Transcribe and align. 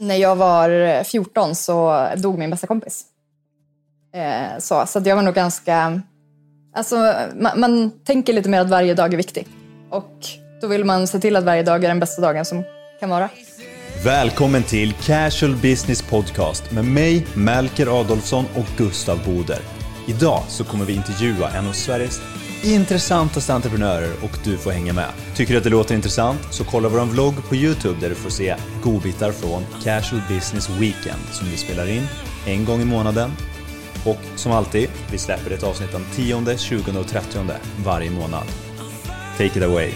När 0.00 0.16
jag 0.16 0.36
var 0.36 0.70
eh, 0.70 1.02
14 1.02 1.54
så 1.54 2.08
dog 2.16 2.38
min 2.38 2.50
bästa 2.50 2.66
kompis. 2.66 3.04
Eh, 4.14 4.58
så 4.58 4.86
så 4.86 4.98
att 4.98 5.06
jag 5.06 5.16
var 5.16 5.22
nog 5.22 5.34
ganska... 5.34 6.00
Alltså, 6.76 7.14
man, 7.34 7.60
man 7.60 7.90
tänker 8.04 8.32
lite 8.32 8.48
mer 8.48 8.60
att 8.60 8.70
varje 8.70 8.94
dag 8.94 9.12
är 9.12 9.16
viktig. 9.16 9.48
Och 9.90 10.26
då 10.60 10.66
vill 10.66 10.84
man 10.84 11.06
se 11.06 11.20
till 11.20 11.36
att 11.36 11.44
varje 11.44 11.62
dag 11.62 11.84
är 11.84 11.88
den 11.88 12.00
bästa 12.00 12.22
dagen 12.22 12.44
som 12.44 12.64
kan 13.00 13.10
vara. 13.10 13.28
Välkommen 14.04 14.62
till 14.62 14.92
Casual 14.92 15.56
Business 15.56 16.02
Podcast 16.02 16.72
med 16.72 16.84
mig, 16.84 17.26
Melker 17.34 18.00
Adolfsson 18.00 18.44
och 18.54 18.66
Gustav 18.78 19.24
Boder. 19.24 19.58
Idag 20.08 20.42
så 20.48 20.64
kommer 20.64 20.84
vi 20.84 20.94
intervjua 20.94 21.50
en 21.50 21.68
av 21.68 21.72
Sveriges 21.72 22.20
intressantaste 22.64 23.54
entreprenörer 23.54 24.12
och 24.22 24.38
du 24.44 24.58
får 24.58 24.70
hänga 24.70 24.92
med. 24.92 25.08
Tycker 25.34 25.52
du 25.52 25.58
att 25.58 25.64
det 25.64 25.70
låter 25.70 25.94
intressant 25.94 26.40
så 26.50 26.64
kolla 26.64 26.88
vår 26.88 27.04
vlogg 27.04 27.34
på 27.48 27.56
Youtube 27.56 28.00
där 28.00 28.08
du 28.08 28.14
får 28.14 28.30
se 28.30 28.56
godbitar 28.82 29.32
från 29.32 29.66
Casual 29.84 30.22
Business 30.28 30.70
Weekend 30.70 31.22
som 31.32 31.50
vi 31.50 31.56
spelar 31.56 31.90
in 31.90 32.06
en 32.46 32.64
gång 32.64 32.80
i 32.80 32.84
månaden. 32.84 33.30
Och 34.04 34.20
som 34.36 34.52
alltid, 34.52 34.88
vi 35.10 35.18
släpper 35.18 35.50
ett 35.50 35.62
avsnitt 35.62 35.92
den 35.92 36.04
10, 36.14 36.58
20 36.58 36.98
och 37.00 37.08
30 37.08 37.38
varje 37.84 38.10
månad. 38.10 38.44
Take 39.38 39.58
it 39.58 39.62
away! 39.62 39.92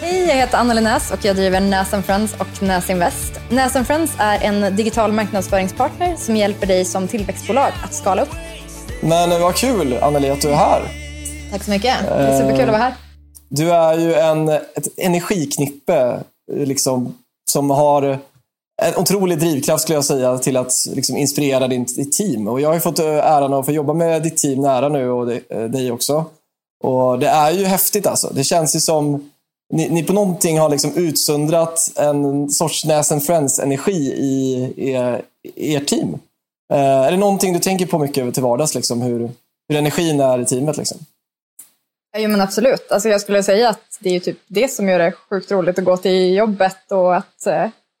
Hej, 0.00 0.28
jag 0.28 0.34
heter 0.34 0.58
Anna 0.58 0.74
Näs 0.74 1.10
och 1.10 1.24
jag 1.24 1.36
driver 1.36 1.60
Näs 1.60 1.90
Friends 2.06 2.34
och 2.38 2.62
Näs 2.62 2.90
Invest. 2.90 3.40
Näs 3.48 3.72
Friends 3.72 4.12
är 4.18 4.38
en 4.38 4.76
digital 4.76 5.12
marknadsföringspartner 5.12 6.16
som 6.16 6.36
hjälper 6.36 6.66
dig 6.66 6.84
som 6.84 7.08
tillväxtbolag 7.08 7.72
att 7.84 7.94
skala 7.94 8.22
upp. 8.22 8.34
Men 9.00 9.40
vad 9.40 9.54
kul, 9.54 9.98
Anneli, 10.02 10.30
att 10.30 10.40
du 10.40 10.48
är 10.48 10.56
här. 10.56 11.01
Tack 11.52 11.64
så 11.64 11.70
mycket. 11.70 12.00
Det 12.04 12.10
är 12.10 12.40
superkul 12.40 12.64
att 12.64 12.68
vara 12.68 12.82
här. 12.82 12.90
Eh, 12.90 12.96
du 13.48 13.72
är 13.72 13.98
ju 13.98 14.14
en, 14.14 14.48
ett 14.48 14.88
energiknippe 14.96 16.20
liksom, 16.52 17.14
som 17.50 17.70
har 17.70 18.18
en 18.82 18.96
otrolig 18.96 19.38
drivkraft 19.38 19.82
skulle 19.82 19.96
jag 19.96 20.04
säga 20.04 20.38
till 20.38 20.56
att 20.56 20.72
liksom, 20.92 21.16
inspirera 21.16 21.68
din, 21.68 21.84
ditt 21.84 22.12
team. 22.12 22.48
Och 22.48 22.60
jag 22.60 22.72
har 22.72 22.78
fått 22.78 22.98
eh, 22.98 23.06
äran 23.06 23.54
att 23.54 23.66
få 23.66 23.72
jobba 23.72 23.92
med 23.92 24.22
ditt 24.22 24.36
team 24.36 24.62
nära 24.62 24.88
nu 24.88 25.10
och 25.10 25.32
eh, 25.32 25.70
dig 25.70 25.92
också. 25.92 26.24
Och 26.84 27.18
Det 27.18 27.28
är 27.28 27.50
ju 27.50 27.64
häftigt 27.64 28.06
alltså. 28.06 28.32
Det 28.34 28.44
känns 28.44 28.76
ju 28.76 28.80
som 28.80 29.30
ni, 29.72 29.88
ni 29.88 30.02
på 30.02 30.12
någonting 30.12 30.58
har 30.58 30.68
liksom 30.68 30.94
utsöndrat 30.94 31.92
en 31.96 32.50
sorts 32.50 32.84
Näs 32.84 33.08
Friends-energi 33.08 34.12
i 34.16 34.72
er, 34.92 35.22
er 35.56 35.80
team. 35.80 36.18
Eh, 36.72 36.78
är 36.78 37.10
det 37.10 37.16
någonting 37.16 37.52
du 37.52 37.58
tänker 37.58 37.86
på 37.86 37.98
mycket 37.98 38.34
till 38.34 38.42
vardags? 38.42 38.74
Liksom, 38.74 39.02
hur, 39.02 39.30
hur 39.68 39.78
energin 39.78 40.20
är 40.20 40.38
i 40.38 40.44
teamet? 40.44 40.76
Liksom? 40.76 40.98
Ja, 42.12 42.28
men 42.28 42.40
absolut. 42.40 42.92
Alltså, 42.92 43.08
jag 43.08 43.20
skulle 43.20 43.42
säga 43.42 43.68
att 43.68 43.98
det 44.00 44.16
är 44.16 44.20
typ 44.20 44.38
det 44.46 44.68
som 44.68 44.88
gör 44.88 44.98
det 44.98 45.12
sjukt 45.12 45.52
roligt 45.52 45.78
att 45.78 45.84
gå 45.84 45.96
till 45.96 46.34
jobbet 46.34 46.92
och 46.92 47.16
att 47.16 47.46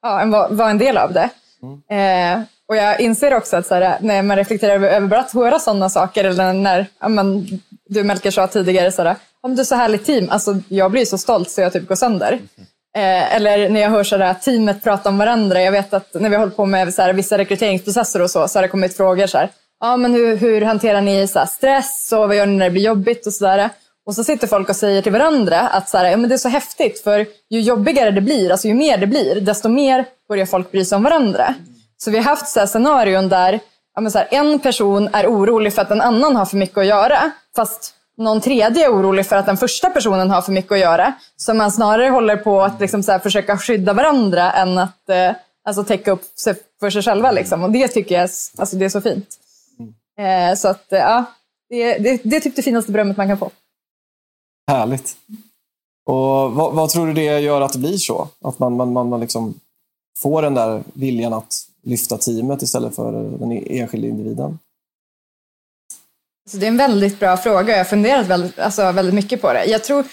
ja, 0.02 0.46
vara 0.50 0.70
en 0.70 0.78
del 0.78 0.96
av 0.96 1.12
det. 1.12 1.28
Mm. 1.62 2.38
Eh, 2.38 2.44
och 2.68 2.76
jag 2.76 3.00
inser 3.00 3.34
också 3.34 3.56
att 3.56 3.66
så 3.66 3.74
här, 3.74 3.96
när 4.00 4.22
man 4.22 4.36
reflekterar 4.36 4.74
över, 4.74 4.88
över 4.88 5.16
att 5.16 5.32
höra 5.32 5.58
sådana 5.58 5.90
saker, 5.90 6.24
eller 6.24 6.52
när 6.52 6.86
ja, 7.00 7.08
men, 7.08 7.46
du 7.88 8.04
Melker 8.04 8.30
sa 8.30 8.46
tidigare, 8.46 8.92
så 8.92 9.02
här, 9.02 9.16
om 9.40 9.54
du 9.54 9.60
är 9.60 9.64
så 9.64 9.74
härligt 9.74 10.04
team, 10.04 10.30
alltså, 10.30 10.56
jag 10.68 10.90
blir 10.90 11.04
så 11.04 11.18
stolt 11.18 11.50
så 11.50 11.60
jag 11.60 11.72
typ 11.72 11.88
går 11.88 11.96
sönder. 11.96 12.38
Eh, 12.96 13.36
eller 13.36 13.68
när 13.68 13.80
jag 13.80 13.90
hör 13.90 14.04
så 14.04 14.16
här, 14.16 14.34
teamet 14.34 14.82
prata 14.82 15.08
om 15.08 15.18
varandra. 15.18 15.62
Jag 15.62 15.72
vet 15.72 15.94
att 15.94 16.14
när 16.14 16.28
vi 16.28 16.34
har 16.34 16.40
hållit 16.40 16.56
på 16.56 16.66
med 16.66 16.94
så 16.94 17.02
här, 17.02 17.12
vissa 17.12 17.38
rekryteringsprocesser 17.38 18.22
och 18.22 18.30
så, 18.30 18.48
så 18.48 18.58
har 18.58 18.62
det 18.62 18.68
kommit 18.68 18.96
frågor 18.96 19.26
så 19.26 19.38
här, 19.38 19.48
ja, 19.80 19.96
men 19.96 20.14
hur, 20.14 20.36
hur 20.36 20.60
hanterar 20.60 21.00
ni 21.00 21.28
så 21.28 21.38
här, 21.38 21.46
stress 21.46 22.12
och 22.12 22.28
vad 22.28 22.36
gör 22.36 22.46
ni 22.46 22.56
när 22.56 22.64
det 22.64 22.70
blir 22.70 22.82
jobbigt 22.82 23.26
och 23.26 23.32
sådär. 23.32 23.70
Och 24.06 24.14
så 24.14 24.24
sitter 24.24 24.46
folk 24.46 24.68
och 24.68 24.76
säger 24.76 25.02
till 25.02 25.12
varandra 25.12 25.60
att 25.60 25.88
så 25.88 25.98
här, 25.98 26.10
ja, 26.10 26.16
men 26.16 26.28
det 26.28 26.34
är 26.34 26.38
så 26.38 26.48
häftigt 26.48 27.00
för 27.00 27.26
ju 27.50 27.60
jobbigare 27.60 28.10
det 28.10 28.20
blir, 28.20 28.50
alltså 28.50 28.68
ju 28.68 28.74
mer 28.74 28.98
det 28.98 29.06
blir, 29.06 29.40
desto 29.40 29.68
mer 29.68 30.04
börjar 30.28 30.46
folk 30.46 30.72
bry 30.72 30.84
sig 30.84 30.96
om 30.96 31.02
varandra. 31.02 31.54
Så 31.96 32.10
vi 32.10 32.16
har 32.16 32.24
haft 32.24 32.48
så 32.48 32.60
här 32.60 32.66
scenarion 32.66 33.28
där 33.28 33.60
ja, 33.94 34.10
så 34.10 34.18
här, 34.18 34.28
en 34.30 34.58
person 34.58 35.08
är 35.12 35.26
orolig 35.26 35.74
för 35.74 35.82
att 35.82 35.90
en 35.90 36.00
annan 36.00 36.36
har 36.36 36.46
för 36.46 36.56
mycket 36.56 36.78
att 36.78 36.86
göra, 36.86 37.30
fast 37.56 37.94
någon 38.16 38.40
tredje 38.40 38.84
är 38.84 38.92
orolig 38.92 39.26
för 39.26 39.36
att 39.36 39.46
den 39.46 39.56
första 39.56 39.90
personen 39.90 40.30
har 40.30 40.42
för 40.42 40.52
mycket 40.52 40.72
att 40.72 40.78
göra. 40.78 41.12
Så 41.36 41.54
man 41.54 41.72
snarare 41.72 42.08
håller 42.08 42.36
på 42.36 42.62
att 42.62 42.80
liksom 42.80 43.02
så 43.02 43.12
här, 43.12 43.18
försöka 43.18 43.58
skydda 43.58 43.92
varandra 43.92 44.52
än 44.52 44.78
att 44.78 45.08
eh, 45.08 45.32
alltså, 45.64 45.84
täcka 45.84 46.10
upp 46.10 46.24
sig 46.24 46.54
för 46.80 46.90
sig 46.90 47.02
själva. 47.02 47.30
Liksom. 47.30 47.64
Och 47.64 47.70
det 47.70 47.88
tycker 47.88 48.14
jag 48.14 48.22
alltså, 48.22 48.76
det 48.76 48.84
är 48.84 48.88
så 48.88 49.00
fint. 49.00 49.28
Eh, 50.18 50.56
så 50.56 50.68
att, 50.68 50.86
ja, 50.88 51.24
det, 51.68 51.98
det, 51.98 52.20
det 52.24 52.36
är 52.36 52.40
typ 52.40 52.56
det 52.56 52.62
finaste 52.62 52.92
berömmet 52.92 53.16
man 53.16 53.28
kan 53.28 53.38
få. 53.38 53.50
Härligt. 54.72 55.16
Och 56.06 56.52
vad, 56.52 56.74
vad, 56.74 56.90
tror 56.90 57.06
du 57.06 57.12
det 57.12 57.40
gör 57.40 57.60
att 57.60 57.72
det 57.72 57.78
blir 57.78 57.96
så? 57.96 58.28
Att 58.44 58.58
man, 58.58 58.76
man, 58.76 58.92
man, 58.92 59.08
man 59.08 59.20
liksom 59.20 59.54
får 60.18 60.42
den 60.42 60.54
där 60.54 60.82
viljan 60.92 61.32
att 61.32 61.54
lyfta 61.82 62.18
teamet 62.18 62.62
istället 62.62 62.96
för 62.96 63.12
den 63.12 63.52
enskilda 63.52 64.08
individen? 64.08 64.58
Så 66.50 66.56
det 66.56 66.66
är 66.66 66.68
en 66.68 66.76
väldigt 66.76 67.20
bra 67.20 67.36
fråga. 67.36 67.72
Jag 67.72 67.78
har 67.78 67.84
funderat 67.84 68.26
väldigt, 68.26 68.58
alltså, 68.58 68.92
väldigt 68.92 69.14
mycket 69.14 69.40
på 69.40 69.52
det. 69.52 69.64
Jag 69.64 69.84
tror, 69.84 70.04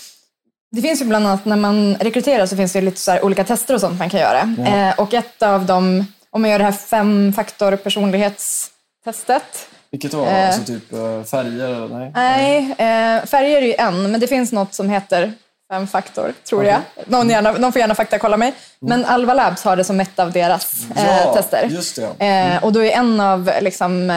det 0.71 0.81
finns 0.81 1.01
ju 1.01 1.05
bland 1.05 1.27
annat 1.27 1.45
när 1.45 1.55
man 1.55 1.95
rekryterar 1.95 2.45
så 2.45 2.55
finns 2.55 2.73
det 2.73 2.81
lite 2.81 2.99
så 2.99 3.21
olika 3.21 3.43
tester 3.43 3.73
och 3.73 3.81
sånt 3.81 3.99
man 3.99 4.09
kan 4.09 4.19
göra. 4.19 4.55
Ja. 4.57 4.65
Eh, 4.65 4.99
och 4.99 5.13
ett 5.13 5.41
av 5.41 5.65
dem, 5.65 6.05
om 6.29 6.41
man 6.41 6.51
gör 6.51 6.59
det 6.59 6.65
här 6.65 6.71
fem 6.71 7.33
faktor 7.33 7.75
personlighetstestet. 7.75 9.69
Vilket 9.91 10.13
var 10.13 10.27
eh, 10.27 10.47
alltså 10.47 10.63
typ 10.63 10.93
eh, 10.93 11.23
färger? 11.23 11.87
Nej, 11.89 12.11
nej 12.15 12.71
eh, 12.71 13.25
färger 13.25 13.61
är 13.61 13.65
ju 13.65 13.73
en, 13.73 14.11
men 14.11 14.19
det 14.19 14.27
finns 14.27 14.51
något 14.51 14.73
som 14.73 14.89
heter 14.89 15.33
fem 15.71 15.87
faktor, 15.87 16.33
tror 16.49 16.59
okay. 16.59 16.71
jag. 16.71 17.07
Någon, 17.07 17.29
gärna, 17.29 17.51
någon 17.51 17.71
får 17.71 17.79
gärna 17.79 17.95
faktakolla 17.95 18.37
mig. 18.37 18.47
Mm. 18.47 18.99
Men 18.99 19.05
Alva 19.05 19.33
Labs 19.33 19.63
har 19.63 19.75
det 19.75 19.83
som 19.83 19.99
ett 19.99 20.19
av 20.19 20.31
deras 20.31 20.85
ja, 20.95 21.01
eh, 21.01 21.33
tester. 21.33 21.67
Just 21.69 21.95
det. 21.95 22.25
Mm. 22.25 22.63
och 22.63 22.73
då 22.73 22.83
är 22.83 22.91
en 22.91 23.19
av 23.19 23.51
liksom, 23.61 24.09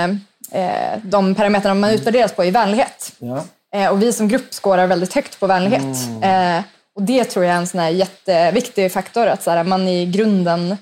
eh, 0.52 0.98
de 1.02 1.34
parametrarna 1.34 1.74
man 1.74 1.90
utvärderas 1.90 2.32
på 2.32 2.44
är 2.44 2.50
vänlighet. 2.50 3.12
Ja. 3.18 3.44
Eh, 3.74 3.90
och 3.90 4.02
vi 4.02 4.12
som 4.12 4.28
grupp 4.28 4.54
skårar 4.54 4.86
väldigt 4.86 5.14
högt 5.14 5.40
på 5.40 5.46
vänlighet. 5.46 6.06
Mm. 6.08 6.58
Eh, 6.58 6.64
och 6.94 7.02
det 7.02 7.24
tror 7.24 7.44
jag 7.44 7.54
är 7.54 7.58
en 7.58 7.66
sån 7.66 7.80
här 7.80 7.90
jätteviktig 7.90 8.92
faktor, 8.92 9.26
att 9.26 9.42
så 9.42 9.50
här, 9.50 9.64
man 9.64 9.88
i 9.88 10.06
grunden 10.06 10.76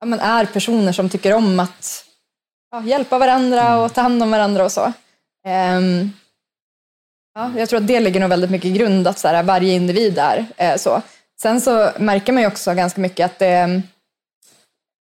ja, 0.00 0.06
man 0.06 0.20
är 0.20 0.44
personer 0.44 0.92
som 0.92 1.08
tycker 1.08 1.34
om 1.34 1.60
att 1.60 2.04
ja, 2.72 2.82
hjälpa 2.82 3.18
varandra 3.18 3.78
och 3.78 3.94
ta 3.94 4.00
hand 4.00 4.22
om 4.22 4.30
varandra 4.30 4.64
och 4.64 4.72
så. 4.72 4.92
Ehm, 5.46 6.10
ja, 7.34 7.50
jag 7.56 7.68
tror 7.68 7.80
att 7.80 7.86
det 7.86 8.00
ligger 8.00 8.20
nog 8.20 8.30
väldigt 8.30 8.50
mycket 8.50 8.70
i 8.70 8.72
grund, 8.72 9.08
att 9.08 9.18
så 9.18 9.28
här, 9.28 9.42
varje 9.42 9.74
individ 9.74 10.18
är 10.18 10.46
eh, 10.56 10.76
så. 10.76 11.02
sen 11.42 11.60
så 11.60 11.90
märker 11.98 12.32
man 12.32 12.42
ju 12.42 12.48
också 12.48 12.74
ganska 12.74 13.00
mycket 13.00 13.24
att 13.24 13.38
det 13.38 13.82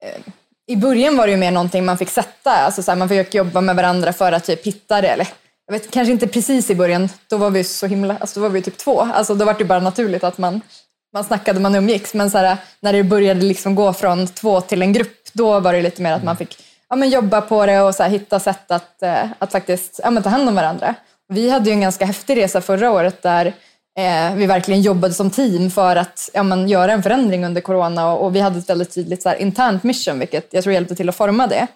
eh, 0.03 0.21
i 0.67 0.75
början 0.75 1.17
var 1.17 1.27
det 1.27 1.31
ju 1.31 1.37
mer 1.37 1.51
någonting 1.51 1.85
man 1.85 1.97
fick 1.97 2.09
sätta, 2.09 2.51
alltså 2.51 2.83
så 2.83 2.91
här, 2.91 2.97
man 2.97 3.09
fick 3.09 3.33
jobba 3.33 3.61
med 3.61 3.75
varandra 3.75 4.13
för 4.13 4.31
att 4.31 4.43
typ 4.43 4.65
hitta 4.65 5.01
det. 5.01 5.07
Eller, 5.07 5.27
jag 5.65 5.73
vet, 5.73 5.91
kanske 5.91 6.11
inte 6.11 6.27
precis 6.27 6.69
i 6.69 6.75
början, 6.75 7.09
då 7.27 7.37
var 7.37 7.49
vi 7.49 7.63
så 7.63 7.87
himla, 7.87 8.17
alltså 8.17 8.39
då 8.39 8.43
var 8.43 8.49
vi 8.49 8.61
typ 8.61 8.77
två. 8.77 9.01
Alltså 9.01 9.35
då 9.35 9.45
var 9.45 9.53
det 9.53 9.65
bara 9.65 9.79
naturligt 9.79 10.23
att 10.23 10.37
man, 10.37 10.61
man 11.13 11.23
snackade, 11.23 11.59
man 11.59 11.75
umgicks. 11.75 12.13
Men 12.13 12.31
så 12.31 12.37
här, 12.37 12.57
när 12.79 12.93
det 12.93 13.03
började 13.03 13.41
liksom 13.41 13.75
gå 13.75 13.93
från 13.93 14.27
två 14.27 14.61
till 14.61 14.81
en 14.81 14.93
grupp, 14.93 15.29
då 15.33 15.59
var 15.59 15.73
det 15.73 15.81
lite 15.81 16.01
mer 16.01 16.13
att 16.13 16.23
man 16.23 16.37
fick 16.37 16.68
ja, 16.89 16.95
men 16.95 17.09
jobba 17.09 17.41
på 17.41 17.65
det 17.65 17.81
och 17.81 17.95
så 17.95 18.03
här, 18.03 18.09
hitta 18.09 18.39
sätt 18.39 18.71
att, 18.71 19.03
eh, 19.03 19.25
att 19.39 19.51
faktiskt 19.51 19.99
ja, 20.03 20.09
men 20.09 20.23
ta 20.23 20.29
hand 20.29 20.49
om 20.49 20.55
varandra. 20.55 20.95
Vi 21.27 21.49
hade 21.49 21.69
ju 21.69 21.73
en 21.73 21.81
ganska 21.81 22.05
häftig 22.05 22.37
resa 22.37 22.61
förra 22.61 22.91
året 22.91 23.21
där 23.21 23.45
eh, 23.97 24.35
vi 24.35 24.45
verkligen 24.45 24.81
jobbade 24.81 25.13
som 25.13 25.29
team 25.29 25.71
för 25.71 25.95
att 25.95 26.29
ja, 26.33 26.43
men, 26.43 26.69
göra 26.69 26.91
en 26.91 27.03
förändring 27.03 27.45
under 27.45 27.61
corona 27.61 28.13
och, 28.13 28.25
och 28.25 28.35
vi 28.35 28.39
hade 28.39 28.59
ett 28.59 28.69
väldigt 28.69 28.93
tydligt 28.93 29.23
så 29.23 29.29
här, 29.29 29.35
internt 29.35 29.83
mission 29.83 30.19
vilket 30.19 30.53
jag 30.53 30.63
tror 30.63 30.73
hjälpte 30.73 30.95
till 30.95 31.09
att 31.09 31.15
forma 31.15 31.47
det. 31.47 31.67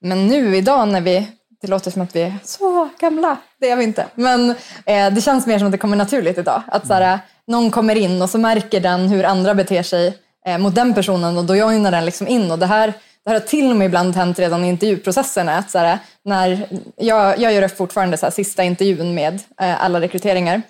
Men 0.00 0.26
nu 0.26 0.56
idag 0.56 0.88
när 0.88 1.00
vi, 1.00 1.28
det 1.60 1.68
låter 1.68 1.90
som 1.90 2.02
att 2.02 2.16
vi 2.16 2.22
är 2.22 2.34
så 2.44 2.88
gamla, 3.00 3.36
det 3.60 3.70
är 3.70 3.76
vi 3.76 3.84
inte, 3.84 4.06
men 4.14 4.50
eh, 4.86 5.10
det 5.12 5.20
känns 5.20 5.46
mer 5.46 5.58
som 5.58 5.66
att 5.66 5.72
det 5.72 5.78
kommer 5.78 5.96
naturligt 5.96 6.38
idag. 6.38 6.62
Att 6.66 6.86
så 6.86 6.94
här, 6.94 7.18
någon 7.46 7.70
kommer 7.70 7.96
in 7.96 8.22
och 8.22 8.30
så 8.30 8.38
märker 8.38 8.80
den 8.80 9.08
hur 9.08 9.24
andra 9.24 9.54
beter 9.54 9.82
sig 9.82 10.18
eh, 10.46 10.58
mot 10.58 10.74
den 10.74 10.94
personen 10.94 11.38
och 11.38 11.44
då 11.44 11.56
joinar 11.56 11.90
den 11.90 12.04
liksom 12.04 12.28
in 12.28 12.50
och 12.50 12.58
det 12.58 12.66
här 12.66 12.92
det 13.24 13.30
här 13.30 13.40
har 13.40 13.46
till 13.46 13.70
och 13.70 13.76
med 13.76 13.86
ibland 13.86 14.16
hänt 14.16 14.38
redan 14.38 14.64
i 14.64 14.68
intervjuprocesserna. 14.68 15.58
Att 15.58 15.70
så 15.70 15.78
här, 15.78 15.98
när 16.24 16.68
jag, 16.96 17.38
jag 17.38 17.52
gör 17.52 17.68
fortfarande 17.68 18.16
så 18.16 18.26
här, 18.26 18.30
sista 18.30 18.64
intervjun 18.64 19.14
med 19.14 19.34
eh, 19.60 19.84
alla 19.84 20.00
rekryteringar. 20.00 20.62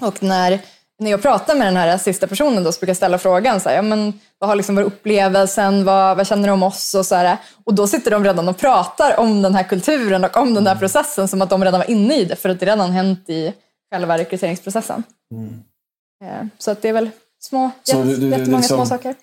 Och 0.00 0.22
när, 0.22 0.58
när 0.98 1.10
jag 1.10 1.22
pratar 1.22 1.54
med 1.54 1.66
den 1.66 1.76
här 1.76 1.98
sista 1.98 2.26
personen 2.26 2.64
då 2.64 2.72
så 2.72 2.78
brukar 2.78 2.90
jag 2.90 2.96
ställa 2.96 3.18
frågan 3.18 3.60
så 3.60 3.68
här, 3.68 3.76
ja, 3.76 3.82
men, 3.82 4.20
vad 4.38 4.48
har 4.48 4.56
liksom 4.56 4.74
varit 4.74 4.86
upplevelsen, 4.86 5.84
vad, 5.84 6.16
vad 6.16 6.26
känner 6.26 6.48
du 6.48 6.52
om 6.52 6.62
oss 6.62 6.94
och 6.94 7.06
så 7.06 7.14
här, 7.14 7.36
Och 7.64 7.74
då 7.74 7.86
sitter 7.86 8.10
de 8.10 8.24
redan 8.24 8.48
och 8.48 8.58
pratar 8.58 9.20
om 9.20 9.42
den 9.42 9.54
här 9.54 9.62
kulturen 9.62 10.24
och 10.24 10.36
om 10.36 10.54
den 10.54 10.66
här 10.66 10.76
processen 10.76 11.28
som 11.28 11.42
att 11.42 11.50
de 11.50 11.64
redan 11.64 11.80
var 11.80 11.90
inne 11.90 12.16
i 12.16 12.24
det 12.24 12.36
för 12.36 12.48
att 12.48 12.60
det 12.60 12.66
redan 12.66 12.90
hänt 12.90 13.30
i 13.30 13.54
själva 13.92 14.18
rekryteringsprocessen. 14.18 15.02
Mm. 15.34 15.62
Eh, 16.24 16.46
så 16.58 16.70
att 16.70 16.82
det 16.82 16.88
är 16.88 16.92
väl 16.92 17.10
små, 17.40 17.70
så 17.82 17.96
jätt, 17.96 18.06
du, 18.06 18.16
du, 18.16 18.28
jättemånga 18.28 18.58
liksom, 18.58 18.76
små 18.76 18.86
saker. 18.86 19.14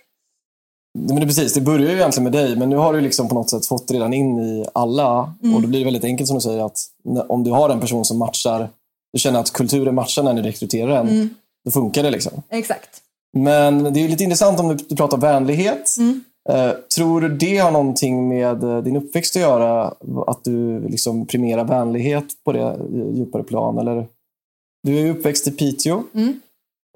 Men 1.07 1.19
det, 1.19 1.25
precis, 1.25 1.54
det 1.54 1.62
börjar 1.62 1.90
ju 1.90 1.96
egentligen 1.96 2.24
med 2.24 2.34
dig, 2.34 2.56
men 2.56 2.69
nu 2.69 2.75
har 2.75 2.94
du 2.94 3.01
liksom 3.01 3.30
på 3.30 3.36
något 3.36 3.50
sätt 3.50 3.66
fått 3.66 3.92
redan 3.92 4.13
in 4.13 4.40
i 4.40 4.66
alla. 4.74 5.34
Mm. 5.44 5.56
Och 5.56 5.62
då 5.62 5.68
blir 5.68 5.80
det 5.80 5.86
väldigt 5.86 6.04
enkelt 6.04 6.28
som 6.28 6.38
du 6.38 6.42
säger, 6.42 6.66
att 6.66 6.80
om 7.28 7.44
du 7.44 7.51
har 7.51 7.69
en 7.69 7.80
person 7.80 8.06
som 8.06 8.18
matchar, 8.18 8.69
du 9.13 9.19
känner 9.19 9.40
att 9.40 9.51
kulturen 9.54 9.96
matchar 9.96 10.24
när 10.24 10.34
ni 10.34 10.42
rekryterar 10.42 11.00
en, 11.00 11.10
mm. 11.10 11.30
då 11.66 11.72
funkar 11.72 12.04
det. 12.04 12.12
liksom. 12.12 12.42
Exakt. 12.50 12.90
Men 13.38 13.94
det 13.94 14.00
är 14.00 14.10
lite 14.10 14.24
intressant 14.24 14.60
om 14.60 14.78
du, 14.90 14.96
pratar 14.96 15.18
vänlighet. 15.18 15.96
Mm. 16.00 16.24
Eh, 16.50 16.72
tror 16.96 17.22
du 17.22 17.30
det 17.30 17.57
har 17.57 17.72
någonting 17.72 18.28
med 18.28 18.63
eh, 18.63 18.78
din 18.78 18.95
uppväxt 18.95 19.36
att 19.36 19.42
göra? 19.42 19.94
Att 20.28 20.44
du 20.44 20.88
liksom 20.90 21.25
primerar 21.25 21.63
vänlighet 21.63 22.25
på 22.45 22.52
det 22.52 22.80
djupare 23.13 23.44
plan? 23.44 23.78
Eller? 23.78 24.07
Du 24.84 25.00
är 25.00 25.10
uppväxt 25.10 25.48
i 25.48 25.52
Piteå. 25.52 26.04
Mm. 26.13 26.40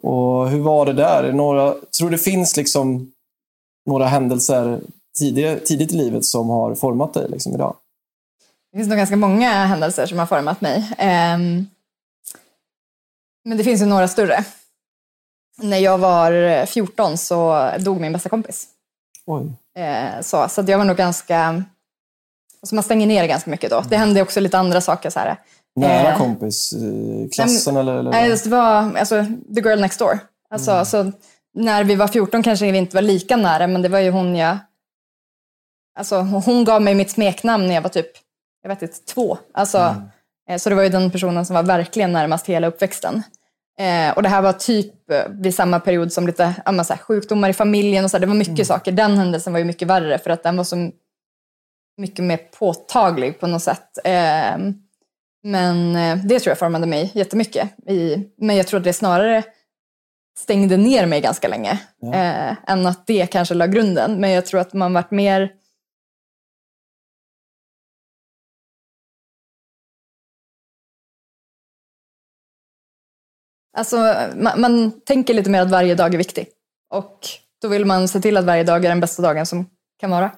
Och 0.04 0.50
hur 0.50 0.60
var 0.60 0.86
det 0.86 0.94
där? 0.94 1.34
Några, 1.34 1.72
tror 1.72 2.10
du 2.10 2.16
det 2.16 2.24
finns 2.24 2.58
liksom 2.58 3.12
några 3.86 4.06
händelser 4.06 4.82
tidigt, 5.20 5.66
tidigt 5.66 5.94
i 5.94 5.96
livet 5.96 6.26
som 6.26 6.50
har 6.50 6.76
format 6.76 7.14
dig 7.14 7.30
liksom, 7.30 7.54
idag? 7.54 7.76
Det 8.72 8.78
finns 8.78 8.90
nog 8.90 8.98
ganska 8.98 9.16
många 9.16 9.66
händelser 9.66 10.06
som 10.06 10.20
har 10.20 10.26
format 10.26 10.62
mig. 10.62 10.78
Um, 10.78 11.68
men 13.46 13.58
det 13.58 13.64
finns 13.64 13.82
ju 13.82 13.86
några 13.86 14.08
större. 14.08 14.46
När 15.62 15.78
jag 15.78 15.98
var 15.98 16.66
14 16.66 17.18
så 17.18 17.70
dog 17.80 18.02
min 18.02 18.14
bästa 18.14 18.30
kompis. 18.30 18.68
Oj. 19.26 19.44
Uh, 19.80 20.22
så, 20.22 20.50
så 20.50 20.64
jag 20.68 20.78
var 20.78 20.86
nog 20.86 20.98
ganska... 20.98 21.64
Alltså 22.62 22.76
man 22.76 22.84
stänger 22.84 23.08
ner 23.08 23.28
ganska 23.28 23.52
mycket 23.52 23.70
då. 23.70 23.84
Det 23.90 23.98
hände 23.98 24.22
också 24.22 24.40
lite 24.40 24.58
andra 24.58 24.82
saker. 24.82 25.10
Så 25.10 25.20
här. 25.20 25.40
Nära 25.76 26.12
uh, 26.12 26.18
kompis? 26.18 26.74
I 26.74 27.30
klassen 27.34 27.78
eller, 27.78 27.96
eller? 27.96 28.12
Nej, 28.12 28.30
det 28.30 28.50
var 28.50 28.98
alltså, 28.98 29.26
the 29.56 29.62
girl 29.62 29.82
next 29.82 30.00
door. 30.00 30.20
Alltså, 30.50 30.72
mm. 30.72 30.86
så, 30.86 31.12
när 31.54 31.84
vi 31.84 31.96
var 31.96 32.08
14 32.08 32.44
kanske 32.44 32.72
vi 32.72 32.78
inte 32.78 32.96
var 32.96 33.02
lika 33.02 33.36
nära, 33.36 33.68
men 33.68 33.82
det 33.82 33.90
var 33.90 34.00
ju 34.00 34.10
hon 34.10 34.36
jag... 34.36 34.58
Alltså, 35.96 36.20
hon 36.20 36.64
gav 36.64 36.82
mig 36.82 36.96
mitt 36.96 37.12
smeknamn 37.12 37.68
när 37.68 37.74
jag 37.74 37.82
var 37.82 37.90
typ, 37.90 38.12
jag 38.62 38.70
vet 38.70 38.82
inte, 38.82 38.96
två. 38.96 39.38
Alltså, 39.54 39.78
mm. 39.78 40.02
Eh, 40.50 40.58
så 40.58 40.70
det 40.70 40.76
var 40.76 40.84
ju 40.84 40.90
den 40.90 41.12
personen 41.12 41.46
som 41.46 41.54
var 41.54 41.64
verkligen 41.64 42.14
närmast 42.14 42.46
hela 42.46 42.68
uppväxten. 42.68 43.24
Eh, 43.80 44.16
och 44.16 44.24
det 44.24 44.30
här 44.30 44.42
var 44.42 44.54
typ 44.54 45.12
eh, 45.12 45.28
vid 45.30 45.56
samma 45.56 45.80
period 45.80 46.14
som 46.14 46.28
lite 46.28 46.54
ja, 46.66 46.84
så 46.84 46.94
här, 46.94 47.02
sjukdomar 47.02 47.50
i 47.50 47.54
familjen 47.54 48.04
och 48.04 48.12
så 48.12 48.18
här, 48.18 48.22
Det 48.22 48.28
var 48.28 48.36
mycket 48.36 48.54
mm. 48.54 48.66
saker. 48.66 48.92
Den 48.92 49.18
händelsen 49.18 49.54
var 49.54 49.60
ju 49.60 49.66
mycket 49.66 49.88
värre 49.88 50.18
för 50.18 50.30
att 50.30 50.44
den 50.44 50.58
var 50.58 50.64
så 50.64 50.92
mycket 51.98 52.26
mer 52.26 52.38
påtaglig 52.38 53.40
på 53.40 53.48
något 53.48 53.64
sätt. 53.64 53.98
Eh, 54.04 54.58
men 55.44 55.94
det 56.28 56.40
tror 56.40 56.52
jag 56.52 56.60
formade 56.60 56.88
mig 56.88 57.12
jättemycket. 57.14 57.70
I, 57.88 58.30
men 58.38 58.56
jag 58.56 58.68
tror 58.68 58.78
att 58.78 58.84
det 58.84 58.94
snarare 58.94 59.44
stängde 60.38 60.78
ner 60.78 61.06
mig 61.06 61.22
ganska 61.22 61.48
länge. 61.48 61.82
Ja. 62.00 62.14
Eh, 62.14 62.58
än 62.68 62.86
att 62.86 63.08
det 63.08 63.32
kanske 63.32 63.54
la 63.54 63.68
grunden. 63.68 64.22
Men 64.22 64.32
jag 64.32 64.46
tror 64.46 64.60
att 64.60 64.74
man 64.74 64.94
varit 64.94 65.12
mer 65.12 65.54
Alltså, 73.78 74.16
man, 74.36 74.62
man, 74.62 75.02
tänker 75.02 75.34
lite 75.34 75.50
mer 75.50 75.62
att 75.62 75.72
varje 75.72 75.96
dag 75.96 76.14
är 76.14 76.18
viktig. 76.18 76.48
Och 76.90 77.20
då 77.62 77.68
vill 77.68 77.86
man 77.86 78.08
se 78.08 78.22
till 78.22 78.38
att 78.38 78.46
varje 78.46 78.64
dag 78.64 78.86
är 78.86 78.90
den 78.90 79.00
bästa 79.00 79.22
dagen 79.22 79.46
som 79.46 79.66
kan 80.00 80.12
vara. 80.12 80.32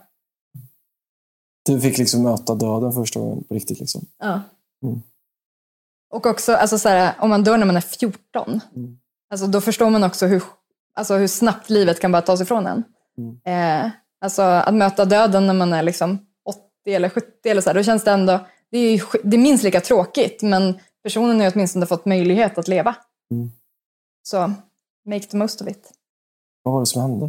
Du 1.66 1.82
fick 1.82 1.98
liksom 1.98 2.24
möta 2.24 2.56
döden 2.56 2.94
första 2.94 3.20
gången 3.20 3.44
på 3.44 3.54
riktigt? 3.54 3.80
Liksom. 3.80 4.06
Ja. 4.18 4.42
Mm. 4.84 5.02
Och 6.14 6.26
också, 6.26 6.54
alltså 6.54 6.80
så 6.80 6.90
här, 6.90 7.14
om 7.20 7.30
man 7.30 7.44
dör 7.44 7.58
när 7.58 7.66
man 7.66 7.78
är 7.78 7.82
14, 7.82 8.62
mm. 8.76 8.98
Alltså, 9.30 9.48
då 9.48 9.62
förstår 9.62 9.90
man 9.90 10.04
också 10.04 10.26
hur, 10.26 10.44
alltså, 10.94 11.16
hur 11.16 11.28
snabbt 11.28 11.70
livet 11.70 12.00
kan 12.00 12.12
bara 12.12 12.22
tas 12.22 12.42
ifrån 12.42 12.68
en. 12.68 12.84
Mm. 13.18 13.86
Eh, 13.86 13.92
alltså, 14.22 14.42
att 14.42 14.74
möta 14.74 15.06
döden 15.06 15.48
när 15.48 15.54
man 15.54 15.74
är 15.74 15.84
liksom 15.84 16.28
80 16.46 16.62
eller 16.86 17.10
70 17.10 17.50
eller 17.50 17.62
så 17.62 17.70
här, 17.70 17.76
då 17.76 17.84
känns 17.84 18.04
det 18.04 18.12
ändå, 18.12 18.40
det 18.72 18.78
är, 18.78 19.02
det 19.24 19.38
är 19.38 19.42
minst 19.42 19.64
lika 19.64 19.82
tråkigt 19.82 20.42
men 20.42 20.80
personen 21.04 21.40
har 21.40 21.52
åtminstone 21.56 21.86
fått 21.86 22.06
möjlighet 22.06 22.58
att 22.58 22.68
leva. 22.68 22.96
Mm. 23.32 23.52
Så, 24.24 24.52
make 25.06 25.26
the 25.26 25.38
most 25.38 25.62
of 25.62 25.68
it. 25.68 25.92
Vad 26.64 26.74
var 26.74 26.80
det 26.80 26.86
som 26.86 27.02
hände? 27.02 27.26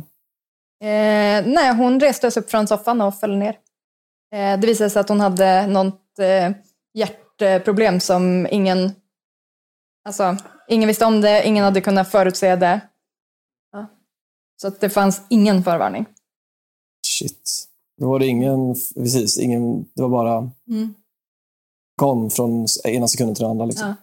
Eh, 0.80 1.54
nej, 1.54 1.74
hon 1.74 2.00
reste 2.00 2.30
sig 2.30 2.42
upp 2.42 2.50
från 2.50 2.66
soffan 2.66 3.00
och 3.00 3.20
föll 3.20 3.36
ner. 3.36 3.58
Eh, 4.32 4.60
det 4.60 4.66
visade 4.66 4.90
sig 4.90 5.00
att 5.00 5.08
hon 5.08 5.20
hade 5.20 5.66
något 5.66 6.18
eh, 6.18 6.50
hjärtproblem 6.94 8.00
som 8.00 8.46
ingen 8.50 8.92
Alltså, 10.06 10.36
ingen 10.68 10.86
visste 10.86 11.04
om 11.04 11.20
det, 11.20 11.46
ingen 11.46 11.64
hade 11.64 11.80
kunnat 11.80 12.10
förutse 12.10 12.56
det. 12.56 12.80
Ja. 13.72 13.86
Så 14.56 14.68
att 14.68 14.80
det 14.80 14.90
fanns 14.90 15.22
ingen 15.28 15.62
förvarning. 15.62 16.06
Shit. 17.06 17.68
Då 18.00 18.08
var 18.08 18.18
det 18.18 18.26
ingen, 18.26 18.74
precis, 18.94 19.38
ingen, 19.38 19.82
det 19.94 20.02
var 20.02 20.08
bara 20.08 20.50
mm. 20.68 20.94
kom 21.96 22.30
från 22.30 22.66
ena 22.84 23.08
sekunden 23.08 23.34
till 23.34 23.42
den 23.42 23.50
andra. 23.50 23.66
Liksom. 23.66 23.88
Ja. 23.88 23.94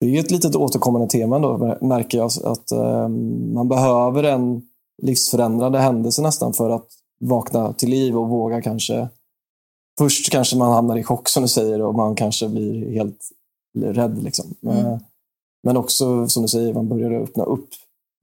Det 0.00 0.16
är 0.16 0.20
ett 0.20 0.30
litet 0.30 0.56
återkommande 0.56 1.08
tema 1.08 1.38
då, 1.38 1.78
märker 1.80 2.18
jag. 2.18 2.30
Att 2.44 2.72
um, 2.72 3.54
man 3.54 3.68
behöver 3.68 4.22
en 4.22 4.68
livsförändrande 5.02 5.78
händelse 5.78 6.22
nästan 6.22 6.52
för 6.52 6.70
att 6.70 6.86
vakna 7.20 7.72
till 7.72 7.90
liv 7.90 8.18
och 8.18 8.28
våga 8.28 8.62
kanske 8.62 9.08
Först 9.98 10.30
kanske 10.30 10.56
man 10.56 10.72
hamnar 10.72 10.96
i 10.96 11.02
chock 11.02 11.28
som 11.28 11.42
du 11.42 11.48
säger 11.48 11.82
och 11.82 11.94
man 11.94 12.14
kanske 12.14 12.48
blir 12.48 12.92
helt 12.92 13.28
rädd. 13.74 14.22
Liksom. 14.22 14.54
Mm. 14.62 14.98
Men 15.62 15.76
också, 15.76 16.28
som 16.28 16.42
du 16.42 16.48
säger, 16.48 16.74
man 16.74 16.88
börjar 16.88 17.10
öppna 17.10 17.44
upp 17.44 17.68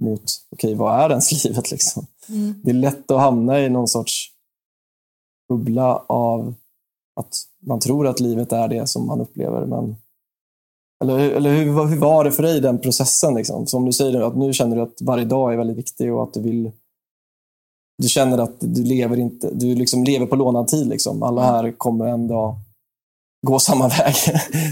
mot, 0.01 0.23
okej, 0.51 0.67
okay, 0.67 0.75
vad 0.75 0.99
är 0.99 1.09
ens 1.09 1.43
livet? 1.45 1.71
Liksom? 1.71 2.05
Mm. 2.29 2.61
Det 2.63 2.69
är 2.69 2.73
lätt 2.73 3.11
att 3.11 3.19
hamna 3.19 3.59
i 3.59 3.69
någon 3.69 3.87
sorts 3.87 4.31
bubbla 5.49 6.05
av 6.07 6.53
att 7.15 7.35
man 7.59 7.79
tror 7.79 8.07
att 8.07 8.19
livet 8.19 8.51
är 8.51 8.67
det 8.67 8.87
som 8.87 9.07
man 9.07 9.21
upplever. 9.21 9.65
Men, 9.65 9.95
eller 11.03 11.19
eller 11.19 11.55
hur, 11.55 11.85
hur 11.87 11.97
var 11.97 12.23
det 12.23 12.31
för 12.31 12.43
dig, 12.43 12.61
den 12.61 12.79
processen? 12.79 13.35
Liksom? 13.35 13.67
Som 13.67 13.85
du 13.85 13.93
säger, 13.93 14.21
att 14.21 14.37
nu 14.37 14.53
känner 14.53 14.75
du 14.75 14.81
att 14.81 15.01
varje 15.01 15.25
dag 15.25 15.53
är 15.53 15.57
väldigt 15.57 15.77
viktig 15.77 16.13
och 16.13 16.23
att 16.23 16.33
du 16.33 16.41
vill 16.41 16.71
du 17.97 18.07
känner 18.07 18.37
att 18.37 18.55
du 18.59 18.83
lever, 18.83 19.19
inte, 19.19 19.49
du 19.53 19.75
liksom 19.75 20.03
lever 20.03 20.25
på 20.25 20.35
lånad 20.35 20.67
tid. 20.67 20.87
Liksom. 20.87 21.23
Alla 21.23 21.43
mm. 21.43 21.53
här 21.55 21.71
kommer 21.71 22.05
en 22.05 22.27
dag 22.27 22.55
gå 23.47 23.59
samma 23.59 23.87
väg 23.99 24.15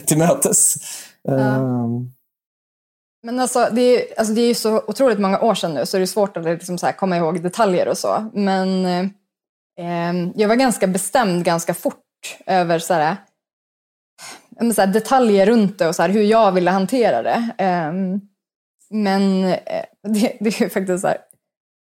till 0.06 0.18
mötes. 0.18 0.76
Ja. 1.22 1.56
Um. 1.58 2.12
Men 3.24 3.40
alltså 3.40 3.70
det, 3.72 3.82
är, 3.82 4.20
alltså 4.20 4.34
det 4.34 4.42
är 4.42 4.48
ju 4.48 4.54
så 4.54 4.78
otroligt 4.88 5.20
många 5.20 5.40
år 5.40 5.56
sedan 5.56 5.74
nu 5.74 5.86
så 5.86 5.98
det 5.98 6.04
är 6.04 6.06
svårt 6.06 6.38
att 6.38 6.46
liksom 6.46 6.78
så 6.78 6.92
komma 6.98 7.18
ihåg 7.18 7.44
detaljer 7.44 7.88
och 7.88 7.98
så. 7.98 8.30
Men 8.34 8.86
eh, 8.86 10.32
jag 10.36 10.48
var 10.48 10.56
ganska 10.56 10.88
bestämd 10.88 11.46
ganska 11.46 11.74
fort 11.74 12.04
över 12.46 12.80
så 12.80 12.94
här, 12.94 13.18
så 14.76 14.82
här, 14.82 14.88
detaljer 14.88 15.46
runt 15.46 15.80
det 15.80 15.88
och 15.88 15.96
så 15.96 16.02
här, 16.02 16.10
hur 16.10 16.24
jag 16.24 16.52
ville 16.52 16.72
hantera 16.72 17.22
det. 17.22 17.50
Eh, 17.58 17.94
men 18.90 19.42
det, 20.04 20.38
det 20.40 20.60
är 20.60 20.62
ju 20.62 20.70
faktiskt 20.70 21.02
så 21.02 21.14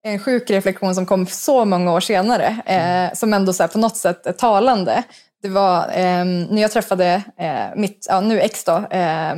en 0.03 0.20
sjuk 0.20 0.50
reflektion 0.50 0.96
som 0.96 1.06
kom 1.06 1.27
så 1.27 1.65
många 1.65 1.94
år 1.94 2.00
senare, 2.00 2.46
eh, 2.65 3.13
som 3.13 3.34
ändå 3.34 3.53
så 3.53 3.67
på 3.67 3.79
något 3.79 3.98
sätt 3.98 4.25
är 4.25 4.32
talande. 4.32 5.03
Det 5.48 5.54
var 5.54 5.82
eh, 5.82 6.25
när 6.25 6.62
jag 6.62 6.72
träffade 6.72 7.24
eh, 7.38 7.80
mitt, 7.80 8.06
ja, 8.10 8.22
nu 8.22 8.42
ex 8.42 8.63
då, 8.63 8.75
eh, 8.77 9.36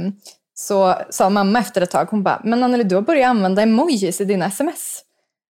så 0.54 0.96
sa 1.10 1.30
mamma 1.30 1.60
efter 1.60 1.82
ett 1.82 1.92
tag, 1.92 2.08
hon 2.12 2.24
bara, 2.24 2.42
men 2.44 2.64
Anneli 2.64 2.84
du 2.84 2.96
har 2.96 3.02
börjat 3.02 3.30
använda 3.30 3.62
emojis 3.62 4.22
i 4.22 4.26
dina 4.26 4.46
sms. 4.46 5.02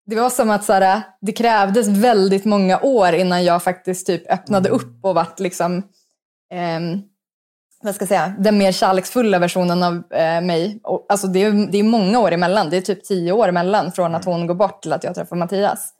Det 0.05 0.15
var 0.15 0.29
som 0.29 0.49
att 0.49 0.63
så 0.63 0.73
här, 0.73 1.01
det 1.21 1.31
krävdes 1.31 1.87
väldigt 1.87 2.45
många 2.45 2.79
år 2.79 3.13
innan 3.13 3.43
jag 3.43 3.63
faktiskt 3.63 4.07
typ 4.07 4.31
öppnade 4.31 4.69
upp 4.69 4.99
och 5.05 5.15
vart 5.15 5.39
liksom 5.39 5.83
ehm, 6.53 7.01
vad 7.81 7.95
ska 7.95 8.03
jag 8.03 8.09
säga, 8.09 8.33
den 8.39 8.57
mer 8.57 8.71
kärleksfulla 8.71 9.39
versionen 9.39 9.83
av 9.83 9.93
eh, 10.11 10.41
mig. 10.41 10.79
Och, 10.83 11.05
alltså 11.09 11.27
det, 11.27 11.43
är, 11.43 11.71
det 11.71 11.77
är 11.77 11.83
många 11.83 12.19
år 12.19 12.31
emellan, 12.31 12.69
det 12.69 12.77
är 12.77 12.81
typ 12.81 13.03
tio 13.03 13.31
år 13.31 13.47
emellan 13.47 13.91
från 13.91 14.15
att 14.15 14.25
hon 14.25 14.47
går 14.47 14.55
bort 14.55 14.81
till 14.81 14.93
att 14.93 15.03
jag 15.03 15.15
träffar 15.15 15.35
Mattias. 15.35 15.93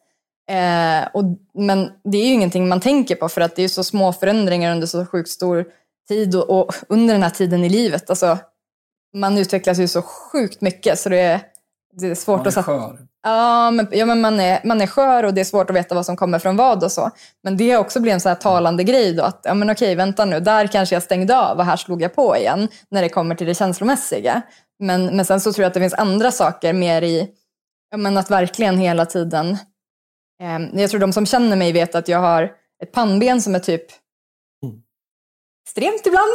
Eh, 0.49 1.07
och, 1.13 1.23
men 1.53 1.91
det 2.03 2.17
är 2.17 2.25
ju 2.25 2.33
ingenting 2.33 2.67
man 2.67 2.79
tänker 2.79 3.15
på 3.15 3.29
för 3.29 3.41
att 3.41 3.55
det 3.55 3.63
är 3.63 3.67
så 3.67 3.83
små 3.83 4.13
förändringar 4.13 4.71
under 4.71 4.87
så 4.87 5.05
sjukt 5.05 5.29
stor 5.29 5.65
tid 6.07 6.35
och, 6.35 6.49
och 6.49 6.73
under 6.89 7.13
den 7.13 7.23
här 7.23 7.29
tiden 7.29 7.63
i 7.63 7.69
livet. 7.69 8.09
Alltså, 8.09 8.37
man 9.13 9.37
utvecklas 9.37 9.79
ju 9.79 9.87
så 9.87 10.01
sjukt 10.01 10.61
mycket 10.61 10.99
så 10.99 11.09
det 11.09 11.19
är, 11.19 11.41
det 11.93 12.07
är 12.07 12.15
svårt 12.15 12.37
Man 12.37 12.47
är 12.47 12.59
att 12.59 12.65
skör. 12.65 12.97
Ja, 13.23 13.71
men, 13.71 13.87
ja, 13.91 14.05
men 14.05 14.21
man, 14.21 14.39
är, 14.39 14.61
man 14.63 14.81
är 14.81 14.87
skör 14.87 15.23
och 15.23 15.33
det 15.33 15.41
är 15.41 15.45
svårt 15.45 15.69
att 15.69 15.75
veta 15.75 15.95
vad 15.95 16.05
som 16.05 16.15
kommer 16.15 16.39
från 16.39 16.57
vad 16.57 16.83
och 16.83 16.91
så. 16.91 17.11
Men 17.43 17.57
det 17.57 17.71
har 17.71 17.79
också 17.79 17.99
blivit 17.99 18.13
en 18.13 18.21
så 18.21 18.29
här 18.29 18.35
talande 18.35 18.83
grej 18.83 19.13
då 19.13 19.23
att, 19.23 19.41
ja 19.43 19.53
men 19.53 19.69
okej, 19.69 19.95
vänta 19.95 20.25
nu, 20.25 20.39
där 20.39 20.67
kanske 20.67 20.95
jag 20.95 21.03
stängde 21.03 21.39
av 21.39 21.57
och 21.57 21.65
här 21.65 21.77
slog 21.77 22.01
jag 22.01 22.15
på 22.15 22.37
igen 22.37 22.67
när 22.89 23.01
det 23.01 23.09
kommer 23.09 23.35
till 23.35 23.47
det 23.47 23.55
känslomässiga. 23.55 24.41
Men, 24.79 25.05
men 25.05 25.25
sen 25.25 25.41
så 25.41 25.53
tror 25.53 25.63
jag 25.63 25.67
att 25.67 25.73
det 25.73 25.79
finns 25.79 25.93
andra 25.93 26.31
saker 26.31 26.73
mer 26.73 27.01
i, 27.01 27.29
ja 27.91 27.97
men 27.97 28.17
att 28.17 28.31
verkligen 28.31 28.77
hela 28.77 29.05
tiden, 29.05 29.57
jag 30.73 30.89
tror 30.89 30.99
de 30.99 31.13
som 31.13 31.25
känner 31.25 31.55
mig 31.55 31.71
vet 31.71 31.95
att 31.95 32.07
jag 32.07 32.19
har 32.19 32.51
ett 32.83 32.91
pannben 32.91 33.41
som 33.41 33.55
är 33.55 33.59
typ 33.59 33.91
extremt 35.67 36.05
ibland. 36.05 36.31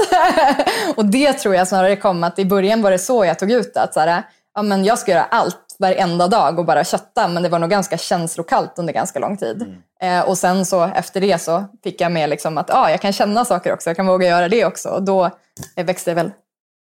och 0.97 1.07
det 1.07 1.33
tror 1.33 1.55
jag 1.55 1.69
snarare 1.69 1.97
kom 1.97 2.25
att 2.25 2.39
i 2.39 2.45
början 2.45 2.83
var 2.83 2.91
det 2.91 2.99
så 2.99 3.25
jag 3.25 3.39
tog 3.39 3.51
ut. 3.51 3.77
Att 3.77 3.95
så 3.95 4.01
här, 4.01 4.23
ja, 4.55 4.63
men 4.63 4.85
jag 4.85 4.99
ska 4.99 5.11
göra 5.11 5.25
allt 5.25 5.77
varenda 5.79 6.29
dag 6.29 6.59
och 6.59 6.65
bara 6.65 6.85
kötta. 6.85 7.29
Men 7.29 7.43
det 7.43 7.49
var 7.49 7.59
nog 7.59 7.71
ganska 7.71 7.99
känslokallt 7.99 8.79
under 8.79 8.93
ganska 8.93 9.19
lång 9.19 9.37
tid. 9.37 9.77
Eh, 10.01 10.29
och 10.29 10.39
sen 10.39 10.67
så 10.67 10.83
efter 10.83 11.21
det 11.21 11.39
så 11.39 11.65
fick 11.85 12.01
jag 12.01 12.13
med 12.13 12.31
liksom 12.31 12.59
att 12.59 12.71
ah, 12.71 12.91
jag 12.91 13.01
kan 13.01 13.13
känna 13.13 13.45
saker 13.45 13.73
också. 13.73 13.91
Jag 13.91 13.97
kan 13.97 14.07
våga 14.07 14.29
göra 14.29 14.49
det 14.49 14.65
också. 14.65 14.89
Och 14.89 15.03
då 15.03 15.31
eh, 15.77 15.87
växte 15.87 16.15
väl 16.15 16.31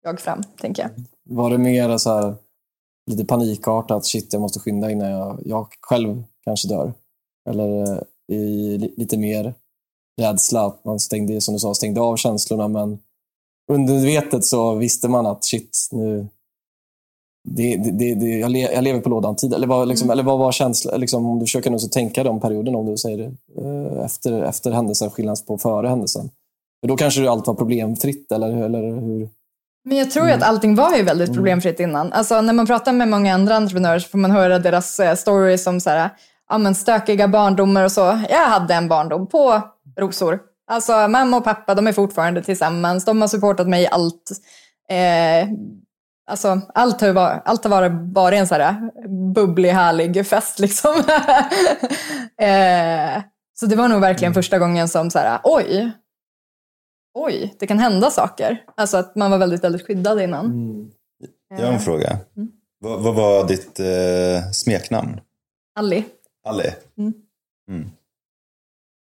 jag 0.03 0.21
fram, 0.21 0.43
tänker 0.61 0.83
jag. 0.83 0.91
Var 1.37 1.51
det 1.51 1.59
mer 1.59 1.99
så 1.99 2.15
här, 2.15 2.35
lite 3.11 3.25
panikartat, 3.25 4.07
shit 4.07 4.33
jag 4.33 4.43
måste 4.43 4.61
skynda 4.61 4.91
innan 4.91 5.11
jag, 5.11 5.43
jag 5.45 5.69
själv 5.81 6.23
kanske 6.45 6.69
dör? 6.69 6.93
Eller 7.51 7.83
eh, 7.83 7.99
i, 8.33 8.79
li- 8.79 8.95
lite 8.97 9.19
mer 9.19 9.55
rädsla, 10.21 10.67
att 10.67 10.85
man 10.85 11.01
stängde, 11.01 11.41
som 11.41 11.55
du 11.55 11.59
sa, 11.59 11.75
stängde 11.75 12.01
av 12.01 12.17
känslorna 12.17 12.69
men 12.69 12.99
undervetet 13.73 14.45
så 14.45 14.75
visste 14.75 15.09
man 15.09 15.27
att 15.27 15.45
shit, 15.45 15.89
nu 15.93 16.29
det, 17.49 17.77
det, 17.77 18.15
det, 18.15 18.39
jag, 18.39 18.51
le, 18.51 18.61
jag 18.61 18.85
lever 18.85 19.01
på 19.01 19.09
lådan 19.09 19.37
tid. 19.37 19.55
Eller 19.55 19.67
vad, 19.67 19.89
liksom, 19.89 20.11
eller 20.11 20.23
vad 20.23 20.39
var 20.39 20.53
känslan? 20.53 21.01
Liksom, 21.01 21.27
om 21.27 21.39
du 21.39 21.45
försöker 21.45 21.71
nu 21.71 21.79
så 21.79 21.89
tänka 21.89 22.25
de 22.25 22.41
perioderna, 22.41 22.79
om 22.79 22.87
du 22.87 22.97
säger 22.97 23.19
det, 23.19 23.33
eh, 23.63 24.05
efter, 24.05 24.43
efter 24.43 24.71
händelsen, 24.71 25.11
skillnad 25.11 25.47
på 25.47 25.59
före 25.59 25.89
händelsen. 25.89 26.31
För 26.81 26.89
då 26.89 26.97
kanske 26.97 27.31
allt 27.31 27.47
var 27.47 27.55
problemfritt, 27.55 28.33
eller, 28.33 28.63
eller 28.63 28.83
hur? 28.83 29.29
Men 29.85 29.99
jag 29.99 30.11
tror 30.11 30.27
ju 30.27 30.33
att 30.33 30.43
allting 30.43 30.75
var 30.75 30.97
ju 30.97 31.03
väldigt 31.03 31.35
problemfritt 31.35 31.81
innan. 31.81 32.13
Alltså 32.13 32.41
när 32.41 32.53
man 32.53 32.67
pratar 32.67 32.93
med 32.93 33.09
många 33.09 33.35
andra 33.35 33.57
entreprenörer 33.57 33.99
så 33.99 34.09
får 34.09 34.19
man 34.19 34.31
höra 34.31 34.59
deras 34.59 35.01
eh, 35.01 35.15
stories 35.15 35.67
om 35.67 35.81
så 35.81 35.91
här, 35.91 36.11
ja, 36.51 36.59
men 36.59 36.75
stökiga 36.75 37.29
barndomar 37.29 37.85
och 37.85 37.93
så. 37.93 38.21
Jag 38.29 38.47
hade 38.47 38.75
en 38.75 38.89
barndom 38.89 39.27
på 39.27 39.63
rosor. 39.97 40.41
Alltså 40.71 41.09
mamma 41.09 41.37
och 41.37 41.45
pappa, 41.45 41.75
de 41.75 41.87
är 41.87 41.93
fortfarande 41.93 42.43
tillsammans. 42.43 43.05
De 43.05 43.21
har 43.21 43.29
supportat 43.29 43.69
mig 43.69 43.83
i 43.83 43.89
allt. 43.89 44.31
Eh, 44.89 45.49
alltså 46.31 46.61
allt 46.75 47.01
har, 47.01 47.13
varit, 47.13 47.43
allt 47.45 47.65
har 47.65 47.71
varit, 47.71 47.93
varit 48.15 48.39
en 48.39 48.47
så 48.47 48.55
här 48.55 48.91
bubblig, 49.35 49.71
härlig 49.71 50.27
fest 50.27 50.59
liksom. 50.59 50.95
eh, 52.41 53.23
så 53.61 53.67
det 53.67 53.77
var 53.77 53.89
nog 53.89 54.01
verkligen 54.01 54.35
första 54.35 54.59
gången 54.59 54.89
som 54.89 55.11
så 55.11 55.19
här, 55.19 55.41
oj, 55.45 55.93
oj, 57.15 57.57
det 57.59 57.67
kan 57.67 57.79
hända 57.79 58.11
saker. 58.11 58.63
Alltså 58.77 58.97
att 58.97 59.17
man 59.17 59.31
var 59.31 59.39
väldigt, 59.39 59.65
väldigt 59.65 59.87
skyddad 59.87 60.21
innan. 60.21 60.53
Jag 61.59 61.67
har 61.67 61.73
en 61.73 61.81
fråga. 61.81 62.19
Vad, 62.79 63.03
vad 63.03 63.15
var 63.15 63.49
ditt 63.49 63.81
eh, 63.81 64.51
smeknamn? 64.53 65.21
Ali. 65.79 66.05
Ali? 66.45 66.75
Mm. 66.99 67.13
Mm. 67.71 67.91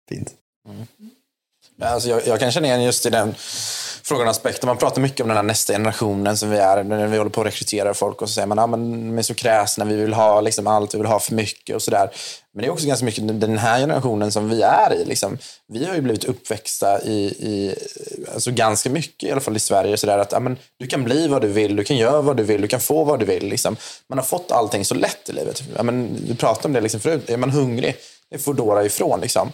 Fint. 0.09 0.35
Men 1.75 1.87
Alltså 1.93 2.09
jag, 2.09 2.27
jag 2.27 2.39
kan 2.39 2.51
känna 2.51 2.67
igen 2.67 2.83
just 2.83 3.05
i 3.05 3.09
den 3.09 3.35
frågan 4.07 4.27
och 4.27 4.31
aspekten. 4.31 4.67
Man 4.67 4.77
pratar 4.77 5.01
mycket 5.01 5.21
om 5.21 5.27
den 5.27 5.37
här 5.37 5.43
nästa 5.43 5.73
generationen 5.73 6.37
som 6.37 6.49
vi 6.49 6.57
är. 6.57 6.83
När 6.83 7.07
vi 7.07 7.17
håller 7.17 7.31
på 7.31 7.41
att 7.41 7.47
rekrytera 7.47 7.93
folk 7.93 8.21
och 8.21 8.29
så 8.29 8.33
säger 8.33 8.47
man 8.47 8.59
att 8.59 8.69
men, 8.69 9.09
de 9.09 9.17
är 9.17 9.21
så 9.21 9.33
kräsna, 9.33 9.85
vi 9.85 9.95
vill 9.95 10.13
ha 10.13 10.41
liksom 10.41 10.67
allt, 10.67 10.93
vi 10.93 10.97
vill 10.97 11.07
ha 11.07 11.19
för 11.19 11.35
mycket 11.35 11.75
och 11.75 11.81
sådär. 11.81 12.09
Men 12.53 12.61
det 12.61 12.67
är 12.67 12.71
också 12.71 12.87
ganska 12.87 13.05
mycket 13.05 13.41
den 13.41 13.57
här 13.57 13.79
generationen 13.79 14.31
som 14.31 14.49
vi 14.49 14.61
är 14.61 14.93
i. 14.93 15.05
Liksom. 15.05 15.37
Vi 15.67 15.85
har 15.85 15.95
ju 15.95 16.01
blivit 16.01 16.23
uppväxta 16.23 17.01
i, 17.01 17.25
i 17.25 17.75
alltså 18.33 18.51
ganska 18.51 18.89
mycket, 18.89 19.29
i 19.29 19.31
alla 19.31 19.41
fall 19.41 19.55
i 19.55 19.59
Sverige, 19.59 19.97
så 19.97 20.07
där, 20.07 20.17
att 20.17 20.31
ja, 20.31 20.39
men, 20.39 20.57
du 20.79 20.87
kan 20.87 21.03
bli 21.03 21.27
vad 21.27 21.41
du 21.41 21.47
vill, 21.47 21.75
du 21.75 21.83
kan 21.83 21.97
göra 21.97 22.21
vad 22.21 22.37
du 22.37 22.43
vill, 22.43 22.61
du 22.61 22.67
kan 22.67 22.79
få 22.79 23.03
vad 23.03 23.19
du 23.19 23.25
vill. 23.25 23.47
Liksom. 23.47 23.77
Man 24.09 24.17
har 24.17 24.25
fått 24.25 24.51
allting 24.51 24.85
så 24.85 24.95
lätt 24.95 25.29
i 25.29 25.31
livet. 25.31 25.63
Ja, 25.75 25.83
men, 25.83 26.17
vi 26.27 26.35
pratade 26.35 26.67
om 26.67 26.73
det 26.73 26.81
liksom 26.81 26.99
förut, 26.99 27.29
är 27.29 27.37
man 27.37 27.49
hungrig, 27.49 27.95
det 28.29 28.37
får 28.37 28.43
Foodora 28.53 28.85
ifrån. 28.85 29.21
Liksom. 29.21 29.51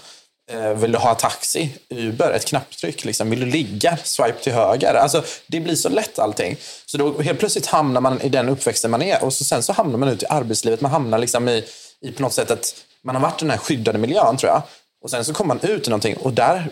Eh, 0.51 0.73
vill 0.73 0.91
du 0.91 0.97
ha 0.97 1.15
taxi, 1.15 1.69
Uber, 1.89 2.31
ett 2.31 2.45
knapptryck? 2.45 3.05
Liksom. 3.05 3.29
Vill 3.29 3.39
du 3.39 3.45
ligga, 3.45 3.97
swipe 4.03 4.43
till 4.43 4.53
höger? 4.53 4.93
Alltså, 4.93 5.23
det 5.47 5.59
blir 5.59 5.75
så 5.75 5.89
lätt 5.89 6.19
allting. 6.19 6.57
Så 6.85 6.97
då 6.97 7.21
helt 7.21 7.39
plötsligt 7.39 7.65
hamnar 7.65 8.01
man 8.01 8.21
i 8.21 8.29
den 8.29 8.49
uppväxten 8.49 8.91
man 8.91 9.01
är 9.01 9.23
och 9.23 9.33
så 9.33 9.43
sen 9.43 9.63
så 9.63 9.73
hamnar 9.73 9.97
man 9.97 10.09
ut 10.09 10.23
i 10.23 10.25
arbetslivet. 10.25 10.81
Man 10.81 10.91
hamnar 10.91 11.17
liksom 11.17 11.49
i, 11.49 11.65
i 12.01 12.11
på 12.11 12.21
något 12.21 12.33
sätt 12.33 12.51
att 12.51 12.75
man 13.03 13.15
har 13.15 13.21
varit 13.21 13.41
i 13.41 13.45
den 13.45 13.51
här 13.51 13.57
skyddade 13.57 13.97
miljön 13.97 14.37
tror 14.37 14.51
jag. 14.51 14.61
Och 15.03 15.09
sen 15.09 15.25
så 15.25 15.33
kommer 15.33 15.55
man 15.55 15.69
ut 15.69 15.87
i 15.87 15.89
någonting 15.89 16.17
och 16.17 16.33
där 16.33 16.71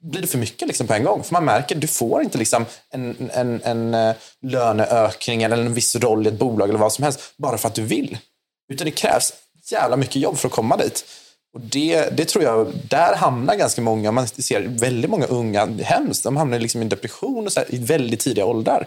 blir 0.00 0.22
det 0.22 0.26
för 0.26 0.38
mycket 0.38 0.68
liksom 0.68 0.86
på 0.86 0.94
en 0.94 1.04
gång. 1.04 1.22
För 1.22 1.32
man 1.32 1.44
märker 1.44 1.74
att 1.74 1.80
du 1.80 1.86
får 1.86 2.22
inte 2.22 2.38
liksom 2.38 2.66
en, 2.90 3.30
en, 3.34 3.60
en 3.64 3.94
eh, 3.94 4.14
löneökning 4.42 5.42
eller 5.42 5.56
en 5.56 5.74
viss 5.74 5.96
roll 5.96 6.26
i 6.26 6.28
ett 6.28 6.38
bolag 6.38 6.68
eller 6.68 6.78
vad 6.78 6.92
som 6.92 7.04
helst 7.04 7.20
bara 7.36 7.58
för 7.58 7.68
att 7.68 7.74
du 7.74 7.82
vill. 7.82 8.18
Utan 8.72 8.84
det 8.84 8.90
krävs 8.90 9.32
jävla 9.70 9.96
mycket 9.96 10.16
jobb 10.16 10.38
för 10.38 10.48
att 10.48 10.54
komma 10.54 10.76
dit. 10.76 11.04
Och 11.54 11.60
det, 11.60 12.16
det 12.16 12.24
tror 12.24 12.44
jag, 12.44 12.72
där 12.88 13.16
hamnar 13.16 13.56
ganska 13.56 13.82
många, 13.82 14.12
man 14.12 14.28
ser 14.28 14.60
väldigt 14.68 15.10
många 15.10 15.26
unga, 15.26 15.66
hemskt, 15.66 16.24
de 16.24 16.36
hamnar 16.36 16.58
liksom 16.58 16.80
i 16.80 16.84
en 16.84 16.88
depression 16.88 17.46
och 17.46 17.52
så 17.52 17.60
här, 17.60 17.74
i 17.74 17.78
väldigt 17.78 18.20
tidiga 18.20 18.44
åldrar. 18.44 18.86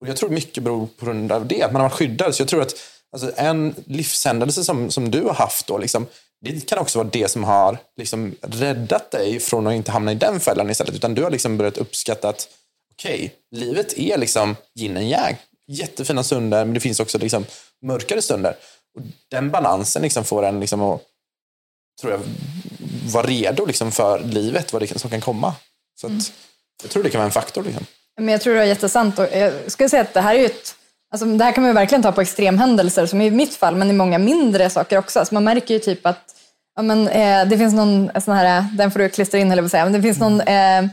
Och 0.00 0.08
jag 0.08 0.16
tror 0.16 0.30
mycket 0.30 0.62
beror 0.62 0.88
på 0.98 1.06
grund 1.06 1.32
av 1.32 1.46
det, 1.46 1.62
att 1.62 1.72
man 1.72 1.82
har 1.82 1.88
varit 1.88 1.98
skyddad. 1.98 2.34
Så 2.34 2.42
jag 2.42 2.48
tror 2.48 2.62
att 2.62 2.74
alltså, 3.12 3.32
en 3.36 3.74
livshändelse 3.84 4.64
som, 4.64 4.90
som 4.90 5.10
du 5.10 5.22
har 5.22 5.34
haft 5.34 5.66
då, 5.66 5.78
liksom, 5.78 6.06
det 6.40 6.68
kan 6.68 6.78
också 6.78 6.98
vara 6.98 7.08
det 7.12 7.28
som 7.28 7.44
har 7.44 7.78
liksom, 7.96 8.34
räddat 8.40 9.10
dig 9.10 9.40
från 9.40 9.66
att 9.66 9.74
inte 9.74 9.92
hamna 9.92 10.12
i 10.12 10.14
den 10.14 10.40
fällan 10.40 10.70
istället. 10.70 10.94
Utan 10.94 11.14
du 11.14 11.22
har 11.22 11.30
liksom 11.30 11.58
börjat 11.58 11.78
uppskatta 11.78 12.28
att 12.28 12.48
okej, 12.94 13.34
livet 13.50 13.98
är 13.98 14.18
liksom 14.18 14.56
yin 14.80 14.96
och 14.96 15.02
yang. 15.02 15.36
Jättefina 15.70 16.24
stunder, 16.24 16.64
men 16.64 16.74
det 16.74 16.80
finns 16.80 17.00
också 17.00 17.18
liksom, 17.18 17.44
mörkare 17.82 18.22
stunder. 18.22 18.56
Och 18.96 19.02
den 19.30 19.50
balansen 19.50 20.02
liksom 20.02 20.24
får 20.24 20.44
en 20.44 20.60
liksom, 20.60 20.82
att 20.82 21.02
tror 22.00 22.12
jag, 22.12 22.20
vara 23.12 23.26
redo 23.26 23.66
liksom 23.66 23.92
för 23.92 24.20
livet, 24.20 24.72
vad 24.72 24.82
det 24.82 25.00
som 25.00 25.10
kan 25.10 25.20
komma. 25.20 25.54
Så 26.00 26.06
att, 26.06 26.32
Jag 26.82 26.90
tror 26.90 27.02
det 27.02 27.10
kan 27.10 27.18
vara 27.18 27.26
en 27.26 27.32
faktor. 27.32 27.62
Liksom. 27.62 27.86
Men 28.16 28.28
jag 28.28 28.40
tror 28.40 28.54
det 28.54 28.60
är 28.60 28.64
jättesant. 28.64 29.18
Och 29.18 29.26
jag 29.32 29.52
skulle 29.66 29.88
säga 29.88 30.02
att 30.02 30.14
det 30.14 30.20
här 30.20 30.34
är 30.34 30.44
ett 30.44 30.74
Alltså, 31.10 31.26
det 31.26 31.44
här 31.44 31.52
kan 31.52 31.64
man 31.64 31.74
verkligen 31.74 32.02
ta 32.02 32.12
på 32.12 32.20
extremhändelser, 32.20 33.06
som 33.06 33.20
i 33.20 33.30
mitt 33.30 33.54
fall, 33.54 33.76
men 33.76 33.90
i 33.90 33.92
många 33.92 34.18
mindre 34.18 34.70
saker 34.70 34.98
också. 34.98 35.18
Alltså, 35.18 35.34
man 35.34 35.44
märker 35.44 35.74
ju 35.74 35.80
typ 35.80 36.06
att 36.06 36.34
ja, 36.76 36.82
men, 36.82 37.08
eh, 37.08 37.48
det 37.48 37.58
finns 37.58 37.74
någon 37.74 38.10
sån 38.20 38.34
här, 38.34 38.66
den 38.72 38.90
får 38.90 38.98
du 38.98 39.08
klistra 39.08 39.38
in, 39.38 39.52
eller 39.52 39.62
vad 39.62 39.70
säga, 39.70 39.84
men 39.84 39.92
det 39.92 40.02
finns 40.02 40.18
någon 40.18 40.40
eh, 40.40 40.84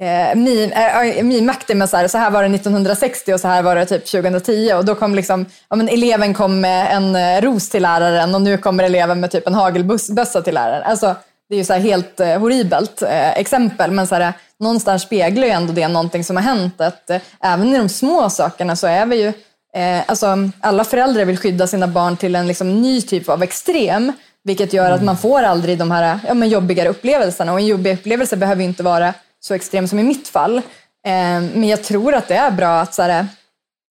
eh, 0.00 0.36
meme, 0.36 1.52
eh, 1.68 1.76
med 1.76 1.90
så 1.90 1.96
här, 1.96 2.08
så 2.08 2.18
här 2.18 2.30
var 2.30 2.42
det 2.42 2.48
1960 2.48 3.34
och 3.34 3.40
så 3.40 3.48
här 3.48 3.62
var 3.62 3.76
det 3.76 3.86
typ 3.86 4.06
2010 4.06 4.72
och 4.72 4.84
då 4.84 4.94
kom 4.94 5.14
liksom, 5.14 5.46
ja, 5.70 5.76
men 5.76 5.88
eleven 5.88 6.34
kom 6.34 6.60
med 6.60 6.96
en 6.96 7.16
eh, 7.16 7.40
ros 7.40 7.68
till 7.68 7.82
läraren 7.82 8.34
och 8.34 8.42
nu 8.42 8.58
kommer 8.58 8.84
eleven 8.84 9.20
med 9.20 9.30
typ 9.30 9.46
en 9.46 9.54
hagelbössa 9.54 10.42
till 10.42 10.54
läraren. 10.54 10.82
Alltså, 10.82 11.16
det 11.48 11.54
är 11.54 11.58
ju 11.58 11.64
så 11.64 11.74
helt 11.74 12.20
eh, 12.20 12.38
horribelt 12.38 13.02
eh, 13.02 13.38
exempel, 13.38 13.90
men 13.90 14.06
så 14.06 14.14
här, 14.14 14.32
någonstans 14.58 15.02
speglar 15.02 15.46
ju 15.46 15.52
ändå 15.52 15.72
det 15.72 15.88
någonting 15.88 16.24
som 16.24 16.36
har 16.36 16.42
hänt. 16.42 16.80
Att, 16.80 17.10
eh, 17.10 17.20
även 17.40 17.74
i 17.74 17.78
de 17.78 17.88
små 17.88 18.30
sakerna 18.30 18.76
så 18.76 18.86
är 18.86 19.06
vi 19.06 19.16
ju, 19.16 19.32
eh, 19.74 20.02
alltså, 20.06 20.36
alla 20.60 20.84
föräldrar 20.84 21.24
vill 21.24 21.38
skydda 21.38 21.66
sina 21.66 21.86
barn 21.86 22.16
till 22.16 22.36
en 22.36 22.46
liksom, 22.46 22.82
ny 22.82 23.02
typ 23.02 23.28
av 23.28 23.42
extrem, 23.42 24.12
vilket 24.44 24.72
gör 24.72 24.90
att 24.90 25.02
man 25.02 25.16
får 25.16 25.42
aldrig 25.42 25.78
de 25.78 25.90
här 25.90 26.18
ja, 26.28 26.34
men 26.34 26.48
jobbigare 26.48 26.88
upplevelserna. 26.88 27.52
Och 27.52 27.58
en 27.58 27.66
jobbig 27.66 27.94
upplevelse 27.94 28.36
behöver 28.36 28.62
ju 28.62 28.68
inte 28.68 28.82
vara 28.82 29.14
så 29.40 29.54
extrem 29.54 29.88
som 29.88 29.98
i 29.98 30.02
mitt 30.02 30.28
fall. 30.28 30.62
Ehm, 31.06 31.46
men 31.46 31.68
jag 31.68 31.84
tror 31.84 32.14
att 32.14 32.28
det 32.28 32.34
är 32.34 32.50
bra 32.50 32.80
att 32.80 32.94
så 32.94 33.02
här, 33.02 33.26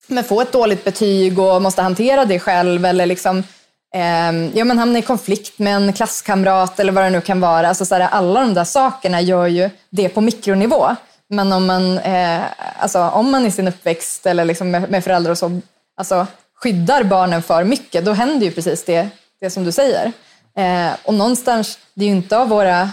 men 0.08 0.24
få 0.24 0.41
ett 0.41 0.51
dåligt 0.51 0.84
betyg 0.84 1.39
och 1.39 1.62
måste 1.62 1.82
hantera 1.82 2.25
det 2.25 2.39
själv 2.39 2.86
eller 2.86 3.06
liksom 3.06 3.44
ehm, 3.96 4.51
ja, 4.53 4.65
men 4.65 4.79
hamna 4.79 5.00
i 5.00 5.01
konflikt 5.01 5.60
med 5.60 5.75
en 5.75 5.94
klasskamrat 5.94 6.79
eller 6.79 6.91
vad 6.91 7.03
det 7.03 7.10
nu 7.10 7.22
kan 7.22 7.41
vara. 7.41 7.68
Alltså, 7.68 7.86
så 7.86 7.96
här, 7.96 8.01
alla 8.01 8.39
de 8.39 8.53
där 8.53 8.63
sakerna 8.63 9.22
gör 9.22 9.48
ju 9.48 9.70
det 9.89 10.10
på 10.10 10.22
mikronivå. 10.22 10.96
Men 11.29 11.51
om 11.51 11.65
man, 11.65 11.98
eh, 11.98 12.41
alltså, 12.77 13.00
om 13.00 13.32
man 13.32 13.46
i 13.46 13.51
sin 13.51 13.68
uppväxt 13.68 14.25
eller 14.25 14.46
liksom 14.46 14.72
med, 14.72 14.91
med 14.91 15.03
föräldrar 15.03 15.32
och 15.32 15.38
så 15.38 15.62
alltså, 15.98 16.27
skyddar 16.56 17.03
barnen 17.03 17.44
för 17.44 17.63
mycket, 17.63 18.06
då 18.06 18.13
händer 18.13 18.46
ju 18.46 18.51
precis 18.51 18.86
det, 18.86 19.10
det 19.41 19.50
som 19.50 19.63
du 19.63 19.72
säger. 19.72 20.12
Eh, 20.58 20.91
och 21.03 21.13
någonstans, 21.13 21.79
det 21.94 22.06
är 22.06 22.10
ju 22.10 22.15
inte 22.15 22.38
av 22.38 22.50
våra, 22.50 22.89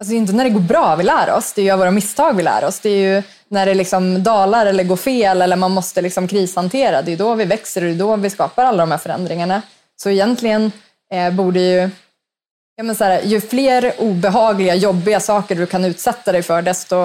alltså 0.00 0.10
det 0.10 0.16
är 0.16 0.18
inte 0.18 0.32
när 0.32 0.44
det 0.44 0.50
går 0.50 0.60
bra 0.60 0.96
vi 0.96 1.04
lär 1.04 1.32
oss, 1.32 1.52
det 1.52 1.60
är 1.60 1.64
ju 1.64 1.70
av 1.70 1.78
våra 1.78 1.90
misstag 1.90 2.36
vi 2.36 2.42
lär 2.42 2.64
oss. 2.64 2.80
Det 2.80 2.88
är 2.88 3.16
ju 3.16 3.22
när 3.48 3.66
det 3.66 3.74
liksom 3.74 4.22
dalar 4.22 4.66
eller 4.66 4.84
går 4.84 4.96
fel 4.96 5.42
eller 5.42 5.56
man 5.56 5.70
måste 5.70 6.02
liksom 6.02 6.28
krishantera, 6.28 7.02
det 7.02 7.12
är 7.12 7.16
då 7.16 7.34
vi 7.34 7.44
växer 7.44 7.80
och 7.80 7.86
det 7.86 7.94
är 7.94 7.98
då 7.98 8.16
vi 8.16 8.30
skapar 8.30 8.64
alla 8.64 8.82
de 8.82 8.90
här 8.90 8.98
förändringarna. 8.98 9.62
Så 9.96 10.10
egentligen 10.10 10.72
eh, 11.12 11.34
borde 11.34 11.60
ju, 11.60 11.90
ja 12.76 12.82
men 12.82 12.96
så 12.96 13.04
här, 13.04 13.22
ju 13.22 13.40
fler 13.40 13.94
obehagliga, 13.98 14.74
jobbiga 14.74 15.20
saker 15.20 15.54
du 15.54 15.66
kan 15.66 15.84
utsätta 15.84 16.32
dig 16.32 16.42
för, 16.42 16.62
desto, 16.62 16.96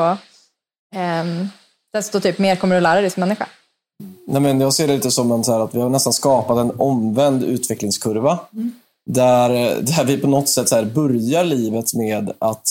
eh, 0.95 1.25
desto 1.93 2.19
typ 2.19 2.38
mer 2.38 2.55
kommer 2.55 2.75
du 2.75 2.81
lära 2.81 3.01
dig 3.01 3.10
som 3.10 3.21
människa. 3.21 3.48
Nej, 4.27 4.41
men 4.41 4.62
jag 4.62 4.74
ser 4.74 4.88
det 4.88 4.93
lite 4.93 5.12
som 5.12 5.31
en, 5.31 5.43
så 5.43 5.51
här, 5.51 5.60
att 5.60 5.75
vi 5.75 5.81
har 5.81 5.89
nästan 5.89 6.13
skapat 6.13 6.57
en 6.57 6.71
omvänd 6.79 7.43
utvecklingskurva. 7.43 8.39
Där, 9.13 9.50
eh, 9.50 9.84
där 9.84 10.06
vi 10.06 10.18
på 10.18 10.27
något 10.27 10.50
sätt 10.50 10.70
så 10.70 10.75
här, 10.75 10.86
börjar 10.86 11.44
livet 11.44 11.94
med 11.94 12.32
att 12.39 12.68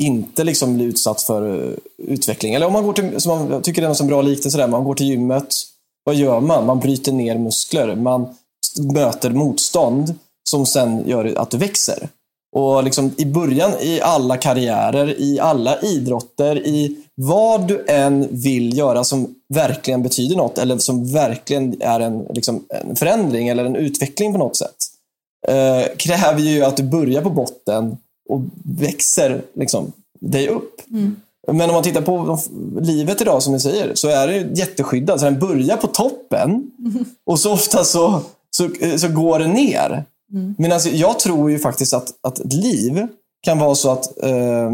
inte 0.00 0.44
liksom 0.44 0.74
bli 0.74 0.84
utsatt 0.84 1.22
för 1.22 1.68
eh, 1.68 1.74
utveckling. 1.98 2.54
Eller 2.54 2.66
om 2.66 2.72
man 2.72 2.86
går 2.86 2.92
till, 2.92 3.20
som 3.20 3.38
man, 3.38 3.50
jag 3.50 3.64
tycker 3.64 3.82
det 3.82 3.88
är 3.88 4.02
en 4.02 4.08
bra 4.08 4.22
liknelse 4.22 4.58
där, 4.58 4.68
man 4.68 4.84
går 4.84 4.94
till 4.94 5.06
gymmet. 5.06 5.54
Vad 6.04 6.14
gör 6.14 6.40
man? 6.40 6.66
Man 6.66 6.80
bryter 6.80 7.12
ner 7.12 7.38
muskler. 7.38 7.96
Man 7.96 8.34
möter 8.94 9.30
motstånd 9.30 10.14
som 10.50 10.66
sen 10.66 11.08
gör 11.08 11.34
att 11.38 11.50
du 11.50 11.56
växer. 11.56 12.08
Och 12.56 12.84
liksom 12.84 13.14
i 13.16 13.24
början 13.24 13.72
i 13.80 14.00
alla 14.00 14.36
karriärer, 14.36 15.20
i 15.20 15.40
alla 15.40 15.80
idrotter, 15.80 16.66
i 16.66 16.96
vad 17.14 17.68
du 17.68 17.84
än 17.88 18.28
vill 18.30 18.78
göra 18.78 19.04
som 19.04 19.34
verkligen 19.54 20.02
betyder 20.02 20.36
något 20.36 20.58
eller 20.58 20.78
som 20.78 21.12
verkligen 21.12 21.82
är 21.82 22.00
en, 22.00 22.26
liksom, 22.30 22.64
en 22.68 22.96
förändring 22.96 23.48
eller 23.48 23.64
en 23.64 23.76
utveckling 23.76 24.32
på 24.32 24.38
något 24.38 24.56
sätt. 24.56 24.76
Eh, 25.48 25.96
kräver 25.96 26.40
ju 26.40 26.64
att 26.64 26.76
du 26.76 26.82
börjar 26.82 27.22
på 27.22 27.30
botten 27.30 27.96
och 28.28 28.40
växer 28.64 29.42
liksom, 29.54 29.92
dig 30.20 30.48
upp. 30.48 30.80
Men 31.52 31.68
om 31.70 31.74
man 31.74 31.82
tittar 31.82 32.02
på 32.02 32.38
livet 32.80 33.20
idag 33.20 33.42
som 33.42 33.52
ni 33.52 33.60
säger 33.60 33.94
så 33.94 34.08
är 34.08 34.26
det 34.26 34.58
jätteskyddat. 34.58 35.20
Så 35.20 35.24
den 35.24 35.38
börjar 35.38 35.76
på 35.76 35.86
toppen 35.86 36.70
och 37.26 37.40
så 37.40 37.52
ofta 37.52 37.84
så, 37.84 38.20
så, 38.50 38.68
så 38.98 39.08
går 39.08 39.38
det 39.38 39.46
ner. 39.46 40.04
Men 40.58 40.72
alltså, 40.72 40.88
jag 40.88 41.18
tror 41.18 41.50
ju 41.50 41.58
faktiskt 41.58 41.94
att, 41.94 42.14
att 42.20 42.38
ett 42.38 42.52
liv 42.52 43.06
kan 43.42 43.58
vara 43.58 43.74
så 43.74 43.90
att 43.90 44.22
eh, 44.22 44.66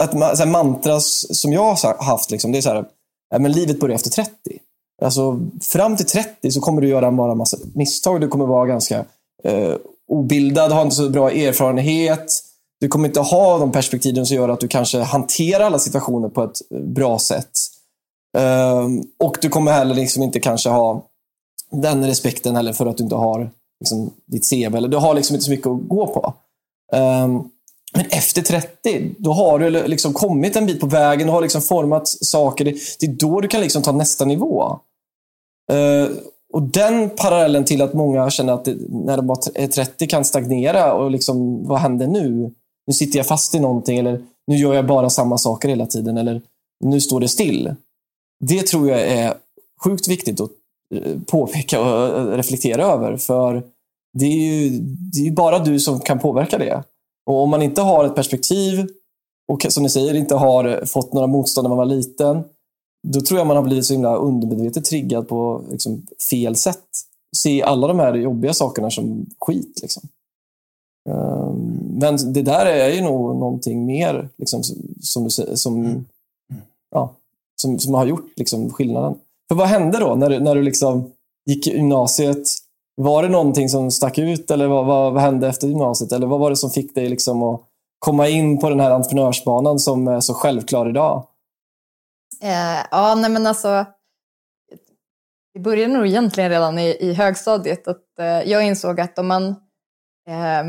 ett 0.00 0.12
ma- 0.14 0.34
så 0.34 0.42
här 0.44 0.46
mantras 0.46 1.38
som 1.40 1.52
jag 1.52 1.62
har 1.74 2.04
haft, 2.04 2.30
liksom, 2.30 2.52
det 2.52 2.58
är 2.58 2.62
så 2.62 2.68
här, 2.68 2.84
ja, 3.30 3.38
men 3.38 3.52
livet 3.52 3.80
börjar 3.80 3.94
efter 3.94 4.10
30. 4.10 4.30
Alltså, 5.02 5.40
fram 5.60 5.96
till 5.96 6.06
30 6.06 6.50
så 6.50 6.60
kommer 6.60 6.82
du 6.82 6.88
göra 6.88 7.12
bara 7.12 7.32
en 7.32 7.38
massa 7.38 7.56
misstag. 7.74 8.20
Du 8.20 8.28
kommer 8.28 8.46
vara 8.46 8.66
ganska 8.66 9.04
eh, 9.46 9.74
obildad, 10.08 10.72
har 10.72 10.82
inte 10.82 10.96
så 10.96 11.10
bra 11.10 11.30
erfarenhet. 11.30 12.32
Du 12.80 12.88
kommer 12.88 13.08
inte 13.08 13.20
ha 13.20 13.58
de 13.58 13.72
perspektiven 13.72 14.26
som 14.26 14.36
gör 14.36 14.48
att 14.48 14.60
du 14.60 14.68
kanske 14.68 14.98
hanterar 14.98 15.64
alla 15.64 15.78
situationer 15.78 16.28
på 16.28 16.42
ett 16.44 16.58
eh, 16.70 16.80
bra 16.80 17.18
sätt. 17.18 17.50
Ehm, 18.38 19.02
och 19.18 19.38
du 19.40 19.48
kommer 19.48 19.72
heller 19.72 19.94
liksom 19.94 20.22
inte 20.22 20.40
kanske 20.40 20.68
ha 20.68 21.06
den 21.70 22.06
respekten 22.06 22.56
heller 22.56 22.72
för 22.72 22.86
att 22.86 22.96
du 22.96 23.04
inte 23.04 23.16
har 23.16 23.50
liksom, 23.80 24.10
ditt 24.26 24.50
CV. 24.50 24.76
Eller 24.76 24.88
du 24.88 24.96
har 24.96 25.14
liksom 25.14 25.34
inte 25.34 25.44
så 25.44 25.50
mycket 25.50 25.66
att 25.66 25.88
gå 25.88 26.06
på. 26.06 26.34
Ehm, 26.92 27.42
men 27.96 28.06
efter 28.10 28.42
30, 28.42 29.14
då 29.18 29.32
har 29.32 29.58
du 29.58 29.70
liksom 29.70 30.12
kommit 30.12 30.56
en 30.56 30.66
bit 30.66 30.80
på 30.80 30.86
vägen. 30.86 31.26
Du 31.26 31.32
har 31.32 31.40
liksom 31.40 31.62
format 31.62 32.08
saker. 32.08 32.64
Det, 32.64 33.06
är 33.06 33.12
då 33.12 33.40
du 33.40 33.48
kan 33.48 33.60
liksom 33.60 33.82
ta 33.82 33.92
nästa 33.92 34.24
nivå. 34.24 34.78
Uh, 35.72 36.08
och 36.56 36.62
den 36.62 37.10
parallellen 37.10 37.64
till 37.64 37.82
att 37.82 37.94
många 37.94 38.30
känner 38.30 38.52
att 38.52 38.64
det, 38.64 38.76
när 38.88 39.16
de 39.16 39.30
är 39.54 39.66
30 39.66 40.06
kan 40.06 40.24
stagnera 40.24 40.94
och 40.94 41.10
liksom, 41.10 41.66
vad 41.66 41.78
händer 41.78 42.06
nu? 42.06 42.54
Nu 42.86 42.92
sitter 42.92 43.18
jag 43.18 43.26
fast 43.26 43.54
i 43.54 43.60
någonting 43.60 43.98
eller 43.98 44.22
nu 44.46 44.56
gör 44.56 44.74
jag 44.74 44.86
bara 44.86 45.10
samma 45.10 45.38
saker 45.38 45.68
hela 45.68 45.86
tiden 45.86 46.16
eller 46.16 46.42
nu 46.84 47.00
står 47.00 47.20
det 47.20 47.28
still. 47.28 47.74
Det 48.44 48.66
tror 48.66 48.88
jag 48.88 49.00
är 49.00 49.34
sjukt 49.84 50.08
viktigt 50.08 50.40
att 50.40 50.50
eh, 50.94 51.18
påpeka 51.26 51.80
och 51.80 52.18
eh, 52.18 52.26
reflektera 52.26 52.84
över. 52.84 53.16
För 53.16 53.62
det 54.18 54.26
är 54.26 54.60
ju 54.60 54.70
det 55.12 55.18
är 55.18 55.24
ju 55.24 55.32
bara 55.32 55.58
du 55.58 55.80
som 55.80 56.00
kan 56.00 56.18
påverka 56.18 56.58
det. 56.58 56.82
Och 57.26 57.42
om 57.42 57.50
man 57.50 57.62
inte 57.62 57.82
har 57.82 58.04
ett 58.04 58.14
perspektiv 58.14 58.86
och 59.52 59.66
som 59.68 59.82
ni 59.82 59.88
säger 59.88 60.14
inte 60.14 60.34
har 60.34 60.86
fått 60.86 61.12
några 61.12 61.26
motstånd 61.26 61.64
när 61.64 61.76
man 61.76 61.88
var 61.88 61.96
liten, 61.96 62.44
då 63.12 63.20
tror 63.20 63.38
jag 63.40 63.46
man 63.46 63.56
har 63.56 63.64
blivit 63.64 63.86
så 63.86 63.92
himla 63.92 64.16
undermedvetet 64.16 64.84
triggad 64.84 65.28
på 65.28 65.62
liksom, 65.70 66.06
fel 66.30 66.56
sätt. 66.56 66.84
Se 67.36 67.62
alla 67.62 67.86
de 67.86 67.98
här 67.98 68.14
jobbiga 68.14 68.54
sakerna 68.54 68.90
som 68.90 69.26
skit. 69.38 69.78
Liksom. 69.82 70.02
Ehm, 71.08 71.98
Men 72.00 72.32
det 72.32 72.42
där 72.42 72.66
är 72.66 72.88
ju 72.88 73.00
nog 73.00 73.36
någonting 73.36 73.86
mer 73.86 74.28
liksom, 74.36 74.62
som, 75.00 75.24
du 75.24 75.30
säger, 75.30 75.54
som, 75.54 76.04
ja, 76.90 77.14
som, 77.56 77.78
som 77.78 77.94
har 77.94 78.06
gjort 78.06 78.32
liksom, 78.36 78.70
skillnaden. 78.70 79.14
För 79.48 79.54
vad 79.54 79.66
hände 79.66 79.98
då 79.98 80.14
när 80.14 80.30
du, 80.30 80.40
när 80.40 80.54
du 80.54 80.62
liksom 80.62 81.10
gick 81.46 81.66
gymnasiet? 81.66 82.48
Var 82.96 83.22
det 83.22 83.28
någonting 83.28 83.68
som 83.68 83.90
stack 83.90 84.18
ut 84.18 84.50
eller 84.50 84.66
vad, 84.66 84.86
vad, 84.86 85.12
vad 85.12 85.22
hände 85.22 85.48
efter 85.48 85.68
gymnasiet? 85.68 86.12
Eller 86.12 86.26
vad 86.26 86.40
var 86.40 86.50
det 86.50 86.56
som 86.56 86.70
fick 86.70 86.94
dig 86.94 87.08
liksom 87.08 87.42
att 87.42 87.60
komma 87.98 88.28
in 88.28 88.58
på 88.58 88.68
den 88.68 88.80
här 88.80 88.90
entreprenörsbanan 88.90 89.78
som 89.78 90.08
är 90.08 90.20
så 90.20 90.34
självklar 90.34 90.88
idag? 90.88 91.26
Eh, 92.42 92.86
ja, 92.90 93.14
nej 93.14 93.30
men 93.30 93.46
alltså. 93.46 93.86
Det 95.54 95.60
började 95.60 95.92
nog 95.92 96.06
egentligen 96.06 96.50
redan 96.50 96.78
i, 96.78 96.96
i 97.00 97.12
högstadiet. 97.12 97.88
Att, 97.88 98.18
eh, 98.18 98.50
jag 98.50 98.66
insåg 98.66 99.00
att 99.00 99.18
om 99.18 99.26
man, 99.26 99.46
eh, 100.28 100.60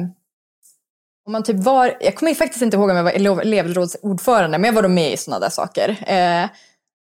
om 1.25 1.31
man 1.31 1.43
typ 1.43 1.55
var, 1.55 1.97
jag 2.01 2.15
kommer 2.15 2.33
faktiskt 2.33 2.61
inte 2.61 2.77
ihåg 2.77 2.89
om 2.89 2.95
jag 2.95 3.03
var 3.03 3.41
elevrådsordförande, 3.41 4.57
men 4.57 4.67
jag 4.67 4.73
var 4.73 4.81
då 4.81 4.89
med 4.89 5.13
i 5.13 5.17
sådana 5.17 5.39
där 5.39 5.49
saker. 5.49 5.89
Eh, 6.07 6.49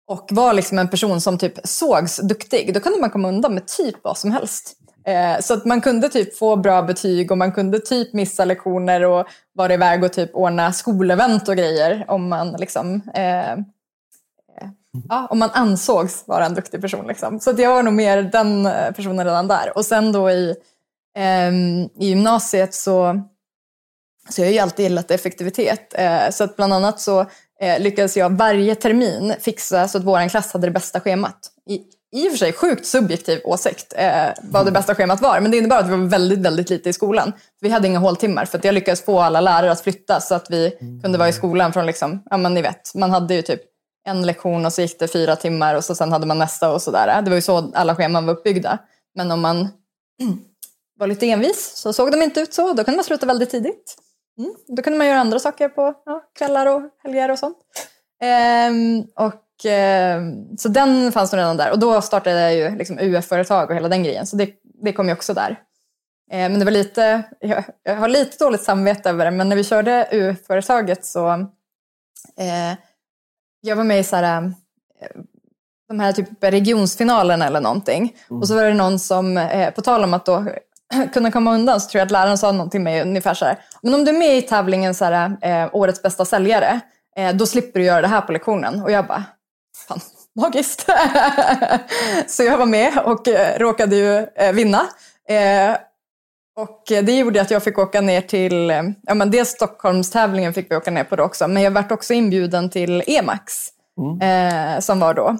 och 0.07 0.29
var 0.31 0.53
liksom 0.53 0.79
en 0.79 0.88
person 0.88 1.20
som 1.20 1.38
typ 1.38 1.53
sågs 1.64 2.16
duktig, 2.16 2.74
då 2.74 2.81
kunde 2.81 3.00
man 3.00 3.11
komma 3.11 3.29
undan 3.29 3.55
med 3.55 3.66
typ 3.66 3.94
vad 4.03 4.18
som 4.18 4.31
helst. 4.31 4.77
Eh, 5.07 5.40
så 5.40 5.55
att 5.55 5.64
man 5.64 5.81
kunde 5.81 6.09
typ 6.09 6.38
få 6.38 6.57
bra 6.57 6.83
betyg 6.83 7.31
och 7.31 7.38
man 7.38 7.53
kunde 7.53 7.79
typ 7.79 8.12
missa 8.12 8.44
lektioner 8.44 9.05
och 9.05 9.27
vara 9.55 9.74
iväg 9.74 10.05
och 10.05 10.12
typ 10.12 10.35
ordna 10.35 10.72
skolevent 10.72 11.48
och 11.48 11.57
grejer 11.57 12.05
om 12.09 12.29
man 12.29 12.53
liksom 12.53 13.03
eh, 13.14 13.57
ja, 15.09 15.26
om 15.30 15.38
man 15.38 15.50
ansågs 15.52 16.24
vara 16.26 16.46
en 16.46 16.54
duktig 16.54 16.80
person. 16.80 17.07
Liksom. 17.07 17.40
Så 17.40 17.50
att 17.50 17.59
jag 17.59 17.70
var 17.70 17.83
nog 17.83 17.94
mer 17.94 18.22
den 18.22 18.66
eh, 18.66 18.92
personen 18.92 19.24
redan 19.24 19.48
där. 19.48 19.72
Och 19.78 19.85
sen 19.85 20.12
då 20.12 20.30
i, 20.30 20.57
ehm, 21.16 21.88
i 21.98 22.09
gymnasiet 22.09 22.74
så, 22.74 23.22
så 24.28 24.40
jag 24.40 24.46
har 24.46 24.52
ju 24.52 24.59
alltid 24.59 24.83
gillat 24.83 25.11
effektivitet. 25.11 25.94
Eh, 25.94 26.30
så 26.30 26.44
att 26.44 26.57
bland 26.57 26.72
annat 26.72 27.00
så 27.00 27.20
eh, 27.61 27.80
lyckades 27.80 28.16
jag 28.16 28.30
varje 28.30 28.74
termin 28.74 29.35
fixa 29.40 29.88
så 29.88 29.98
att 29.98 30.04
vår 30.04 30.28
klass 30.28 30.52
hade 30.52 30.66
det 30.66 30.70
bästa 30.70 31.00
schemat. 31.00 31.50
I, 31.70 31.80
i 32.14 32.28
och 32.28 32.30
för 32.30 32.38
sig 32.38 32.52
sjukt 32.52 32.87
subjektiv 32.87 33.40
åsikt 33.44 33.94
eh, 33.96 34.28
vad 34.42 34.66
det 34.66 34.72
bästa 34.72 34.94
schemat 34.94 35.20
var. 35.20 35.40
Men 35.40 35.50
det 35.50 35.57
innebar 35.57 35.78
att 35.78 35.87
vi 35.87 35.90
var 35.90 36.09
väldigt, 36.09 36.38
väldigt 36.38 36.70
lite 36.70 36.88
i 36.88 36.92
skolan. 36.92 37.33
Vi 37.61 37.68
hade 37.68 37.88
inga 37.88 37.98
håltimmar 37.98 38.44
för 38.44 38.59
att 38.59 38.64
jag 38.64 38.74
lyckades 38.74 39.04
få 39.04 39.20
alla 39.20 39.40
lärare 39.40 39.72
att 39.72 39.80
flytta 39.80 40.20
så 40.20 40.35
att 40.35 40.50
vi 40.50 40.70
kunde 41.02 41.18
vara 41.18 41.28
i 41.28 41.33
skolan 41.33 41.72
från, 41.72 41.87
liksom, 41.87 42.22
ja 42.30 42.37
men 42.37 42.54
ni 42.54 42.62
vet, 42.62 42.94
man 42.94 43.11
hade 43.11 43.35
ju 43.35 43.42
typ 43.42 43.61
en 44.04 44.26
lektion 44.26 44.66
och 44.66 44.72
så 44.72 44.82
gick 44.82 44.98
det 44.98 45.08
fyra 45.08 45.36
timmar 45.36 45.74
och 45.74 45.84
så 45.84 45.94
sen 45.94 46.12
hade 46.12 46.26
man 46.26 46.38
nästa 46.38 46.72
och 46.72 46.82
sådär. 46.82 47.22
Det 47.22 47.30
var 47.30 47.36
ju 47.36 47.42
så 47.42 47.72
alla 47.74 47.96
scheman 47.96 48.26
var 48.26 48.34
uppbyggda. 48.34 48.78
Men 49.14 49.30
om 49.30 49.40
man 49.40 49.68
var 50.98 51.06
lite 51.06 51.30
envis 51.30 51.72
så 51.76 51.92
såg 51.92 52.12
de 52.12 52.22
inte 52.22 52.40
ut 52.40 52.54
så. 52.54 52.72
Då 52.72 52.84
kunde 52.84 52.96
man 52.96 53.04
sluta 53.04 53.26
väldigt 53.26 53.50
tidigt. 53.50 53.96
Mm. 54.38 54.54
Då 54.68 54.82
kunde 54.82 54.98
man 54.98 55.06
göra 55.06 55.20
andra 55.20 55.38
saker 55.38 55.68
på 55.68 55.94
ja, 56.04 56.22
kvällar 56.38 56.66
och 56.66 56.82
helger 57.02 57.30
och 57.30 57.38
sånt. 57.38 57.58
Ehm, 58.22 59.04
och, 59.14 59.64
ehm, 59.64 60.56
så 60.56 60.68
den 60.68 61.12
fanns 61.12 61.32
nog 61.32 61.38
redan 61.38 61.56
där. 61.56 61.72
Och 61.72 61.78
då 61.78 62.00
startade 62.00 62.40
jag 62.40 62.54
ju 62.54 62.78
liksom 62.78 62.98
UF-företag 62.98 63.70
och 63.70 63.76
hela 63.76 63.88
den 63.88 64.02
grejen. 64.02 64.26
Så 64.26 64.36
det, 64.36 64.50
det 64.82 64.92
kom 64.92 65.06
ju 65.08 65.12
också 65.12 65.34
där. 65.34 65.60
Ehm, 66.30 66.52
men 66.52 66.58
det 66.58 66.64
var 66.64 66.72
lite, 66.72 67.22
jag, 67.40 67.64
jag 67.82 67.96
har 67.96 68.08
lite 68.08 68.44
dåligt 68.44 68.62
samvete 68.62 69.10
över 69.10 69.24
det, 69.24 69.30
men 69.30 69.48
när 69.48 69.56
vi 69.56 69.64
körde 69.64 70.08
UF-företaget 70.12 71.04
så 71.04 71.28
eh, 72.38 72.78
jag 73.64 73.77
var 73.77 73.85
med 73.85 74.00
i 74.00 74.05
så 74.05 74.16
här, 74.16 74.42
eh, 75.00 75.20
de 75.88 76.00
här 76.00 76.12
typ 76.12 76.29
regionsfinalerna 76.40 77.46
eller 77.46 77.61
någonting. 77.61 78.16
Och 78.40 78.48
så 78.48 78.55
var 78.55 78.64
det 78.64 78.74
någon 78.74 78.98
som, 78.98 79.37
eh, 79.37 79.70
på 79.70 79.83
tal 79.83 80.05
om 80.05 80.14
att 80.14 80.27
då 80.27 80.44
kunna 81.12 81.31
komma 81.31 81.55
undan, 81.55 81.81
så 81.81 81.90
tror 81.90 81.98
jag 81.98 82.07
att 82.07 82.12
läraren 82.12 82.38
sa 82.38 82.53
någonting 82.53 82.83
med 82.83 82.92
mig 82.92 83.03
ungefär 83.03 83.35
så 83.35 83.44
här. 83.44 83.59
Men 83.83 83.94
om 83.94 84.05
du 84.05 84.11
är 84.11 84.18
med 84.18 84.37
i 84.37 84.42
tävlingen 84.42 84.94
så 84.94 85.05
här, 85.05 85.37
eh, 85.40 85.68
årets 85.72 86.03
bästa 86.03 86.24
säljare, 86.24 86.81
då 87.35 87.46
slipper 87.46 87.81
du 87.81 87.87
göra 87.87 88.00
det 88.00 88.09
här 88.09 88.20
på 88.20 88.33
lektionen. 88.33 88.83
Och 88.83 88.90
jag 88.90 89.07
bara, 89.07 89.24
fan, 89.88 90.00
magiskt. 90.40 90.87
så 92.27 92.42
jag 92.42 92.59
var 92.59 92.66
med 92.66 92.98
och 93.05 93.29
råkade 93.59 93.96
ju 93.96 94.27
vinna. 94.53 94.87
Eh, 96.56 96.62
och 96.62 96.82
det 96.86 97.18
gjorde 97.18 97.40
att 97.40 97.50
jag 97.50 97.62
fick 97.62 97.78
åka 97.78 98.00
ner 98.00 98.20
till, 98.20 98.70
eh, 98.70 98.82
ja 99.02 99.14
men 99.14 99.30
dels 99.30 99.48
Stockholmstävlingen 99.48 100.54
fick 100.54 100.70
vi 100.70 100.76
åka 100.76 100.90
ner 100.90 101.04
på 101.04 101.16
det 101.16 101.22
också, 101.22 101.48
men 101.48 101.62
jag 101.62 101.70
vart 101.70 101.92
också 101.92 102.14
inbjuden 102.14 102.70
till 102.70 103.02
Emax. 103.06 103.70
Eh, 104.20 104.80
som 104.80 105.00
var 105.00 105.14
då. 105.14 105.36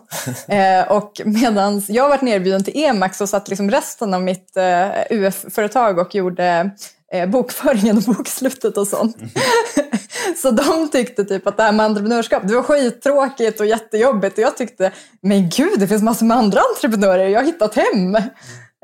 Eh, 0.55 0.93
och 0.93 1.21
medan 1.25 1.83
jag 1.89 2.09
varit 2.09 2.23
nerbjuden 2.23 2.65
till 2.65 2.85
Emax 2.85 3.19
så 3.19 3.27
satt 3.27 3.49
liksom 3.49 3.71
resten 3.71 4.15
av 4.15 4.23
mitt 4.23 4.57
eh, 4.57 4.89
UF-företag 5.11 5.99
och 5.99 6.15
gjorde 6.15 6.71
eh, 7.13 7.29
bokföringen 7.29 7.97
och 7.97 8.03
bokslutet 8.17 8.77
och 8.77 8.89
sånt. 8.89 9.17
så 10.37 10.51
de 10.51 10.89
tyckte 10.89 11.25
typ 11.25 11.47
att 11.47 11.57
det 11.57 11.63
här 11.63 11.73
med 11.73 11.87
entreprenörskap, 11.87 12.43
det 12.49 12.55
var 12.55 12.63
skittråkigt 12.63 13.61
och 13.61 13.67
jättejobbigt. 13.67 14.39
Och 14.39 14.45
jag 14.45 14.57
tyckte, 14.57 14.93
men 15.21 15.49
gud, 15.49 15.81
det 15.81 15.89
finns 15.89 16.03
massor 16.03 16.27
med 16.27 16.37
andra 16.37 16.61
entreprenörer, 16.75 17.29
jag 17.29 17.41
har 17.41 17.47
hittat 17.47 17.75
hem. 17.75 18.17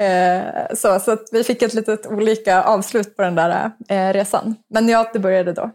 Eh, 0.00 0.74
så 0.74 1.00
så 1.00 1.12
att 1.12 1.28
vi 1.32 1.44
fick 1.44 1.62
ett 1.62 1.74
litet 1.74 2.06
olika 2.06 2.62
avslut 2.62 3.16
på 3.16 3.22
den 3.22 3.34
där 3.34 3.70
eh, 3.88 4.12
resan. 4.12 4.56
Men 4.68 4.88
ja, 4.88 5.10
det 5.12 5.18
började 5.18 5.52
då. 5.52 5.70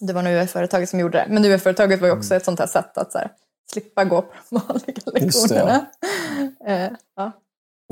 Det 0.00 0.12
var 0.12 0.22
nog 0.22 0.32
UF-företaget 0.32 0.88
som 0.88 1.00
gjorde 1.00 1.18
det. 1.18 1.26
Men 1.28 1.44
UF-företaget 1.44 2.00
var 2.00 2.08
ju 2.08 2.14
också 2.14 2.34
ett 2.34 2.44
sånt 2.44 2.58
här 2.58 2.66
sätt 2.66 2.98
att 2.98 3.12
så 3.12 3.18
här, 3.18 3.30
slippa 3.72 4.04
gå 4.04 4.22
på 4.22 4.28
de 4.50 4.60
vanliga 4.68 4.96
lektionerna. 5.04 5.86
Eh, 6.66 6.90
ja. 7.16 7.32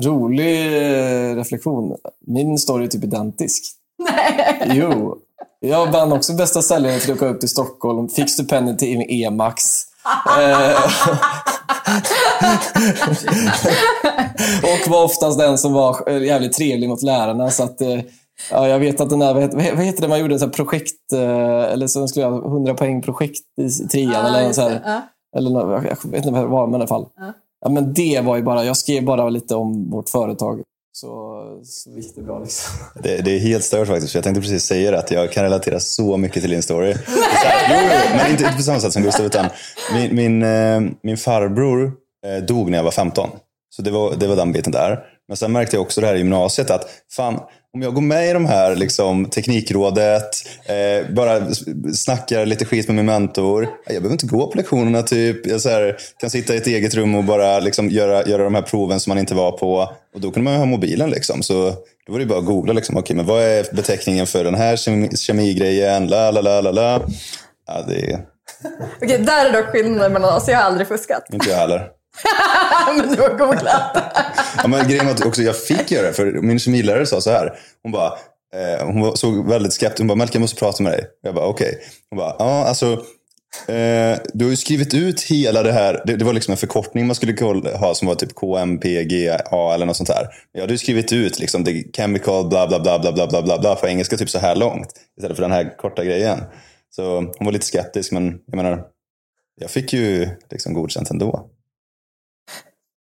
Rolig 0.03 0.65
eh, 0.65 1.35
reflektion. 1.35 1.97
Min 2.27 2.57
story 2.57 2.83
är 2.83 2.87
typ 2.87 3.03
identisk. 3.03 3.63
Nej. 3.97 4.61
Jo. 4.65 5.17
Jag 5.59 5.91
vann 5.91 6.13
också 6.13 6.33
bästa 6.33 6.61
säljaren 6.61 6.99
till 6.99 7.11
att 7.11 7.17
åka 7.17 7.27
upp 7.27 7.39
till 7.39 7.49
Stockholm. 7.49 8.09
Fick 8.09 8.29
stipendiet 8.29 8.79
till 8.79 9.05
Emax. 9.09 9.83
Och 14.63 14.91
var 14.91 15.03
oftast 15.03 15.39
den 15.39 15.57
som 15.57 15.73
var 15.73 16.09
jävligt 16.09 16.53
trevlig 16.53 16.89
mot 16.89 17.01
lärarna. 17.01 17.51
Så 17.51 17.63
att, 17.63 17.81
eh, 17.81 17.99
ja, 18.51 18.67
jag 18.67 18.79
vet 18.79 19.01
att 19.01 19.09
den 19.09 19.19
där, 19.19 19.33
vad 19.75 19.85
heter, 19.85 20.01
det 20.01 20.07
man 20.07 20.19
gjorde? 20.19 20.39
Så 20.39 20.45
här 20.45 20.53
projekt, 20.53 21.11
eh, 21.13 21.63
eller 21.73 21.87
så 21.87 22.07
skulle 22.07 22.25
jag 22.25 22.31
ha 22.31 22.47
100 22.47 22.73
poäng 22.73 23.01
projekt 23.01 23.41
i 23.61 23.69
trean. 23.87 24.11
Ja, 24.11 24.27
eller 24.37 24.53
så 24.53 24.61
här, 24.61 24.81
Ja. 24.85 25.01
eller 25.37 25.71
jag 25.71 25.81
vet 25.81 26.05
inte 26.05 26.31
vad 26.31 26.41
det 26.41 26.47
var, 26.47 26.67
men 26.67 26.73
i 26.73 26.75
alla 26.75 26.87
fall. 26.87 27.05
Ja. 27.17 27.33
Ja, 27.65 27.69
men 27.69 27.93
det 27.93 28.21
var 28.23 28.35
ju 28.35 28.43
bara, 28.43 28.65
jag 28.65 28.77
skrev 28.77 29.05
bara 29.05 29.29
lite 29.29 29.55
om 29.55 29.89
vårt 29.91 30.09
företag. 30.09 30.61
Så, 30.95 31.07
så 31.63 31.89
gick 31.89 32.15
det 32.15 32.21
bra 32.21 32.39
liksom. 32.39 32.73
Det, 33.03 33.17
det 33.17 33.31
är 33.35 33.39
helt 33.39 33.63
stört 33.63 33.87
faktiskt. 33.87 34.15
Jag 34.15 34.23
tänkte 34.23 34.41
precis 34.41 34.63
säga 34.63 34.91
det, 34.91 34.99
att 34.99 35.11
jag 35.11 35.31
kan 35.31 35.43
relatera 35.43 35.79
så 35.79 36.17
mycket 36.17 36.41
till 36.41 36.51
din 36.51 36.61
story. 36.63 36.93
Så 37.41 37.47
här, 37.47 37.69
jo, 37.69 37.89
jo, 38.11 38.17
men 38.17 38.31
inte, 38.31 38.43
inte 38.43 38.55
på 38.55 38.61
samma 38.63 38.79
sätt 38.79 38.93
som 38.93 39.03
Gustav. 39.03 39.25
Utan 39.25 39.45
min, 39.93 40.15
min, 40.15 40.43
eh, 40.43 40.81
min 41.03 41.17
farbror 41.17 41.91
dog 42.47 42.69
när 42.71 42.77
jag 42.77 42.83
var 42.83 42.91
15. 42.91 43.29
Så 43.75 43.81
det 43.81 43.91
var, 43.91 44.15
det 44.15 44.27
var 44.27 44.35
den 44.35 44.51
biten 44.51 44.71
där. 44.71 44.99
Men 45.27 45.37
sen 45.37 45.51
märkte 45.51 45.75
jag 45.75 45.81
också 45.81 46.01
det 46.01 46.07
här 46.07 46.15
i 46.15 46.17
gymnasiet 46.17 46.71
att 46.71 46.89
fan, 47.11 47.39
om 47.73 47.81
jag 47.81 47.93
går 47.93 48.01
med 48.01 48.29
i 48.29 48.33
de 48.33 48.45
här 48.45 48.75
liksom, 48.75 49.25
teknikrådet, 49.25 50.29
eh, 50.65 51.13
bara 51.13 51.41
snackar 51.93 52.45
lite 52.45 52.65
skit 52.65 52.87
med 52.87 52.95
min 52.95 53.05
mentor. 53.05 53.67
Jag 53.85 53.95
behöver 53.95 54.11
inte 54.11 54.25
gå 54.25 54.47
på 54.47 54.57
lektionerna 54.57 55.01
typ. 55.01 55.47
Jag 55.47 55.59
här, 55.59 55.97
kan 56.19 56.29
sitta 56.29 56.53
i 56.53 56.57
ett 56.57 56.67
eget 56.67 56.95
rum 56.95 57.15
och 57.15 57.23
bara 57.23 57.59
liksom, 57.59 57.89
göra, 57.89 58.25
göra 58.25 58.43
de 58.43 58.55
här 58.55 58.61
proven 58.61 58.99
som 58.99 59.11
man 59.11 59.17
inte 59.17 59.35
var 59.35 59.51
på. 59.51 59.89
Och 60.15 60.21
då 60.21 60.31
kunde 60.31 60.43
man 60.43 60.53
ju 60.53 60.59
ha 60.59 60.65
mobilen 60.65 61.09
liksom. 61.09 61.43
Så 61.43 61.73
då 62.05 62.13
var 62.13 62.19
det 62.19 62.25
bara 62.25 62.39
att 62.39 62.45
googla 62.45 62.73
liksom, 62.73 62.97
okej 62.97 63.15
men 63.15 63.25
vad 63.25 63.43
är 63.43 63.75
beteckningen 63.75 64.27
för 64.27 64.43
den 64.43 64.55
här 64.55 64.75
kemi, 64.75 65.17
kemigrejen? 65.17 66.07
La, 66.07 66.31
la, 66.31 66.41
la, 66.41 66.61
la, 66.61 66.71
la. 66.71 67.01
Ja, 67.67 67.81
det 67.87 68.19
Okej, 69.01 69.17
där 69.17 69.45
är 69.45 69.53
dock 69.53 69.65
skillnaden 69.65 70.13
mellan 70.13 70.37
oss. 70.37 70.47
Jag 70.47 70.57
har 70.57 70.63
aldrig 70.63 70.87
fuskat. 70.87 71.23
inte 71.33 71.49
jag 71.49 71.57
heller. 71.57 72.02
Men 72.97 73.15
du 73.15 73.21
har 73.21 73.37
googlat. 73.37 73.97
Ja, 74.57 74.67
men 74.67 74.87
grejen 74.87 75.05
var 75.05 75.13
att 75.13 75.25
också 75.25 75.41
jag 75.41 75.57
fick 75.57 75.91
göra 75.91 76.07
det, 76.07 76.13
för 76.13 76.31
min 76.31 76.59
kemilärare 76.59 77.05
sa 77.05 77.21
så 77.21 77.31
här. 77.31 77.53
Hon 77.83 77.91
bara, 77.91 78.07
eh, 78.53 78.85
hon 78.85 79.17
såg 79.17 79.49
väldigt 79.49 79.73
skeptisk. 79.73 79.99
Hon 79.99 80.07
bara, 80.07 80.15
Melker 80.15 80.35
jag 80.35 80.41
måste 80.41 80.59
prata 80.59 80.83
med 80.83 80.91
dig. 80.91 81.05
Jag 81.21 81.35
bara, 81.35 81.45
okej. 81.45 81.79
Hon 82.09 82.17
bara, 82.17 82.35
ja 82.39 82.67
alltså. 82.67 83.05
Eh, 83.67 84.17
du 84.33 84.45
har 84.45 84.49
ju 84.49 84.55
skrivit 84.55 84.93
ut 84.93 85.21
hela 85.21 85.63
det 85.63 85.71
här. 85.71 86.03
Det, 86.05 86.15
det 86.15 86.25
var 86.25 86.33
liksom 86.33 86.51
en 86.51 86.57
förkortning 86.57 87.07
man 87.07 87.15
skulle 87.15 87.35
ha 87.75 87.95
som 87.95 88.07
var 88.07 88.15
typ 88.15 88.35
KMPGA 88.35 89.73
eller 89.73 89.85
något 89.85 89.97
sånt 89.97 90.09
där. 90.09 90.27
Jag 90.51 90.61
hade 90.61 90.73
ju 90.73 90.77
skrivit 90.77 91.13
ut 91.13 91.39
liksom 91.39 91.65
the 91.65 91.83
chemical 91.97 92.49
bla 92.49 92.67
bla 92.67 92.79
bla 92.79 92.99
bla 92.99 93.11
bla 93.11 93.27
bla 93.27 93.41
bla 93.41 93.59
bla 93.59 93.75
på 93.75 93.87
engelska 93.87 94.17
typ 94.17 94.29
så 94.29 94.39
här 94.39 94.55
långt. 94.55 94.89
Istället 95.17 95.37
för 95.37 95.43
den 95.43 95.51
här 95.51 95.77
korta 95.77 96.03
grejen. 96.03 96.39
Så 96.95 97.15
hon 97.15 97.45
var 97.45 97.51
lite 97.51 97.65
skeptisk 97.65 98.11
men 98.11 98.39
jag 98.45 98.55
menar. 98.55 98.83
Jag 99.61 99.69
fick 99.69 99.93
ju 99.93 100.29
liksom 100.51 100.73
godkänt 100.73 101.09
ändå. 101.09 101.49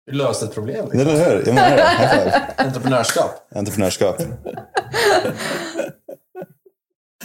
Du 0.08 0.14
löste 0.14 0.46
ett 0.46 0.54
problem. 0.54 0.92
Eller 0.92 1.26
hur? 1.26 1.44
Jag 1.46 1.56
menar 1.56 1.78
det. 1.78 2.42
Entreprenörskap. 2.64 3.48
Entreprenörskap. 3.56 4.22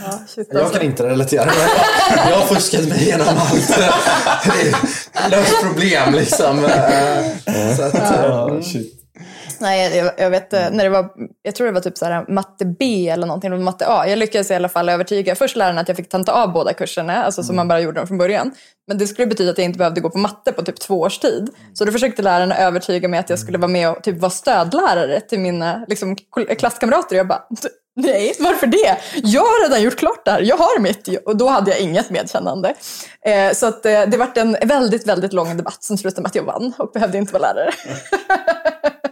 Ja, 0.04 0.18
Jag 0.50 0.56
alltså. 0.62 0.78
kan 0.78 0.86
inte 0.86 1.06
relatera. 1.08 1.44
Men 2.16 2.28
jag 2.30 2.38
har 2.38 2.46
fuskat 2.46 2.88
mig 2.88 3.02
igenom 3.02 3.26
allt. 3.28 3.78
Löst 5.30 5.62
problem 5.62 6.14
liksom. 6.14 6.64
Eh, 6.64 7.76
Så 7.76 7.82
att, 7.82 7.94
eh, 7.94 8.10
Ja, 8.22 8.60
Nej, 9.62 9.96
jag, 9.96 10.12
jag 10.18 10.30
vet 10.30 10.52
eh, 10.52 10.60
när 10.70 10.84
det 10.84 10.90
var, 10.90 11.08
jag 11.42 11.54
tror 11.54 11.66
det 11.66 11.72
var 11.72 11.80
typ 11.80 11.98
så 11.98 12.04
här 12.04 12.24
matte 12.28 12.64
B 12.64 13.08
eller 13.08 13.26
någonting, 13.26 13.52
eller 13.52 13.62
matte 13.64 13.86
A. 13.88 14.04
Jag 14.08 14.18
lyckades 14.18 14.50
i 14.50 14.54
alla 14.54 14.68
fall 14.68 14.88
övertyga 14.88 15.34
först 15.34 15.56
läraren 15.56 15.78
att 15.78 15.88
jag 15.88 15.96
fick 15.96 16.08
tenta 16.08 16.32
av 16.32 16.52
båda 16.52 16.72
kurserna, 16.72 17.24
alltså 17.24 17.42
som 17.42 17.56
man 17.56 17.68
bara 17.68 17.80
gjorde 17.80 18.00
dem 18.00 18.06
från 18.06 18.18
början. 18.18 18.52
Men 18.88 18.98
det 18.98 19.06
skulle 19.06 19.26
betyda 19.26 19.50
att 19.50 19.58
jag 19.58 19.64
inte 19.64 19.78
behövde 19.78 20.00
gå 20.00 20.10
på 20.10 20.18
matte 20.18 20.52
på 20.52 20.62
typ 20.62 20.80
två 20.80 21.00
års 21.00 21.18
tid. 21.18 21.50
Så 21.74 21.84
då 21.84 21.92
försökte 21.92 22.22
läraren 22.22 22.52
övertyga 22.52 23.08
mig 23.08 23.20
att 23.20 23.30
jag 23.30 23.38
skulle 23.38 23.58
vara 23.58 23.68
med 23.68 23.90
och 23.90 24.02
typ 24.02 24.18
vara 24.20 24.30
stödlärare 24.30 25.20
till 25.20 25.40
mina 25.40 25.84
liksom, 25.88 26.16
kol- 26.30 26.46
klasskamrater. 26.58 27.16
Jag 27.16 27.28
bara, 27.28 27.42
"D- 27.62 27.68
nej, 27.96 28.32
varför 28.40 28.66
det? 28.66 28.96
Jag 29.14 29.40
har 29.42 29.68
redan 29.68 29.82
gjort 29.82 29.96
klart 29.96 30.24
det 30.24 30.30
här, 30.30 30.40
jag 30.42 30.56
har 30.56 30.80
mitt. 30.80 31.08
Och 31.26 31.36
då 31.36 31.48
hade 31.48 31.70
jag 31.70 31.80
inget 31.80 32.10
medkännande. 32.10 32.74
Eh, 33.26 33.52
så 33.54 33.66
att, 33.66 33.86
eh, 33.86 34.02
det 34.02 34.16
var 34.16 34.28
en 34.34 34.56
väldigt, 34.64 35.06
väldigt 35.06 35.32
lång 35.32 35.56
debatt 35.56 35.84
som 35.84 35.98
slutade 35.98 36.22
med 36.22 36.28
att 36.28 36.34
jag 36.34 36.42
vann 36.44 36.72
och 36.78 36.90
behövde 36.92 37.18
inte 37.18 37.32
vara 37.32 37.52
lärare. 37.52 37.70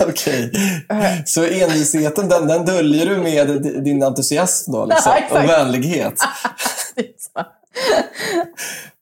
Okej. 0.08 0.52
Så 1.26 1.44
envisheten, 1.44 2.28
den, 2.28 2.46
den 2.46 2.64
döljer 2.64 3.06
du 3.06 3.16
med 3.16 3.62
din 3.84 4.02
entusiasm 4.02 4.72
då? 4.72 4.84
Liksom, 4.86 5.12
Ja, 5.30 5.38
och 5.42 5.48
vänlighet? 5.48 6.14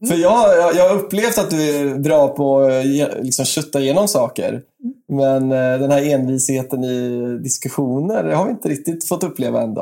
För 0.08 0.14
jag, 0.14 0.74
jag, 0.76 0.88
har 0.88 0.96
upplevt 0.96 1.38
att 1.38 1.50
du 1.50 1.76
är 1.76 1.94
bra 1.94 2.28
på 2.28 2.60
att 2.60 3.24
liksom, 3.24 3.44
kötta 3.44 3.80
igenom 3.80 4.08
saker. 4.08 4.62
Men 5.08 5.52
eh, 5.52 5.78
den 5.80 5.90
här 5.90 6.02
envisheten 6.02 6.84
i 6.84 7.38
diskussioner 7.42 8.24
har 8.24 8.44
vi 8.44 8.50
inte 8.50 8.68
riktigt 8.68 9.08
fått 9.08 9.24
uppleva. 9.24 9.62
Inte 9.62 9.80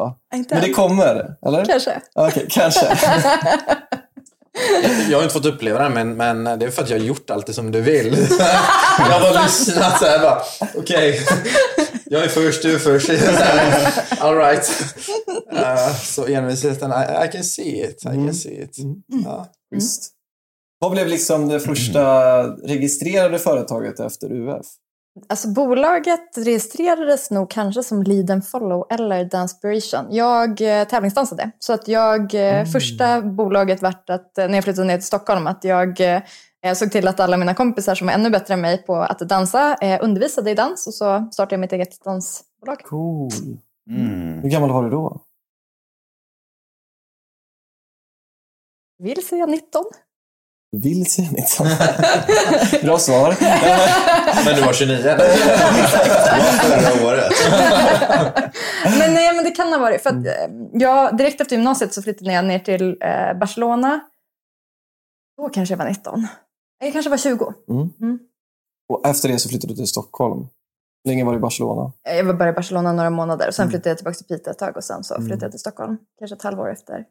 Men 0.55 0.62
det 0.62 0.68
än. 0.68 0.75
kommer, 0.75 1.35
eller? 1.47 1.64
Kanske. 1.64 2.01
Okej, 2.14 2.47
kanske. 2.51 2.87
Jag 5.11 5.18
har 5.18 5.23
inte 5.23 5.35
fått 5.35 5.47
uppleva 5.47 5.83
det, 5.83 5.88
men, 5.88 6.16
men 6.16 6.59
det 6.59 6.66
är 6.66 6.71
för 6.71 6.83
att 6.83 6.90
jag 6.90 6.99
har 6.99 7.05
gjort 7.05 7.31
allt 7.31 7.47
det 7.47 7.53
som 7.53 7.71
du 7.71 7.81
vill. 7.81 8.07
jag 8.99 9.05
har 9.05 9.33
bara 9.33 9.42
lyssnat 9.42 9.99
så 9.99 10.05
här 10.05 10.18
bara, 10.18 10.42
okej, 10.75 11.21
jag 12.05 12.25
är 12.25 12.29
först, 12.29 12.62
du 12.62 12.75
är 12.75 12.79
först. 12.79 13.07
Så 13.07 13.12
här, 13.16 13.92
All 14.21 14.37
right. 14.37 14.71
Uh, 15.53 15.94
så 16.03 16.27
envisheten, 16.27 16.90
I, 16.90 17.27
I 17.27 17.33
can 17.33 17.44
see 17.44 17.85
it. 17.85 18.03
I 18.03 18.09
can 18.09 18.35
see 18.35 18.62
it. 18.62 18.77
Ja. 19.25 19.47
Just. 19.75 20.12
Vad 20.81 20.92
blev 20.92 21.09
liksom 21.09 21.49
det 21.49 21.61
första 21.61 22.42
registrerade 22.47 23.38
företaget 23.38 24.01
efter 24.01 24.33
UF? 24.33 24.66
Alltså 25.26 25.48
bolaget 25.48 26.38
registrerades 26.38 27.31
nog 27.31 27.50
kanske 27.50 27.83
som 27.83 28.02
Lead 28.02 28.31
and 28.31 28.46
Follow 28.46 28.87
eller 28.90 29.24
Danspiration. 29.24 30.07
Jag 30.11 30.61
eh, 30.61 30.88
tävlingsdansade. 30.88 31.50
Så 31.59 31.72
att 31.72 31.88
jag, 31.88 32.35
eh, 32.35 32.64
första 32.64 33.22
bolaget 33.22 33.83
vart 33.83 34.11
att, 34.11 34.38
eh, 34.38 34.48
när 34.48 34.54
jag 34.54 34.64
flyttade 34.64 34.87
ner 34.87 34.96
till 34.96 35.07
Stockholm, 35.07 35.46
att 35.46 35.64
jag 35.64 36.00
eh, 36.00 36.74
såg 36.74 36.92
till 36.92 37.09
att 37.09 37.20
alla 37.20 37.37
mina 37.37 37.54
kompisar 37.54 37.94
som 37.94 38.07
var 38.07 38.14
ännu 38.14 38.31
bättre 38.31 38.54
än 38.54 38.61
mig 38.61 38.83
på 38.83 38.96
att 38.96 39.18
dansa 39.18 39.74
eh, 39.74 40.04
undervisade 40.04 40.50
i 40.50 40.54
dans 40.54 40.87
och 40.87 40.94
så 40.94 41.28
startade 41.33 41.54
jag 41.54 41.61
mitt 41.61 41.72
eget 41.72 42.04
dansbolag. 42.04 42.78
Cool. 42.85 43.31
Mm. 43.90 44.42
Hur 44.42 44.50
gammal 44.50 44.72
var 44.72 44.85
du 44.85 44.90
då? 44.90 45.20
Vill 48.98 49.26
säga 49.26 49.46
19. 49.46 49.85
19. 50.72 51.24
Bra 52.83 52.98
svar. 52.98 53.37
Men 54.44 54.54
du 54.54 54.62
var 54.62 54.72
29 54.72 54.96
eller? 54.96 55.18
Det 55.18 55.24
var 56.38 56.81
förra 56.81 57.07
året. 57.07 57.33
men, 58.98 59.14
nej, 59.14 59.35
men 59.35 59.44
det 59.44 59.50
kan 59.50 59.72
ha 59.72 59.78
varit. 59.78 60.02
För 60.02 60.11
att, 60.11 60.26
eh, 60.26 60.33
jag, 60.72 61.16
direkt 61.16 61.40
efter 61.40 61.57
gymnasiet 61.57 61.94
så 61.94 62.02
flyttade 62.02 62.33
jag 62.33 62.44
ner 62.44 62.59
till 62.59 62.96
eh, 63.00 63.38
Barcelona. 63.40 64.00
Då 65.37 65.48
kanske 65.48 65.72
jag 65.72 65.78
var 65.78 65.85
19. 65.88 66.26
Jag 66.78 66.92
kanske 66.92 67.11
var 67.11 67.16
20. 67.16 67.54
Och 68.88 69.07
efter 69.07 69.28
det 69.28 69.38
så 69.38 69.48
flyttade 69.48 69.72
du 69.72 69.76
till 69.76 69.87
Stockholm. 69.87 70.48
Hur 71.04 71.11
länge 71.11 71.24
var 71.24 71.33
du 71.33 71.38
i 71.38 71.40
Barcelona? 71.40 71.92
Jag 72.02 72.24
var 72.24 72.35
bara 72.35 72.48
i 72.48 72.52
Barcelona 72.52 72.92
några 72.92 73.11
månader. 73.11 73.50
Sen 73.50 73.70
flyttade 73.70 73.90
jag 73.90 73.98
tillbaka 73.98 74.14
till 74.14 74.26
Piteå 74.26 74.50
ett 74.50 74.59
tag 74.59 74.76
och 74.76 74.85
sen 74.85 75.04
så 75.04 75.14
flyttade 75.14 75.44
jag 75.44 75.50
till 75.50 75.61
Stockholm. 75.61 75.98
Kanske 76.18 76.37
ett 76.37 76.42
halvår 76.42 76.72
efter. 76.72 77.04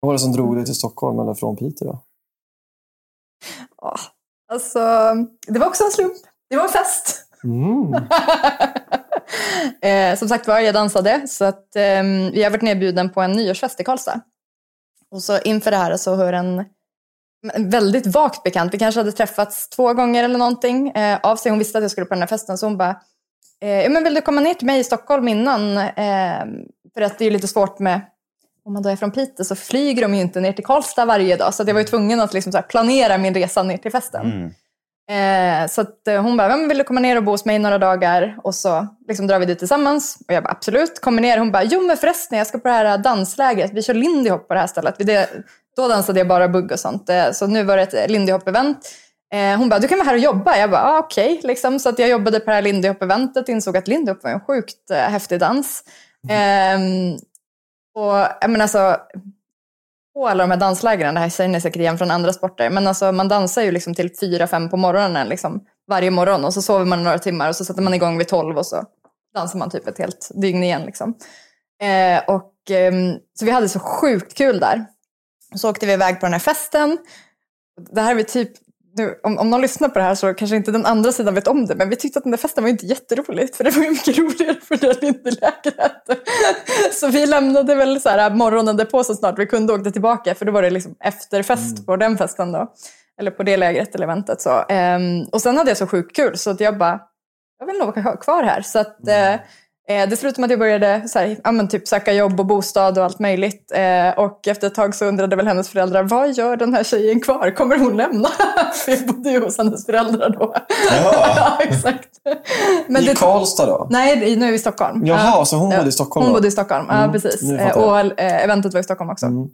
Vad 0.00 0.06
var 0.06 0.12
det 0.12 0.18
som 0.18 0.32
drog 0.32 0.56
dig 0.56 0.64
till 0.64 0.74
Stockholm 0.74 1.18
eller 1.18 1.34
från 1.34 1.56
Piteå? 1.56 1.88
Då? 1.92 2.02
Ja, 3.82 3.96
alltså, 4.52 4.80
det 5.46 5.58
var 5.58 5.66
också 5.66 5.84
en 5.84 5.90
slump. 5.90 6.16
Det 6.50 6.56
var 6.56 6.64
en 6.64 6.70
fest. 6.70 7.20
eh, 9.82 10.18
som 10.18 10.28
sagt 10.28 10.46
var, 10.46 10.58
jag 10.58 10.74
dansade. 10.74 11.28
Så 11.28 11.44
att, 11.44 11.76
eh, 11.76 12.02
vi 12.32 12.42
har 12.42 12.50
varit 12.50 12.62
nedbjuden 12.62 13.10
på 13.10 13.20
en 13.20 13.32
nyårsfest 13.32 13.80
i 13.80 13.84
Karlstad. 13.84 14.20
Och 15.10 15.22
så 15.22 15.38
inför 15.38 15.70
det 15.70 15.76
här 15.76 15.96
så 15.96 16.14
hör 16.14 16.32
en, 16.32 16.64
en 17.52 17.70
väldigt 17.70 18.06
vagt 18.06 18.42
bekant, 18.42 18.74
vi 18.74 18.78
kanske 18.78 19.00
hade 19.00 19.12
träffats 19.12 19.68
två 19.68 19.92
gånger 19.92 20.24
eller 20.24 20.38
någonting 20.38 20.88
eh, 20.88 21.18
av 21.22 21.36
sig. 21.36 21.50
Hon 21.50 21.58
visste 21.58 21.78
att 21.78 21.84
jag 21.84 21.90
skulle 21.90 22.06
på 22.06 22.14
den 22.14 22.22
här 22.22 22.28
festen 22.28 22.58
så 22.58 22.66
hon 22.66 22.76
bara, 22.76 23.00
eh, 23.60 23.90
men 23.90 24.04
vill 24.04 24.14
du 24.14 24.20
komma 24.20 24.40
ner 24.40 24.54
till 24.54 24.66
mig 24.66 24.80
i 24.80 24.84
Stockholm 24.84 25.28
innan? 25.28 25.78
Eh, 25.78 26.44
för 26.94 27.02
att 27.02 27.18
det 27.18 27.24
är 27.24 27.30
lite 27.30 27.48
svårt 27.48 27.78
med, 27.78 28.00
om 28.66 28.72
man 28.72 28.82
då 28.82 28.88
är 28.88 28.96
från 28.96 29.10
Piteå 29.10 29.44
så 29.44 29.54
flyger 29.56 30.02
de 30.02 30.14
ju 30.14 30.20
inte 30.20 30.40
ner 30.40 30.52
till 30.52 30.64
Karlstad 30.64 31.04
varje 31.04 31.36
dag. 31.36 31.54
Så 31.54 31.64
jag 31.66 31.74
var 31.74 31.80
ju 31.80 31.86
tvungen 31.86 32.20
att 32.20 32.34
liksom 32.34 32.52
planera 32.68 33.18
min 33.18 33.34
resa 33.34 33.62
ner 33.62 33.76
till 33.76 33.90
festen. 33.92 34.26
Eh, 35.10 35.66
så 35.68 35.80
eh, 36.10 36.22
hon 36.22 36.36
bara, 36.36 36.48
"Ja, 36.50 36.56
men 36.56 36.68
vill 36.68 36.78
du 36.78 36.84
komma 36.84 37.00
ner 37.00 37.16
och 37.16 37.24
bo 37.24 37.30
hos 37.30 37.44
mig 37.44 37.58
några 37.58 37.78
dagar? 37.78 38.36
Och 38.44 38.54
så 38.54 38.86
liksom 39.08 39.26
drar 39.26 39.38
vi 39.38 39.46
dit 39.46 39.58
tillsammans. 39.58 40.18
Och 40.28 40.34
jag 40.34 40.42
bara, 40.42 40.50
absolut. 40.50 41.00
Kommer 41.00 41.22
ner. 41.22 41.38
Hon 41.38 41.52
bara, 41.52 41.62
jo 41.62 41.80
men 41.80 41.96
förresten, 41.96 42.38
jag 42.38 42.46
ska 42.46 42.58
på 42.58 42.68
det 42.68 42.74
här 42.74 42.98
danslägret. 42.98 43.70
Vi 43.74 43.82
kör 43.82 43.94
lindy 43.94 44.30
hop 44.30 44.48
på 44.48 44.54
det 44.54 44.60
här 44.60 44.66
stället. 44.66 44.94
Det, 44.98 45.30
då 45.76 45.88
dansade 45.88 46.20
jag 46.20 46.28
bara 46.28 46.48
bugg 46.48 46.72
och 46.72 46.80
sånt. 46.80 47.08
Eh, 47.08 47.30
så 47.32 47.46
nu 47.46 47.62
var 47.62 47.76
det 47.76 47.82
ett 47.82 48.10
lindy 48.10 48.32
hop-event. 48.32 48.76
Eh, 49.34 49.58
hon 49.58 49.68
bara, 49.68 49.80
du 49.80 49.88
kan 49.88 49.98
vara 49.98 50.06
här 50.06 50.14
och 50.14 50.20
jobba. 50.20 50.56
Jag 50.56 50.70
bara, 50.70 50.82
ah, 50.82 50.98
okej. 50.98 51.40
Liksom. 51.44 51.78
Så 51.78 51.88
att 51.88 51.98
jag 51.98 52.08
jobbade 52.08 52.40
på 52.40 52.50
det 52.50 52.54
här 52.54 52.62
lindy 52.62 52.88
hop-eventet. 52.88 53.48
Insåg 53.48 53.76
att 53.76 53.88
lindy 53.88 54.12
hop 54.12 54.24
var 54.24 54.30
en 54.30 54.40
sjukt 54.40 54.90
eh, 54.90 54.96
häftig 54.98 55.40
dans. 55.40 55.82
Ehm, 56.28 57.16
och 57.94 58.14
jag 58.40 58.50
menar 58.50 58.62
alltså, 58.62 58.96
på 60.14 60.28
alla 60.28 60.44
de 60.44 60.50
här 60.50 60.58
danslägren, 60.58 61.14
det 61.14 61.20
här 61.20 61.28
känner 61.28 61.48
ni 61.48 61.60
säkert 61.60 61.80
igen 61.80 61.98
från 61.98 62.10
andra 62.10 62.32
sporter, 62.32 62.70
men 62.70 62.86
alltså 62.86 63.12
man 63.12 63.28
dansar 63.28 63.62
ju 63.62 63.70
liksom 63.70 63.94
till 63.94 64.16
fyra, 64.20 64.46
fem 64.46 64.70
på 64.70 64.76
morgonen 64.76 65.28
liksom, 65.28 65.64
varje 65.88 66.10
morgon 66.10 66.44
och 66.44 66.54
så 66.54 66.62
sover 66.62 66.84
man 66.84 67.04
några 67.04 67.18
timmar 67.18 67.48
och 67.48 67.56
så 67.56 67.64
sätter 67.64 67.82
man 67.82 67.94
igång 67.94 68.18
vid 68.18 68.28
tolv 68.28 68.58
och 68.58 68.66
så 68.66 68.84
dansar 69.34 69.58
man 69.58 69.70
typ 69.70 69.88
ett 69.88 69.98
helt 69.98 70.30
dygn 70.34 70.62
igen. 70.62 70.82
Liksom. 70.82 71.14
Eh, 71.82 72.34
och, 72.34 72.70
eh, 72.70 72.92
så 73.38 73.44
vi 73.44 73.50
hade 73.50 73.68
så 73.68 73.78
sjukt 73.78 74.34
kul 74.34 74.60
där. 74.60 74.86
Så 75.54 75.70
åkte 75.70 75.86
vi 75.86 75.92
iväg 75.92 76.20
på 76.20 76.26
den 76.26 76.32
här 76.32 76.40
festen. 76.40 76.98
Det 77.90 78.00
här 78.00 78.16
är 78.16 78.22
typ, 78.22 78.50
nu, 78.96 79.20
om, 79.22 79.38
om 79.38 79.50
någon 79.50 79.60
lyssnar 79.60 79.88
på 79.88 79.98
det 79.98 80.04
här 80.04 80.14
så 80.14 80.34
kanske 80.34 80.56
inte 80.56 80.70
den 80.70 80.86
andra 80.86 81.12
sidan 81.12 81.34
vet 81.34 81.48
om 81.48 81.66
det, 81.66 81.74
men 81.74 81.88
vi 81.88 81.96
tyckte 81.96 82.18
att 82.18 82.22
den 82.22 82.30
där 82.30 82.38
festen 82.38 82.64
var 82.64 82.70
inte 82.70 82.86
jätteroligt, 82.86 83.56
för 83.56 83.64
det 83.64 83.70
var 83.70 83.82
ju 83.82 83.90
mycket 83.90 84.18
roligare 84.18 84.56
för 84.60 84.76
det 84.76 85.02
lindelägret. 85.02 86.02
Så 86.92 87.08
vi 87.08 87.26
lämnade 87.26 87.74
väl 87.74 88.00
så 88.00 88.08
här 88.08 88.30
morgonen 88.30 88.76
därpå 88.76 89.04
så 89.04 89.14
snart 89.14 89.38
vi 89.38 89.46
kunde 89.46 89.72
och 89.72 89.78
åkte 89.78 89.90
tillbaka, 89.90 90.34
för 90.34 90.44
då 90.44 90.52
var 90.52 90.62
det 90.62 90.70
liksom 90.70 90.94
efterfest 91.00 91.86
på 91.86 91.96
den 91.96 92.18
festen 92.18 92.52
då. 92.52 92.72
Eller 93.20 93.30
på 93.30 93.42
det 93.42 93.56
lägret 93.56 93.94
eller 93.94 94.04
eventet. 94.04 94.40
Så. 94.40 94.64
Ehm, 94.68 95.22
och 95.32 95.42
sen 95.42 95.56
hade 95.56 95.70
jag 95.70 95.76
så 95.76 95.86
sjukt 95.86 96.16
kul 96.16 96.38
så 96.38 96.50
att 96.50 96.60
jag 96.60 96.78
bara, 96.78 97.00
jag 97.58 97.66
vill 97.66 97.78
nog 97.78 98.04
vara 98.04 98.16
kvar 98.16 98.42
här. 98.42 98.62
Så 98.62 98.78
att, 98.78 99.08
eh, 99.08 99.34
Eh, 99.88 100.08
det 100.08 100.16
slutade 100.16 100.40
med 100.40 100.46
att 100.46 100.50
jag 100.50 100.58
började 100.58 101.08
så 101.08 101.18
här, 101.18 101.36
ja, 101.44 101.52
men 101.52 101.68
typ 101.68 101.88
söka 101.88 102.12
jobb 102.12 102.40
och 102.40 102.46
bostad 102.46 102.98
och 102.98 103.04
allt 103.04 103.18
möjligt. 103.18 103.72
Eh, 103.74 104.18
och 104.18 104.48
efter 104.48 104.66
ett 104.66 104.74
tag 104.74 104.94
så 104.94 105.04
undrade 105.04 105.36
väl 105.36 105.46
hennes 105.46 105.68
föräldrar, 105.68 106.02
vad 106.02 106.32
gör 106.32 106.56
den 106.56 106.74
här 106.74 106.84
tjejen 106.84 107.20
kvar? 107.20 107.50
Kommer 107.56 107.78
hon 107.78 107.96
lämna? 107.96 108.28
För 108.84 108.92
jag 108.92 109.06
bodde 109.06 109.30
ju 109.30 109.40
hos 109.44 109.58
hennes 109.58 109.86
föräldrar 109.86 110.28
då. 110.30 110.54
Ja, 111.04 111.58
exakt. 111.60 112.08
I 113.00 113.14
Karlstad 113.14 113.66
då? 113.66 113.86
Nej, 113.90 114.36
nu 114.36 114.46
är 114.46 114.50
vi 114.50 114.56
i 114.56 114.58
Stockholm. 114.58 115.06
Jaha, 115.06 115.32
Ja. 115.38 115.44
så 115.44 115.56
hon 115.56 115.70
bodde 115.70 115.88
i 115.88 115.92
Stockholm 115.92 116.24
Hon 116.24 116.32
då? 116.32 116.38
bodde 116.38 116.48
i 116.48 116.50
Stockholm, 116.50 116.86
ja 116.88 116.94
Mm, 116.94 117.12
precis. 117.12 117.42
nu 117.42 117.58
Eh, 117.58 117.78
och 117.78 117.98
eh, 117.98 118.44
eventet 118.44 118.72
var 118.74 118.80
i 118.80 118.84
Stockholm 118.84 119.10
också. 119.10 119.26
Mm. 119.26 119.48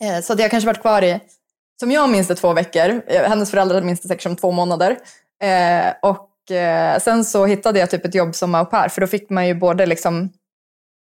Eh, 0.00 0.22
Så 0.22 0.34
jag 0.38 0.50
kanske 0.50 0.66
varit 0.66 0.80
kvar 0.80 1.02
i, 1.04 1.20
som 1.80 1.90
jag 1.90 2.08
minns 2.10 2.28
det, 2.28 2.34
två 2.34 2.52
veckor. 2.52 3.02
Hennes 3.28 3.50
föräldrar 3.50 3.80
minns 3.82 4.00
det 4.00 4.08
säkert 4.08 4.22
som 4.22 4.36
två 4.36 4.50
månader. 4.50 4.96
Och 6.02 6.27
eh, 6.50 6.98
sen 6.98 7.24
så 7.24 7.46
hittade 7.46 7.78
jag 7.78 7.90
typ 7.90 8.04
ett 8.04 8.14
jobb 8.14 8.34
som 8.34 8.54
au 8.54 8.64
pair, 8.64 8.88
för 8.88 9.00
då 9.00 9.06
fick 9.06 9.30
man 9.30 9.46
ju 9.46 9.54
både 9.54 9.86
liksom 9.86 10.28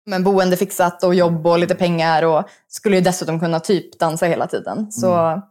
men 0.05 0.23
boende 0.23 0.57
fixat 0.57 1.03
och 1.03 1.15
jobb 1.15 1.47
och 1.47 1.59
lite 1.59 1.75
pengar 1.75 2.23
och 2.23 2.43
skulle 2.67 2.95
ju 2.95 3.01
dessutom 3.01 3.39
kunna 3.39 3.59
typ 3.59 3.99
dansa 3.99 4.25
hela 4.25 4.47
tiden. 4.47 4.91
Så 4.91 5.13
Mm. 5.13 5.41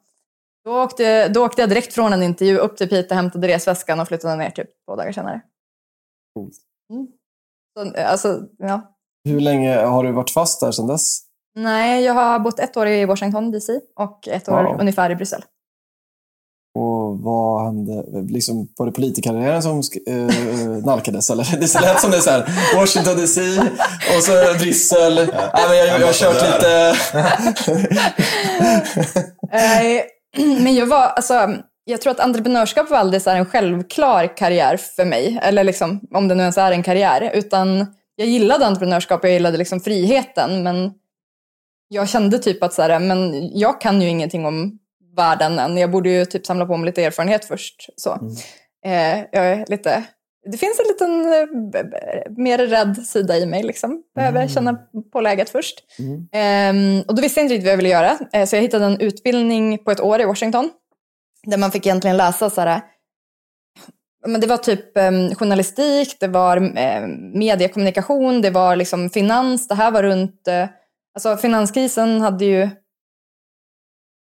då, 0.64 0.82
åkte, 0.82 1.28
då 1.28 1.44
åkte 1.44 1.62
jag 1.62 1.68
direkt 1.68 1.92
från 1.94 2.12
en 2.12 2.22
intervju 2.22 2.58
upp 2.58 2.76
till 2.76 2.88
Piteå, 2.88 3.14
hämtade 3.16 3.48
resväskan 3.48 4.00
och 4.00 4.08
flyttade 4.08 4.36
ner 4.36 4.50
typ 4.50 4.68
två 4.86 4.96
dagar 4.96 5.12
senare. 5.12 5.40
Mm. 6.90 7.06
Så, 7.78 8.02
alltså, 8.02 8.40
ja. 8.58 8.94
Hur 9.24 9.40
länge 9.40 9.76
har 9.76 10.04
du 10.04 10.12
varit 10.12 10.30
fast 10.30 10.60
där 10.60 10.70
sedan 10.72 10.86
dess? 10.86 11.20
Nej, 11.54 12.04
jag 12.04 12.14
har 12.14 12.38
bott 12.38 12.58
ett 12.60 12.76
år 12.76 12.86
i 12.86 13.04
Washington 13.04 13.50
DC 13.50 13.80
och 13.96 14.28
ett 14.28 14.48
år 14.48 14.62
Wow. 14.64 14.80
ungefär 14.80 15.10
i 15.10 15.14
Bryssel. 15.16 15.44
Och 16.78 17.18
vad 17.18 17.64
hände? 17.64 18.04
Liksom, 18.32 18.68
var 18.76 18.86
det 18.86 18.92
politikerkarriären 18.92 19.62
som 19.62 19.80
sk- 19.80 20.08
eh, 20.08 20.84
nalkades? 20.84 21.30
Eller? 21.30 21.44
Det 21.60 21.80
lät 21.80 22.00
som 22.00 22.10
det 22.10 22.16
är 22.16 22.20
så 22.20 22.30
här, 22.30 22.50
Washington 22.76 23.16
DC 23.16 23.40
och 24.16 24.22
så 24.22 24.32
Bryssel. 24.58 25.16
Ja. 25.52 25.66
men 25.68 25.76
jag, 25.78 25.86
jag 26.00 26.06
har 26.06 26.12
kört 26.12 26.42
lite... 26.54 26.94
Eh, 29.52 30.02
Men 30.62 30.74
jag 30.74 30.86
var, 30.86 31.06
alltså, 31.06 31.48
jag 31.84 32.00
tror 32.00 32.10
att 32.10 32.20
entreprenörskap 32.20 32.90
var 32.90 32.98
aldrig 32.98 33.22
så 33.22 33.30
här 33.30 33.36
en 33.36 33.46
självklar 33.46 34.36
karriär 34.36 34.76
för 34.76 35.04
mig. 35.04 35.38
Eller 35.42 35.64
liksom, 35.64 36.00
om 36.14 36.28
det 36.28 36.34
nu 36.34 36.42
ens 36.42 36.58
är 36.58 36.72
en 36.72 36.82
karriär. 36.82 37.30
Utan 37.34 37.86
jag 38.16 38.28
gillade 38.28 38.66
entreprenörskap 38.66 39.20
och 39.20 39.28
jag 39.28 39.32
gillade 39.34 39.58
liksom 39.58 39.80
friheten. 39.80 40.62
Men 40.62 40.92
jag 41.88 42.08
kände 42.08 42.38
typ 42.38 42.62
att 42.62 42.74
så 42.74 42.82
här, 42.82 42.98
men 42.98 43.50
jag 43.58 43.80
kan 43.80 44.02
ju 44.02 44.08
ingenting 44.08 44.46
om 44.46 44.78
världen 45.18 45.58
än. 45.58 45.76
Jag 45.76 45.90
borde 45.90 46.10
ju 46.10 46.24
typ 46.24 46.46
samla 46.46 46.66
på 46.66 46.76
mig 46.76 46.86
lite 46.86 47.04
erfarenhet 47.04 47.44
först. 47.44 47.86
Så. 47.96 48.10
Eh, 48.84 49.18
jag 49.32 49.46
är 49.46 49.64
lite, 49.68 50.04
det 50.52 50.58
finns 50.58 50.80
en 50.80 50.86
liten 50.88 51.32
eh, 51.32 52.32
mer 52.36 52.58
rädd 52.58 52.96
sida 53.06 53.36
i 53.36 53.46
mig. 53.46 53.62
Liksom. 53.62 54.02
Behöver 54.14 54.48
känna 54.48 54.78
på 55.12 55.20
läget 55.20 55.50
först. 55.50 55.84
Ehm, 56.32 57.02
och 57.08 57.14
då 57.14 57.22
visste 57.22 57.40
jag 57.40 57.44
inte 57.44 57.54
riktigt 57.54 57.66
vad 57.66 57.72
jag 57.72 57.76
ville 57.76 57.88
göra. 57.88 58.18
Eh, 58.32 58.46
så 58.46 58.56
jag 58.56 58.62
hittade 58.62 58.84
en 58.84 59.00
utbildning 59.00 59.78
på 59.78 59.90
ett 59.90 60.00
år 60.00 60.20
i 60.20 60.24
Washington. 60.24 60.70
Där 61.46 61.58
man 61.58 61.70
fick 61.70 61.86
egentligen 61.86 62.16
läsa 62.16 62.50
så 62.50 62.60
här, 62.60 62.80
men 64.26 64.40
det 64.40 64.46
var 64.46 64.56
typ 64.56 64.96
em, 64.96 65.34
journalistik, 65.34 66.16
det 66.20 66.28
var 66.28 66.56
eh, 66.56 67.06
mediekommunikation, 67.34 68.42
det 68.42 68.50
var 68.50 68.76
liksom 68.76 69.10
finans. 69.10 69.68
Det 69.68 69.74
här 69.74 69.90
var 69.90 70.02
runt, 70.02 70.48
eh, 70.48 70.68
alltså 71.14 71.36
finanskrisen 71.36 72.20
hade 72.20 72.44
ju 72.44 72.68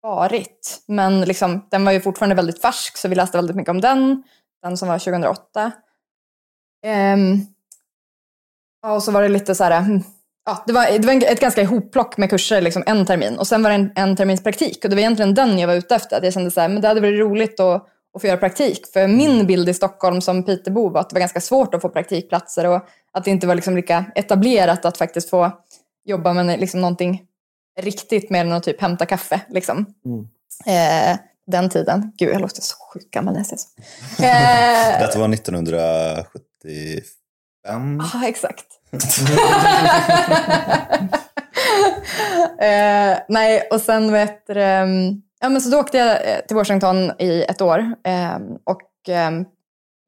varit, 0.03 0.83
men 0.87 1.21
liksom, 1.21 1.67
den 1.71 1.85
var 1.85 1.93
ju 1.93 2.01
fortfarande 2.01 2.35
väldigt 2.35 2.63
färsk 2.63 2.97
så 2.97 3.09
vi 3.09 3.15
läste 3.15 3.39
väldigt 3.39 3.57
mycket 3.57 3.71
om 3.71 3.81
den. 3.81 4.23
Den 4.63 4.77
som 4.77 4.89
var 4.89 4.99
2008. 4.99 5.73
Ehm, 6.87 7.47
ja, 8.83 8.93
och 8.93 9.03
så 9.03 9.13
var 9.13 9.23
det 9.23 9.29
lite 9.29 9.55
så 9.55 9.65
här, 9.65 9.81
hmm, 9.81 10.03
ja, 10.47 10.65
det 10.67 10.73
var, 10.73 10.99
det 10.99 11.07
var 11.07 11.33
ett 11.33 11.41
ganska 11.41 11.63
ihopplock 11.63 12.17
med 12.17 12.31
kurser 12.31 12.61
liksom 12.61 12.83
en 12.87 13.07
termin. 13.07 13.39
Och 13.39 13.47
sen 13.47 13.63
var 13.63 13.71
det 13.71 13.77
en, 13.77 13.93
en 13.95 14.17
termins 14.17 14.43
praktik. 14.43 14.85
Och 14.85 14.91
det 14.91 14.97
var 14.97 15.01
egentligen 15.01 15.35
den 15.35 15.59
jag 15.59 15.69
var 15.69 15.75
ute 15.75 15.95
efter. 15.95 16.17
Att 16.17 16.25
jag 16.25 16.33
kände 16.33 16.51
så 16.51 16.61
här, 16.61 16.69
men 16.69 16.83
det 16.83 16.89
hade 16.89 17.01
varit 17.01 17.21
roligt 17.21 17.61
att, 17.61 17.87
att 18.15 18.21
få 18.21 18.27
göra 18.27 18.37
praktik. 18.37 18.87
För 18.93 19.09
min 19.09 19.47
bild 19.47 19.69
i 19.69 19.75
Stockholm 19.75 20.21
som 20.21 20.43
Pitebo 20.45 20.89
var 20.89 21.01
att 21.01 21.11
det 21.11 21.15
var 21.15 21.21
ganska 21.21 21.41
svårt 21.41 21.75
att 21.75 21.83
få 21.83 21.89
praktikplatser. 21.89 22.67
Och 22.67 22.89
att 23.13 23.25
det 23.25 23.31
inte 23.31 23.47
var 23.47 23.55
liksom 23.55 23.77
lika 23.77 24.05
etablerat 24.15 24.85
att 24.85 24.99
faktiskt 24.99 25.31
få 25.31 25.51
jobba 26.05 26.33
med 26.33 26.61
liksom 26.61 26.81
någonting 26.81 27.27
riktigt 27.81 28.31
mer 28.31 28.41
än 28.45 28.53
att 28.53 28.63
typ 28.63 28.81
hämta 28.81 29.07
kaffe. 29.07 29.41
Liksom. 29.49 29.87
Eh, 30.67 31.17
den 31.47 31.71
tiden. 31.71 32.13
Gud, 32.19 32.35
jag 32.35 32.41
låter 32.41 32.63
så 32.63 32.75
sjukt 32.93 33.11
gammal 33.11 33.35
när 33.35 33.41
jag 33.41 33.47
säger 33.47 33.59
så. 33.63 33.69
Eh, 34.23 34.99
Detta 35.01 35.19
var 35.19 35.35
1975. 35.35 38.03
Ja, 38.13 38.29
exakt. 38.29 38.67
eh, 42.61 43.19
nej, 43.29 43.69
och 43.71 43.81
sen 43.81 44.13
vet 44.13 44.47
du, 44.47 44.63
ehm, 44.63 45.23
ja, 45.41 45.49
men 45.49 45.61
så 45.61 45.71
då 45.71 45.81
åkte 45.81 45.99
jag 45.99 46.29
eh, 46.29 46.41
till 46.47 46.57
Washington 46.57 47.13
i 47.19 47.43
ett 47.43 47.61
år. 47.61 47.95
ehm, 48.05 48.43
och 48.65 48.83
ehm, 49.09 49.45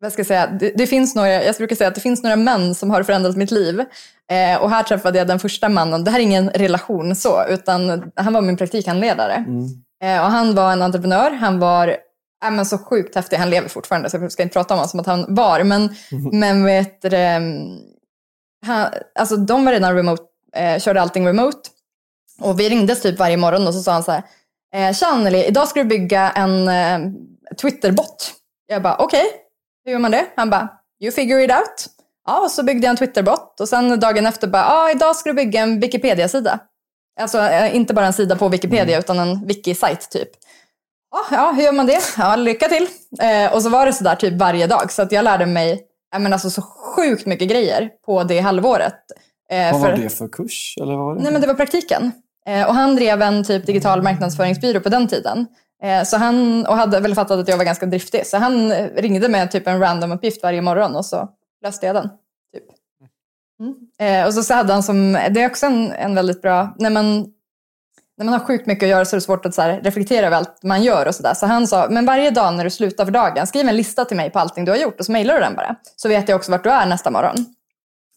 vad 0.01 0.13
ska 0.13 0.21
jag 0.21 0.27
säga, 0.27 0.47
det, 0.47 0.73
det 0.77 0.87
finns 0.87 1.15
några, 1.15 1.45
jag 1.45 1.57
brukar 1.57 1.77
säga 1.77 1.89
att 1.89 1.95
det 1.95 2.01
finns 2.01 2.23
några 2.23 2.37
män 2.37 2.75
som 2.75 2.91
har 2.91 3.03
förändrat 3.03 3.37
mitt 3.37 3.51
liv. 3.51 3.85
Eh, 4.33 4.63
och 4.63 4.71
här 4.71 4.83
träffade 4.83 5.19
jag 5.19 5.27
den 5.27 5.39
första 5.39 5.69
mannen. 5.69 6.05
Det 6.05 6.11
här 6.11 6.19
är 6.19 6.23
ingen 6.23 6.51
relation 6.51 7.17
så, 7.17 7.45
utan 7.49 8.13
han 8.17 8.33
var 8.33 8.41
min 8.41 8.57
praktikhandledare. 8.57 9.45
Eh, 10.03 10.25
och 10.25 10.31
han 10.31 10.55
var 10.55 10.73
en 10.73 10.83
entreprenör. 10.83 11.31
Han 11.31 11.59
var 11.59 11.97
ja, 12.43 12.51
men 12.51 12.67
så 12.67 12.79
sjukt 12.79 13.15
häftig. 13.15 13.37
Han 13.37 13.51
lever 13.51 13.69
fortfarande, 13.69 14.11
så 14.11 14.17
jag 14.17 14.33
ska 14.33 14.43
inte 14.43 14.53
prata 14.53 14.75
om 14.75 14.79
honom 14.79 14.89
som 14.89 15.01
att 15.01 15.07
han 15.07 15.35
var. 15.35 15.65
Men, 15.65 15.95
men 16.33 16.65
vet 16.65 17.03
du, 17.03 17.17
ehm, 17.17 17.79
han, 18.67 18.89
alltså 19.15 19.37
de 19.37 19.65
var 19.65 19.73
redan 19.73 19.95
remote, 19.95 20.23
eh, 20.57 20.79
körde 20.79 21.01
allting 21.01 21.27
remote. 21.27 21.71
Och 22.41 22.61
vi 22.61 22.69
ringdes 22.69 23.03
typ 23.03 23.19
varje 23.19 23.37
morgon 23.37 23.67
och 23.67 23.75
så 23.75 23.81
sa 23.81 23.93
han 23.93 24.03
så 24.03 24.13
här, 24.13 24.23
eh, 24.75 24.95
Tja 24.95 25.07
Anneli, 25.07 25.45
idag 25.45 25.69
ska 25.69 25.83
du 25.83 25.89
bygga 25.89 26.31
en 26.31 26.69
eh, 26.69 26.99
Twitterbot. 27.61 28.33
Jag 28.67 28.83
bara, 28.83 28.97
okej, 28.97 29.25
hur 29.85 29.93
gör 29.93 29.99
man 29.99 30.11
det? 30.11 30.27
Han 30.37 30.51
bara, 30.51 30.69
you 31.01 31.13
figure 31.13 31.45
it 31.45 31.51
out. 31.51 31.87
Ja, 32.27 32.41
och 32.41 32.51
så 32.51 32.63
byggde 32.63 32.87
jag 32.87 32.91
en 32.91 32.97
Twitterbot 32.97 33.61
och 33.61 33.69
sen 33.69 34.01
dagen 34.01 34.27
efter 34.27 34.49
bara, 34.49 34.63
ja, 34.63 34.91
idag 34.91 35.17
ska 35.17 35.31
du 35.31 35.35
bygga 35.35 35.61
en 35.61 35.81
Wikipedia-sida. 35.81 36.59
Alltså 37.21 37.39
eh, 37.39 37.77
inte 37.77 37.95
bara 37.95 38.07
en 38.07 38.13
sida 38.13 38.37
på 38.37 38.49
Wikipedia 38.49 38.99
utan 38.99 39.19
en 39.19 39.47
wiki-sajt 39.47 40.09
typ. 40.11 40.29
Ja, 41.11 41.37
ja, 41.37 41.53
hur 41.57 41.63
gör 41.63 41.73
man 41.73 41.87
det? 41.87 42.01
Ja, 42.19 42.37
lycka 42.37 42.69
till. 42.69 42.87
Eh, 43.21 43.55
och 43.55 43.63
så 43.63 43.69
var 43.69 43.87
det 43.87 43.93
sådär 43.93 44.15
typ 44.15 44.35
varje 44.35 44.67
dag. 44.67 44.93
Så 44.93 45.03
att 45.03 45.13
jag 45.13 45.25
lärde 45.25 45.47
mig 45.47 45.83
jag 46.13 46.23
menar, 46.23 46.35
alltså, 46.35 46.51
så 46.51 46.63
sjukt 46.63 47.27
mycket 47.27 47.49
grejer 47.49 47.91
på 48.07 48.25
det 48.25 48.41
halvåret. 48.41 48.95
Eh, 49.51 49.73
Vad 49.73 49.81
var 49.81 49.89
för- 49.91 49.97
det 50.03 50.09
för 50.09 50.29
kurs? 50.29 50.75
Eller 50.81 50.95
vad 50.97 51.05
var 51.05 51.15
det? 51.15 51.23
Nej, 51.23 51.33
men 51.33 51.41
det 51.41 51.47
var 51.47 51.55
praktiken. 51.55 52.13
Eh, 52.47 52.69
och 52.69 52.75
han 52.75 52.97
drev 52.97 53.23
en 53.23 53.45
typ 53.45 53.67
digital 53.67 54.03
marknadsföringsbyrå 54.03 54.81
på 54.81 54.89
den 54.89 55.09
tiden. 55.09 55.47
Eh, 55.83 56.05
så 56.05 56.17
han, 56.17 56.67
och 56.67 56.77
hade 56.77 57.01
väl 57.01 57.15
fattat 57.15 57.39
att 57.41 57.49
jag 57.49 57.57
var 57.57 57.65
ganska 57.65 57.87
driftig. 57.87 58.27
Så 58.27 58.37
han 58.37 58.73
ringde 58.75 59.29
med 59.29 59.51
typ 59.51 59.67
en 59.67 59.81
random 59.81 60.13
uppgift 60.13 60.43
varje 60.43 60.63
morgon 60.63 60.97
och 60.97 61.07
så 61.07 61.29
löste 61.63 61.87
jag 61.87 61.95
den. 61.95 62.09
Typ. 62.55 62.65
Mm. 63.61 63.75
Eh, 63.99 64.27
och 64.27 64.35
så, 64.35 64.43
så 64.43 64.55
hade 64.55 64.73
han 64.73 64.83
som, 64.83 65.13
det 65.13 65.43
är 65.43 65.47
också 65.47 65.67
en, 65.67 65.93
en 65.93 66.15
väldigt 66.15 66.43
bra, 66.43 66.75
när 66.79 66.91
man, 66.91 67.33
när 68.19 68.25
man 68.25 68.33
har 68.33 68.41
sjukt 68.41 68.67
mycket 68.67 68.83
att 68.83 68.91
göra 68.91 69.05
så 69.05 69.17
är 69.17 69.19
det 69.19 69.25
svårt 69.25 69.47
att 69.47 69.55
så 69.55 69.63
här, 69.63 69.81
reflektera 69.81 70.27
över 70.27 70.37
allt 70.37 70.63
man 70.63 70.83
gör 70.83 71.07
och 71.07 71.15
sådär. 71.15 71.35
Så 71.35 71.47
han 71.47 71.67
sa, 71.67 71.87
men 71.91 72.07
varje 72.07 72.31
dag 72.31 72.55
när 72.55 72.65
du 72.65 72.71
slutar 72.71 73.05
för 73.05 73.13
dagen, 73.13 73.47
skriv 73.47 73.69
en 73.69 73.77
lista 73.77 74.05
till 74.05 74.17
mig 74.17 74.31
på 74.31 74.39
allting 74.39 74.65
du 74.65 74.73
har 74.73 74.79
gjort 74.79 75.01
och 75.01 75.07
så 75.07 75.13
mejlar 75.13 75.35
du 75.35 75.41
den 75.41 75.55
bara. 75.55 75.77
Så 75.97 76.09
vet 76.09 76.29
jag 76.29 76.37
också 76.37 76.51
vart 76.51 76.65
du 76.65 76.71
är 76.71 76.87
nästa 76.87 77.11
morgon. 77.11 77.55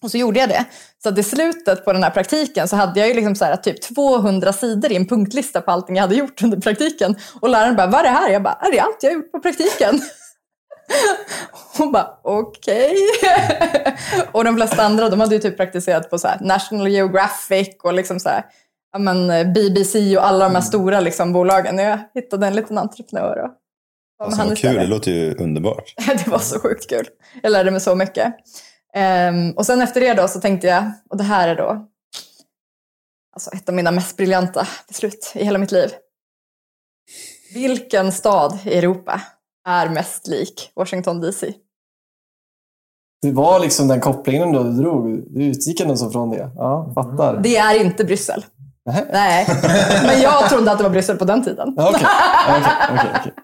Och 0.04 0.12
så 0.12 0.18
gjorde 0.18 0.40
jag 0.40 0.50
det. 0.50 0.66
Så 1.04 1.10
att 1.10 1.18
i 1.18 1.24
slutet 1.24 1.86
på 1.86 1.94
den 1.94 2.04
här 2.04 2.10
praktiken 2.10 2.68
så 2.68 2.76
hade 2.76 3.00
jag 3.00 3.10
ju 3.10 3.14
liksom 3.14 3.36
så 3.36 3.46
här, 3.46 3.56
typ 3.56 3.82
200 3.82 4.54
sidor 4.54 4.92
i 4.92 4.96
en 4.96 5.08
punktlista 5.08 5.62
på 5.62 5.72
allting 5.72 5.96
jag 5.96 6.04
hade 6.04 6.16
gjort 6.16 6.44
under 6.44 6.58
praktiken. 6.58 7.16
Och 7.42 7.50
läraren 7.50 7.76
bara, 7.76 7.88
vad 7.88 8.00
är 8.00 8.04
det 8.04 8.10
här? 8.10 8.30
Jag 8.30 8.44
bara, 8.44 8.54
är 8.54 8.72
det 8.72 8.80
allt 8.80 8.98
jag 9.02 9.10
har 9.10 9.16
gjort 9.16 9.32
på 9.32 9.40
praktiken? 9.40 10.02
Hon 11.78 11.92
bara, 11.92 12.18
okej. 12.24 12.96
och 14.32 14.44
de 14.44 14.56
flesta 14.56 14.84
andra, 14.84 15.10
de 15.10 15.20
hade 15.20 15.36
ju 15.36 15.42
typ 15.42 15.58
praktiserat 15.58 16.10
på 16.10 16.20
så 16.20 16.28
här 16.28 16.40
National 16.42 16.88
Geographic 16.88 17.70
och 17.84 17.94
liksom 17.94 18.20
så 18.20 18.30
här, 18.30 18.46
ja 18.92 19.00
men 19.00 19.54
BBC 19.54 20.18
och 20.18 20.26
alla 20.26 20.46
de 20.46 20.56
här 20.56 20.62
stora 20.62 21.00
liksom 21.00 21.34
bolagen. 21.34 21.78
Jag 21.78 22.00
hittade 22.14 22.48
en 22.48 22.56
liten 22.56 22.78
entreprenör 22.78 23.44
och 23.44 23.52
Alltså, 24.24 24.40
han 24.40 24.48
vad 24.50 24.58
kul, 24.58 24.76
det 24.76 24.88
låter 24.88 25.12
ju 25.12 25.36
underbart. 25.36 25.94
det 26.08 26.28
var 26.28 26.40
så 26.40 26.60
sjukt 26.60 26.90
kul. 26.90 27.08
Jag 27.44 27.52
lärde 27.52 27.72
mig 27.72 27.82
så 27.82 27.96
mycket. 27.96 28.34
Ehm, 28.94 29.52
och 29.52 29.66
sen 29.66 29.82
efter 29.82 30.02
det 30.02 30.14
då 30.14 30.28
så 30.28 30.42
tänkte 30.42 30.68
jag, 30.68 30.92
och 31.10 31.18
det 31.18 31.24
här 31.24 31.48
är 31.48 31.56
då 31.56 31.88
alltså 33.34 33.52
ett 33.52 33.70
av 33.70 33.76
mina 33.76 33.92
mest 33.92 34.18
briljanta 34.18 34.68
beslut 34.88 35.32
i 35.36 35.44
hela 35.44 35.60
mitt 35.60 35.72
liv. 35.72 35.90
Vilken 37.54 38.12
stad 38.12 38.60
i 38.66 38.78
Europa 38.78 39.22
är 39.68 39.90
mest 39.90 40.28
lik 40.28 40.72
Washington 40.76 41.22
DC? 41.22 41.54
Det 43.22 43.32
var 43.32 43.60
liksom 43.60 43.88
den 43.88 44.00
kopplingen 44.02 44.52
du 44.52 44.64
drog. 44.64 45.24
Du 45.28 45.44
utgick 45.44 45.80
ändå 45.80 45.98
så 45.98 46.10
från 46.10 46.30
det. 46.30 46.50
Ja, 46.56 46.92
fattar. 46.96 47.40
Det 47.44 47.58
är 47.58 47.82
inte 47.86 48.04
Bryssel. 48.04 48.46
Nähä. 48.86 49.06
Nej, 49.12 49.48
men 50.06 50.22
jag 50.22 50.50
trodde 50.50 50.72
att 50.72 50.78
det 50.78 50.84
var 50.84 50.92
Bryssel 50.92 51.18
på 51.18 51.26
den 51.26 51.44
tiden. 51.44 51.76
Okej, 51.78 52.08
okej, 52.50 53.12
okej. 53.20 53.34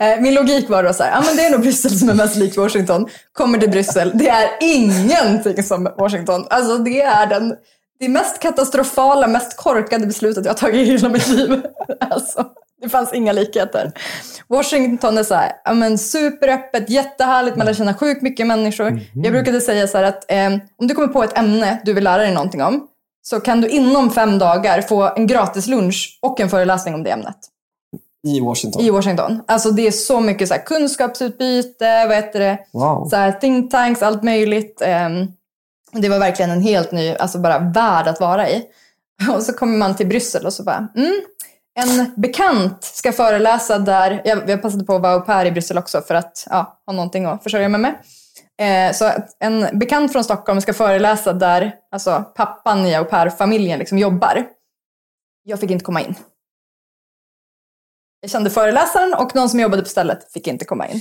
Eh, 0.00 0.20
Min 0.20 0.34
logik 0.34 0.68
var 0.68 0.82
då 0.82 0.92
så 0.92 1.02
här, 1.02 1.10
ja 1.10 1.22
men 1.26 1.36
det 1.36 1.44
är 1.46 1.50
nog 1.50 1.60
Bryssel 1.60 1.98
som 1.98 2.08
är 2.08 2.14
mest 2.14 2.36
lik 2.36 2.56
Washington. 2.56 3.08
Kommer 3.32 3.58
till 3.58 3.70
Bryssel, 3.70 4.12
det 4.14 4.28
är 4.28 4.48
ingenting 4.60 5.62
som 5.62 5.88
Washington. 5.98 6.46
Alltså 6.50 6.78
det 6.78 7.02
är 7.02 7.26
den, 7.26 7.54
det 8.00 8.08
mest 8.08 8.38
katastrofala, 8.38 9.26
mest 9.26 9.56
korkade 9.56 10.06
beslutet 10.06 10.44
jag 10.44 10.52
har 10.52 10.58
tagit 10.58 10.74
i 10.88 10.92
hela 10.92 11.08
mitt 11.08 11.28
liv. 11.28 11.62
Alltså, 12.10 12.44
det 12.82 12.88
fanns 12.88 13.12
inga 13.12 13.32
likheter. 13.32 13.92
Washington 14.48 15.18
är 15.18 15.22
så 15.22 15.34
här, 15.34 15.52
ja 15.64 15.74
men 15.74 15.98
superöppet, 15.98 16.90
jättehärligt, 16.90 17.56
man 17.56 17.66
lär 17.66 17.74
känna 17.74 17.94
sjukt 17.94 18.22
mycket 18.22 18.46
människor. 18.46 19.00
Jag 19.14 19.32
brukade 19.32 19.60
säga 19.60 19.88
så 19.88 19.98
här 19.98 20.04
att 20.04 20.30
eh, 20.30 20.46
om 20.78 20.86
du 20.86 20.94
kommer 20.94 21.08
på 21.08 21.22
ett 21.22 21.38
ämne 21.38 21.80
du 21.84 21.92
vill 21.92 22.04
lära 22.04 22.22
dig 22.22 22.34
någonting 22.34 22.62
om, 22.62 22.86
så 23.22 23.40
kan 23.40 23.60
du 23.60 23.68
inom 23.68 24.10
fem 24.10 24.38
dagar 24.38 24.82
få 24.82 25.12
en 25.16 25.26
gratis 25.26 25.66
lunch 25.66 26.18
och 26.22 26.40
en 26.40 26.50
föreläsning 26.50 26.94
om 26.94 27.02
det 27.02 27.10
ämnet 27.10 27.36
I 28.26 28.40
Washington. 28.40 28.82
i 28.82 28.90
Washington. 28.90 29.42
Alltså 29.48 29.70
det 29.70 29.86
är 29.86 29.90
så 29.90 30.20
mycket 30.20 30.48
så 30.48 30.54
här 30.54 30.62
kunskapsutbyte, 30.62 32.06
vad 32.06 32.16
heter 32.16 32.40
det, 32.40 32.58
Wow. 32.72 33.08
så 33.08 33.16
här 33.16 33.32
think 33.32 33.70
tanks, 33.70 34.02
allt 34.02 34.22
möjligt. 34.22 34.82
Ehm, 34.84 35.26
det 35.92 36.08
var 36.08 36.18
verkligen 36.18 36.50
en 36.50 36.60
helt 36.62 36.92
ny, 36.92 37.14
alltså 37.14 37.38
bara 37.38 37.58
värld 37.58 38.06
att 38.08 38.20
vara 38.20 38.48
i. 38.50 38.62
Och 39.36 39.42
så 39.42 39.52
kommer 39.52 39.76
man 39.78 39.96
till 39.96 40.06
Bryssel 40.06 40.46
och 40.46 40.52
så 40.52 40.62
bara, 40.62 40.88
mm, 40.96 41.20
en 41.78 42.12
bekant 42.16 42.84
ska 42.84 43.12
föreläsa 43.12 43.78
där, 43.78 44.22
jag, 44.24 44.50
jag 44.50 44.62
passade 44.62 44.84
på 44.84 44.94
att 44.94 45.02
vara 45.02 45.12
au 45.12 45.20
pair 45.20 45.46
i 45.46 45.50
Bryssel 45.50 45.78
också 45.78 46.00
för 46.00 46.14
att 46.14 46.46
ja, 46.50 46.82
ha 46.86 46.92
någonting 46.92 47.24
att 47.24 47.42
försörja 47.42 47.68
mig 47.68 47.80
med. 47.80 47.94
Eh, 48.58 48.94
så 48.94 49.10
en 49.40 49.78
bekant 49.78 50.12
från 50.12 50.24
Stockholm 50.24 50.60
ska 50.60 50.74
föreläsa 50.74 51.32
där 51.32 51.74
alltså, 51.90 52.24
pappan 52.34 52.86
i 52.86 52.94
au 52.94 53.04
pair-familjen 53.04 53.78
liksom 53.78 53.98
jobbar. 53.98 54.46
Jag 55.42 55.60
fick 55.60 55.70
inte 55.70 55.84
komma 55.84 56.00
in. 56.00 56.14
Jag 58.20 58.30
kände 58.30 58.50
föreläsaren 58.50 59.14
och 59.14 59.34
någon 59.34 59.48
som 59.48 59.60
jobbade 59.60 59.82
på 59.82 59.88
stället 59.88 60.32
fick 60.32 60.46
inte 60.46 60.64
komma 60.64 60.88
in. 60.88 61.00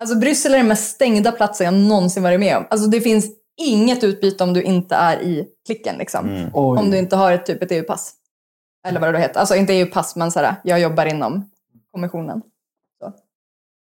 Alltså 0.00 0.16
Bryssel 0.16 0.54
är 0.54 0.58
den 0.58 0.68
mest 0.68 0.94
stängda 0.94 1.32
platsen 1.32 1.64
jag 1.64 1.74
någonsin 1.74 2.22
varit 2.22 2.40
med 2.40 2.56
om. 2.56 2.66
Alltså 2.70 2.86
det 2.86 3.00
finns 3.00 3.26
inget 3.60 4.04
utbyte 4.04 4.44
om 4.44 4.52
du 4.52 4.62
inte 4.62 4.94
är 4.94 5.22
i 5.22 5.48
klicken 5.66 5.96
liksom. 5.98 6.50
Oj. 6.54 6.78
Om 6.78 6.90
du 6.90 6.98
inte 6.98 7.16
har 7.16 7.32
ett, 7.32 7.46
typ 7.46 7.62
ett 7.62 7.72
EU-pass. 7.72 8.14
Eller 8.88 9.00
vad 9.00 9.14
det 9.14 9.18
heter. 9.20 9.40
Alltså 9.40 9.54
inte 9.56 9.72
EU-pass 9.74 10.16
men 10.16 10.30
såhär, 10.30 10.54
jag 10.64 10.80
jobbar 10.80 11.06
inom 11.06 11.50
kommissionen. 11.92 12.42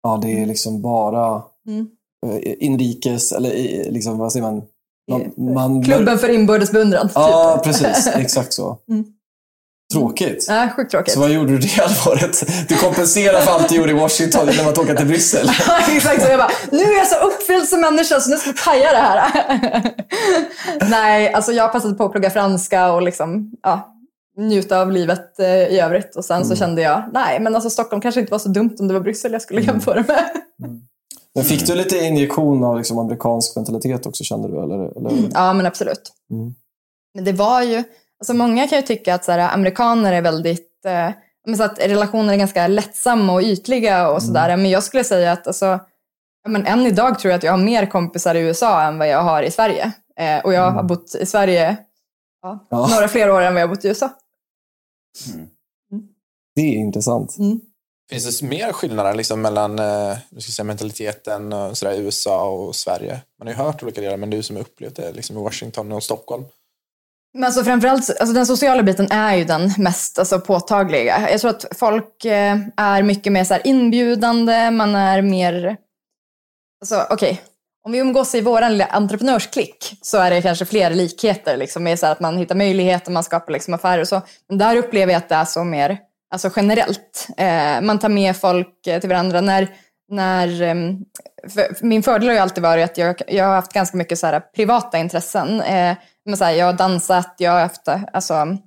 Ja, 0.03 0.19
det 0.23 0.43
är 0.43 0.47
liksom 0.47 0.83
bara 0.83 1.43
Mm. 1.69 1.87
eh, 2.27 2.55
inrikes, 2.59 3.33
eller 3.33 3.51
eh, 3.51 3.93
liksom, 3.93 4.19
vad 4.19 4.33
säger 4.33 4.43
man? 4.43 4.63
man, 5.11 5.55
man 5.55 5.83
Klubben 5.85 6.19
för 6.19 6.29
inbördes 6.29 6.73
beundran. 6.73 7.09
Ja, 7.15 7.55
typ. 7.57 7.65
precis. 7.65 8.07
Exakt 8.15 8.53
så. 8.53 8.79
Mm. 8.91 9.05
Tråkigt. 9.93 10.47
Ja, 10.49 10.69
sjukt 10.77 10.91
tråkigt. 10.91 11.15
Så 11.15 11.21
vad 11.21 11.31
gjorde 11.31 11.53
du 11.53 11.59
det 11.59 11.69
halvåret? 11.83 12.69
Du 12.69 12.77
kompenserar 12.77 13.41
för 13.41 13.53
allt 13.53 13.69
du 13.69 13.77
gjorde 13.77 13.91
i 13.91 13.95
Washington 13.95 14.49
genom 14.51 14.69
att 14.73 14.79
åka 14.79 14.95
till 14.95 15.07
Bryssel. 15.07 15.51
Ja, 15.69 15.79
Exakt 15.97 16.23
så. 16.23 16.29
Jag 16.29 16.39
bara, 16.39 16.51
nu 16.73 16.83
är 16.83 16.97
jag 16.99 17.07
så 17.07 17.17
uppfylld 17.27 17.69
som 17.69 17.81
människa 17.81 18.21
så 18.21 18.31
nu 18.31 18.37
ska 18.37 18.51
vi 18.51 18.57
paja 18.65 18.93
det 18.93 18.99
här. 18.99 19.95
Nej, 20.91 21.33
alltså 21.33 21.53
jag 21.53 21.73
passade 21.73 21.95
på 21.95 22.05
att 22.05 22.13
plugga 22.13 22.31
franska 22.31 22.93
och 22.93 23.03
liksom, 23.03 23.53
ja, 23.63 23.95
njuta 24.39 24.81
av 24.81 24.93
livet 24.93 25.39
eh, 25.41 25.47
i 25.47 25.81
övrigt. 25.81 26.17
Och 26.17 26.25
sen 26.25 26.45
så 26.45 26.57
kände 26.57 26.83
jag, 26.83 27.03
nej 27.13 27.41
men 27.41 27.55
alltså 27.55 27.71
Stockholm 27.71 28.03
kanske 28.03 28.21
inte 28.21 28.33
var 28.33 28.39
så 28.39 28.49
dumt 28.49 28.77
om 28.79 28.89
det 28.89 28.95
var 28.95 29.01
Bryssel 29.01 29.33
jag 29.33 29.43
skulle 29.43 29.61
jämföra 29.61 30.05
med. 30.09 30.31
Men 31.35 31.45
fick 31.45 31.67
du 31.67 31.75
lite 31.75 31.97
injektion 31.99 32.65
av 32.65 32.77
liksom 32.77 32.99
amerikansk 32.99 33.57
mentalitet 33.57 34.07
också, 34.07 34.25
kände 34.25 34.49
du? 34.49 34.63
Eller, 34.63 34.99
eller? 34.99 35.29
Ja, 35.35 35.53
men 35.53 35.67
absolut. 35.67 36.13
Mm. 36.31 36.55
Men 37.15 37.25
det 37.25 37.33
var 37.33 37.63
ju, 37.63 37.85
alltså 38.21 38.35
många 38.35 38.69
kan 38.69 38.79
ju 38.79 38.83
tycka 38.83 39.15
att 39.15 39.25
så 39.25 39.33
här, 39.33 39.55
amerikaner 39.55 40.13
är 40.13 40.23
väldigt, 40.23 40.85
eh, 40.87 41.11
men 41.47 41.57
så 41.57 41.63
att 41.63 41.79
relationer 41.87 42.33
är 42.33 42.37
ganska 42.37 42.67
lättsamma 42.69 43.33
och 43.33 43.43
ytliga 43.43 44.11
och 44.11 44.23
sådär. 44.23 44.57
Men 44.57 44.71
jag 44.71 44.83
skulle 44.83 45.05
säga 45.05 45.33
att 45.33 45.47
alltså, 45.47 45.79
men 46.49 46.67
än 46.67 46.87
idag 46.87 47.19
tror 47.19 47.31
jag 47.31 47.39
att 47.39 47.45
jag 47.45 47.53
har 47.53 47.59
mer 47.59 47.87
kompisar 47.87 48.35
i 48.35 48.41
USA 48.41 48.83
än 48.83 48.99
vad 48.99 49.09
jag 49.09 49.23
har 49.23 49.43
i 49.43 49.51
Sverige. 49.51 49.93
Eh, 50.21 50.45
och 50.45 50.53
jag 50.53 50.71
har 50.71 50.83
bott 50.83 51.15
i 51.21 51.27
Sverige 51.27 51.77
ja, 52.43 52.67
Ja. 52.71 52.89
några 52.95 53.09
fler 53.09 53.31
år 53.31 53.43
än 53.43 53.55
vad 53.55 53.63
jag 53.63 53.69
har 53.69 53.75
bott 53.75 53.85
i 53.85 53.89
USA. 53.89 54.11
Det 56.55 56.61
är 56.63 56.75
intressant. 56.75 57.37
Finns 58.11 58.41
det 58.41 58.47
mer 58.47 58.73
skillnader 58.73 59.15
liksom 59.15 59.43
mellan 59.43 59.79
eh, 59.79 60.17
nu 60.31 60.41
ska 60.41 60.49
jag 60.49 60.55
säga, 60.55 60.65
mentaliteten 60.65 61.53
och 61.53 61.79
sådär, 61.79 61.95
i 61.95 61.99
USA 61.99 62.51
och 62.51 62.77
Sverige? 62.77 63.21
Man 63.39 63.49
har 63.49 63.55
ju 63.55 63.61
hört 63.61 63.83
olika 63.83 64.01
delar, 64.01 64.17
men 64.17 64.31
du 64.31 64.43
som 64.43 64.57
har 64.57 64.61
upplevt 64.61 64.97
det 64.97 65.13
liksom, 65.13 65.39
i 65.39 65.43
Washington 65.43 65.93
och 65.93 66.03
Stockholm. 66.03 66.45
Men 67.35 67.45
alltså 67.45 67.65
framförallt, 67.65 68.11
alltså 68.11 68.35
den 68.35 68.47
sociala 68.47 68.83
biten 68.83 69.11
är 69.11 69.37
ju 69.37 69.45
den 69.45 69.73
mest 69.79 70.19
alltså, 70.19 70.41
påtagliga. 70.41 71.31
Jag 71.31 71.41
tror 71.41 71.51
att 71.51 71.65
folk 71.77 72.25
eh, 72.25 72.59
är 72.77 73.03
mycket 73.03 73.33
mer 73.33 73.45
så 73.45 73.55
här 73.55 73.67
inbjudande, 73.67 74.71
man 74.71 74.95
är 74.95 75.23
mer... 75.23 75.77
Alltså 76.81 77.07
okej, 77.11 77.43
om 77.89 77.93
vi 77.93 77.99
umgås 77.99 78.35
i 78.35 78.41
vår 78.41 78.71
lilla 78.71 78.85
entreprenörsklick 78.85 79.99
så 80.03 80.19
är 80.19 80.31
det 80.31 80.43
kanske 80.43 80.65
fler 80.65 80.91
likheter 80.91 81.57
liksom, 81.57 81.85
med 81.85 81.99
så 81.99 82.07
här 82.07 82.13
att 82.13 82.21
man 82.21 82.37
hittar 82.37 82.55
möjligheter, 82.55 83.13
man 83.13 83.25
skapar 83.25 83.53
liksom 83.53 83.75
affärer 83.75 84.01
och 84.01 84.09
så. 84.09 84.23
Men 84.49 84.59
där 84.59 84.77
upplever 84.77 85.13
jag 85.13 85.19
att 85.19 85.29
det 85.29 85.35
är 85.35 85.45
så 85.45 85.65
mer 85.65 85.99
alltså 86.31 86.51
generellt. 86.57 87.29
Eh, 87.37 87.81
man 87.81 87.99
tar 87.99 88.09
med 88.09 88.37
folk 88.37 88.87
eh, 88.87 89.01
till 89.01 89.09
varandra. 89.09 89.41
När, 89.41 89.69
när, 90.09 90.63
ehm, 90.63 90.97
för, 91.49 91.75
för 91.75 91.87
min 91.87 92.03
fördel 92.03 92.29
har 92.29 92.35
ju 92.35 92.41
alltid 92.41 92.63
varit 92.63 92.85
att 92.85 92.99
jag, 92.99 93.23
jag 93.27 93.45
har 93.45 93.55
haft 93.55 93.73
ganska 93.73 93.97
mycket 93.97 94.19
så 94.19 94.27
här 94.27 94.41
privata 94.41 94.99
intressen. 94.99 95.61
Eh, 95.61 95.97
men 96.25 96.37
så 96.37 96.45
här, 96.45 96.53
jag 96.53 96.67
har 96.67 96.73
dansat, 96.73 97.35
jag 97.39 97.53
har 97.53 97.61
haft, 97.61 97.89
eh, 97.89 98.01
alltså, 98.13 98.35
mm, 98.35 98.59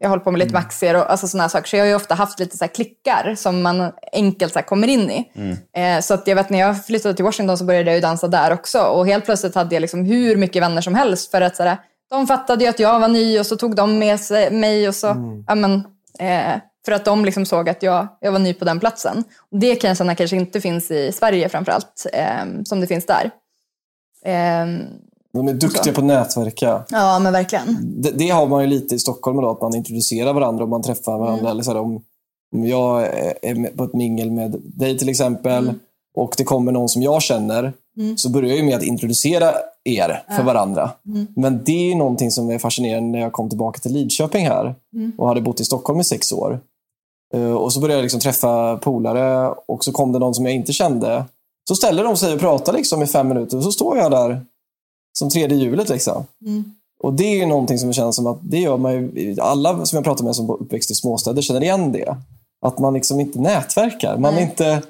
jag 0.00 0.08
håller 0.08 0.24
på 0.24 0.30
med 0.30 0.38
lite 0.38 0.52
med 0.52 0.60
aktier 0.60 0.96
och 0.96 1.10
alltså 1.10 1.28
sådana 1.28 1.48
saker. 1.48 1.68
Så 1.68 1.76
jag 1.76 1.82
har 1.82 1.88
ju 1.88 1.94
ofta 1.94 2.14
haft 2.14 2.38
lite 2.40 2.56
så 2.56 2.68
klickar 2.68 3.34
som 3.34 3.62
man 3.62 3.92
enkelt 4.12 4.52
så 4.52 4.62
kommer 4.62 4.88
in 4.88 5.10
i. 5.10 5.30
Eh, 5.76 6.00
så 6.00 6.14
att 6.14 6.26
jag 6.26 6.36
vet 6.36 6.50
när 6.50 6.58
jag 6.58 6.86
flyttade 6.86 7.14
till 7.14 7.24
Washington 7.24 7.58
så 7.58 7.64
började 7.64 7.92
jag 7.92 8.02
dansa 8.02 8.28
där 8.28 8.52
också. 8.52 8.80
Och 8.80 9.06
helt 9.06 9.24
plötsligt 9.24 9.54
hade 9.54 9.74
jag 9.74 9.80
liksom 9.80 10.04
hur 10.04 10.36
mycket 10.36 10.62
vänner 10.62 10.80
som 10.80 10.94
helst. 10.94 11.30
För 11.30 11.40
att 11.40 11.56
så 11.56 11.62
här, 11.62 11.76
de 12.10 12.26
fattade 12.26 12.64
ju 12.64 12.70
att 12.70 12.80
jag 12.80 13.00
var 13.00 13.08
ny 13.08 13.38
och 13.38 13.46
så 13.46 13.56
tog 13.56 13.76
de 13.76 13.98
med 13.98 14.20
sig 14.20 14.50
mig 14.50 14.88
och 14.88 14.94
så, 14.94 15.06
ja 15.46 15.54
men, 15.54 15.74
eh, 16.18 16.60
för 16.84 16.92
att 16.92 17.04
de 17.04 17.24
liksom 17.24 17.46
såg 17.46 17.68
att 17.68 17.82
jag, 17.82 18.08
jag 18.20 18.32
var 18.32 18.38
ny 18.38 18.54
på 18.54 18.64
den 18.64 18.80
platsen. 18.80 19.24
Och 19.52 19.58
det 19.58 19.74
kan 19.74 19.88
jag 19.88 19.96
känna 19.96 20.14
kanske 20.14 20.36
inte 20.36 20.60
finns 20.60 20.90
i 20.90 21.12
Sverige 21.12 21.48
framförallt, 21.48 22.06
eh, 22.12 22.62
som 22.64 22.80
det 22.80 22.86
finns 22.86 23.06
där. 23.06 23.30
De 25.32 25.48
är 25.48 25.52
duktiga 25.52 25.92
på 25.92 26.00
att 26.00 26.06
nätverka. 26.06 26.84
ja 26.90 27.18
men 27.18 27.32
verkligen. 27.32 27.76
Det, 28.02 28.10
det 28.10 28.28
har 28.28 28.46
man 28.46 28.62
ju 28.62 28.66
lite 28.68 28.94
i 28.94 28.98
Stockholm 28.98 29.36
då, 29.42 29.50
att 29.50 29.60
man 29.60 29.74
introducerar 29.74 30.32
varandra 30.32 30.62
och 30.64 30.70
man 30.70 30.82
träffar 30.82 31.18
varandra. 31.18 31.40
Mm. 31.40 31.50
Eller 31.50 31.62
så 31.62 31.70
här, 31.70 31.80
om, 31.80 32.02
Om 32.54 32.64
jag 32.66 33.02
är 33.42 33.76
på 33.76 33.84
ett 33.84 33.94
mingel 33.94 34.30
med 34.30 34.56
dig 34.64 34.98
till 34.98 35.08
exempel 35.08 35.72
och 36.16 36.34
det 36.36 36.44
kommer 36.44 36.72
någon 36.72 36.88
som 36.88 37.02
jag 37.02 37.22
känner 37.22 37.72
så 38.16 38.30
börjar 38.30 38.48
jag 38.48 38.58
ju 38.58 38.64
med 38.64 38.76
att 38.76 38.82
introducera 38.82 39.52
er 39.84 40.22
för 40.36 40.42
varandra. 40.42 40.90
Men 41.36 41.64
det 41.64 41.92
är 41.92 41.96
någonting 41.96 42.30
som 42.30 42.50
är 42.50 42.58
fascinerande 42.58 43.10
när 43.10 43.18
jag 43.18 43.32
kom 43.32 43.48
tillbaka 43.48 43.78
till 43.80 43.92
Lidköping 43.92 44.46
här 44.46 44.74
och 45.18 45.28
hade 45.28 45.40
bott 45.40 45.60
i 45.60 45.64
Stockholm 45.64 46.00
i 46.00 46.04
sex 46.04 46.32
år. 46.32 46.60
Eh, 47.34 47.52
Och 47.52 47.72
så 47.72 47.80
började 47.80 47.98
jag 47.98 48.02
liksom 48.02 48.20
träffa 48.20 48.76
polare 48.76 49.54
och 49.68 49.84
så 49.84 49.92
kom 49.92 50.12
det 50.12 50.18
någon 50.18 50.34
som 50.34 50.44
jag 50.44 50.54
inte 50.54 50.72
kände. 50.72 51.24
Så 51.68 51.74
ställer 51.74 52.04
de 52.04 52.16
sig 52.16 52.34
och 52.34 52.40
pratar 52.40 52.72
liksom 52.72 53.02
i 53.02 53.06
fem 53.06 53.28
minuter 53.28 53.56
och 53.56 53.62
så 53.64 53.72
står 53.72 53.96
jag 53.98 54.10
där 54.10 54.40
som 55.18 55.30
tredje 55.30 55.58
hjulet. 55.58 55.88
Liksom. 55.88 56.24
Och 57.02 57.14
det 57.14 57.24
är 57.24 57.36
ju 57.36 57.46
någonting 57.46 57.78
som 57.78 57.92
känns 57.92 58.16
som 58.16 58.26
att 58.26 58.38
det 58.42 58.58
gör 58.58 58.76
man 58.76 58.92
ju, 58.92 59.36
alla 59.40 59.86
som 59.86 59.96
jag 59.96 60.04
pratar 60.04 60.24
med 60.24 60.36
som 60.36 60.50
uppväxt 60.50 60.90
i 60.90 60.94
småstäder 60.94 61.42
känner 61.42 61.62
igen 61.62 61.92
det. 61.92 62.16
Att 62.66 62.78
man 62.78 62.94
liksom 62.94 63.20
inte 63.20 63.40
nätverkar. 63.40 64.16
Man 64.18 64.34
Nej. 64.34 64.42
inte 64.42 64.82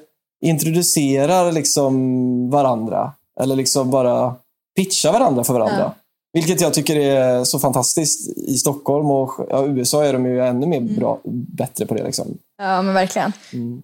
introducerar 0.45 1.51
liksom 1.51 2.49
varandra. 2.49 3.11
Eller 3.39 3.55
liksom 3.55 3.91
bara 3.91 4.35
pitchar 4.75 5.13
varandra 5.13 5.43
för 5.43 5.53
varandra. 5.53 5.79
Ja. 5.79 5.93
Vilket 6.33 6.61
jag 6.61 6.73
tycker 6.73 6.95
är 6.95 7.43
så 7.43 7.59
fantastiskt 7.59 8.37
i 8.37 8.57
Stockholm 8.57 9.11
och 9.11 9.31
ja, 9.49 9.65
USA 9.65 10.05
är 10.05 10.13
de 10.13 10.25
ju 10.25 10.41
ännu 10.45 10.67
mer 10.67 10.77
Mm. 10.77 10.95
bra, 10.95 11.19
bättre 11.57 11.85
på 11.85 11.93
det. 11.93 12.03
Liksom. 12.03 12.37
Ja, 12.61 12.81
men 12.81 12.93
verkligen. 12.93 13.33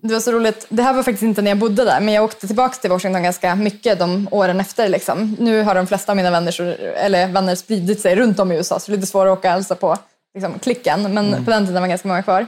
Det 0.01 0.13
var 0.13 0.19
så 0.19 0.31
roligt. 0.31 0.65
Det 0.69 0.83
här 0.83 0.93
var 0.93 1.03
faktiskt 1.03 1.23
inte 1.23 1.41
när 1.41 1.51
jag 1.51 1.57
bodde 1.57 1.85
där, 1.85 1.99
men 1.99 2.13
jag 2.13 2.23
åkte 2.23 2.47
tillbaka 2.47 2.75
till 2.75 2.89
Washington 2.89 3.23
ganska 3.23 3.55
mycket 3.55 3.99
de 3.99 4.27
åren 4.31 4.59
efter. 4.59 4.89
Liksom. 4.89 5.35
Nu 5.39 5.63
har 5.63 5.75
de 5.75 5.87
flesta 5.87 6.11
av 6.11 6.15
mina 6.15 6.31
vänner, 6.31 6.61
eller 6.95 7.27
vänner 7.27 7.55
spridit 7.55 8.01
sig 8.01 8.15
runt 8.15 8.39
om 8.39 8.51
i 8.51 8.55
USA, 8.55 8.79
så 8.79 8.91
det 8.91 8.95
är 8.95 8.97
lite 8.97 9.11
svårare 9.11 9.33
att 9.33 9.39
åka 9.39 9.47
och 9.47 9.53
hälsa 9.53 9.75
på 9.75 9.97
liksom, 10.33 10.59
klicken. 10.59 11.13
Men 11.13 11.45
på 11.45 11.51
den 11.51 11.65
tiden 11.65 11.81
var 11.81 11.89
ganska 11.89 12.07
många 12.07 12.23
kvar. 12.23 12.45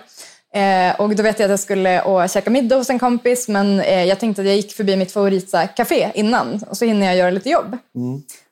Eh, 0.54 0.96
och 1.02 1.16
då 1.16 1.24
vet 1.24 1.40
jag 1.40 1.46
att 1.46 1.50
jag 1.50 1.60
skulle 1.60 2.02
och 2.02 2.30
käka 2.30 2.50
middag 2.50 2.76
hos 2.76 2.90
en 2.90 3.00
kompis, 3.00 3.48
men 3.48 3.80
eh, 3.80 4.04
jag 4.04 4.20
tänkte 4.20 4.42
att 4.42 4.48
jag 4.48 4.56
gick 4.56 4.74
förbi 4.74 4.96
mitt 4.96 5.12
favoritcafé 5.12 6.12
innan, 6.14 6.64
och 6.70 6.78
så 6.78 6.86
hinner 6.86 7.06
jag 7.06 7.16
göra 7.16 7.30
lite 7.30 7.50
jobb. 7.50 7.78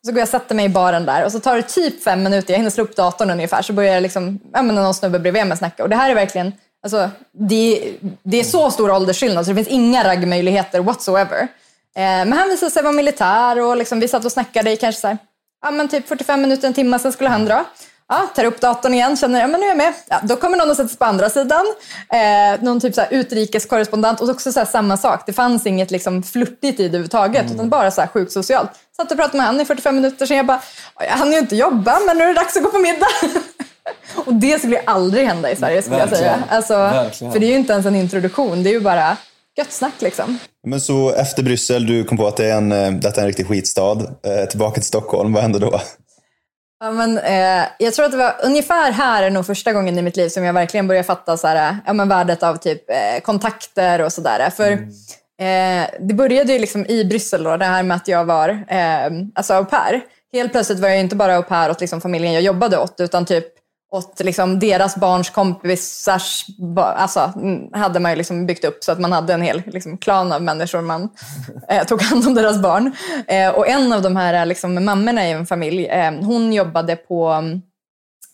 Så 0.06 0.12
går 0.12 0.20
jag 0.20 0.26
och 0.26 0.30
sätter 0.30 0.56
mig 0.56 0.66
i 0.66 0.70
baren 0.70 1.06
där 1.06 1.26
och 1.26 1.32
så 1.32 1.40
tar 1.40 1.56
det 1.56 1.62
typ 1.62 2.04
fem 2.04 2.24
minuter, 2.24 2.54
jag 2.54 2.58
hinner 2.58 2.70
slå 2.70 2.84
upp 2.84 2.96
datorn 2.96 3.30
ungefär, 3.30 3.62
så 3.62 3.74
börjar 3.74 3.94
jag 3.94 4.04
liksom, 4.04 4.40
ja 4.54 4.62
men 4.62 4.76
någon 4.76 4.94
snubbe 4.94 5.20
bredvid 5.20 5.48
mig 5.48 5.58
snacka. 5.58 5.84
Och 5.84 5.90
det 5.90 5.96
här 5.96 6.12
är 6.12 6.16
verkligen, 6.16 6.52
alltså, 6.86 7.10
det, 7.32 7.94
det 8.24 8.40
är 8.40 8.44
så 8.44 8.72
stor 8.72 8.92
åldersskillnad 8.92 9.46
så 9.46 9.52
det 9.52 9.56
finns 9.56 9.68
inga 9.68 10.04
raggmöjligheter 10.04 10.80
whatsoever. 10.80 11.42
Eh, 11.96 12.02
men 12.04 12.34
han 12.34 12.50
visade 12.50 12.72
sig 12.72 12.84
vara 12.84 12.94
militär 12.94 13.62
och 13.62 13.78
liksom, 13.78 14.00
vi 14.00 14.08
satt 14.08 14.26
och 14.26 14.32
snackade 14.32 14.72
i 14.72 14.78
kanske 14.78 15.02
så 15.02 15.08
här, 15.08 15.18
ja 15.62 15.72
men 15.72 15.88
typ 15.88 16.08
45 16.08 16.42
minuter, 16.42 16.68
en 16.68 16.74
timme, 16.74 17.00
sen 17.00 17.12
skulle 17.12 17.30
han 17.30 17.46
dra. 17.46 17.66
Ja, 18.08 18.30
tar 18.36 18.46
upp 18.46 18.62
datorn 18.62 18.94
igen, 18.94 19.18
känner 19.18 19.40
ja 19.40 19.48
men 19.48 19.60
nu 19.60 19.66
är 19.66 19.70
jag 19.70 19.78
med. 19.78 19.94
Ja, 20.08 20.20
då 20.24 20.36
kommer 20.36 20.58
någon 20.58 20.70
och 20.70 20.76
sätter 20.76 20.90
sig 20.90 20.98
på 20.98 21.06
andra 21.06 21.30
sidan. 21.30 21.66
Eh, 22.10 22.62
någon 22.64 22.80
typ 22.80 22.96
så 22.96 23.02
här 23.02 23.08
utrikeskorrespondent 23.12 24.22
och 24.22 24.30
också 24.30 24.52
så 24.52 24.60
här 24.60 24.68
samma 24.68 24.98
sak. 24.98 25.24
Det 25.26 25.34
fanns 25.34 25.66
inget 25.66 25.92
liksom 25.92 26.24
flörtigt 26.24 26.80
i 26.80 26.84
det 26.84 26.86
överhuvudtaget 26.86 27.52
utan 27.52 27.70
bara 27.70 27.92
så 27.92 28.02
här 28.02 28.08
sjukt 28.08 28.32
socialt. 28.32 28.70
Satt 28.98 29.12
och 29.12 29.18
pratade 29.18 29.38
med 29.38 29.46
han 29.46 29.62
i 29.62 29.66
45 29.66 29.96
minuter 29.96 30.26
sen 30.26 30.38
jag 30.38 30.46
bara, 30.46 30.62
han 30.96 31.08
jag 31.08 31.18
hann 31.18 31.32
ju 31.32 31.38
inte 31.38 31.56
jobba 31.56 32.00
men 32.08 32.18
nu 32.18 32.24
är 32.24 32.28
det 32.28 32.34
dags 32.34 32.58
att 32.58 32.64
gå 32.64 32.70
på 32.70 32.80
middag. 32.80 33.08
och 34.26 34.34
det 34.34 34.60
skulle 34.60 34.76
ju 34.76 34.82
aldrig 34.86 35.28
hända 35.28 35.52
i 35.52 35.56
Sverige 35.56 35.82
skulle 35.82 36.00
jag 36.00 36.10
säga. 36.10 36.32
Verkligen. 36.32 36.50
Alltså, 36.50 36.74
Verkligen. 36.74 37.34
för 37.34 37.40
det 37.40 37.46
är 37.46 37.50
ju 37.50 37.56
inte 37.56 37.74
ens 37.74 37.86
en 37.86 37.96
introduktion, 37.96 38.64
det 38.64 38.70
är 38.70 38.74
ju 38.74 38.80
bara 38.80 39.18
gött 39.58 39.72
snack 39.72 40.02
liksom. 40.02 40.40
Men 40.68 40.82
så 40.82 41.12
efter 41.14 41.44
Bryssel, 41.44 41.86
du 41.86 42.04
kom 42.04 42.18
på 42.18 42.28
att 42.28 42.38
det 42.38 42.46
är 42.46 42.58
en, 42.58 42.72
eh, 42.72 42.92
detta 42.92 43.22
är 43.22 43.22
en 43.22 43.28
riktig 43.28 43.48
skitstad. 43.48 43.98
Eh, 44.26 44.46
tillbaka 44.50 44.74
till 44.74 44.84
Stockholm, 44.84 45.34
vad 45.34 45.44
hände 45.44 45.60
då? 45.60 45.82
Ja, 46.80 46.92
men, 46.92 47.18
eh, 47.18 47.66
jag 47.80 47.94
tror 47.94 48.06
att 48.06 48.12
det 48.12 48.18
var 48.18 48.36
ungefär 48.44 48.92
här 48.92 49.24
är 49.24 49.30
nog 49.30 49.46
första 49.46 49.74
gången 49.74 49.98
i 49.98 50.02
mitt 50.02 50.18
liv 50.18 50.30
som 50.30 50.44
jag 50.44 50.54
verkligen 50.54 50.88
började 50.88 51.08
fatta 51.08 51.38
så 51.38 51.48
här, 51.48 51.78
ja, 51.86 51.94
men 51.94 52.10
värdet 52.10 52.44
av 52.44 52.56
typ, 52.56 52.90
eh, 52.90 53.22
kontakter 53.24 54.02
och 54.02 54.14
sådär. 54.14 54.50
För 54.50 54.72
eh, 54.72 55.88
det 56.00 56.14
började 56.14 56.54
ju 56.54 56.60
liksom 56.60 56.86
i 56.86 57.06
Bryssel 57.06 57.44
då, 57.44 57.58
det 57.58 57.66
här 57.66 57.84
med 57.84 57.96
att 57.96 58.08
jag 58.08 58.26
var 58.26 58.50
eh, 58.50 59.12
alltså 59.36 59.54
au 59.54 59.66
pair. 59.66 60.02
Helt 60.34 60.52
plötsligt 60.52 60.80
var 60.80 60.90
jag 60.90 61.00
inte 61.00 61.16
bara 61.16 61.36
au 61.36 61.44
pair 61.44 61.70
åt 61.70 61.82
liksom, 61.82 62.02
familjen 62.02 62.34
jag 62.34 62.44
jobbade 62.44 62.78
åt, 62.78 62.96
utan 63.00 63.26
typ 63.26 63.46
åt 63.92 64.20
liksom, 64.20 64.60
deras 64.60 64.96
barns 64.96 65.30
kompisars, 65.30 66.46
alltså, 66.76 67.34
mm, 67.36 67.74
hade 67.74 68.00
man 68.00 68.12
ju 68.12 68.18
liksom 68.18 68.46
byggt 68.46 68.66
upp 68.66 68.84
så 68.84 68.92
att 68.92 69.00
man 69.00 69.12
hade 69.12 69.34
en 69.34 69.42
hel 69.42 69.64
liksom, 69.66 69.98
klan 69.98 70.32
av 70.32 70.42
människor 70.42 70.82
man 70.82 71.10
eh, 71.70 71.84
tog 71.84 72.02
hand 72.02 72.28
om 72.28 72.34
deras 72.34 72.62
barn. 72.62 72.92
Eh, 73.28 73.50
och 73.50 73.68
en 73.68 73.94
av 73.94 74.02
de 74.02 74.16
här 74.16 74.46
liksom, 74.46 74.86
mammorna 74.86 75.28
i 75.28 75.32
en 75.32 75.46
familj, 75.46 75.86
eh, 75.86 76.12
hon 76.12 76.54
jobbade 76.54 76.96
på 76.96 77.44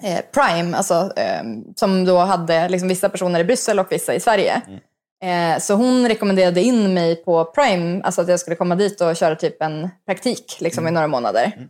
eh, 0.04 0.20
Prime, 0.34 0.78
alltså, 0.78 1.12
eh, 1.16 1.44
som 1.76 2.06
då 2.06 2.18
hade 2.18 2.70
liksom, 2.70 2.90
vissa 2.90 3.10
personer 3.10 3.40
i 3.40 3.44
Bryssel 3.44 3.80
och 3.80 3.92
vissa 3.92 4.14
i 4.14 4.20
Sverige. 4.20 4.62
Eh, 5.24 5.60
så 5.60 5.74
hon 5.74 6.08
rekommenderade 6.08 6.62
in 6.62 6.94
mig 6.94 7.16
på 7.16 7.46
Prime, 7.46 8.02
alltså 8.04 8.22
att 8.22 8.28
jag 8.28 8.40
skulle 8.40 8.56
komma 8.56 8.76
dit 8.76 9.02
och 9.02 9.16
köra 9.16 9.36
typ 9.36 9.62
en 9.62 9.90
praktik 10.06 10.58
liksom, 10.60 10.88
i 10.88 10.92
några 10.92 11.08
månader. 11.08 11.52
Eh, 11.58 11.64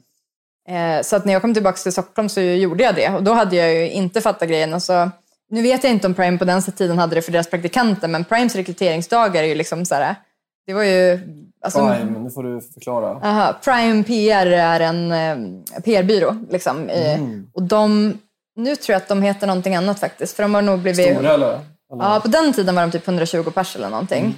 så 1.04 1.16
att 1.16 1.26
när 1.26 1.34
jag 1.34 1.42
kom 1.42 1.54
tillbaka 1.54 1.78
till 1.78 1.92
Stockholm 1.92 2.30
så 2.30 2.42
gjorde 2.42 2.84
jag 2.84 2.96
det 2.96 3.10
och 3.10 3.24
då 3.24 3.34
hade 3.34 3.56
jag 3.56 3.74
ju 3.74 3.90
inte 3.90 4.22
fattat 4.22 4.50
grejen. 4.50 4.74
Och 4.74 4.84
så, 4.84 5.10
nu 5.50 5.62
vet 5.62 5.84
jag 5.84 5.94
inte 5.94 6.08
om 6.08 6.14
Prime 6.14 6.38
på 6.38 6.46
den 6.46 6.62
tiden 6.62 7.00
hade 7.00 7.16
det 7.16 7.22
för 7.22 7.32
deras 7.32 7.50
praktikanter 7.50 8.08
men 8.08 8.26
Primes 8.26 8.56
rekryteringsdagar 8.56 9.44
är 9.44 9.48
ju 9.48 9.56
liksom 9.56 9.86
så 9.86 9.96
här, 9.96 10.16
det 10.66 10.74
var 10.74 10.84
ju... 10.84 11.20
Alltså, 11.64 11.80
Prime, 11.80 12.20
nu 12.20 12.30
får 12.30 12.44
du 12.44 12.62
förklara. 12.62 13.20
Aha, 13.24 13.54
Prime 13.64 14.04
PR 14.04 14.46
är 14.48 14.80
en 14.80 15.12
eh, 15.12 15.82
PR-byrå. 15.84 16.36
Liksom, 16.50 16.90
i, 16.90 17.18
Och 17.54 17.64
de, 17.64 18.14
nu 18.56 18.76
tror 18.76 18.94
jag 18.94 19.02
att 19.02 19.08
de 19.08 19.22
heter 19.22 19.48
någonting 19.48 19.76
annat 19.76 20.00
faktiskt. 20.00 20.36
För 20.36 20.44
de 20.44 20.54
har 20.56 20.62
nog 20.62 20.80
blivit... 20.80 21.16
Stora 21.16 21.34
eller? 21.34 21.48
eller 21.94 22.04
Ja, 22.04 22.20
på 22.24 22.28
den 22.28 22.54
tiden 22.54 22.76
var 22.76 22.82
de 22.82 22.92
typ 22.92 23.08
120 23.08 23.52
pers 23.52 23.76
eller 23.76 23.90
någonting. 23.90 24.36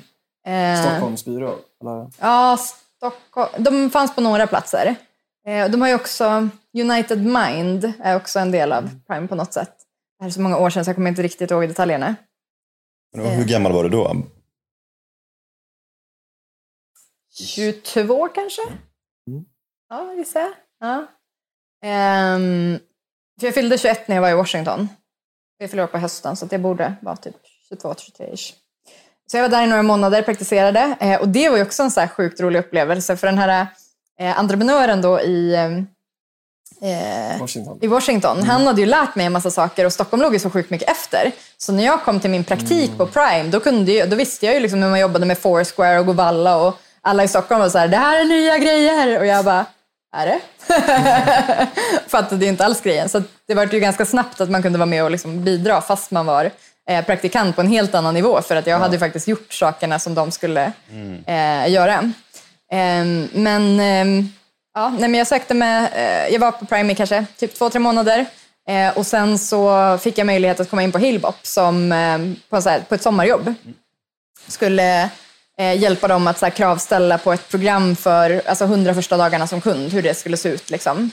Eh, 0.47 0.81
Stockholmsbyrå? 0.81 1.55
Eller? 1.81 2.07
Ja, 2.21 2.57
Stockholm. 2.97 3.49
De 3.57 3.89
fanns 3.89 4.15
på 4.15 4.21
några 4.21 4.47
platser. 4.47 4.95
Eh, 5.47 5.71
de 5.71 5.81
har 5.81 5.87
ju 5.87 5.95
också 5.95 6.49
United 6.77 7.25
Mind 7.25 7.93
är 7.99 8.15
också 8.15 8.39
en 8.39 8.51
del 8.51 8.73
av 8.73 8.89
Prime 9.07 9.27
på 9.27 9.35
något 9.35 9.53
sätt. 9.53 9.75
Det 10.17 10.23
här 10.23 10.29
är 10.29 10.33
så 10.33 10.41
många 10.41 10.57
år 10.57 10.69
sedan 10.69 10.85
så 10.85 10.89
jag 10.89 10.95
kommer 10.95 11.09
inte 11.09 11.23
riktigt 11.23 11.51
ihåg 11.51 11.67
detaljerna. 11.67 12.15
Men 13.15 13.25
Hur 13.25 13.45
gammal 13.45 13.71
var 13.73 13.83
du 13.83 13.89
då? 13.89 14.15
22 17.33 18.27
kanske? 18.27 18.61
Ja, 19.89 20.13
gissar 20.13 20.39
jag. 20.39 20.53
Ja. 20.79 21.07
Ehm, 21.83 22.79
för 23.39 23.47
jag 23.47 23.53
fyllde 23.53 23.77
21 23.77 24.07
när 24.07 24.15
jag 24.15 24.21
var 24.21 24.29
i 24.29 24.33
Washington. 24.33 24.89
Jag 25.57 25.69
fyllde 25.69 25.87
på 25.87 25.97
hösten 25.97 26.35
så 26.35 26.47
jag 26.51 26.61
borde 26.61 26.95
vara 27.01 27.15
typ 27.15 27.35
22-23ish. 27.71 28.53
Så 29.31 29.37
jag 29.37 29.41
var 29.41 29.49
där 29.49 29.63
i 29.63 29.67
några 29.67 29.83
månader, 29.83 30.21
praktiserade. 30.21 30.97
Eh, 30.99 31.21
och 31.21 31.29
det 31.29 31.49
var 31.49 31.57
ju 31.57 31.63
också 31.63 31.83
en 31.83 31.91
så 31.91 32.07
sjukt 32.07 32.39
rolig 32.39 32.59
upplevelse. 32.59 33.17
För 33.17 33.27
den 33.27 33.37
här 33.37 33.67
eh, 34.19 34.39
entreprenören 34.39 35.01
då 35.01 35.21
i, 35.21 35.53
eh, 36.81 37.39
Washington. 37.39 37.79
i 37.81 37.87
Washington, 37.87 38.43
han 38.43 38.67
hade 38.67 38.81
ju 38.81 38.87
lärt 38.87 39.15
mig 39.15 39.25
en 39.25 39.31
massa 39.31 39.51
saker 39.51 39.85
och 39.85 39.93
Stockholm 39.93 40.21
låg 40.23 40.33
ju 40.33 40.39
så 40.39 40.49
sjukt 40.49 40.69
mycket 40.69 40.89
efter. 40.89 41.31
Så 41.57 41.71
när 41.71 41.85
jag 41.85 42.03
kom 42.03 42.19
till 42.19 42.29
min 42.29 42.43
praktik 42.43 42.97
på 42.97 43.05
Prime, 43.05 43.49
då, 43.49 43.59
kunde 43.59 43.91
jag, 43.91 44.09
då 44.09 44.15
visste 44.15 44.45
jag 44.45 44.55
ju 44.55 44.61
liksom 44.61 44.81
hur 44.81 44.89
man 44.89 44.99
jobbade 44.99 45.25
med 45.25 45.37
Foursquare 45.37 45.99
och 45.99 46.05
Govalla 46.05 46.57
och 46.57 46.79
alla 47.01 47.23
i 47.23 47.27
Stockholm 47.27 47.61
var 47.61 47.69
så 47.69 47.77
här, 47.77 47.87
det 47.87 47.97
här 47.97 48.19
är 48.19 48.25
nya 48.25 48.57
grejer. 48.57 49.19
Och 49.19 49.25
jag 49.25 49.45
bara, 49.45 49.65
är 50.15 50.25
det? 50.25 50.39
Fattade 52.07 52.45
ju 52.45 52.51
inte 52.51 52.65
alls 52.65 52.81
grejen. 52.81 53.09
Så 53.09 53.21
det 53.47 53.53
var 53.53 53.65
ju 53.65 53.79
ganska 53.79 54.05
snabbt 54.05 54.41
att 54.41 54.49
man 54.49 54.61
kunde 54.61 54.79
vara 54.79 54.85
med 54.85 55.03
och 55.03 55.11
liksom 55.11 55.43
bidra 55.43 55.81
fast 55.81 56.11
man 56.11 56.25
var 56.25 56.51
eh, 56.89 57.05
praktikant 57.05 57.55
på 57.55 57.61
en 57.61 57.67
helt 57.67 57.95
annan 57.95 58.13
nivå. 58.13 58.41
För 58.41 58.55
att 58.55 58.67
jag 58.67 58.79
hade 58.79 58.95
ju 58.95 58.99
faktiskt 58.99 59.27
gjort 59.27 59.53
sakerna 59.53 59.99
som 59.99 60.15
de 60.15 60.31
skulle 60.31 60.71
eh, 61.25 61.71
göra. 61.71 62.11
Ehm, 62.73 63.29
men, 63.33 63.79
ehm, 63.79 64.29
ja, 64.73 64.89
nej, 64.89 65.09
men 65.09 65.17
jag 65.17 65.27
sökte 65.27 65.53
med, 65.53 65.89
eh, 65.95 66.33
jag 66.33 66.39
var 66.39 66.51
på 66.51 66.65
Prime 66.65 66.93
i 66.93 66.95
kanske 66.95 67.25
typ 67.37 67.55
två, 67.55 67.69
tre 67.69 67.79
månader. 67.79 68.25
Eh, 68.69 68.97
och 68.97 69.07
sen 69.07 69.39
så 69.39 69.97
fick 70.01 70.17
jag 70.17 70.25
möjlighet 70.25 70.59
att 70.59 70.69
komma 70.69 70.83
in 70.83 70.91
på 70.91 70.97
Hillbop 70.97 71.35
som, 71.43 71.91
eh, 71.91 72.19
på, 72.49 72.61
så 72.61 72.69
här, 72.69 72.79
på 72.79 72.95
ett 72.95 73.01
sommarjobb. 73.01 73.53
Skulle 74.47 75.09
eh, 75.57 75.73
hjälpa 75.77 76.07
dem 76.07 76.27
att 76.27 76.39
så 76.39 76.45
här, 76.45 76.51
kravställa 76.51 77.17
på 77.17 77.33
ett 77.33 77.49
program 77.49 77.95
för 77.95 78.41
alltså, 78.45 78.65
100 78.65 78.93
första 78.93 79.17
dagarna 79.17 79.47
som 79.47 79.61
kund, 79.61 79.93
hur 79.93 80.01
det 80.01 80.17
skulle 80.17 80.37
se 80.37 80.49
ut. 80.49 80.69
Liksom. 80.69 81.11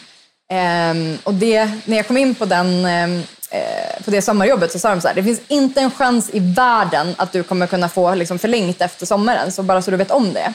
Ehm, 0.50 1.18
och 1.22 1.34
det, 1.34 1.70
när 1.84 1.96
jag 1.96 2.06
kom 2.06 2.16
in 2.16 2.34
på, 2.34 2.44
den, 2.44 2.84
eh, 2.84 4.04
på 4.04 4.10
det 4.10 4.22
sommarjobbet 4.22 4.72
så 4.72 4.78
sa 4.78 4.90
de 4.90 5.00
så 5.00 5.08
här, 5.08 5.14
det 5.14 5.24
finns 5.24 5.40
inte 5.48 5.80
en 5.80 5.90
chans 5.90 6.30
i 6.32 6.40
världen 6.40 7.14
att 7.18 7.32
du 7.32 7.42
kommer 7.42 7.66
kunna 7.66 7.88
få 7.88 8.14
liksom, 8.14 8.38
förlängt 8.38 8.80
efter 8.80 9.06
sommaren, 9.06 9.52
så 9.52 9.62
bara 9.62 9.82
så 9.82 9.90
du 9.90 9.96
vet 9.96 10.10
om 10.10 10.32
det. 10.32 10.54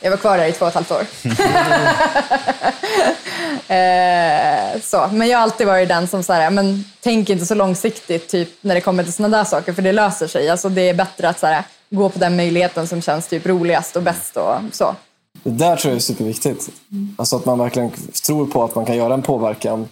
Jag 0.00 0.10
var 0.10 0.16
kvar 0.16 0.38
där 0.38 0.46
i 0.46 0.52
två 0.52 0.64
och 0.64 0.68
ett 0.68 0.74
halvt 0.74 0.90
år. 0.90 1.00
eh, 3.74 4.80
så. 4.82 5.08
Men 5.12 5.28
jag 5.28 5.38
har 5.38 5.42
alltid 5.42 5.66
varit 5.66 5.88
den 5.88 6.08
som 6.08 6.22
säger, 6.22 6.50
men 6.50 6.84
tänk 7.00 7.30
inte 7.30 7.46
så 7.46 7.54
långsiktigt 7.54 8.28
typ, 8.28 8.48
när 8.60 8.74
det 8.74 8.80
kommer 8.80 9.04
till 9.04 9.12
sådana 9.12 9.36
där 9.36 9.44
saker, 9.44 9.72
för 9.72 9.82
det 9.82 9.92
löser 9.92 10.26
sig. 10.26 10.50
Alltså, 10.50 10.68
det 10.68 10.88
är 10.88 10.94
bättre 10.94 11.28
att 11.28 11.40
så 11.40 11.46
här, 11.46 11.64
gå 11.90 12.08
på 12.08 12.18
den 12.18 12.36
möjligheten 12.36 12.88
som 12.88 13.02
känns 13.02 13.26
typ 13.26 13.46
roligast 13.46 13.96
och 13.96 14.02
bäst. 14.02 14.36
Och 14.36 14.54
så. 14.72 14.94
Det 15.42 15.50
där 15.50 15.76
tror 15.76 15.90
jag 15.90 15.96
är 15.96 16.00
superviktigt. 16.00 16.68
Alltså 17.16 17.36
att 17.36 17.44
man 17.44 17.58
verkligen 17.58 17.90
tror 18.26 18.46
på 18.46 18.64
att 18.64 18.74
man 18.74 18.84
kan 18.84 18.96
göra 18.96 19.14
en 19.14 19.22
påverkan. 19.22 19.88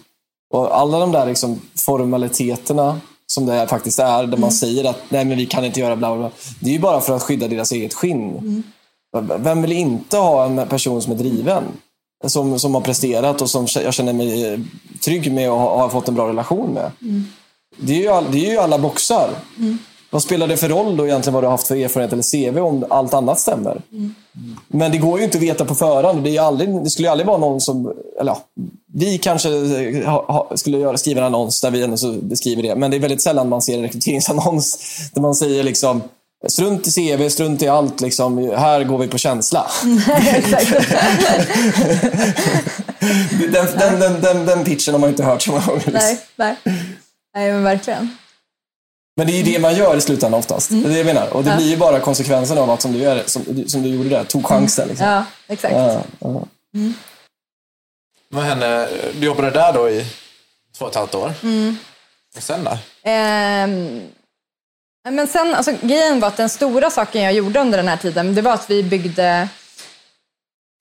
Och 0.53 0.77
alla 0.77 0.99
de 0.99 1.11
där 1.11 1.25
liksom 1.25 1.61
formaliteterna 1.85 3.01
som 3.27 3.45
det 3.45 3.67
faktiskt 3.67 3.99
är, 3.99 4.23
där 4.23 4.37
man 4.37 4.51
säger 4.51 4.89
att 4.89 4.99
nej 5.09 5.25
men 5.25 5.37
vi 5.37 5.45
kan 5.45 5.65
inte 5.65 5.79
göra 5.79 5.95
bla 5.95 6.15
bla 6.15 6.17
bla. 6.17 6.31
Det 6.59 6.69
är 6.69 6.73
ju 6.73 6.79
bara 6.79 7.01
för 7.01 7.15
att 7.15 7.23
skydda 7.23 7.47
deras 7.47 7.71
eget 7.71 7.93
skinn. 7.93 8.63
Vem 9.21 9.61
vill 9.61 9.71
inte 9.71 10.17
ha 10.17 10.45
en 10.45 10.67
person 10.67 11.01
som 11.01 11.11
är 11.11 11.17
driven? 11.17 11.63
Som, 12.25 12.59
som 12.59 12.75
har 12.75 12.81
presterat 12.81 13.41
och 13.41 13.49
som 13.49 13.67
jag 13.83 13.93
känner 13.93 14.13
mig 14.13 14.53
eh, 14.53 14.59
trygg 15.03 15.31
med 15.31 15.51
och 15.51 15.57
har, 15.57 15.77
har 15.77 15.89
fått 15.89 16.07
en 16.07 16.15
bra 16.15 16.27
relation 16.27 16.69
med. 16.69 16.91
Det, 17.77 17.93
är 17.93 18.01
ju 18.01 18.07
all, 18.07 18.31
det 18.31 18.45
är 18.45 18.51
ju 18.51 18.57
alla 18.57 18.79
boxar. 18.79 19.29
Vad 20.09 20.23
spelar 20.23 20.47
det 20.47 20.57
för 20.57 20.69
roll 20.69 20.97
då 20.97 21.07
egentligen 21.07 21.33
vad 21.33 21.43
du 21.43 21.47
har 21.47 21.51
haft 21.51 21.67
för 21.67 21.75
erfarenhet 21.75 22.13
eller 22.13 22.51
CV 22.53 22.59
om 22.59 22.85
allt 22.89 23.13
annat 23.13 23.39
stämmer? 23.39 23.81
Men 24.67 24.91
det 24.91 24.97
går 24.97 25.19
ju 25.19 25.25
inte 25.25 25.37
att 25.37 25.43
veta 25.43 25.65
på 25.65 25.75
förhand. 25.75 26.23
Det, 26.23 26.37
är 26.37 26.41
aldrig, 26.41 26.83
det 26.83 26.89
skulle 26.89 27.07
ju 27.07 27.11
aldrig 27.11 27.27
vara 27.27 27.37
någon 27.37 27.61
som... 27.61 27.93
Eller 28.19 28.31
ja, 28.31 28.39
vi 28.93 29.17
kanske 29.17 29.49
eh, 29.49 30.09
ha, 30.09 30.25
ha, 30.27 30.57
skulle 30.57 30.77
göra, 30.77 30.97
skriva 30.97 31.19
en 31.19 31.25
annons 31.25 31.61
där 31.61 31.71
vi 31.71 31.83
ändå 31.83 31.97
så 31.97 32.11
beskriver 32.11 32.63
det. 32.63 32.75
Men 32.75 32.91
det 32.91 32.97
är 32.97 32.99
väldigt 33.01 33.21
sällan 33.21 33.49
man 33.49 33.61
ser 33.61 33.77
en 33.77 33.81
rekryteringsannons 33.81 34.79
där 35.13 35.21
man 35.21 35.35
säger 35.35 35.63
liksom 35.63 36.01
Strunt 36.49 36.87
i 36.87 36.91
CV, 36.91 37.29
strunt 37.29 37.61
i 37.61 37.67
allt. 37.67 38.01
Liksom. 38.01 38.49
Här 38.57 38.83
går 38.83 38.97
vi 38.97 39.07
på 39.07 39.17
känsla. 39.17 39.71
den, 43.51 43.67
den, 43.77 43.99
den, 43.99 44.21
den, 44.21 44.45
den 44.45 44.63
pitchen 44.63 44.93
har 44.93 44.99
man 44.99 45.09
inte 45.09 45.23
hört 45.23 45.41
så 45.41 45.51
många 45.51 45.65
gånger. 45.65 45.91
Nej, 45.91 46.19
nej. 46.35 46.55
nej 47.35 47.51
men 47.53 47.63
verkligen. 47.63 48.17
Men 49.17 49.27
det 49.27 49.33
är 49.33 49.37
ju 49.37 49.43
det 49.53 49.59
man 49.59 49.75
gör 49.75 49.97
i 49.97 50.01
slutändan 50.01 50.39
oftast. 50.39 50.69
Det 50.69 50.75
är 50.75 50.89
det 50.89 50.97
jag 50.97 51.05
menar. 51.05 51.33
Och 51.33 51.43
det 51.43 51.49
Ja. 51.49 51.55
blir 51.55 51.69
ju 51.69 51.77
bara 51.77 51.99
konsekvensen 51.99 52.57
av 52.57 52.69
att 52.69 52.81
som 52.81 52.93
du, 52.93 52.99
gör, 52.99 53.23
som, 53.25 53.63
som 53.67 53.81
du 53.81 53.89
gjorde 53.89 54.09
där, 54.09 54.23
tog 54.23 54.45
chansen. 54.45 54.87
Liksom. 54.87 55.07
Ja, 55.07 55.23
exakt. 55.47 55.73
Ja, 55.75 56.01
ja. 56.19 56.41
Vad 58.29 58.43
hände? 58.43 58.89
Du 59.19 59.25
jobbade 59.25 59.51
där 59.51 59.73
då 59.73 59.89
i 59.89 60.05
två 60.77 60.85
och 60.85 60.91
ett 60.91 60.97
halvt 60.97 61.15
år. 61.15 61.33
Mm. 61.43 61.77
Och 62.37 62.43
sen 62.43 62.63
då? 62.63 62.77
Ehm, 63.03 64.01
men 65.11 65.27
sen, 65.27 65.55
alltså, 65.55 65.71
grejen 65.81 66.19
var 66.19 66.27
att 66.27 66.37
den 66.37 66.49
stora 66.49 66.89
saken 66.89 67.21
jag 67.21 67.33
gjorde 67.33 67.59
under 67.59 67.77
den 67.77 67.87
här 67.87 67.97
tiden, 67.97 68.35
det 68.35 68.41
var 68.41 68.53
att 68.53 68.69
vi 68.69 68.83
byggde 68.83 69.47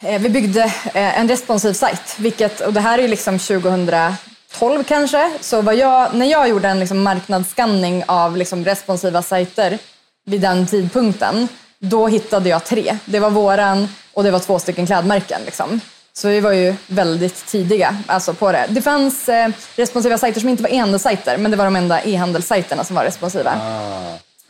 eh, 0.04 0.20
vi 0.20 0.28
byggde 0.28 0.62
eh, 0.94 1.18
en 1.18 1.28
responsiv 1.28 1.72
sajt, 1.72 2.18
vilket, 2.18 2.60
och 2.60 2.72
det 2.72 2.80
här 2.80 2.98
är 2.98 3.08
liksom 3.08 3.38
2012 3.38 4.84
kanske. 4.84 5.32
Så 5.40 5.62
vad 5.62 5.74
jag, 5.74 6.14
när 6.14 6.26
jag 6.26 6.48
gjorde 6.48 6.68
en 6.68 6.80
liksom 6.80 7.02
marknadsskanning 7.02 8.04
av 8.06 8.36
liksom 8.36 8.64
responsiva 8.64 9.22
sajter 9.22 9.78
vid 10.26 10.40
den 10.40 10.66
tidpunkten, 10.66 11.48
då 11.78 12.06
hittade 12.06 12.48
jag 12.48 12.64
tre. 12.64 12.98
Det 13.04 13.20
var 13.20 13.30
våran 13.30 13.88
och 14.12 14.24
det 14.24 14.30
var 14.30 14.38
två 14.38 14.58
stycken 14.58 14.86
klädmärken. 14.86 15.40
Liksom. 15.44 15.80
Så 16.18 16.28
vi 16.28 16.40
var 16.40 16.52
ju 16.52 16.74
väldigt 16.86 17.46
tidiga 17.46 17.96
alltså 18.06 18.34
på 18.34 18.52
det. 18.52 18.66
Det 18.68 18.82
fanns 18.82 19.28
eh, 19.28 19.48
responsiva 19.76 20.18
sajter 20.18 20.40
som 20.40 20.48
inte 20.48 20.62
var 20.62 20.70
e-handelssajter, 20.70 21.36
men 21.36 21.50
det 21.50 21.56
var 21.56 21.64
de 21.64 21.76
enda 21.76 22.02
e-handelssajterna 22.02 22.84
som 22.84 22.96
var 22.96 23.04
responsiva. 23.04 23.52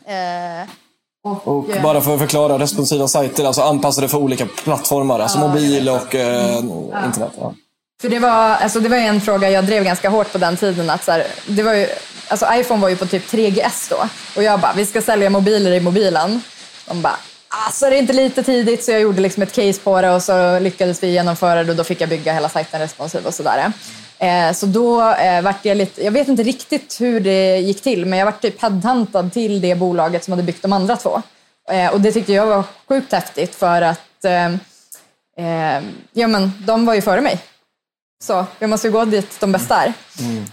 Eh, 0.07 0.69
Och 1.23 1.65
bara 1.83 2.01
för 2.01 2.13
att 2.13 2.19
förklara, 2.19 2.59
responsiva 2.59 3.07
sajter, 3.07 3.45
alltså 3.45 3.61
anpassade 3.61 4.07
för 4.07 4.17
olika 4.17 4.45
plattformar. 4.63 5.19
Alltså 5.19 5.39
mobil 5.39 5.89
och 5.89 6.15
eh, 6.15 6.57
internet. 7.05 7.31
Ja. 7.39 7.53
För 8.01 8.09
det 8.09 8.19
var, 8.19 8.31
alltså 8.55 8.79
det 8.79 8.89
var 8.89 8.97
en 8.97 9.21
fråga 9.21 9.49
jag 9.49 9.65
drev 9.65 9.83
ganska 9.83 10.09
hårt 10.09 10.31
på 10.31 10.37
den 10.37 10.57
tiden. 10.57 10.89
Att 10.89 11.03
så 11.03 11.11
här, 11.11 11.27
det 11.47 11.63
var 11.63 11.73
ju, 11.73 11.87
alltså 12.27 12.45
iPhone 12.53 12.81
var 12.81 12.89
ju 12.89 12.95
på 12.95 13.05
typ 13.05 13.31
3GS 13.31 13.89
då. 13.89 14.07
Och 14.35 14.43
jag 14.43 14.59
bara, 14.59 14.73
vi 14.73 14.85
ska 14.85 15.01
sälja 15.01 15.29
mobiler 15.29 15.71
i 15.71 15.79
mobilen. 15.79 16.41
De 16.87 17.01
bara, 17.01 17.17
alltså 17.65 17.89
det 17.89 17.95
är 17.95 17.99
inte 17.99 18.13
lite 18.13 18.43
tidigt. 18.43 18.83
Så 18.83 18.91
jag 18.91 19.01
gjorde 19.01 19.21
liksom 19.21 19.43
ett 19.43 19.53
case 19.53 19.81
på 19.81 20.01
det 20.01 20.11
och 20.11 20.23
så 20.23 20.59
lyckades 20.59 21.03
vi 21.03 21.11
genomföra 21.11 21.63
det 21.63 21.71
och 21.71 21.77
då 21.77 21.83
fick 21.83 22.01
jag 22.01 22.09
bygga 22.09 22.33
hela 22.33 22.49
sajten 22.49 22.79
responsiv 22.79 23.25
och 23.25 23.33
sådär. 23.33 23.71
Eh, 24.19 24.53
så 24.53 24.65
då 24.65 25.11
eh, 25.11 25.41
vart 25.41 25.65
jag 25.65 25.77
lite, 25.77 26.03
jag 26.03 26.11
vet 26.11 26.27
inte 26.27 26.43
riktigt 26.43 27.01
hur 27.01 27.19
det 27.19 27.57
gick 27.57 27.81
till, 27.81 28.05
men 28.05 28.19
jag 28.19 28.25
vart 28.25 28.41
typ 28.41 28.61
headhuntad 28.61 29.29
till 29.33 29.61
det 29.61 29.75
bolaget 29.75 30.23
som 30.23 30.31
hade 30.31 30.43
byggt 30.43 30.61
de 30.61 30.73
andra 30.73 30.95
två. 30.95 31.21
Eh, 31.71 31.93
och 31.93 32.01
det 32.01 32.11
tyckte 32.11 32.33
jag 32.33 32.45
var 32.45 32.63
sjukt 32.87 33.13
häftigt 33.13 33.55
för 33.55 33.81
att 33.81 33.99
ja, 36.13 36.27
men, 36.27 36.51
de 36.65 36.85
var 36.85 36.93
ju 36.93 37.01
före 37.01 37.21
mig. 37.21 37.39
Så 38.23 38.45
vi 38.59 38.67
måste 38.67 38.87
ju 38.87 38.93
gå 38.93 39.05
dit 39.05 39.39
de 39.39 39.51
bästa 39.51 39.83
är. 39.83 39.93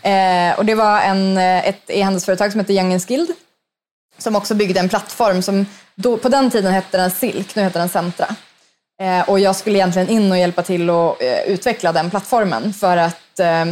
Eh, 0.02 0.58
och 0.58 0.64
det 0.64 0.74
var 0.74 1.00
en, 1.00 1.38
ett 1.38 1.82
e-handelsföretag 1.86 2.52
som 2.52 2.60
heter 2.60 2.74
Young 2.74 3.00
Skilled 3.00 3.34
som 4.22 4.36
också 4.36 4.54
byggde 4.54 4.80
en 4.80 4.88
plattform 4.88 5.42
som 5.42 5.66
då, 5.94 6.16
på 6.16 6.28
den 6.28 6.50
tiden 6.50 6.72
hette 6.72 6.98
den 6.98 7.10
Silk, 7.10 7.54
nu 7.54 7.62
heter 7.62 7.80
den 7.80 7.88
Centra. 7.88 8.26
Eh, 9.02 9.28
och 9.28 9.40
jag 9.40 9.56
skulle 9.56 9.78
egentligen 9.78 10.08
in 10.08 10.32
och 10.32 10.38
hjälpa 10.38 10.62
till 10.62 10.90
att 10.90 11.22
eh, 11.22 11.40
utveckla 11.46 11.92
den 11.92 12.10
plattformen 12.10 12.72
för 12.72 12.96
att 12.96 13.40
eh, 13.40 13.64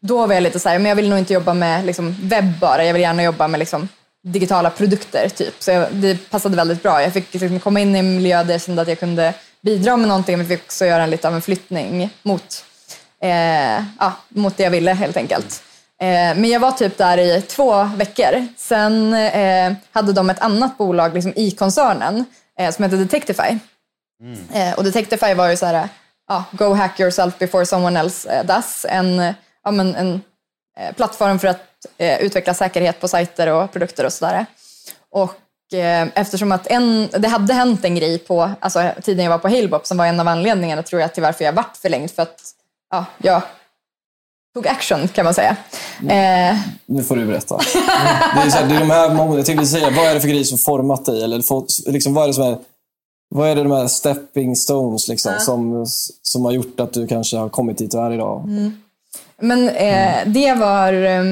då 0.00 0.26
var 0.26 0.34
jag 0.34 0.42
lite 0.42 0.60
så 0.60 0.68
här, 0.68 0.78
men 0.78 0.88
jag 0.88 0.96
vill 0.96 1.08
nog 1.08 1.18
inte 1.18 1.34
jobba 1.34 1.54
med 1.54 1.86
liksom, 1.86 2.16
webb 2.22 2.58
bara, 2.60 2.84
jag 2.84 2.92
vill 2.92 3.02
gärna 3.02 3.22
jobba 3.22 3.48
med 3.48 3.58
liksom, 3.58 3.88
digitala 4.22 4.70
produkter 4.70 5.28
typ. 5.28 5.54
Så 5.58 5.70
jag, 5.70 5.86
det 5.92 6.30
passade 6.30 6.56
väldigt 6.56 6.82
bra. 6.82 7.02
Jag 7.02 7.12
fick 7.12 7.34
liksom, 7.34 7.60
komma 7.60 7.80
in 7.80 7.96
i 7.96 7.98
en 7.98 8.16
miljö 8.16 8.44
där 8.44 8.54
jag 8.54 8.62
kände 8.62 8.82
att 8.82 8.88
jag 8.88 9.00
kunde 9.00 9.34
bidra 9.60 9.96
med 9.96 10.08
någonting 10.08 10.38
men 10.38 10.46
fick 10.46 10.64
också 10.64 10.86
göra 10.86 11.02
en, 11.02 11.10
lite 11.10 11.28
av 11.28 11.34
en 11.34 11.42
flyttning 11.42 12.10
mot, 12.22 12.64
eh, 13.22 13.84
ja, 13.98 14.12
mot 14.28 14.56
det 14.56 14.62
jag 14.62 14.70
ville 14.70 14.92
helt 14.92 15.16
enkelt. 15.16 15.62
Eh, 16.00 16.36
men 16.36 16.44
jag 16.44 16.60
var 16.60 16.72
typ 16.72 16.98
där 16.98 17.18
i 17.18 17.42
två 17.42 17.84
veckor. 17.84 18.46
Sen 18.56 19.14
eh, 19.14 19.72
hade 19.92 20.12
de 20.12 20.30
ett 20.30 20.40
annat 20.40 20.78
bolag 20.78 21.14
liksom, 21.14 21.32
i 21.36 21.50
koncernen 21.50 22.24
eh, 22.58 22.70
som 22.70 22.82
hette 22.82 22.96
Detectify. 22.96 23.58
Eh, 24.52 24.74
och 24.76 24.84
Detectify 24.84 25.34
var 25.34 25.48
ju 25.48 25.56
så 25.56 25.66
här, 25.66 25.88
ja, 26.28 26.44
go 26.52 26.74
hack 26.74 27.00
yourself 27.00 27.38
before 27.38 27.66
someone 27.66 28.00
else 28.00 28.42
does. 28.42 28.86
En, 28.88 29.34
ja, 29.64 29.70
men 29.70 29.94
en 29.94 30.20
plattform 30.96 31.38
för 31.38 31.48
att 31.48 31.86
utveckla 31.98 32.54
säkerhet 32.54 33.00
på 33.00 33.08
sajter 33.08 33.46
och 33.46 33.72
produkter 33.72 34.06
och 34.06 34.12
sådär. 34.12 34.46
Och 35.10 35.34
eftersom 36.14 36.52
att 36.52 36.66
en, 36.66 37.08
det 37.18 37.28
hade 37.28 37.54
hänt 37.54 37.84
en 37.84 37.94
grej 37.94 38.18
på 38.18 38.50
alltså, 38.60 38.90
tiden 39.02 39.24
jag 39.24 39.30
var 39.30 39.38
på 39.38 39.48
Halebop 39.48 39.86
som 39.86 39.96
var 39.96 40.06
en 40.06 40.20
av 40.20 40.28
anledningarna 40.28 40.82
tror 40.82 41.00
jag 41.00 41.14
till 41.14 41.22
varför 41.22 41.44
jag 41.44 41.52
vart 41.52 41.76
förlängd. 41.76 42.10
För 42.10 42.22
att 42.22 42.40
ja, 42.90 43.04
jag 43.18 43.42
tog 44.58 44.66
action 44.72 45.08
kan 45.08 45.24
man 45.24 45.34
säga. 45.34 45.56
Eh, 46.00 46.56
Nu 46.86 47.02
får 47.02 47.16
du 47.16 47.26
berätta. 47.26 47.56
Det 47.56 48.40
är, 48.40 48.50
så 48.50 48.56
här, 48.56 48.68
det 48.68 48.74
är 48.74 48.80
de 48.80 48.90
här 48.90 49.08
momenten, 49.08 49.36
jag 49.36 49.46
tänkte 49.46 49.66
säga, 49.66 49.90
vad 49.90 50.06
är 50.06 50.14
det 50.14 50.20
för 50.20 50.28
grejer 50.28 50.44
som 50.44 50.58
format 50.58 51.04
dig? 51.04 51.24
Eller 51.24 51.42
fått, 51.42 51.72
liksom, 51.86 52.14
vad 52.14 52.24
är 52.24 52.28
det 52.28 52.34
som 52.34 52.44
är 52.44 52.58
vad 53.34 53.48
är 53.48 53.54
det 53.56 53.62
de 53.62 53.72
här 53.72 53.86
stepping 53.88 54.56
stones 54.56 55.08
liksom, 55.08 55.32
som, 55.38 55.86
som 56.22 56.44
har 56.44 56.52
gjort 56.52 56.80
att 56.80 56.92
du 56.92 57.06
kanske 57.06 57.36
har 57.36 57.48
kommit 57.48 57.78
dit 57.78 57.90
du 57.90 57.98
är 57.98 58.12
idag? 58.12 58.48
Men 59.40 59.68
eh, 59.68 60.16
det 60.26 60.54
var... 60.54 60.92
Eh, 60.92 61.24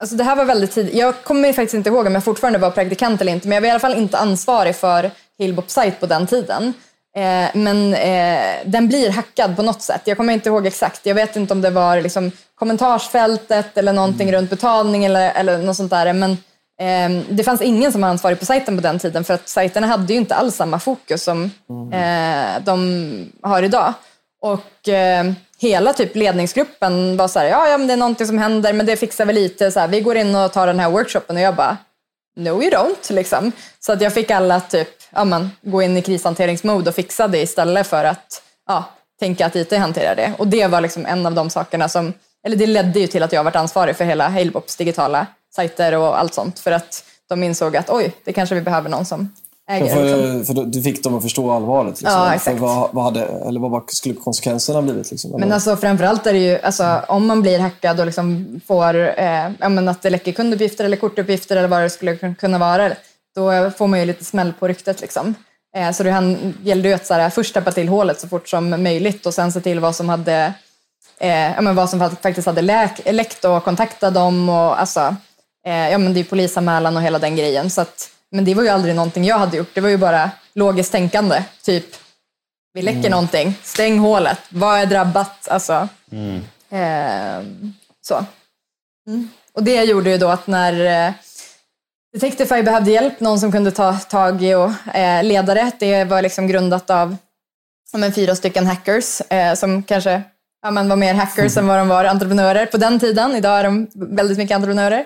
alltså 0.00 0.16
det 0.16 0.24
här 0.24 0.36
var 0.36 0.44
väldigt 0.44 0.72
tidigt. 0.72 0.94
Jag 0.94 1.24
kommer 1.24 1.52
faktiskt 1.52 1.74
inte 1.74 1.90
ihåg 1.90 2.06
om 2.06 2.14
jag 2.14 2.24
fortfarande 2.24 2.58
var 2.58 2.70
praktikant 2.70 3.20
eller 3.20 3.32
inte, 3.32 3.48
men 3.48 3.54
jag 3.54 3.62
var 3.62 3.68
i 3.68 3.70
alla 3.70 3.80
fall 3.80 3.94
inte 3.94 4.18
ansvarig 4.18 4.76
för 4.76 5.10
Hillbop 5.38 5.70
site 5.70 5.96
på 6.00 6.06
den 6.06 6.26
tiden. 6.26 6.72
Eh, 7.16 7.48
men 7.54 7.94
eh, 7.94 8.54
den 8.64 8.88
blir 8.88 9.10
hackad 9.10 9.56
på 9.56 9.62
något 9.62 9.82
sätt. 9.82 10.00
Jag 10.04 10.16
kommer 10.16 10.32
inte 10.32 10.48
ihåg 10.48 10.66
exakt. 10.66 11.06
Jag 11.06 11.14
vet 11.14 11.36
inte 11.36 11.52
om 11.52 11.60
det 11.60 11.70
var 11.70 12.00
liksom, 12.00 12.30
kommentarsfältet 12.54 13.78
eller 13.78 13.92
någonting 13.92 14.32
runt 14.32 14.50
betalning 14.50 15.04
eller, 15.04 15.32
eller 15.32 15.58
något 15.58 15.76
sånt 15.76 15.90
där. 15.90 16.12
Men 16.12 16.30
eh, 16.80 17.24
det 17.30 17.44
fanns 17.44 17.62
ingen 17.62 17.92
som 17.92 18.00
var 18.00 18.08
ansvarig 18.08 18.38
på 18.38 18.46
sajten 18.46 18.76
på 18.76 18.82
den 18.82 18.98
tiden 18.98 19.24
för 19.24 19.34
att 19.34 19.48
sajterna 19.48 19.86
hade 19.86 20.12
ju 20.12 20.18
inte 20.18 20.34
alls 20.34 20.56
samma 20.56 20.78
fokus 20.78 21.22
som 21.22 21.50
eh, 21.92 22.64
de 22.64 23.32
har 23.42 23.62
idag. 23.62 23.92
Och 24.42 24.88
hela 25.58 25.92
typ 25.92 26.16
ledningsgruppen 26.16 27.16
var 27.16 27.28
så 27.28 27.38
här, 27.38 27.46
ja, 27.46 27.68
ja 27.68 27.78
men 27.78 27.86
det 27.86 27.92
är 27.92 27.96
någonting 27.96 28.26
som 28.26 28.38
händer 28.38 28.72
men 28.72 28.86
det 28.86 28.96
fixar 28.96 29.26
vi 29.26 29.32
lite. 29.32 29.70
Så 29.70 29.80
här, 29.80 29.88
vi 29.88 30.00
går 30.00 30.16
in 30.16 30.34
och 30.34 30.52
tar 30.52 30.66
den 30.66 30.80
här 30.80 30.90
workshopen 30.90 31.36
och 31.36 31.42
jag 31.42 31.54
bara, 31.54 31.76
no 32.36 32.62
you 32.62 32.70
don't. 32.70 33.12
Liksom. 33.12 33.52
Så 33.80 33.92
att 33.92 34.00
jag 34.00 34.14
fick 34.14 34.30
alla 34.30 34.60
typ, 34.60 34.88
ja, 35.14 35.24
men, 35.24 35.50
gå 35.62 35.82
in 35.82 35.96
i 35.96 36.02
krishanteringsmode 36.02 36.88
och 36.90 36.94
fixa 36.96 37.28
det 37.28 37.38
istället 37.42 37.86
för 37.86 38.04
att 38.04 38.42
ja, 38.68 38.84
tänka 39.20 39.46
att 39.46 39.56
IT 39.56 39.72
hanterar 39.72 40.14
det. 40.16 40.32
Och 40.38 40.46
det 40.48 40.66
var 40.66 40.80
liksom 40.80 41.06
en 41.06 41.26
av 41.26 41.34
de 41.34 41.50
sakerna 41.50 41.88
som, 41.88 42.12
eller 42.46 42.56
det 42.56 42.66
ledde 42.66 43.00
ju 43.00 43.06
till 43.06 43.22
att 43.22 43.32
jag 43.32 43.44
varit 43.44 43.56
ansvarig 43.56 43.96
för 43.96 44.04
hela 44.04 44.28
Halebops 44.28 44.76
digitala 44.76 45.26
sajter 45.56 45.92
och 45.98 46.18
allt 46.20 46.34
sånt. 46.34 46.58
För 46.58 46.70
att 46.72 47.04
de 47.28 47.42
insåg 47.42 47.76
att 47.76 47.90
oj, 47.90 48.12
det 48.24 48.32
kanske 48.32 48.54
vi 48.54 48.60
behöver 48.60 48.90
någon 48.90 49.04
som 49.06 49.32
äger. 49.70 49.94
För, 49.94 50.04
Liksom. 50.36 50.56
för 50.56 50.64
du 50.64 50.82
fick 50.82 51.04
dem 51.04 51.14
att 51.14 51.22
förstå 51.22 51.50
allvaret. 51.50 52.00
Liksom. 52.00 52.20
Ja, 52.20 52.26
För 52.28 52.34
exakt. 52.34 52.58
vad, 52.60 52.88
vad, 52.92 53.04
hade, 53.04 53.20
eller 53.24 53.60
vad 53.60 53.90
skulle 53.90 54.14
konsekvenserna 54.14 54.82
blivit? 54.82 55.10
Liksom? 55.10 55.30
Men 55.30 55.52
alltså 55.52 55.76
framförallt 55.76 56.26
är 56.26 56.32
det 56.32 56.38
ju, 56.38 56.58
alltså, 56.60 57.00
om 57.08 57.26
man 57.26 57.42
blir 57.42 57.58
hackad 57.58 58.00
och 58.00 58.06
liksom 58.06 58.60
får, 58.66 59.20
eh, 59.20 59.46
att 59.88 60.02
det 60.02 60.10
läcker 60.10 60.32
kunduppgifter 60.32 60.84
eller 60.84 60.96
kortuppgifter 60.96 61.56
eller 61.56 61.68
vad 61.68 61.82
det 61.82 61.90
skulle 61.90 62.14
kun- 62.14 62.34
kunna 62.34 62.58
vara, 62.58 62.90
då 63.34 63.70
får 63.70 63.86
man 63.86 64.00
ju 64.00 64.06
lite 64.06 64.24
smäll 64.24 64.52
på 64.52 64.68
ryktet. 64.68 65.00
Liksom. 65.00 65.34
Eh, 65.76 65.92
så 65.92 66.02
det 66.02 66.36
gällde 66.62 66.88
ju 66.88 66.94
att 66.94 67.06
så 67.06 67.14
här, 67.14 67.30
först 67.30 67.54
täppa 67.54 67.72
till 67.72 67.88
hålet 67.88 68.20
så 68.20 68.28
fort 68.28 68.48
som 68.48 68.70
möjligt 68.70 69.26
och 69.26 69.34
sen 69.34 69.52
se 69.52 69.60
till 69.60 69.80
vad 69.80 69.96
som 69.96 70.08
hade 70.08 70.54
eh, 71.18 71.52
ja, 71.52 71.60
men 71.60 71.74
vad 71.74 71.90
som 71.90 72.00
faktiskt 72.22 72.46
hade 72.46 72.62
läk, 72.62 73.12
läckt 73.12 73.44
och 73.44 73.64
kontakta 73.64 74.10
dem. 74.10 74.48
Och, 74.48 74.80
alltså, 74.80 75.16
eh, 75.66 75.90
ja, 75.90 75.98
men 75.98 76.14
det 76.14 76.18
är 76.18 76.22
ju 76.22 76.28
polisanmälan 76.28 76.96
och 76.96 77.02
hela 77.02 77.18
den 77.18 77.36
grejen. 77.36 77.70
Så 77.70 77.80
att, 77.80 78.10
men 78.30 78.44
det 78.44 78.54
var 78.54 78.62
ju 78.62 78.68
aldrig 78.68 78.94
någonting 78.94 79.24
jag 79.24 79.38
hade 79.38 79.56
gjort. 79.56 79.74
Det 79.74 79.80
var 79.80 79.88
ju 79.88 79.96
bara 79.96 80.30
logiskt 80.54 80.92
tänkande. 80.92 81.44
Typ, 81.62 81.86
vi 82.72 82.82
läcker 82.82 83.10
någonting, 83.10 83.54
stäng 83.62 83.98
hålet, 83.98 84.38
vad 84.48 84.78
är 84.78 84.86
drabbat? 84.86 85.48
Alltså, 85.48 85.88
ehm, 86.70 87.72
så. 88.00 88.24
Och 89.52 89.62
det 89.62 89.84
gjorde 89.84 90.10
ju 90.10 90.18
då 90.18 90.28
att 90.28 90.46
när 90.46 91.06
eh, 91.06 91.14
Detectify 92.14 92.62
behövde 92.62 92.90
hjälp, 92.90 93.20
någon 93.20 93.40
som 93.40 93.52
kunde 93.52 93.70
ta 93.70 93.92
tag 93.92 94.42
i 94.42 94.54
och 94.54 94.94
eh, 94.94 95.24
leda 95.24 95.54
det. 95.54 95.72
Det 95.78 96.04
var 96.04 96.22
liksom 96.22 96.46
grundat 96.46 96.90
av 96.90 97.16
men, 97.92 98.12
fyra 98.12 98.34
stycken 98.34 98.66
hackers 98.66 99.20
eh, 99.20 99.54
som 99.54 99.82
kanske 99.82 100.22
ja, 100.62 100.70
men, 100.70 100.88
var 100.88 100.96
mer 100.96 101.14
hackers 101.14 101.56
än 101.56 101.66
vad 101.66 101.78
de 101.78 101.88
var 101.88 102.04
entreprenörer 102.04 102.66
på 102.66 102.76
den 102.76 103.00
tiden. 103.00 103.36
Idag 103.36 103.58
är 103.58 103.64
de 103.64 103.88
väldigt 103.94 104.38
mycket 104.38 104.54
entreprenörer. 104.54 105.04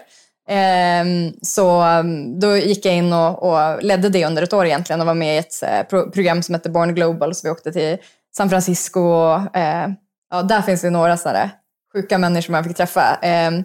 Ehm, 0.49 1.33
så 1.43 1.83
um, 1.83 2.41
då 2.41 2.57
gick 2.57 2.87
jag 2.87 2.95
in 2.95 3.13
och, 3.13 3.43
och 3.43 3.83
ledde 3.83 4.09
det 4.09 4.27
under 4.27 4.43
ett 4.43 4.53
år 4.53 4.67
egentligen 4.67 5.01
och 5.01 5.07
var 5.07 5.15
med 5.15 5.35
i 5.35 5.39
ett 5.39 5.63
eh, 5.63 5.83
pro 5.83 6.11
program 6.11 6.43
som 6.43 6.55
hette 6.55 6.71
Born 6.71 6.95
Global. 6.95 7.35
Så 7.35 7.47
vi 7.47 7.51
åkte 7.51 7.73
till 7.73 7.99
San 8.37 8.51
Francisco 8.51 9.01
och 9.01 9.57
eh, 9.57 9.89
ja, 10.31 10.43
där 10.43 10.63
finns 10.63 10.81
det 10.81 10.91
några 10.91 11.17
sådana 11.17 11.51
sjuka 11.93 12.19
människor 12.19 12.53
man 12.53 12.65
fick 12.65 12.77
träffa. 12.77 13.19
Ehm, 13.23 13.65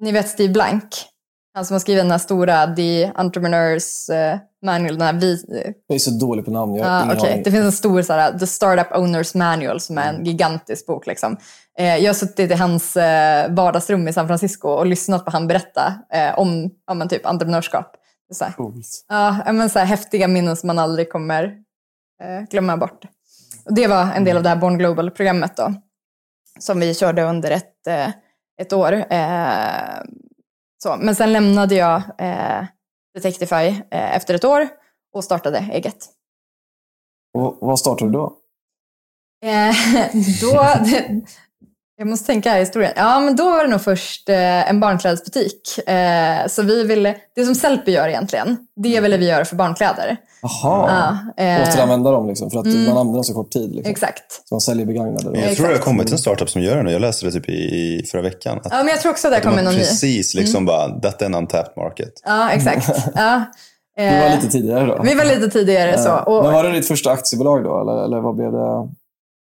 ni 0.00 0.12
vet 0.12 0.28
Steve 0.28 0.52
Blank? 0.52 1.09
Han 1.54 1.64
som 1.64 1.74
har 1.74 1.80
skrivit 1.80 2.02
den 2.04 2.10
här 2.10 2.18
stora 2.18 2.66
The 2.74 3.04
Entrepreneurs 3.14 4.08
uh, 4.10 4.40
Manual. 4.66 4.98
Den 4.98 5.06
här 5.06 5.12
vi, 5.12 5.44
Jag 5.86 5.94
är 5.94 5.98
så 5.98 6.10
dålig 6.10 6.44
på 6.44 6.50
namn. 6.50 6.74
Jag 6.74 6.84
har 6.84 6.90
Ah, 6.90 7.00
aning. 7.00 7.42
Det 7.42 7.50
finns 7.50 7.64
en 7.64 7.72
stor 7.72 8.02
så 8.02 8.12
här, 8.12 8.38
The 8.38 8.46
Startup 8.46 8.96
Owners 8.96 9.34
Manual 9.34 9.80
som 9.80 9.98
är 9.98 10.12
en 10.12 10.24
gigantisk 10.24 10.86
bok. 10.86 11.06
Liksom. 11.06 11.36
Eh, 11.78 11.96
jag 11.96 12.08
har 12.08 12.14
suttit 12.14 12.50
i 12.50 12.54
hans 12.54 12.96
eh, 12.96 13.52
vardagsrum 13.54 14.08
i 14.08 14.12
San 14.12 14.26
Francisco 14.26 14.68
och 14.68 14.86
lyssnat 14.86 15.24
på 15.24 15.30
han 15.30 15.46
berätta 15.46 15.94
eh, 16.12 16.38
om 16.38 16.70
ja, 16.86 16.94
men 16.94 17.08
typ 17.08 17.26
entreprenörskap. 17.26 17.96
Så 18.32 18.44
här, 18.44 18.52
Coolt. 18.52 19.04
ja, 19.08 19.52
men 19.52 19.70
så 19.70 19.78
här, 19.78 19.86
häftiga 19.86 20.28
minnen 20.28 20.56
som 20.56 20.66
man 20.66 20.78
aldrig 20.78 21.12
kommer 21.12 21.44
eh, 22.22 22.42
glömma 22.50 22.76
bort. 22.76 23.04
Och 23.64 23.74
det 23.74 23.86
var 23.86 24.12
en 24.12 24.24
del 24.24 24.36
av 24.36 24.42
det 24.42 24.48
här 24.48 24.56
Born 24.56 24.78
Global-programmet 24.78 25.56
då, 25.56 25.74
som 26.58 26.80
vi 26.80 26.94
körde 26.94 27.22
under 27.22 27.50
ett, 27.50 27.86
eh, 27.86 28.08
ett 28.60 28.72
år. 28.72 29.04
Så. 30.82 30.96
Men 30.96 31.14
sen 31.14 31.32
lämnade 31.32 31.74
jag 31.74 32.02
eh, 32.18 32.64
Detectify 33.14 33.54
eh, 33.90 34.16
efter 34.16 34.34
ett 34.34 34.44
år 34.44 34.68
och 35.14 35.24
startade 35.24 35.58
eget. 35.58 36.06
Och 37.38 37.58
vad 37.60 37.78
startade 37.78 38.10
du 38.10 38.12
då? 38.12 38.36
Eh, 39.44 39.74
då, 40.40 40.66
jag 42.00 42.08
måste 42.08 42.26
tänka 42.26 42.50
här 42.50 42.56
i 42.56 42.60
historien. 42.60 42.92
Ja, 42.96 43.20
men 43.20 43.36
då 43.36 43.44
var 43.50 43.64
det 43.64 43.70
nog 43.70 43.80
först 43.80 44.28
eh, 44.28 44.70
en 44.70 44.80
barnklädesbutik. 44.80 45.88
Eh, 45.88 46.46
så 46.48 46.62
vi 46.62 46.84
ville, 46.84 47.14
det 47.36 47.44
som 47.44 47.54
Sellpy 47.54 47.92
gör 47.92 48.08
egentligen, 48.08 48.56
det 48.76 49.00
ville 49.00 49.16
vi 49.16 49.28
göra 49.28 49.44
för 49.44 49.56
barnkläder. 49.56 50.16
Jaha. 50.42 51.18
Ja, 51.36 51.44
eh, 51.44 51.62
Återanvända 51.68 52.10
dem 52.10 52.28
liksom, 52.28 52.50
för 52.50 52.58
att 52.58 52.66
Mm. 52.66 52.84
man 52.84 52.90
använder 52.96 53.14
dem 53.14 53.24
så 53.24 53.34
kort 53.34 53.50
tid. 53.50 53.74
Liksom. 53.74 53.90
Exakt. 53.90 54.32
Så 54.48 54.54
man 54.54 54.60
säljer 54.60 54.86
begagnade. 54.86 55.30
Då. 55.30 55.36
Jag 55.40 55.56
tror 55.56 55.68
det 55.68 55.74
har 55.74 55.78
kommit 55.80 56.12
en 56.12 56.18
startup 56.18 56.50
som 56.50 56.62
gör 56.62 56.76
det 56.76 56.82
nu. 56.82 56.90
Jag 56.92 57.00
läste 57.00 57.26
det 57.26 57.32
typ 57.32 57.48
i 57.48 58.02
förra 58.10 58.22
veckan. 58.22 58.58
Att 58.58 58.66
Ja, 58.70 58.76
men 58.78 58.88
jag 58.88 59.00
tror 59.00 59.12
också 59.12 59.28
att 59.28 59.34
det 59.34 59.40
de 59.40 59.44
kommer 59.48 59.62
någon 59.62 59.72
ny. 59.74 59.78
precis 59.78 60.34
liksom 60.34 60.66
bara, 60.66 60.88
detta 60.88 61.24
är 61.24 61.26
en 61.28 61.34
untapped 61.34 61.72
market. 61.76 62.12
Ja, 62.24 62.50
exakt. 62.50 62.88
Ja. 63.14 63.42
Du 63.96 64.04
var 64.04 64.12
Eh, 64.12 64.34
lite 64.36 64.48
tidigare 64.48 64.86
då. 64.86 65.00
vi 65.02 65.14
var 65.14 65.24
lite 65.24 65.48
tidigare 65.50 65.98
så. 65.98 66.08
Ja. 66.08 66.22
Och, 66.22 66.44
Men 66.44 66.52
var 66.52 66.64
det 66.64 66.72
ditt 66.72 66.88
första 66.88 67.10
aktiebolag 67.10 67.64
då? 67.64 67.80
Eller, 67.80 68.04
eller 68.04 68.20
vad 68.20 68.36
blev 68.36 68.52
det 68.52 68.88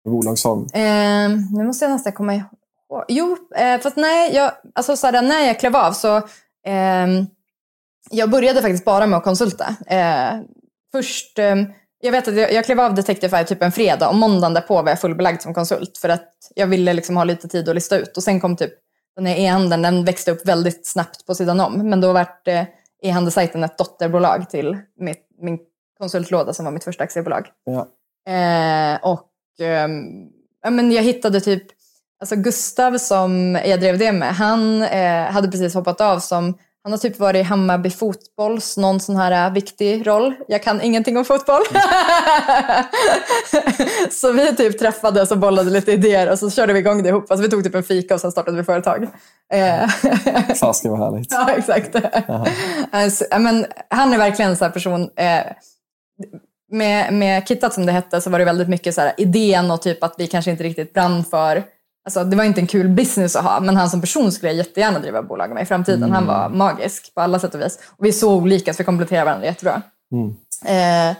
för 0.05 0.11
bolagsform? 0.11 0.67
Eh, 0.73 1.57
nu 1.59 1.65
måste 1.65 1.85
jag 1.85 1.93
nästan 1.93 2.13
komma 2.13 2.35
ihåg. 2.35 3.05
Jo, 3.09 3.37
eh, 3.57 3.81
fast 3.81 3.97
nej, 3.97 4.35
jag, 4.35 4.53
alltså 4.75 4.97
så 4.97 5.07
här, 5.07 5.23
när 5.23 5.47
jag 5.47 5.61
klev 5.61 5.77
av 5.77 5.93
så 5.93 6.23
ehm, 6.67 7.27
jag 8.11 8.31
började 8.31 8.63
faktiskt 8.63 8.85
bara 8.85 9.07
med 9.07 9.17
att 9.17 9.25
konsulta. 9.25 9.77
Eh, 9.87 10.41
först, 10.93 11.39
eh, 11.39 11.57
jag 12.01 12.13
vet 12.13 12.29
att 12.29 12.37
jag, 12.37 12.53
jag 12.53 12.65
klev 12.65 12.81
av 12.81 12.95
Detectify 12.95 13.45
typ 13.45 13.63
en 13.63 13.73
fredag 13.73 14.09
och 14.09 14.15
måndagen 14.15 14.55
därpå 14.55 14.83
var 14.83 14.89
jag 14.89 15.01
fullbelagd 15.01 15.43
som 15.43 15.55
konsult 15.55 15.99
för 15.99 16.09
att 16.09 16.31
jag 16.55 16.67
ville 16.67 16.93
liksom 16.93 17.17
ha 17.17 17.25
lite 17.25 17.49
tid 17.49 17.69
att 17.69 17.75
lista 17.75 17.99
ut. 17.99 18.17
Och 18.17 18.23
sen 18.23 18.41
kom 18.41 18.57
typ 18.57 18.73
den 19.17 19.27
här 19.27 19.37
e-handeln, 19.37 19.83
den 19.83 20.05
växte 20.05 20.31
upp 20.31 20.49
väldigt 20.49 20.87
snabbt 20.87 21.27
på 21.27 21.35
sidan 21.35 21.61
om. 21.61 21.91
Men 21.91 22.01
då 22.01 22.13
vart 22.13 22.49
eh, 22.49 22.65
e-handelssajten 23.03 23.65
ett 23.65 23.79
dotterbolag 23.79 24.51
till 24.51 24.77
mitt, 24.99 25.27
min 25.39 25.59
konsultlåda 25.99 26.53
som 26.53 26.65
var 26.65 26.73
mitt 26.73 26.85
första 26.85 27.05
aktiebolag. 27.05 27.49
Ja. 27.65 27.87
Eh, 28.33 28.99
och 29.03 29.31
ehm, 29.61 30.29
ja, 30.63 30.71
men 30.71 30.93
jag 30.93 31.03
hittade 31.03 31.41
typ, 31.41 31.63
alltså 32.21 32.37
Gustav 32.37 32.99
som 32.99 33.59
jag 33.65 33.81
drev 33.81 33.99
det 33.99 34.13
med, 34.13 34.35
han 34.35 34.83
eh, 34.83 35.25
hade 35.25 35.51
precis 35.51 35.75
hoppat 35.75 36.01
av 36.01 36.19
som, 36.19 36.55
han 36.85 36.93
har 36.93 36.99
typ 36.99 37.19
varit 37.19 37.41
i 37.41 37.43
Hammarby 37.43 37.91
fotbolls, 37.91 38.77
någon 38.77 39.01
sån 39.01 39.17
här 39.17 39.47
eh, 39.47 39.53
viktig 39.53 40.07
roll. 40.07 40.35
Jag 40.49 40.63
kan 40.63 40.81
ingenting 40.81 41.17
om 41.17 41.25
fotboll. 41.25 41.63
så 44.11 44.33
vi 44.33 44.57
typ 44.57 44.79
träffades 44.79 45.31
och 45.31 45.39
bollade 45.39 45.71
lite 45.71 45.93
idéer 45.93 46.31
och 46.31 46.39
så 46.39 46.51
körde 46.51 46.73
vi 46.73 46.79
igång 46.79 47.03
det 47.03 47.09
ihop. 47.09 47.31
Alltså 47.31 47.43
vi 47.43 47.51
tog 47.51 47.65
typ 47.65 47.75
en 47.75 47.83
fika 47.83 48.15
och 48.15 48.21
sen 48.21 48.33
startade 48.33 48.57
vi 48.57 48.65
företag. 48.65 49.09
Eh, 49.53 49.89
Fast 50.61 50.83
det 50.83 50.89
var 50.89 50.97
härligt. 50.97 51.33
Ja, 51.33 51.51
exakt. 51.51 51.97
Alltså, 52.91 53.25
men, 53.39 53.67
han 53.91 54.13
är 54.13 54.19
verkligen 54.19 54.51
en 54.51 54.57
sån 54.57 54.67
här 54.67 54.73
person. 54.73 55.11
Eh, 55.17 55.43
med, 56.73 57.13
med 57.15 57.49
Kittat 57.49 57.75
som 57.75 57.87
det 57.87 57.93
hette 57.93 58.21
så 58.21 58.31
var 58.31 58.39
det 58.39 58.45
väldigt 58.45 58.69
mycket 58.69 58.95
så 58.95 59.01
här, 59.01 59.13
idén 59.17 59.71
och 59.71 59.83
typ 59.83 60.03
att 60.03 60.15
vi 60.19 60.27
kanske 60.27 60.51
inte 60.51 60.65
riktigt 60.65 60.93
brann 60.93 61.25
för 61.25 61.65
Alltså, 62.07 62.25
det 62.25 62.37
var 62.37 62.45
inte 62.45 62.61
en 62.61 62.67
kul 62.67 62.89
business 62.89 63.37
att 63.37 63.45
ha, 63.45 63.61
men 63.61 63.77
han 63.77 63.91
som 63.91 64.01
person 64.01 64.33
skulle 64.33 64.53
jag 64.53 64.57
jättegärna 64.57 64.99
driva 64.99 65.23
bolag 65.23 65.51
med 65.51 65.63
i 65.63 65.67
framtiden. 65.67 66.13
Han 66.13 66.27
var 66.27 66.49
magisk 66.49 67.15
på 67.15 67.21
alla 67.21 67.39
sätt 67.39 67.55
och 67.55 67.61
vis. 67.61 67.79
Och 67.97 68.05
vi 68.05 68.09
är 68.09 68.13
så 68.13 68.35
olika 68.35 68.75
så 68.75 68.79
vi 68.79 68.85
kompletterar 68.85 69.25
varandra 69.25 69.47
jättebra. 69.47 69.83
Mm. 70.13 70.29
Eh, 70.65 71.17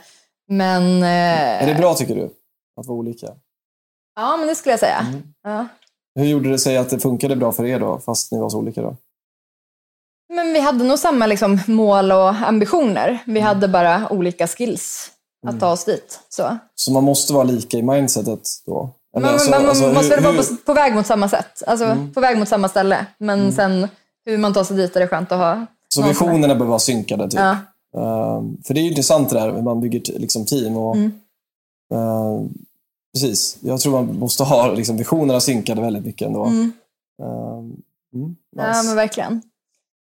men... 0.47 1.03
Eh, 1.03 1.63
Är 1.63 1.67
det 1.67 1.75
bra 1.75 1.93
tycker 1.93 2.15
du? 2.15 2.29
Att 2.79 2.87
vara 2.87 2.97
olika? 2.97 3.27
Ja, 4.15 4.37
men 4.37 4.47
det 4.47 4.55
skulle 4.55 4.73
jag 4.73 4.79
säga. 4.79 4.97
Mm. 4.99 5.23
Ja. 5.43 5.67
Hur 6.15 6.25
gjorde 6.25 6.49
det 6.49 6.59
sig 6.59 6.77
att 6.77 6.89
det 6.89 6.99
funkade 6.99 7.35
bra 7.35 7.51
för 7.51 7.65
er 7.65 7.79
då, 7.79 7.99
fast 7.99 8.31
ni 8.31 8.39
var 8.39 8.49
så 8.49 8.57
olika 8.57 8.81
då? 8.81 8.95
Men 10.33 10.53
vi 10.53 10.59
hade 10.59 10.83
nog 10.83 10.99
samma 10.99 11.27
liksom, 11.27 11.59
mål 11.67 12.11
och 12.11 12.29
ambitioner. 12.29 13.19
Vi 13.25 13.39
hade 13.39 13.67
bara 13.67 14.09
olika 14.09 14.47
skills 14.47 15.11
att 15.47 15.59
ta 15.59 15.71
oss 15.71 15.85
dit. 15.85 16.19
Så. 16.29 16.57
Så 16.75 16.91
man 16.91 17.03
måste 17.03 17.33
vara 17.33 17.43
lika 17.43 17.77
i 17.77 17.81
mindsetet 17.81 18.41
då? 18.65 18.89
Eller 19.15 19.25
Men, 19.25 19.33
alltså- 19.33 19.49
man, 19.51 19.61
man 19.61 19.69
alltså, 19.69 19.93
måste 19.93 20.15
hur- 20.15 20.21
vara 20.23 20.33
på, 20.37 20.55
på 20.65 20.73
väg 20.73 20.95
mot 20.95 21.05
samma 21.05 21.29
sätt. 21.29 21.63
Alltså 21.67 21.97
på 22.13 22.21
väg 22.21 22.37
mot 22.39 22.47
samma 22.47 22.69
ställe. 22.69 23.05
Men 23.17 23.51
sen 23.53 23.87
hur 24.25 24.37
man 24.37 24.53
tar 24.53 24.63
sig 24.63 24.77
dit 24.77 24.95
är 24.95 24.99
det 24.99 25.07
skönt 25.07 25.31
att 25.31 25.37
ha. 25.37 25.65
Så 25.89 26.01
visionerna 26.01 26.47
behöver 26.47 26.65
vara 26.65 26.79
synkade 26.79 27.29
typ? 27.29 27.39
Ja. 27.39 27.51
Ehm, 27.97 28.57
för 28.63 28.73
det 28.73 28.79
är 28.79 28.83
ju 28.83 28.89
intressant 28.89 29.29
det 29.29 29.39
där 29.39 29.51
hur 29.51 29.61
man 29.61 29.81
bygger 29.81 30.19
liksom, 30.19 30.45
team. 30.45 30.77
Och, 30.77 30.95
Mm. 30.95 31.11
ehm, 31.93 32.49
precis. 33.13 33.57
Jag 33.61 33.79
tror 33.79 33.91
man 33.91 34.19
måste 34.19 34.43
ha 34.43 34.67
liksom, 34.71 34.97
visionerna 34.97 35.39
synkade 35.39 35.81
väldigt 35.81 36.05
mycket 36.05 36.27
ändå. 36.27 36.43
Mm. 36.45 36.71
Ehm, 37.23 37.75
mm, 38.15 38.35
Ja, 38.55 38.67
nice. 38.67 38.83
men 38.83 38.95
verkligen. 38.95 39.41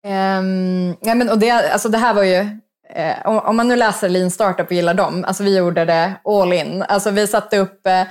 Um, 0.08 0.96
ja, 1.02 1.16
men, 1.16 1.30
och 1.30 1.40
det, 1.40 1.50
alltså 1.52 1.90
det 1.90 1.98
här 1.98 2.14
var 2.14 2.24
ju, 2.24 2.58
eh, 2.90 3.16
om, 3.26 3.40
om 3.40 3.58
man 3.58 3.68
nu 3.68 3.76
läser 3.76 4.10
Lean 4.10 4.32
Startup 4.32 4.68
och 4.68 4.72
gillar 4.72 4.94
dem, 4.94 5.26
alltså 5.28 5.44
vi 5.44 5.58
gjorde 5.58 5.86
det 5.86 6.14
all 6.24 6.54
in. 6.54 6.84
Alltså 6.88 7.12
vi 7.12 7.28
satte 7.28 7.58
upp, 7.58 7.88
eh, 7.88 8.02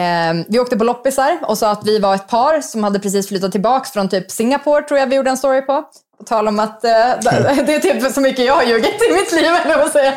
eh, 0.00 0.44
vi 0.48 0.60
åkte 0.60 0.76
på 0.76 0.84
loppisar 0.84 1.38
och 1.42 1.58
sa 1.58 1.70
att 1.70 1.86
vi 1.86 1.98
var 1.98 2.14
ett 2.14 2.28
par 2.28 2.60
som 2.60 2.84
hade 2.84 2.98
precis 2.98 3.28
flyttat 3.28 3.52
tillbaka 3.52 3.84
från 3.84 4.08
typ 4.08 4.30
Singapore, 4.30 4.82
tror 4.82 5.00
jag 5.00 5.06
vi 5.06 5.16
gjorde 5.16 5.30
en 5.30 5.36
story 5.36 5.62
på. 5.62 5.84
På 6.18 6.24
tal 6.24 6.48
om 6.48 6.60
att 6.60 6.84
eh, 6.84 6.90
det 7.66 7.74
är 7.74 7.80
typ 7.80 8.12
så 8.12 8.20
mycket 8.20 8.44
jag 8.44 8.54
har 8.54 8.62
ljugit 8.62 9.02
i 9.10 9.12
mitt 9.12 9.32
liv, 9.32 9.52
eller 9.64 9.78
vad 9.78 9.90
säga. 9.92 10.12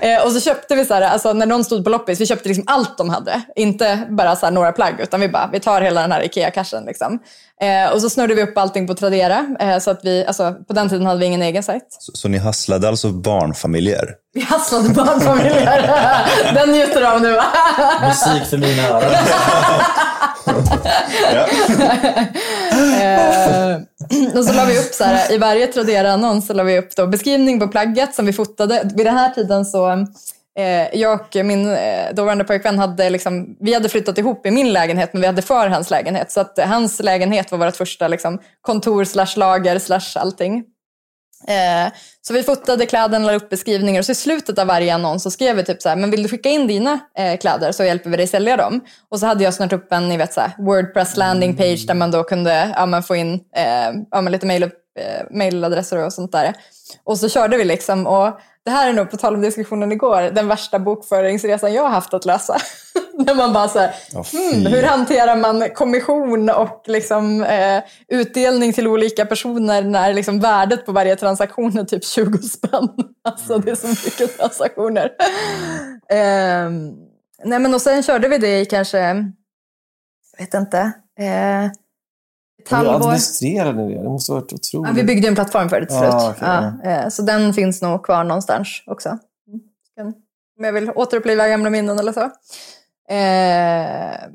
Eh, 0.00 0.24
och 0.24 0.32
så 0.32 0.40
köpte 0.40 0.74
vi 0.74 0.84
så 0.84 0.94
här, 0.94 1.02
alltså 1.02 1.32
när 1.32 1.46
någon 1.46 1.64
stod 1.64 1.84
på 1.84 1.90
loppis, 1.90 2.20
vi 2.20 2.26
köpte 2.26 2.48
liksom 2.48 2.64
allt 2.66 2.98
de 2.98 3.10
hade. 3.10 3.42
Inte 3.56 4.06
bara 4.10 4.36
så 4.36 4.46
här 4.46 4.52
några 4.52 4.72
plagg, 4.72 5.00
utan 5.00 5.20
vi 5.20 5.28
bara, 5.28 5.50
vi 5.52 5.60
tar 5.60 5.80
hela 5.80 6.00
den 6.00 6.12
här 6.12 6.22
IKEA-cashen 6.22 6.86
liksom. 6.86 7.18
Eh, 7.60 7.92
och 7.92 8.00
så 8.00 8.10
snurrade 8.10 8.34
vi 8.34 8.42
upp 8.42 8.58
allting 8.58 8.86
på 8.86 8.94
Tradera. 8.94 9.46
Eh, 9.60 9.78
så 9.78 9.90
att 9.90 10.00
vi, 10.04 10.26
alltså, 10.26 10.54
på 10.68 10.72
den 10.72 10.88
tiden 10.88 11.06
hade 11.06 11.20
vi 11.20 11.26
ingen 11.26 11.42
egen 11.42 11.62
sajt. 11.62 11.86
Så, 11.88 12.12
så 12.14 12.28
ni 12.28 12.38
hasslade 12.38 12.88
alltså 12.88 13.08
barnfamiljer? 13.08 14.14
Vi 14.34 14.40
hasslade 14.40 14.88
barnfamiljer. 14.88 15.94
den 16.54 16.72
njuter 16.72 17.00
du 17.00 17.06
av 17.06 17.20
nu 17.22 17.32
va? 17.32 17.44
Musik 18.08 18.50
för 18.50 18.58
mina 18.58 18.88
öron. 18.88 19.12
Eh, 22.76 23.76
och 24.38 24.44
så 24.44 24.52
la 24.52 24.64
vi 24.64 24.78
upp 24.78 24.94
så 24.94 25.04
här, 25.04 25.32
i 25.32 25.38
varje 25.38 25.66
Tradera-annons 25.66 26.46
så 26.46 26.54
la 26.54 26.62
vi 26.62 26.78
upp 26.78 26.96
då 26.96 27.06
beskrivning 27.06 27.60
på 27.60 27.68
plagget 27.68 28.14
som 28.14 28.26
vi 28.26 28.32
fotade. 28.32 28.90
Vid 28.94 29.06
den 29.06 29.16
här 29.16 29.30
tiden 29.30 29.64
så, 29.64 29.90
eh, 30.58 30.98
jag 31.00 31.20
och 31.20 31.36
min 31.44 31.68
eh, 31.68 32.14
dåvarande 32.14 32.44
pojkvän 32.44 32.78
hade 32.78 33.10
liksom, 33.10 33.56
vi 33.60 33.74
hade 33.74 33.88
flyttat 33.88 34.18
ihop 34.18 34.46
i 34.46 34.50
min 34.50 34.72
lägenhet 34.72 35.12
men 35.12 35.20
vi 35.20 35.26
hade 35.26 35.42
för 35.42 35.68
hans 35.68 35.90
lägenhet. 35.90 36.32
Så 36.32 36.40
att 36.40 36.58
eh, 36.58 36.66
hans 36.66 37.02
lägenhet 37.02 37.52
var 37.52 37.58
vårt 37.58 37.76
första 37.76 38.08
liksom, 38.08 38.38
kontor 38.60 39.04
slash 39.04 39.36
lager 39.36 39.78
slash 39.78 40.16
allting. 40.16 40.64
Eh, 41.48 41.92
så 42.22 42.34
vi 42.34 42.42
fotade 42.42 42.86
kläderna, 42.86 43.26
la 43.26 43.34
upp 43.34 43.48
beskrivningar 43.48 44.00
och 44.00 44.06
så 44.06 44.12
i 44.12 44.14
slutet 44.14 44.58
av 44.58 44.66
varje 44.66 44.94
annons 44.94 45.22
så 45.22 45.30
skrev 45.30 45.56
vi 45.56 45.64
typ 45.64 45.82
så 45.82 45.88
här, 45.88 45.96
men 45.96 46.10
vill 46.10 46.22
du 46.22 46.28
skicka 46.28 46.48
in 46.48 46.66
dina 46.66 47.00
eh, 47.18 47.38
kläder 47.38 47.72
så 47.72 47.84
hjälper 47.84 48.10
vi 48.10 48.16
dig 48.16 48.26
sälja 48.26 48.56
dem. 48.56 48.80
Och 49.08 49.20
så 49.20 49.26
hade 49.26 49.44
jag 49.44 49.54
snart 49.54 49.72
upp 49.72 49.92
en 49.92 50.08
ni 50.08 50.16
vet, 50.16 50.32
så 50.32 50.40
här, 50.40 50.52
Wordpress 50.58 51.16
landing 51.16 51.56
page 51.56 51.86
där 51.86 51.94
man 51.94 52.10
då 52.10 52.24
kunde 52.24 52.72
ja, 52.76 52.86
men 52.86 53.02
få 53.02 53.16
in 53.16 53.34
eh, 53.56 53.92
ja, 54.10 54.20
men 54.20 54.32
lite 54.32 54.46
eh, 54.46 54.70
mailadresser 55.30 56.04
och 56.04 56.12
sånt 56.12 56.32
där. 56.32 56.54
Och 57.04 57.18
så 57.18 57.28
körde 57.28 57.56
vi 57.56 57.64
liksom 57.64 58.06
och 58.06 58.40
det 58.66 58.72
här 58.72 58.88
är 58.88 58.92
nog, 58.92 59.10
på 59.10 59.16
tal 59.16 59.34
om 59.34 59.40
diskussionen 59.40 59.92
igår, 59.92 60.22
den 60.22 60.48
värsta 60.48 60.78
bokföringsresan 60.78 61.72
jag 61.72 61.82
har 61.82 61.90
haft 61.90 62.14
att 62.14 62.24
lösa. 62.24 62.56
När 63.14 63.34
man 63.34 63.52
bara 63.52 63.68
så 63.68 63.78
här, 63.78 63.94
hmm, 64.12 64.66
hur 64.66 64.82
hanterar 64.82 65.36
man 65.36 65.70
kommission 65.74 66.50
och 66.50 66.82
liksom, 66.86 67.42
eh, 67.42 67.82
utdelning 68.08 68.72
till 68.72 68.86
olika 68.86 69.26
personer 69.26 69.82
när 69.82 70.14
liksom 70.14 70.40
värdet 70.40 70.86
på 70.86 70.92
varje 70.92 71.16
transaktion 71.16 71.78
är 71.78 71.84
typ 71.84 72.04
20 72.04 72.38
spänn. 72.38 72.88
Alltså 73.24 73.58
det 73.58 73.70
är 73.70 73.74
så 73.74 73.88
mycket 73.88 74.38
transaktioner. 74.38 75.12
Eh, 76.10 76.70
nej 77.44 77.58
men 77.58 77.74
och 77.74 77.82
sen 77.82 78.02
körde 78.02 78.28
vi 78.28 78.38
det 78.38 78.60
i 78.60 78.64
kanske, 78.64 78.98
jag 78.98 79.24
vet 80.38 80.54
inte, 80.54 80.78
eh, 81.18 81.70
ett 82.66 82.78
Hur 82.78 82.94
administrerade 82.94 83.86
ni 83.86 83.94
det? 83.94 84.02
Det 84.02 84.08
måste 84.08 84.32
ha 84.32 84.40
varit 84.40 84.52
otroligt. 84.52 84.88
Ja, 84.88 84.94
vi 84.94 85.04
byggde 85.04 85.28
en 85.28 85.34
plattform 85.34 85.68
för 85.68 85.80
det 85.80 85.86
till 85.86 85.98
slut. 85.98 86.12
okej, 86.12 86.34
ja, 86.40 86.90
eh, 86.90 87.08
så 87.08 87.22
den 87.22 87.54
finns 87.54 87.82
nog 87.82 88.04
kvar 88.04 88.24
någonstans 88.24 88.82
också. 88.86 89.08
Mm. 89.98 90.12
Om 90.58 90.64
jag 90.64 90.72
vill 90.72 90.90
återuppliva 90.90 91.48
gamla 91.48 91.70
minnen 91.70 91.98
eller 91.98 92.12
så. 92.12 92.20
Eh, 93.08 94.28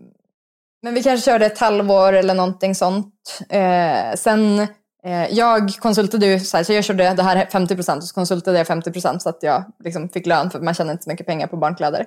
men 0.83 0.93
vi 0.93 1.03
kanske 1.03 1.31
körde 1.31 1.45
ett 1.45 1.59
halvår 1.59 2.13
eller 2.13 2.33
någonting 2.33 2.75
sånt. 2.75 3.39
Eh, 3.49 4.15
sen, 4.15 4.59
eh, 5.03 5.27
jag 5.29 5.69
konsultade 5.79 6.25
ju, 6.25 6.39
så, 6.39 6.57
här, 6.57 6.63
så 6.63 6.73
jag 6.73 6.83
körde 6.83 7.13
det 7.13 7.23
här 7.23 7.45
50% 7.45 7.97
och 7.97 8.03
så 8.03 8.13
konsultade 8.13 8.57
jag 8.57 8.67
50% 8.67 9.19
så 9.19 9.29
att 9.29 9.43
jag 9.43 9.63
liksom 9.83 10.09
fick 10.09 10.25
lön 10.25 10.51
för 10.51 10.59
man 10.59 10.73
tjänar 10.73 10.91
inte 10.91 11.03
så 11.03 11.09
mycket 11.09 11.27
pengar 11.27 11.47
på 11.47 11.57
barnkläder. 11.57 12.05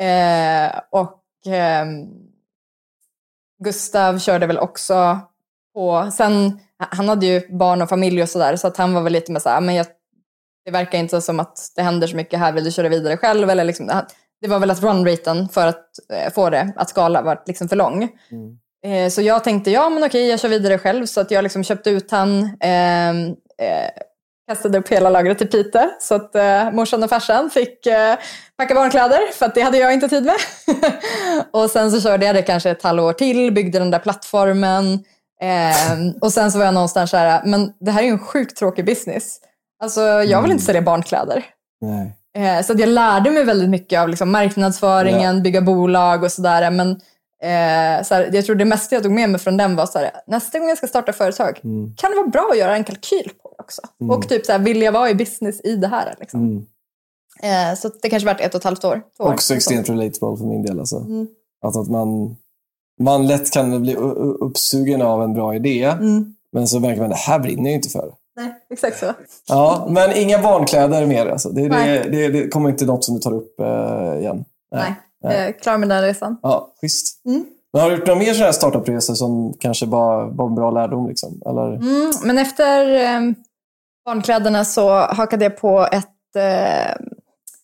Eh, 0.00 0.80
och 0.90 1.22
ehm, 1.46 2.06
Gustav 3.64 4.18
körde 4.18 4.46
väl 4.46 4.58
också 4.58 5.20
på, 5.74 6.10
sen, 6.12 6.60
han 6.90 7.08
hade 7.08 7.26
ju 7.26 7.56
barn 7.58 7.82
och 7.82 7.88
familj 7.88 8.22
och 8.22 8.28
sådär 8.28 8.56
så 8.56 8.66
att 8.66 8.76
han 8.76 8.94
var 8.94 9.02
väl 9.02 9.12
lite 9.12 9.32
med 9.32 9.42
såhär, 9.42 9.60
men 9.60 9.74
jag, 9.74 9.86
det 10.64 10.70
verkar 10.70 10.98
inte 10.98 11.20
som 11.20 11.40
att 11.40 11.58
det 11.76 11.82
händer 11.82 12.06
så 12.06 12.16
mycket 12.16 12.38
här, 12.38 12.52
vill 12.52 12.64
du 12.64 12.70
köra 12.70 12.88
vidare 12.88 13.16
själv? 13.16 13.50
Eller 13.50 13.64
liksom, 13.64 13.86
det- 13.86 14.48
var 14.48 14.58
väl 14.58 14.70
att 14.70 14.82
runraten 14.82 15.48
för 15.48 15.66
att 15.66 15.84
eh, 16.12 16.32
få 16.32 16.50
det 16.50 16.72
att 16.76 16.90
skala 16.90 17.22
var 17.22 17.42
liksom 17.46 17.68
för 17.68 17.76
lång. 17.76 18.02
Eh, 18.84 19.10
så 19.10 19.22
jag 19.22 19.44
tänkte, 19.44 19.70
ja 19.70 19.88
men 19.90 20.04
okej, 20.04 20.28
jag 20.28 20.40
kör 20.40 20.48
vidare 20.48 20.78
själv. 20.78 21.06
Så 21.06 21.20
att 21.20 21.30
jag 21.30 21.42
liksom 21.42 21.64
köpte 21.64 21.90
ut 21.90 22.10
han, 22.10 22.56
ehm, 22.60 23.26
eh, 23.58 23.90
kastade 24.48 24.78
upp 24.78 24.88
hela 24.88 25.10
lagret 25.10 25.38
till 25.38 25.46
Pite. 25.50 25.90
Så 26.00 26.14
att 26.14 26.34
eh, 26.34 26.70
morsan 26.70 27.02
och 27.02 27.10
farsan 27.10 27.50
fick 27.50 27.86
eh, 27.86 28.16
packa 28.58 28.74
barnkläder, 28.74 29.32
för 29.32 29.46
att 29.46 29.54
det 29.54 29.60
hade 29.62 29.78
jag 29.78 29.92
inte 29.94 30.08
tid 30.08 30.24
med. 30.24 30.36
och 31.52 31.70
sen 31.70 31.90
så 31.92 32.00
körde 32.00 32.26
jag 32.26 32.34
det 32.34 32.42
kanske 32.42 32.70
ett 32.70 32.82
halvår 32.82 33.12
till, 33.12 33.52
byggde 33.52 33.78
den 33.78 33.90
där 33.90 33.98
plattformen. 33.98 35.04
Ehm, 35.42 36.12
och 36.20 36.32
sen 36.32 36.52
så 36.52 36.58
var 36.58 36.64
jag 36.64 36.74
någonstans 36.74 37.10
så 37.10 37.16
här, 37.16 37.42
men 37.44 37.72
det 37.80 37.90
här 37.90 38.02
är 38.02 38.06
ju 38.06 38.12
en 38.12 38.18
sjukt 38.18 38.56
tråkig 38.56 38.86
business. 38.86 39.40
Alltså 39.82 40.00
jag 40.00 40.42
vill 40.42 40.50
inte 40.50 40.64
sälja 40.64 40.82
barnkläder. 40.82 41.44
Eh, 42.36 42.64
så 42.64 42.72
att 42.72 42.78
jag 42.80 42.88
lärde 42.88 43.30
mig 43.30 43.44
väldigt 43.44 43.70
mycket 43.70 44.00
av 44.00 44.08
liksom 44.08 44.30
marknadsföringen, 44.32 45.42
bygga 45.42 45.60
bolag 45.60 46.22
och 46.22 46.32
sådär. 46.32 46.70
Men 46.70 46.90
eh, 47.42 48.04
så 48.04 48.14
här, 48.14 48.30
jag 48.32 48.44
tror 48.46 48.56
det 48.56 48.64
mesta 48.64 48.94
jag 48.96 49.02
tog 49.02 49.12
med 49.12 49.30
mig 49.30 49.40
från 49.40 49.56
den 49.56 49.76
var 49.76 49.86
så 49.86 49.98
här, 49.98 50.10
nästa 50.26 50.58
gång 50.58 50.68
jag 50.68 50.78
ska 50.78 50.86
starta 50.86 51.12
företag, 51.12 51.60
Mm. 51.64 51.94
kan 51.96 52.10
det 52.10 52.16
vara 52.16 52.26
bra 52.28 52.48
att 52.52 52.58
göra 52.58 52.76
en 52.76 52.84
kalkyl 52.84 53.30
på 53.42 53.48
det 53.56 53.62
också? 53.62 53.82
Och 54.10 54.28
typ 54.28 54.46
så 54.46 54.52
här, 54.52 54.58
vill 54.58 54.82
jag 54.82 54.92
vara 54.92 55.10
i 55.10 55.14
business 55.14 55.60
i 55.64 55.76
det 55.76 55.88
här? 55.88 56.14
Liksom. 56.20 56.40
Mm. 56.40 56.66
Eh, 57.42 57.76
så 57.78 57.90
det 58.02 58.10
kanske 58.10 58.26
varit 58.26 58.40
ett 58.40 58.54
och 58.54 58.58
ett 58.60 58.64
halvt 58.64 58.84
år. 58.84 59.02
Två 59.16 59.24
år. 59.24 59.32
Också 59.32 59.54
extremt 59.54 59.88
relatable 59.88 60.36
för 60.38 60.44
min 60.44 60.62
del. 60.62 60.80
Alltså. 60.80 60.96
Mm. 60.96 61.26
Att, 61.64 61.76
att 61.76 61.88
man, 61.88 62.36
man 63.00 63.26
lätt 63.26 63.50
kan 63.52 63.82
bli 63.82 63.94
uppsugen 64.40 65.02
av 65.02 65.22
en 65.22 65.34
bra 65.34 65.54
idé, 65.54 65.84
Mm. 65.84 66.34
men 66.52 66.68
så 66.68 66.80
märker 66.80 67.00
man 67.00 67.10
det 67.10 67.16
här 67.16 67.38
brinner 67.38 67.70
jag 67.70 67.74
inte 67.74 67.88
för. 67.88 68.12
Nej, 68.36 68.52
exakt 68.70 68.98
så. 68.98 69.12
Ja, 69.48 69.86
men 69.90 70.16
inga 70.16 70.38
barnkläder 70.42 71.06
mer. 71.06 71.26
Alltså. 71.26 71.48
Det, 71.48 71.68
det, 71.68 72.08
det, 72.10 72.28
det 72.28 72.48
kommer 72.48 72.70
inte 72.70 72.84
något 72.86 73.04
som 73.04 73.14
du 73.14 73.20
tar 73.20 73.34
upp 73.34 73.60
eh, 73.60 74.20
igen. 74.20 74.44
Nej, 74.74 74.94
Nej. 75.24 75.48
Eh, 75.48 75.54
klar 75.62 75.78
med 75.78 75.88
den 75.88 76.02
resan. 76.02 76.36
Ja, 76.42 76.72
schysst. 76.80 77.24
Mm. 77.26 77.44
Men 77.72 77.82
har 77.82 77.90
du 77.90 77.96
gjort 77.96 78.06
några 78.06 78.18
mer 78.18 78.32
sådana 78.32 78.44
här 78.44 78.52
startup-resor 78.52 79.14
som 79.14 79.54
kanske 79.60 79.86
bara 79.86 80.26
var 80.26 80.46
en 80.46 80.54
bra 80.54 80.70
lärdom? 80.70 81.08
Liksom? 81.08 81.42
Eller? 81.46 81.72
Mm, 81.74 82.12
men 82.24 82.38
efter 82.38 82.86
eh, 82.94 83.20
barnkläderna 84.04 84.64
så 84.64 84.90
hakade 85.00 85.44
jag 85.44 85.56
på 85.56 85.88
ett 85.92 86.36
eh, 86.36 86.96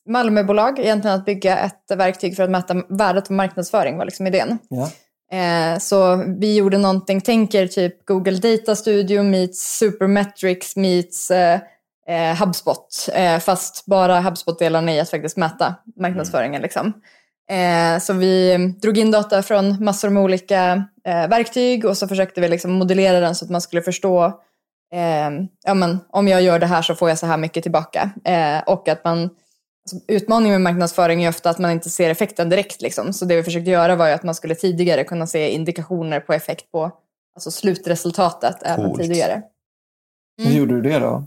Malmöbolag, 0.08 0.78
egentligen 0.78 1.16
att 1.16 1.24
bygga 1.24 1.58
ett 1.58 1.96
verktyg 1.96 2.36
för 2.36 2.42
att 2.42 2.50
mäta 2.50 2.74
värdet 2.88 3.26
på 3.26 3.32
marknadsföring 3.32 3.98
var 3.98 4.04
liksom 4.04 4.26
idén. 4.26 4.58
Ja. 4.68 4.88
Eh, 5.32 5.78
så 5.78 6.24
vi 6.38 6.56
gjorde 6.56 6.78
någonting, 6.78 7.20
tänker 7.20 7.66
typ 7.66 8.06
Google 8.06 8.38
Data 8.38 8.76
Studio 8.76 9.22
meets 9.22 9.78
Supermetrics 9.78 10.76
meets 10.76 11.30
eh, 11.30 11.60
eh, 12.08 12.36
HubSpot. 12.40 13.08
Fast 13.40 13.86
bara 13.86 14.20
HubSpot-delen 14.20 14.88
i 14.88 15.00
att 15.00 15.10
faktiskt 15.10 15.36
mäta 15.36 15.74
marknadsföringen. 15.96 16.62
Liksom. 16.62 16.92
Eh, 17.50 18.00
så 18.00 18.12
vi 18.12 18.56
drog 18.82 18.98
in 18.98 19.10
data 19.10 19.42
från 19.42 19.84
massor 19.84 20.08
med 20.10 20.22
olika 20.22 20.84
verktyg 21.04 21.84
och 21.84 21.96
så 21.96 22.08
försökte 22.08 22.40
vi 22.40 22.48
liksom 22.48 22.72
modellera 22.72 23.20
den 23.20 23.34
så 23.34 23.44
att 23.44 23.50
man 23.50 23.60
skulle 23.60 23.82
förstå 23.82 24.40
ja, 25.64 25.74
men, 25.74 25.98
om 26.10 26.28
jag 26.28 26.42
gör 26.42 26.58
det 26.58 26.66
här 26.66 26.82
så 26.82 26.94
får 26.94 27.08
jag 27.08 27.18
så 27.18 27.26
här 27.26 27.36
mycket 27.36 27.62
tillbaka. 27.62 28.10
Och 28.66 28.88
att 28.88 29.04
man, 29.04 29.30
utmaningen 30.08 30.62
med 30.62 30.72
marknadsföring 30.72 31.24
är 31.24 31.28
ofta 31.28 31.50
att 31.50 31.58
man 31.58 31.70
inte 31.70 31.90
ser 31.90 32.10
effekten 32.10 32.48
direkt. 32.48 32.82
Liksom. 32.82 33.12
Så 33.12 33.24
det 33.24 33.36
vi 33.36 33.42
försökte 33.42 33.70
göra 33.70 33.96
var 33.96 34.06
ju 34.08 34.12
att 34.12 34.22
man 34.22 34.34
skulle 34.34 34.54
tidigare 34.54 35.04
kunna 35.04 35.26
se 35.26 35.50
indikationer 35.50 36.20
på 36.20 36.32
effekt 36.32 36.72
på 36.72 36.90
alltså 37.34 37.50
slutresultatet 37.50 38.56
även 38.62 38.84
Coolt. 38.86 39.02
tidigare. 39.02 39.42
Hur 40.42 40.52
gjorde 40.52 40.74
du 40.74 40.82
det 40.90 40.98
då? 40.98 41.24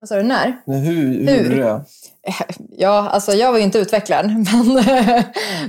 Vad 0.00 0.08
sa 0.08 0.16
du, 0.16 0.22
när? 0.22 0.56
Hur, 0.66 0.74
hur, 0.78 1.26
Hur? 1.26 1.36
gjorde 1.36 1.48
du 1.48 1.56
det? 1.62 1.84
Ja, 2.78 3.08
alltså 3.08 3.32
jag 3.32 3.52
var 3.52 3.58
ju 3.58 3.64
inte 3.64 3.78
utvecklaren. 3.78 4.46
Men, 4.74 4.84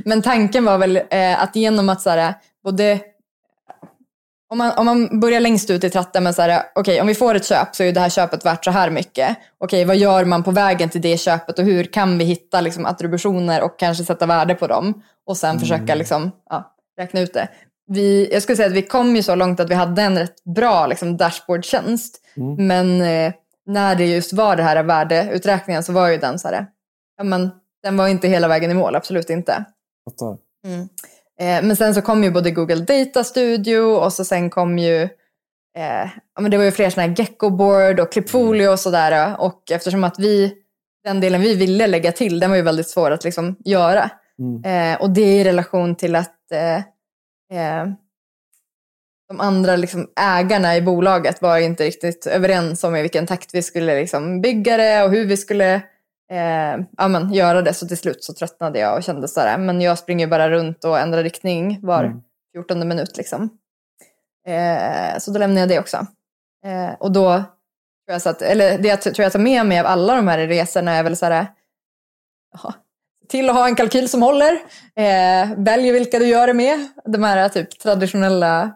men 0.05 0.21
tanken 0.21 0.65
var 0.65 0.77
väl 0.77 0.99
eh, 1.09 1.43
att 1.43 1.55
genom 1.55 1.89
att 1.89 2.01
så 2.01 2.09
här, 2.09 2.33
både 2.63 2.99
om 4.49 4.57
man, 4.57 4.71
om 4.77 4.85
man 4.85 5.19
börjar 5.19 5.39
längst 5.39 5.69
ut 5.69 5.83
i 5.83 5.89
tratten 5.89 6.23
med 6.23 6.35
så 6.35 6.41
här, 6.41 6.63
okej 6.75 7.01
om 7.01 7.07
vi 7.07 7.15
får 7.15 7.35
ett 7.35 7.45
köp 7.45 7.75
så 7.75 7.83
är 7.83 7.93
det 7.93 7.99
här 7.99 8.09
köpet 8.09 8.45
värt 8.45 8.65
så 8.65 8.71
här 8.71 8.89
mycket. 8.89 9.37
Okej, 9.57 9.85
vad 9.85 9.97
gör 9.97 10.25
man 10.25 10.43
på 10.43 10.51
vägen 10.51 10.89
till 10.89 11.01
det 11.01 11.17
köpet 11.17 11.59
och 11.59 11.65
hur 11.65 11.83
kan 11.83 12.17
vi 12.17 12.25
hitta 12.25 12.61
liksom, 12.61 12.85
attributioner 12.85 13.61
och 13.61 13.79
kanske 13.79 14.03
sätta 14.03 14.25
värde 14.25 14.55
på 14.55 14.67
dem 14.67 15.03
och 15.25 15.37
sen 15.37 15.59
försöka 15.59 15.95
liksom, 15.95 16.31
ja, 16.49 16.75
räkna 16.99 17.19
ut 17.19 17.33
det. 17.33 17.47
Vi, 17.87 18.29
jag 18.33 18.43
skulle 18.43 18.55
säga 18.55 18.67
att 18.67 18.73
vi 18.73 18.81
kom 18.81 19.15
ju 19.15 19.23
så 19.23 19.35
långt 19.35 19.59
att 19.59 19.69
vi 19.69 19.75
hade 19.75 20.01
en 20.01 20.17
rätt 20.17 20.43
bra 20.43 20.87
liksom, 20.87 21.17
dashboardtjänst. 21.17 22.21
Men 22.57 23.01
eh, 23.01 23.33
när 23.65 23.95
det 23.95 24.05
just 24.05 24.33
var 24.33 24.55
det 24.55 24.63
här 24.63 24.83
värdeuträkningen 24.83 25.83
så 25.83 25.93
var 25.93 26.07
ju 26.07 26.17
den 26.17 26.39
så 26.39 26.47
här, 26.47 26.67
ja 27.17 27.23
men 27.23 27.51
den 27.83 27.97
var 27.97 28.07
inte 28.07 28.27
hela 28.27 28.47
vägen 28.47 28.71
i 28.71 28.73
mål, 28.73 28.95
absolut 28.95 29.29
inte. 29.29 29.65
Fattar. 30.09 30.31
Eh, 30.65 30.85
men 31.39 31.75
sen 31.75 31.95
så 31.95 32.01
kom 32.01 32.23
ju 32.23 32.31
både 32.31 32.51
Google 32.51 32.75
Data 32.75 33.23
Studio 33.23 33.79
och 33.79 34.13
så 34.13 34.25
sen 34.25 34.49
kom 34.49 34.79
ju, 34.79 35.01
eh, 35.77 36.09
ja 36.35 36.41
men 36.41 36.51
det 36.51 36.57
var 36.57 36.63
ju 36.63 36.71
fler 36.71 36.89
sådana 36.89 37.07
här 37.07 37.15
Geckoboard 37.17 37.99
och 37.99 38.11
Clipfolio 38.11 38.67
och 38.67 38.79
sådär. 38.79 39.41
Och 39.41 39.71
eftersom 39.71 40.03
att 40.03 40.19
vi, 40.19 40.53
den 41.03 41.19
delen 41.19 41.41
vi 41.41 41.55
ville 41.55 41.87
lägga 41.87 42.11
till, 42.11 42.39
den 42.39 42.49
var 42.49 42.57
ju 42.57 42.63
väldigt 42.63 42.89
svår 42.89 43.11
att 43.11 43.23
liksom 43.23 43.55
göra. 43.65 44.11
Eh, 44.65 45.01
och 45.01 45.09
det 45.09 45.21
är 45.21 45.41
i 45.41 45.43
relation 45.43 45.95
till 45.95 46.15
att 46.15 46.51
eh, 46.51 46.77
eh, 47.59 47.87
de 49.27 49.39
andra 49.39 49.75
liksom 49.75 50.07
ägarna 50.19 50.77
i 50.77 50.81
bolaget 50.81 51.41
var 51.41 51.57
inte 51.57 51.83
riktigt 51.83 52.27
överens 52.27 52.83
om 52.83 52.95
i 52.95 53.01
vilken 53.01 53.27
takt 53.27 53.49
vi 53.53 53.61
skulle 53.63 53.99
liksom 53.99 54.41
bygga 54.41 54.77
det 54.77 55.03
och 55.03 55.11
hur 55.11 55.25
vi 55.25 55.37
skulle 55.37 55.81
eh, 56.31 56.85
ja, 56.97 57.07
men, 57.07 57.33
göra 57.33 57.61
det. 57.61 57.73
Så 57.73 57.87
till 57.87 57.97
slut 57.97 58.23
så 58.23 58.33
tröttnade 58.33 58.79
jag 58.79 58.97
och 58.97 59.03
kände 59.03 59.27
så 59.27 59.39
här, 59.39 59.57
men 59.57 59.81
jag 59.81 59.97
springer 59.97 60.27
bara 60.27 60.49
runt 60.49 60.83
och 60.83 60.99
ändrar 60.99 61.23
riktning 61.23 61.79
var 61.81 62.21
14 62.53 62.87
minut. 62.87 63.17
Liksom. 63.17 63.49
Eh, 64.47 65.19
så 65.19 65.31
då 65.31 65.39
lämnade 65.39 65.59
jag 65.59 65.69
det 65.69 65.79
också. 65.79 66.07
Eh, 66.65 66.93
och 66.99 67.11
då, 67.11 67.33
tror 67.33 67.45
jag 68.13 68.21
så 68.21 68.29
att, 68.29 68.41
eller 68.41 68.77
det 68.77 68.87
jag 68.87 69.01
tror 69.01 69.19
jag 69.19 69.31
tar 69.31 69.39
med 69.39 69.65
mig 69.65 69.79
av 69.79 69.85
alla 69.85 70.15
de 70.15 70.27
här 70.27 70.47
resorna 70.47 70.91
är 70.91 71.03
väl 71.03 71.17
så 71.17 71.25
här, 71.25 71.47
ja, 72.63 72.73
till 73.29 73.49
att 73.49 73.55
ha 73.55 73.67
en 73.67 73.75
kalkyl 73.75 74.09
som 74.09 74.21
håller. 74.21 74.53
Eh, 74.95 75.49
välj 75.57 75.91
vilka 75.91 76.19
du 76.19 76.27
gör 76.27 76.47
det 76.47 76.53
med. 76.53 76.87
De 77.05 77.23
här 77.23 77.49
typ 77.49 77.79
traditionella 77.79 78.71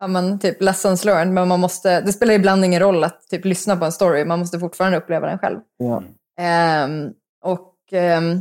ja, 0.00 0.06
men, 0.06 0.38
typ 0.38 0.62
lessons 0.62 1.04
learned. 1.04 1.34
Men 1.34 1.48
man 1.48 1.60
måste, 1.60 2.00
det 2.00 2.12
spelar 2.12 2.34
ibland 2.34 2.64
ingen 2.64 2.80
roll 2.80 3.04
att 3.04 3.28
typ 3.28 3.44
lyssna 3.44 3.76
på 3.76 3.84
en 3.84 3.92
story. 3.92 4.24
Man 4.24 4.38
måste 4.38 4.58
fortfarande 4.58 4.98
uppleva 4.98 5.26
den 5.26 5.38
själv. 5.38 5.58
Ja. 5.76 6.02
Ehm, 6.38 7.12
och 7.42 7.74
ehm, 7.92 8.40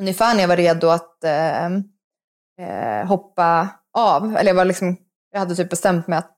ungefär 0.00 0.34
när 0.34 0.40
jag 0.40 0.48
var 0.48 0.56
redo 0.56 0.88
att 0.88 1.24
eh, 1.24 3.06
hoppa 3.06 3.68
av, 3.92 4.36
eller 4.36 4.50
jag 4.50 4.54
var 4.54 4.64
liksom, 4.64 4.96
jag 5.32 5.38
hade 5.40 5.54
typ 5.54 5.70
bestämt 5.70 6.06
mig 6.06 6.18
att 6.18 6.36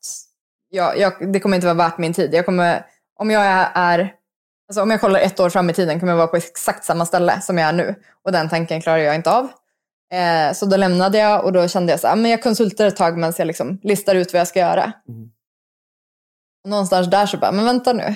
jag, 0.68 0.98
jag, 0.98 1.32
det 1.32 1.40
kommer 1.40 1.56
inte 1.56 1.66
vara 1.66 1.88
värt 1.88 1.98
min 1.98 2.14
tid. 2.14 2.34
Jag 2.34 2.46
kommer, 2.46 2.86
om 3.18 3.30
jag 3.30 3.42
är, 3.74 4.14
alltså 4.68 4.82
om 4.82 4.90
jag 4.90 5.00
kollar 5.00 5.20
ett 5.20 5.40
år 5.40 5.50
fram 5.50 5.70
i 5.70 5.72
tiden 5.72 6.00
kommer 6.00 6.12
jag 6.12 6.16
vara 6.16 6.26
på 6.26 6.36
exakt 6.36 6.84
samma 6.84 7.06
ställe 7.06 7.40
som 7.40 7.58
jag 7.58 7.68
är 7.68 7.72
nu. 7.72 7.94
Och 8.24 8.32
den 8.32 8.48
tanken 8.48 8.82
klarar 8.82 8.98
jag 8.98 9.14
inte 9.14 9.30
av. 9.30 9.48
Eh, 10.12 10.52
så 10.52 10.66
då 10.66 10.76
lämnade 10.76 11.18
jag 11.18 11.44
och 11.44 11.52
då 11.52 11.68
kände 11.68 11.92
jag 11.92 12.00
så 12.00 12.08
här, 12.08 12.16
men 12.16 12.30
jag 12.30 12.42
konsultar 12.42 12.86
ett 12.86 12.96
tag 12.96 13.16
medan 13.16 13.32
jag 13.38 13.46
liksom 13.46 13.78
listar 13.82 14.14
ut 14.14 14.32
vad 14.32 14.40
jag 14.40 14.48
ska 14.48 14.60
göra. 14.60 14.92
Och 16.64 16.70
någonstans 16.70 17.10
där 17.10 17.26
så 17.26 17.36
bara, 17.36 17.52
men 17.52 17.64
vänta 17.64 17.92
nu. 17.92 18.14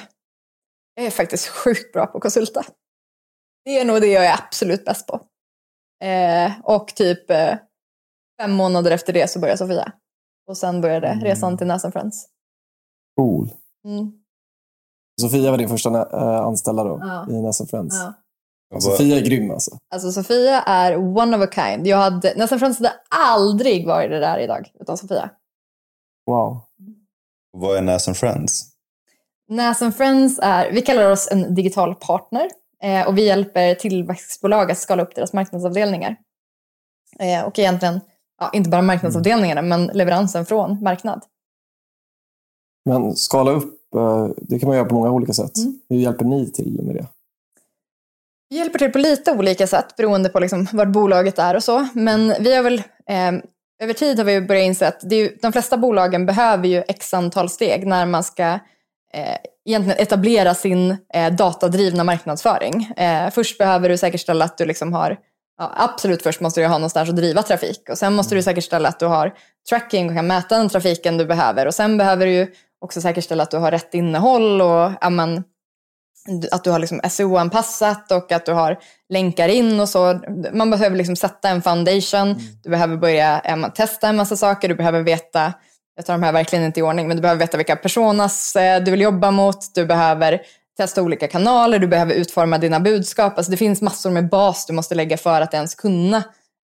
Jag 0.98 1.06
är 1.06 1.10
faktiskt 1.10 1.48
sjukt 1.48 1.92
bra 1.92 2.06
på 2.06 2.18
att 2.18 2.22
konsulta. 2.22 2.64
Det 3.64 3.78
är 3.80 3.84
nog 3.84 4.00
det 4.00 4.06
jag 4.06 4.26
är 4.26 4.34
absolut 4.34 4.84
bäst 4.84 5.06
på. 5.06 5.20
Eh, 6.04 6.52
och 6.64 6.88
typ 6.88 7.30
eh, 7.30 7.54
fem 8.40 8.52
månader 8.52 8.90
efter 8.90 9.12
det 9.12 9.30
så 9.30 9.38
började 9.38 9.58
Sofia. 9.58 9.92
Och 10.48 10.56
sen 10.56 10.80
började 10.80 11.06
Mm. 11.08 11.24
resan 11.24 11.58
till 11.58 11.66
Nas 11.66 11.82
Friends. 11.82 12.28
Cool. 13.16 13.50
Mm. 13.84 14.12
Sofia 15.20 15.50
var 15.50 15.58
din 15.58 15.68
första 15.68 15.90
äh, 16.12 16.36
anställda 16.46 16.84
då 16.84 16.98
Ja. 17.02 17.26
i 17.30 17.42
Nessa 17.42 17.66
Friends. 17.66 17.94
Ja. 18.70 18.80
Sofia 18.80 19.16
är 19.16 19.20
grym 19.20 19.50
alltså. 19.50 19.78
Alltså 19.94 20.12
Sofia 20.12 20.62
är 20.62 20.96
one 20.96 21.36
of 21.36 21.42
a 21.42 21.52
kind. 21.54 21.86
Jag 21.86 21.96
hade, 21.96 22.34
Nas 22.36 22.48
Friends 22.50 22.78
hade 22.78 22.92
aldrig 23.10 23.86
varit 23.86 24.10
det 24.10 24.18
där 24.20 24.38
idag 24.38 24.72
utan 24.80 24.96
Sofia. 24.98 25.30
Wow. 26.26 26.60
Vad 27.52 27.76
är 27.76 27.82
Nas 27.82 28.08
and 28.08 28.16
Friends? 28.16 28.72
Nas 29.48 29.78
Friends 29.96 30.38
är, 30.42 30.72
vi 30.72 30.82
kallar 30.82 31.10
oss 31.10 31.28
en 31.30 31.54
digital 31.54 31.94
partner 31.94 32.48
eh, 32.82 33.08
och 33.08 33.18
vi 33.18 33.26
hjälper 33.26 33.74
tillväxtbolag 33.74 34.70
att 34.70 34.78
skala 34.78 35.02
upp 35.02 35.14
deras 35.14 35.32
marknadsavdelningar. 35.32 36.16
Eh, 37.18 37.44
och 37.44 37.58
egentligen, 37.58 38.00
ja, 38.40 38.50
inte 38.52 38.70
bara 38.70 38.82
marknadsavdelningarna, 38.82 39.62
men 39.62 39.86
leveransen 39.86 40.46
från 40.46 40.82
marknad. 40.82 41.24
Men 42.84 43.16
skala 43.16 43.50
upp, 43.50 43.94
eh, 43.94 44.28
det 44.36 44.58
kan 44.58 44.68
man 44.68 44.76
göra 44.76 44.88
på 44.88 44.94
många 44.94 45.10
olika 45.10 45.32
sätt. 45.32 45.56
Mm. 45.56 45.80
Hur 45.88 45.96
hjälper 45.96 46.24
ni 46.24 46.50
till 46.50 46.80
med 46.82 46.94
det? 46.94 47.06
Vi 48.48 48.56
hjälper 48.56 48.78
till 48.78 48.92
på 48.92 48.98
lite 48.98 49.32
olika 49.32 49.66
sätt 49.66 49.96
beroende 49.96 50.28
på 50.28 50.40
liksom 50.40 50.66
vart 50.72 50.88
bolaget 50.88 51.38
är 51.38 51.54
och 51.56 51.62
så. 51.62 51.88
Men 51.94 52.34
vi 52.40 52.54
har 52.54 52.62
väl, 52.62 52.82
eh, 53.06 53.32
över 53.82 53.92
tid 53.92 54.18
har 54.18 54.24
vi 54.24 54.40
börjat 54.40 54.64
inse 54.64 54.88
att 54.88 55.04
är 55.04 55.42
de 55.42 55.52
flesta 55.52 55.78
bolagen 55.78 56.26
behöver 56.26 56.68
ju 56.68 56.82
x 56.88 57.14
antal 57.14 57.48
steg 57.48 57.86
när 57.86 58.06
man 58.06 58.24
ska 58.24 58.58
eh, 59.16 59.36
egentligen 59.64 59.98
etablera 59.98 60.54
sin 60.54 60.96
eh, 61.14 61.32
datadrivna 61.32 62.04
marknadsföring. 62.04 62.92
Eh, 62.96 63.30
först 63.30 63.58
behöver 63.58 63.88
du 63.88 63.96
säkerställa 63.96 64.44
att 64.44 64.58
du 64.58 64.64
liksom 64.64 64.92
har 64.92 65.16
Ja, 65.58 65.72
absolut 65.76 66.22
först 66.22 66.40
måste 66.40 66.60
du 66.60 66.66
ha 66.66 66.78
någonstans 66.78 67.08
att 67.08 67.16
driva 67.16 67.42
trafik. 67.42 67.88
Och 67.90 67.98
sen 67.98 68.14
måste 68.14 68.34
du 68.34 68.42
säkerställa 68.42 68.88
att 68.88 68.98
du 68.98 69.06
har 69.06 69.34
tracking 69.68 70.08
och 70.08 70.16
kan 70.16 70.26
mäta 70.26 70.58
den 70.58 70.68
trafiken 70.68 71.16
du 71.16 71.26
behöver. 71.26 71.66
Och 71.66 71.74
sen 71.74 71.98
behöver 71.98 72.26
du 72.26 72.52
också 72.80 73.00
säkerställa 73.00 73.42
att 73.42 73.50
du 73.50 73.56
har 73.56 73.70
rätt 73.70 73.94
innehåll 73.94 74.60
och 74.60 74.92
ja, 75.00 75.10
men, 75.10 75.44
att 76.50 76.64
du 76.64 76.70
har 76.70 76.78
liksom 76.78 77.00
SEO-anpassat 77.10 78.12
och 78.12 78.32
att 78.32 78.46
du 78.46 78.52
har 78.52 78.78
länkar 79.08 79.48
in 79.48 79.80
och 79.80 79.88
så. 79.88 80.20
Man 80.52 80.70
behöver 80.70 80.96
liksom 80.96 81.16
sätta 81.16 81.48
en 81.48 81.62
foundation, 81.62 82.36
du 82.62 82.70
behöver 82.70 82.96
börja 82.96 83.40
eh, 83.40 83.68
testa 83.68 84.08
en 84.08 84.16
massa 84.16 84.36
saker, 84.36 84.68
du 84.68 84.74
behöver 84.74 85.02
veta, 85.02 85.52
jag 85.96 86.06
tar 86.06 86.14
de 86.14 86.22
här 86.22 86.32
verkligen 86.32 86.64
inte 86.64 86.80
i 86.80 86.82
ordning, 86.82 87.08
men 87.08 87.16
du 87.16 87.20
behöver 87.20 87.40
veta 87.40 87.56
vilka 87.56 87.76
personas 87.76 88.56
eh, 88.56 88.82
du 88.82 88.90
vill 88.90 89.00
jobba 89.00 89.30
mot, 89.30 89.74
du 89.74 89.86
behöver 89.86 90.40
testa 90.76 91.02
olika 91.02 91.28
kanaler, 91.28 91.78
du 91.78 91.86
behöver 91.86 92.14
utforma 92.14 92.58
dina 92.58 92.80
budskap. 92.80 93.36
Alltså 93.36 93.50
det 93.50 93.56
finns 93.56 93.82
massor 93.82 94.10
med 94.10 94.28
bas 94.28 94.66
du 94.66 94.72
måste 94.72 94.94
lägga 94.94 95.16
för 95.16 95.40
att 95.40 95.54
ens 95.54 95.74
kunna 95.74 96.16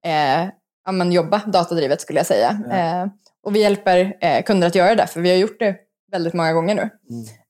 eh, 0.05 0.49
ja, 0.85 0.93
men 0.93 1.12
jobba 1.12 1.41
datadrivet 1.47 2.01
skulle 2.01 2.18
jag 2.18 2.26
säga. 2.26 2.51
Eh, 2.70 3.11
och 3.45 3.57
vi 3.57 3.61
hjälper 3.61 4.16
eh, 4.20 4.43
kunder 4.43 4.66
att 4.66 4.74
göra 4.74 4.95
det, 4.95 5.07
för 5.07 5.20
vi 5.20 5.30
har 5.30 5.37
gjort 5.37 5.59
det 5.59 5.76
väldigt 6.12 6.35
många 6.35 6.53
gånger 6.53 6.74
nu. 6.74 6.91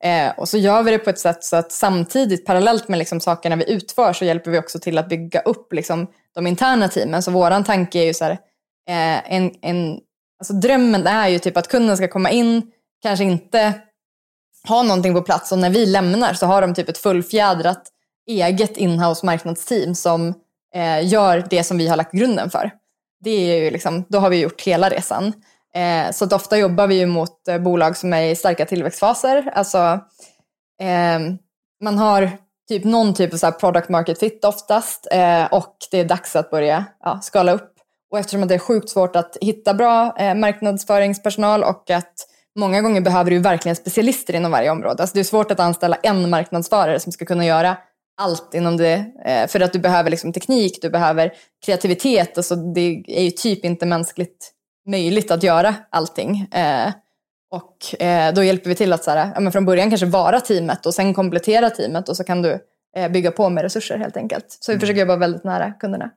Eh, 0.09 0.39
och 0.39 0.49
så 0.49 0.59
gör 0.59 0.83
vi 0.83 0.91
det 0.91 0.99
på 0.99 1.11
ett 1.11 1.19
sätt 1.19 1.45
så 1.45 1.57
att 1.57 1.73
samtidigt, 1.73 2.47
parallellt 2.47 2.89
med 2.89 2.99
liksom 2.99 3.21
sakerna 3.21 3.57
vi 3.57 3.73
utför, 3.73 4.13
så 4.13 4.25
hjälper 4.25 4.51
vi 4.51 4.59
också 4.59 4.79
till 4.79 4.99
att 4.99 5.09
bygga 5.09 5.41
upp 5.41 5.73
liksom, 5.73 6.07
de 6.35 6.47
interna 6.47 6.89
teamen. 6.89 7.23
Så 7.23 7.31
våran 7.31 7.65
tanke 7.65 7.99
är 7.99 8.05
ju 8.05 8.15
så 8.15 8.25
här, 8.25 8.33
eh, 8.89 9.35
en, 9.35 9.51
en, 9.63 10.01
alltså 10.43 10.53
drömmen 10.53 11.07
är 11.07 11.29
ju 11.29 11.39
typ 11.39 11.57
att 11.57 11.69
kunden 11.69 11.97
ska 11.97 12.09
komma 12.09 12.31
in, 12.31 12.63
kanske 13.03 13.25
inte 13.25 13.75
ha 14.69 14.83
någonting 14.83 15.15
på 15.15 15.23
plats 15.23 15.53
och 15.53 15.59
när 15.59 15.71
vi 15.71 15.87
lämnar 15.87 16.35
så 16.35 16.47
har 16.47 16.63
de 16.63 16.75
typ 16.75 16.89
ett 16.89 16.99
fullfjädrat 16.99 17.83
eget 18.27 18.77
inhouse 18.77 19.27
marknadsteam 19.27 19.95
som 19.95 20.35
eh, 20.75 21.07
gör 21.09 21.47
det 21.51 21.65
som 21.65 21.79
vi 21.79 21.89
har 21.89 21.97
lagt 21.97 22.13
grunden 22.13 22.51
för. 22.51 22.71
Det 23.21 23.31
är 23.31 23.65
ju 23.65 23.71
liksom, 23.71 24.05
då 24.09 24.19
har 24.19 24.31
vi 24.31 24.41
gjort 24.41 24.61
hela 24.61 24.91
resan. 24.91 25.33
Eh, 25.75 26.13
så 26.13 26.25
att 26.25 26.33
ofta 26.33 26.59
jobbar 26.59 26.87
vi 26.87 26.95
ju 26.95 27.07
mot 27.07 27.49
eh, 27.49 27.59
bolag 27.59 27.97
som 27.97 28.13
är 28.13 28.23
i 28.23 28.37
starka 28.37 28.67
tillväxtfaser. 28.67 29.51
Alltså, 29.55 29.79
eh, 30.81 31.21
man 31.81 31.99
har 31.99 32.31
typ 32.69 32.85
någon 32.85 33.15
typ 33.15 33.33
av 33.33 33.37
så 33.37 33.47
här 33.47 33.53
product 33.53 33.89
market 33.89 34.19
fit 34.19 34.45
oftast 34.45 35.09
eh, 35.11 35.45
och 35.45 35.77
det 35.91 35.99
är 35.99 36.05
dags 36.05 36.37
att 36.37 36.51
börja 36.51 36.85
ja, 37.01 37.21
skala 37.23 37.53
upp. 37.53 37.72
Och 38.13 38.19
eftersom 38.19 38.43
att 38.43 38.49
det 38.49 38.55
är 38.55 38.59
sjukt 38.59 38.89
svårt 38.89 39.17
att 39.17 39.37
hitta 39.41 39.75
bra 39.75 40.15
eh, 40.19 40.35
marknadsföringspersonal 40.35 41.65
och 41.65 41.91
att 41.91 42.13
många 42.59 42.83
gånger 42.83 43.01
behöver 43.01 43.31
du 43.31 43.39
verkligen 43.39 43.77
specialister 43.77 44.35
inom 44.35 44.53
varje 44.53 44.71
område. 44.71 45.03
Alltså 45.03 45.15
det 45.15 45.21
är 45.21 45.25
svårt 45.25 45.51
att 45.51 45.61
anställa 45.61 45.97
en 45.97 46.31
marknadsförare 46.31 47.01
som 47.01 47.13
ska 47.13 47.25
kunna 47.25 47.47
göra 47.47 47.77
allt 48.21 48.55
inom 48.55 48.77
det. 48.77 49.05
Eh, 49.25 49.47
för 49.47 49.61
att 49.61 49.73
du 49.73 49.79
behöver 49.79 50.11
liksom 50.11 50.33
teknik, 50.33 50.79
du 50.83 50.91
behöver 50.91 51.33
kreativitet. 51.65 52.37
Alltså 52.37 52.57
det 52.57 53.03
är 53.07 53.23
ju 53.23 53.31
typ 53.31 53.65
inte 53.65 53.87
mänskligt 53.87 54.53
möjligt 54.89 55.31
att 55.31 55.43
göra 55.43 55.75
allting. 55.91 56.49
Eh, 56.53 56.93
och 57.51 57.77
då 58.35 58.45
hjälper 58.45 58.69
vi 58.69 58.75
till 58.75 58.93
att 58.93 59.05
så 59.05 59.11
här, 59.11 59.33
ja, 59.37 59.51
från 59.51 59.65
början 59.65 59.91
kanske 59.91 60.07
vara 60.07 60.41
teamet 60.41 60.87
och 60.87 60.95
sen 60.95 61.15
komplettera 61.15 61.71
teamet 61.71 62.09
och 62.09 62.17
så 62.17 62.25
kan 62.25 62.43
du 62.43 62.59
bygga 63.11 63.31
på 63.31 63.49
med 63.49 63.63
resurser 63.63 63.99
helt 63.99 64.17
enkelt. 64.17 64.59
Så 64.61 64.73
vi 64.73 64.79
försöker 64.79 65.01
jobba 65.01 65.17
väldigt 65.17 65.45
nära 65.45 65.73
kunderna. 65.73 66.11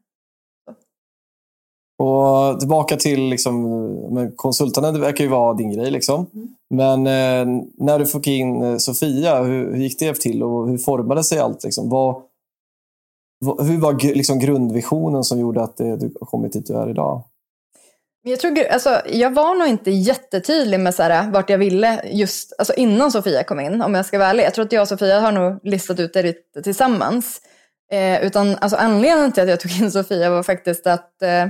Och 1.98 2.60
tillbaka 2.60 2.96
till 2.96 3.30
liksom, 3.30 4.34
konsulterna, 4.36 4.92
det 4.92 5.00
verkar 5.00 5.24
ju 5.24 5.30
vara 5.30 5.54
din 5.54 5.72
grej. 5.72 5.92
Liksom. 5.92 6.28
Men 6.70 7.00
eh, 7.00 7.64
när 7.78 8.00
du 8.00 8.06
fick 8.06 8.28
in 8.28 8.64
eh, 8.64 8.78
Sofia, 8.78 9.44
hur, 9.44 9.72
hur 9.74 9.82
gick 9.82 10.00
det 10.00 10.16
till 10.16 10.44
och 10.44 10.70
hur 10.70 10.78
formade 10.78 11.24
sig 11.24 11.40
allt? 11.40 11.64
Liksom? 11.64 11.90
Vad, 11.90 12.22
vad, 13.40 13.68
hur 13.68 13.78
var 13.78 13.94
liksom, 14.16 14.40
grundvisionen 14.40 15.24
som 15.24 15.40
gjorde 15.40 15.64
att 15.64 15.78
det, 15.78 15.98
du 15.98 16.14
har 16.20 16.28
kommit 16.28 16.54
dit 16.54 16.68
du 16.68 16.74
är 16.74 16.90
idag? 16.90 17.24
Jag, 18.28 18.40
tror, 18.40 18.68
alltså, 18.68 19.02
jag 19.10 19.34
var 19.34 19.56
nog 19.56 19.68
inte 19.68 19.92
jättetydlig 19.92 20.80
med 20.80 20.96
så 20.96 21.04
här, 21.04 21.32
vart 21.32 21.50
jag 21.50 21.58
ville 21.58 22.02
just 22.06 22.54
alltså, 22.58 22.74
innan 22.74 23.12
Sofia 23.12 23.44
kom 23.44 23.60
in, 23.60 23.82
om 23.82 23.96
jag 23.96 24.06
ska 24.06 24.18
vara 24.18 24.30
ärlig. 24.30 24.44
Jag 24.44 24.54
tror 24.54 24.66
att 24.66 24.72
jag 24.72 24.82
och 24.82 24.88
Sofia 24.88 25.20
har 25.20 25.32
nog 25.32 25.60
listat 25.64 26.00
ut 26.00 26.14
det 26.14 26.24
lite 26.24 26.62
tillsammans. 26.64 27.42
Eh, 27.92 28.26
utan, 28.26 28.56
alltså, 28.56 28.78
anledningen 28.78 29.32
till 29.32 29.44
att 29.44 29.50
jag 29.50 29.60
tog 29.60 29.72
in 29.72 29.92
Sofia 29.92 30.30
var 30.30 30.44
faktiskt 30.44 30.88
att 30.88 31.22
eh, 31.22 31.44
eh, 31.44 31.50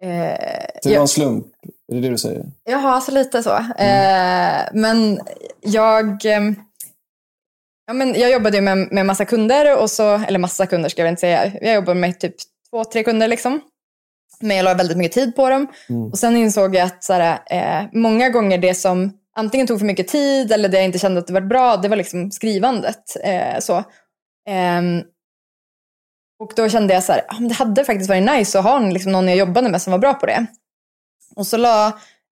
Det 0.00 0.80
var 0.84 0.92
jag- 0.92 1.00
en 1.00 1.08
slump, 1.08 1.46
är 1.92 1.94
det 1.94 2.00
det 2.00 2.08
du 2.08 2.18
säger? 2.18 2.44
Jaha, 2.64 2.90
alltså 2.94 3.10
lite 3.12 3.42
så. 3.42 3.50
Eh, 3.56 4.68
men 4.72 5.20
jag, 5.60 6.24
eh, 6.26 6.40
ja, 7.86 7.92
men 7.92 8.14
jag 8.14 8.30
jobbade 8.32 8.60
med, 8.60 8.92
med 8.92 9.06
massa 9.06 9.24
kunder, 9.24 9.82
och 9.82 9.90
så, 9.90 10.14
eller 10.18 10.38
massa 10.38 10.66
kunder 10.66 10.88
ska 10.88 11.02
jag 11.02 11.08
inte 11.08 11.20
säga. 11.20 11.52
Jag 11.60 11.74
jobbade 11.74 12.00
med 12.00 12.20
typ 12.20 12.34
två, 12.70 12.84
tre 12.84 13.04
kunder 13.04 13.28
liksom. 13.28 13.60
Men 14.40 14.56
jag 14.56 14.64
la 14.64 14.74
väldigt 14.74 14.96
mycket 14.98 15.12
tid 15.12 15.36
på 15.36 15.50
dem. 15.50 15.66
Och 16.12 16.18
sen 16.18 16.36
insåg 16.36 16.74
jag 16.74 16.86
att 16.86 17.04
så 17.04 17.12
här, 17.12 17.38
eh, 17.50 17.88
många 17.92 18.28
gånger 18.28 18.58
det 18.58 18.74
som 18.74 19.12
antingen 19.36 19.66
tog 19.66 19.78
för 19.78 19.86
mycket 19.86 20.08
tid 20.08 20.52
eller 20.52 20.68
det 20.68 20.76
jag 20.76 20.84
inte 20.84 20.98
kände 20.98 21.20
att 21.20 21.26
det 21.26 21.32
var 21.32 21.40
bra, 21.40 21.76
det 21.76 21.88
var 21.88 21.96
liksom 21.96 22.30
skrivandet. 22.30 23.16
Eh, 23.24 23.58
så. 23.60 23.84
Ehm, 24.48 25.02
och 26.38 26.52
då 26.56 26.68
kände 26.68 26.94
jag 26.94 27.02
så 27.02 27.12
här, 27.12 27.22
det 27.48 27.54
hade 27.54 27.84
faktiskt 27.84 28.08
varit 28.08 28.30
nice 28.30 28.58
att 28.58 28.64
ha 28.64 28.78
liksom 28.78 29.12
någon 29.12 29.28
jag 29.28 29.36
jobbade 29.36 29.68
med 29.68 29.82
som 29.82 29.90
var 29.90 29.98
bra 29.98 30.14
på 30.14 30.26
det. 30.26 30.46
Och 31.36 31.46
så 31.46 31.56
la 31.56 31.86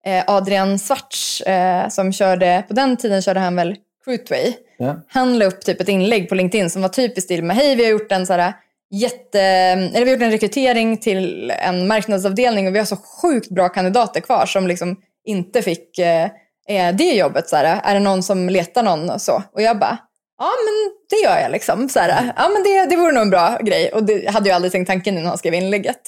eh, 0.06 0.24
Adrian 0.26 0.78
Svarts, 0.78 1.40
eh, 1.40 1.88
som 1.88 2.12
körde, 2.12 2.64
på 2.68 2.74
den 2.74 2.96
tiden 2.96 3.22
körde 3.22 3.40
han 3.40 3.56
väl 3.56 3.76
Cruitway. 4.04 4.54
Ja. 4.78 4.96
Han 5.08 5.38
la 5.38 5.44
upp 5.44 5.60
typ 5.60 5.80
ett 5.80 5.88
inlägg 5.88 6.28
på 6.28 6.34
LinkedIn 6.34 6.70
som 6.70 6.82
var 6.82 6.88
typ 6.88 7.18
i 7.18 7.20
stil 7.20 7.44
med, 7.44 7.56
hej 7.56 7.76
vi 7.76 7.84
har 7.84 7.90
gjort 7.90 8.12
en 8.12 8.26
så 8.26 8.32
här 8.32 8.52
jätte, 8.90 9.40
eller 9.40 10.04
vi 10.04 10.10
har 10.10 10.16
gjort 10.16 10.22
en 10.22 10.30
rekrytering 10.30 10.96
till 10.96 11.50
en 11.50 11.86
marknadsavdelning 11.86 12.66
och 12.66 12.74
vi 12.74 12.78
har 12.78 12.86
så 12.86 12.96
sjukt 12.96 13.50
bra 13.50 13.68
kandidater 13.68 14.20
kvar 14.20 14.46
som 14.46 14.66
liksom 14.66 14.96
inte 15.24 15.62
fick 15.62 15.98
eh, 15.98 16.24
eh, 16.68 16.94
det 16.94 17.12
jobbet. 17.12 17.48
Så 17.48 17.56
här, 17.56 17.80
är 17.84 17.94
det 17.94 18.00
någon 18.00 18.22
som 18.22 18.48
letar 18.48 18.82
någon 18.82 19.10
och 19.10 19.20
så? 19.20 19.42
Och 19.52 19.62
jag 19.62 19.78
bara, 19.78 19.98
ja 20.38 20.50
men 20.64 20.92
det 21.10 21.16
gör 21.28 21.38
jag 21.40 21.50
liksom. 21.50 21.88
Så 21.88 22.00
här, 22.00 22.32
ja 22.36 22.48
men 22.48 22.62
det, 22.62 22.86
det 22.86 22.96
vore 22.96 23.12
nog 23.12 23.22
en 23.22 23.30
bra 23.30 23.58
grej. 23.58 23.92
Och 23.92 24.04
det 24.04 24.30
hade 24.30 24.48
jag 24.48 24.56
aldrig 24.56 24.72
tänkt 24.72 24.86
tanken 24.86 25.14
innan 25.14 25.28
han 25.28 25.38
skrev 25.38 25.54
inlägget. 25.54 26.00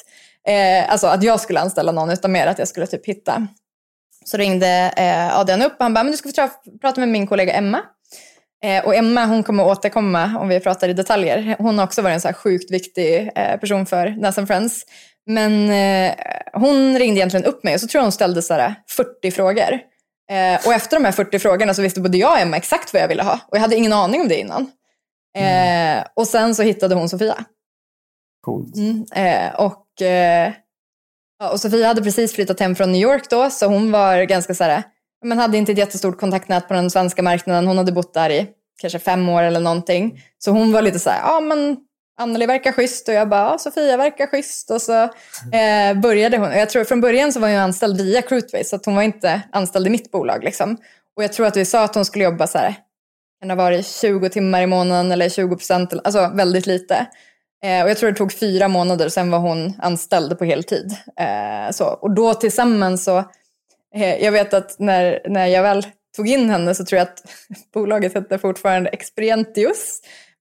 Eh, 0.49 0.93
alltså 0.93 1.07
att 1.07 1.23
jag 1.23 1.41
skulle 1.41 1.61
anställa 1.61 1.93
någon 1.93 2.11
utan 2.11 2.33
mer 2.33 2.47
att 2.47 2.59
jag 2.59 2.69
skulle 2.69 2.87
typ 2.87 3.07
hitta. 3.07 3.47
Så 4.25 4.37
ringde 4.37 4.93
eh, 4.97 5.39
Adrian 5.39 5.63
upp 5.63 5.73
och 5.73 5.85
han 5.85 5.95
bara, 5.95 6.05
men 6.05 6.11
du 6.11 6.17
ska 6.17 6.29
få 6.29 6.49
prata 6.81 7.01
med 7.01 7.09
min 7.09 7.27
kollega 7.27 7.53
Emma. 7.53 7.83
Eh, 8.65 8.85
och 8.85 8.95
Emma 8.95 9.27
hon 9.27 9.43
kommer 9.43 9.67
återkomma 9.67 10.39
om 10.39 10.49
vi 10.49 10.61
pratar 10.61 10.89
i 10.89 10.93
detaljer. 10.93 11.57
Hon 11.59 11.79
har 11.79 11.87
också 11.87 12.03
varit 12.03 12.15
en 12.15 12.21
så 12.21 12.29
här 12.29 12.33
sjukt 12.33 12.71
viktig 12.71 13.31
eh, 13.35 13.57
person 13.57 13.87
för 13.87 14.11
Nas 14.11 14.35
Friends. 14.35 14.85
Men 15.27 15.71
eh, 15.71 16.15
hon 16.53 16.99
ringde 16.99 17.19
egentligen 17.19 17.47
upp 17.47 17.65
mig 17.65 17.75
och 17.75 17.81
så 17.81 17.89
tror 17.89 17.99
jag 17.99 18.05
hon 18.05 18.13
ställde 18.13 18.43
så 18.43 18.55
här 18.55 18.75
40 18.97 19.31
frågor. 19.31 19.81
Eh, 20.31 20.67
och 20.67 20.73
efter 20.73 20.97
de 20.97 21.05
här 21.05 21.13
40 21.13 21.39
frågorna 21.39 21.75
så 21.75 21.83
visste 21.83 22.01
både 22.01 22.19
jag 22.19 22.33
och 22.33 22.39
Emma 22.39 22.57
exakt 22.57 22.93
vad 22.93 23.03
jag 23.03 23.09
ville 23.09 23.23
ha. 23.23 23.41
Och 23.49 23.57
jag 23.57 23.61
hade 23.61 23.77
ingen 23.77 23.93
aning 23.93 24.21
om 24.21 24.29
det 24.29 24.37
innan. 24.37 24.71
Eh, 25.39 26.05
och 26.15 26.27
sen 26.27 26.55
så 26.55 26.63
hittade 26.63 26.95
hon 26.95 27.09
Sofia. 27.09 27.45
Coolt. 28.41 28.77
Mm, 28.77 29.05
eh, 29.13 29.55
och, 29.55 30.03
eh, 30.03 30.53
och 31.53 31.61
Sofia 31.61 31.87
hade 31.87 32.03
precis 32.03 32.35
flyttat 32.35 32.61
hem 32.61 32.75
från 32.75 32.93
New 32.93 33.01
York 33.01 33.31
då, 33.31 33.51
så 33.51 33.67
hon 33.67 33.93
var 33.93 34.23
ganska 34.23 34.55
så 34.55 34.65
här, 34.65 34.83
men 35.25 35.39
hade 35.39 35.59
inte 35.59 35.73
ett 35.73 35.79
jättestort 35.79 36.21
kontaktnät 36.21 36.69
på 36.69 36.75
den 36.75 36.91
svenska 36.91 37.23
marknaden. 37.23 37.67
Hon 37.67 37.79
hade 37.79 37.93
bott 37.93 38.15
där 38.15 38.31
i 38.31 38.47
kanske 38.81 38.99
fem 38.99 39.29
år 39.29 39.43
eller 39.43 39.61
någonting. 39.61 40.21
Så 40.39 40.51
hon 40.51 40.73
var 40.73 40.83
lite 40.83 40.99
så 40.99 41.11
här, 41.11 41.21
ja 41.21 41.41
men 41.41 41.77
Anneli 42.19 42.47
verkar 42.47 42.73
schysst 42.73 43.09
och 43.09 43.15
jag 43.15 43.29
bara, 43.29 43.41
ja, 43.41 43.59
Sofia 43.59 43.97
verkar 43.97 44.27
schysst. 44.27 44.71
Och 44.71 44.83
så 44.83 45.03
eh, 45.03 46.01
började 46.03 46.37
hon. 46.39 46.49
Och 46.49 46.57
jag 46.57 46.71
tror 46.71 46.85
från 46.85 47.01
början 47.01 47.33
så 47.33 47.41
var 47.41 47.49
hon 47.49 47.59
anställd 47.59 48.01
via 48.01 48.23
Crutway 48.23 48.65
så 48.65 48.77
att 48.77 48.87
hon 48.87 48.95
var 48.95 49.03
inte 49.03 49.43
anställd 49.53 49.87
i 49.87 49.91
mitt 49.91 50.11
bolag. 50.11 50.45
Liksom. 50.45 50.77
Och 51.17 51.25
jag 51.25 51.33
tror 51.33 51.47
att 51.47 51.57
vi 51.57 51.65
sa 51.65 51.85
att 51.85 51.95
hon 51.95 52.05
skulle 52.05 52.25
jobba 52.25 52.47
så 52.47 52.59
här, 52.59 52.75
kan 53.41 53.51
ha 53.51 53.57
varit 53.57 53.87
20 53.87 54.29
timmar 54.29 54.63
i 54.63 54.67
månaden 54.67 55.13
eller 55.13 55.29
20 55.29 55.57
procent, 55.57 55.93
alltså 56.05 56.31
väldigt 56.35 56.67
lite. 56.67 57.07
Eh, 57.65 57.83
och 57.83 57.91
jag 57.91 57.97
tror 57.97 58.11
det 58.11 58.17
tog 58.17 58.33
fyra 58.33 58.69
månader, 58.69 59.09
sen 59.09 59.31
var 59.31 59.39
hon 59.39 59.73
anställd 59.79 60.39
på 60.39 60.45
heltid. 60.45 60.97
Eh, 61.21 61.71
så. 61.73 61.85
Och 61.85 62.11
då 62.11 62.35
tillsammans 62.35 63.05
så, 63.05 63.19
eh, 63.95 64.25
jag 64.25 64.33
vet 64.33 64.55
att 64.55 64.79
när, 64.79 65.21
när 65.29 65.47
jag 65.47 65.63
väl 65.63 65.87
tog 66.17 66.29
in 66.29 66.51
henne 66.51 66.75
så 66.75 66.85
tror 66.85 66.99
jag 66.99 67.09
att 67.09 67.23
bolaget 67.75 68.15
hette 68.15 68.39
fortfarande 68.39 68.91
Experientius, 68.91 70.01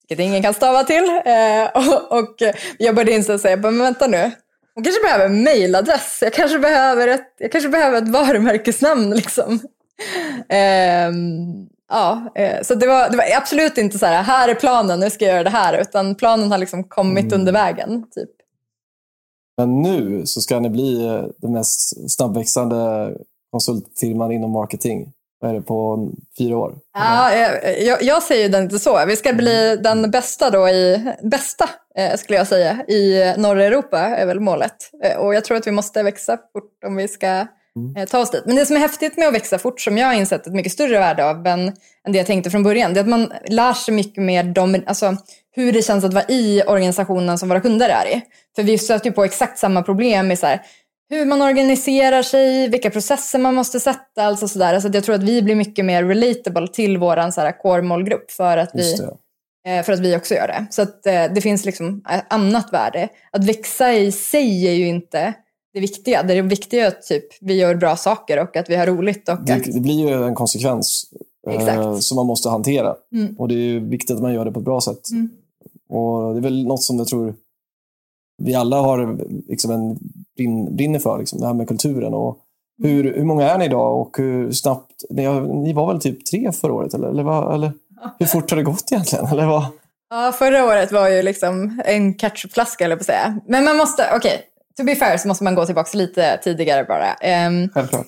vilket 0.10 0.26
ingen 0.26 0.42
kan 0.44 0.54
stava 0.54 0.84
till. 0.84 1.22
Eh, 1.26 1.66
och, 1.74 2.20
och 2.20 2.36
jag 2.78 2.96
började 2.96 3.12
inse 3.12 3.34
att 3.34 3.42
säga, 3.42 3.58
men 3.58 3.78
vänta 3.80 4.08
nu, 4.08 4.32
hon 4.76 4.84
kanske 4.84 5.02
behöver 5.04 5.26
en 5.26 5.44
mailadress, 5.44 6.20
jag 6.22 6.34
kanske 6.34 6.60
behöver 6.60 7.08
ett, 7.08 7.34
jag 7.38 7.52
kanske 7.52 7.70
behöver 7.70 7.98
ett 7.98 8.08
varumärkesnamn. 8.10 9.10
Liksom. 9.16 9.60
Ehm, 10.50 11.68
ja, 11.90 12.32
eh, 12.36 12.62
så 12.64 12.76
det 12.76 12.88
var, 12.88 13.10
det 13.10 13.18
var 13.18 13.26
absolut 13.38 13.78
inte 13.78 14.00
så 14.00 14.06
här, 14.06 14.24
här 14.24 14.50
är 14.50 14.56
planen, 14.56 15.00
nu 15.00 15.10
ska 15.10 15.26
jag 15.26 15.34
göra 15.34 15.44
det 15.44 15.50
här, 15.50 15.82
utan 15.82 16.16
planen 16.16 16.52
har 16.52 16.58
liksom 16.58 16.84
kommit 16.84 17.26
Mm. 17.26 17.40
under 17.40 17.52
vägen. 17.54 18.04
Typ. 18.12 18.30
Men 19.58 19.82
nu 19.82 20.26
så 20.26 20.42
ska 20.42 20.60
ni 20.60 20.70
bli 20.70 21.06
eh, 21.06 21.24
den 21.38 21.54
mest 21.54 22.12
snabbväxande 22.12 23.12
konsultfirman 23.52 24.32
inom 24.32 24.52
marketing. 24.52 25.12
Vad 25.40 25.52
är 25.52 25.56
det, 25.56 25.62
på 25.62 26.10
fyra 26.38 26.58
år? 26.58 26.76
Ja, 26.94 27.34
jag, 27.80 28.04
jag 28.04 28.24
säger 28.24 28.50
den 28.50 28.64
inte 28.64 28.80
så. 28.80 29.06
Vi 29.06 29.16
ska 29.16 29.34
bli 29.34 29.78
den 29.84 30.12
bästa 30.12 30.50
då 30.50 30.70
i, 30.70 31.14
bästa 31.24 31.70
eh, 31.98 32.18
skulle 32.18 32.38
jag 32.38 32.48
säga, 32.48 32.84
i 32.88 33.34
norra 33.38 33.66
Europa 33.66 34.00
är 34.00 34.26
väl 34.26 34.40
målet. 34.40 34.76
Eh, 35.04 35.18
Och 35.18 35.36
jag 35.36 35.46
tror 35.46 35.58
att 35.58 35.68
vi 35.68 35.72
måste 35.72 36.04
växa 36.04 36.38
fort 36.54 36.84
om 36.86 36.96
vi 36.96 37.08
ska 37.08 37.28
eh, 37.98 38.06
ta 38.10 38.20
oss 38.20 38.32
dit. 38.32 38.44
Men 38.46 38.56
det 38.56 38.66
som 38.66 38.76
är 38.76 38.80
häftigt 38.80 39.18
med 39.18 39.28
att 39.28 39.34
växa 39.34 39.58
fort, 39.58 39.82
som 39.82 39.98
jag 39.98 40.08
har 40.08 40.14
insett 40.14 40.48
ett 40.48 40.54
mycket 40.54 40.72
större 40.72 41.00
värde 41.00 41.30
av 41.30 41.48
än, 41.48 41.68
än 42.08 42.12
det 42.12 42.18
jag 42.18 42.28
tänkte 42.28 42.50
från 42.50 42.64
början, 42.64 42.94
det 42.94 43.00
är 43.00 43.02
att 43.04 43.10
man 43.10 43.34
lär 43.48 43.74
sig 43.74 43.94
mycket 43.94 44.24
mer 44.24 44.44
dom, 44.44 44.84
alltså, 44.86 45.16
hur 45.56 45.72
det 45.72 45.82
känns 45.82 46.04
att 46.04 46.14
vara 46.14 46.26
i 46.28 46.64
organisationen 46.68 47.38
som 47.38 47.50
våra 47.50 47.62
kunder 47.62 47.90
är 47.90 48.18
i. 48.18 48.22
För 48.56 48.64
vi 48.64 48.78
stöter 48.78 49.06
ju 49.06 49.12
på 49.12 49.24
exakt 49.24 49.58
samma 49.60 49.84
problem 49.84 50.28
med 50.28 50.40
så 50.40 50.46
här, 50.48 50.62
hur 51.10 51.26
man 51.26 51.42
organiserar 51.42 52.22
sig, 52.22 52.70
vilka 52.70 52.90
processer 52.90 53.40
man 53.40 53.56
måste 53.56 53.80
sätta, 53.80 54.24
alltså 54.24 54.48
sådär. 54.48 54.74
Alltså 54.74 54.90
jag 54.94 55.04
tror 55.04 55.16
att 55.16 55.24
vi 55.24 55.42
blir 55.42 55.56
mycket 55.56 55.86
mer 55.86 56.04
relatable 56.04 56.68
till 56.68 56.98
vår 56.98 57.62
core-målgrupp 57.62 58.32
för 58.32 58.58
att 58.58 58.72
vi. 58.74 58.98
Eh, 59.68 59.84
för 59.84 59.94
att 59.94 60.00
vi 60.00 60.18
också 60.18 60.36
gör 60.36 60.48
det. 60.48 60.68
Så 60.72 60.82
att 60.82 61.06
eh, 61.06 61.24
det 61.36 61.42
finns 61.42 61.66
liksom 61.66 62.04
ett 62.10 62.26
annat 62.30 62.74
värde. 62.74 63.10
Att 63.32 63.44
växa 63.44 63.94
i 63.94 64.12
sig 64.12 64.68
är 64.68 64.74
ju 64.74 64.88
inte 64.88 65.34
det 65.74 65.80
viktiga. 65.80 66.24
Det 66.24 66.42
viktiga 66.42 66.84
är 66.84 66.88
att 66.88 67.02
typ, 67.02 67.26
vi 67.42 67.54
gör 67.54 67.76
bra 67.76 67.96
saker 67.96 68.40
och 68.40 68.56
att 68.56 68.70
vi 68.70 68.76
har 68.76 68.88
roligt. 68.88 69.30
Och 69.30 69.46
Det, 69.46 69.54
att, 69.54 69.64
det 69.64 69.80
blir 69.80 70.10
ju 70.10 70.24
en 70.24 70.36
konsekvens 70.36 71.12
eh, 71.48 71.56
Exakt. 71.56 72.04
som 72.04 72.16
man 72.16 72.26
måste 72.26 72.50
hantera. 72.50 72.96
Mm. 73.14 73.36
Och 73.38 73.48
det 73.48 73.56
är 73.56 73.80
viktigt 73.80 74.16
att 74.16 74.22
man 74.22 74.34
gör 74.34 74.46
det 74.46 74.52
på 74.52 74.60
ett 74.60 74.66
bra 74.66 74.82
sätt. 74.82 75.12
Mm. 75.12 75.30
Och 75.90 76.34
Det 76.34 76.40
är 76.40 76.42
väl 76.42 76.68
något 76.68 76.84
som 76.84 76.98
jag 76.98 77.08
tror 77.08 77.36
vi 78.38 78.56
alla 78.56 78.82
har 78.82 79.20
liksom 79.50 79.72
en 79.72 79.98
brinn, 80.38 80.76
brinner 80.76 81.00
för, 81.00 81.20
liksom, 81.20 81.40
det 81.40 81.48
här 81.48 81.54
med 81.54 81.68
kulturen. 81.68 82.14
Och 82.14 82.38
hur, 82.84 83.04
hur 83.14 83.24
många 83.24 83.50
är 83.50 83.58
ni 83.58 83.66
idag 83.66 84.02
och 84.02 84.18
hur 84.18 84.52
snabbt... 84.52 84.92
Ni, 85.10 85.40
ni 85.40 85.74
var 85.74 85.88
väl 85.88 86.02
typ 86.02 86.26
tre 86.26 86.52
förra 86.52 86.74
året? 86.74 86.94
Eller, 86.94 87.08
eller, 87.08 87.24
vad, 87.24 87.54
eller 87.54 87.72
hur 88.20 88.26
fort 88.26 88.50
har 88.50 88.58
det 88.58 88.64
gått 88.64 88.92
egentligen? 88.92 89.26
Eller 89.26 89.46
vad? 89.46 89.66
ja, 90.10 90.32
förra 90.32 90.66
året 90.66 90.92
var 90.92 91.10
ju 91.10 91.22
liksom 91.22 91.82
en 91.86 92.18
ketchupflaska, 92.18 92.86
eller 92.86 92.96
på 92.96 93.00
att 93.00 93.06
säga. 93.06 93.40
Men 93.48 93.64
man 93.64 93.78
måste, 93.78 94.10
okej, 94.16 94.42
to 94.78 94.84
be 94.84 94.96
fair 94.96 95.18
så 95.18 95.28
måste 95.28 95.44
man 95.44 95.56
gå 95.56 95.66
tillbaka 95.66 95.98
lite 95.98 96.40
tidigare 96.44 96.84
bara. 96.84 97.14
Ehm, 97.14 97.70
Självklart. 97.74 98.08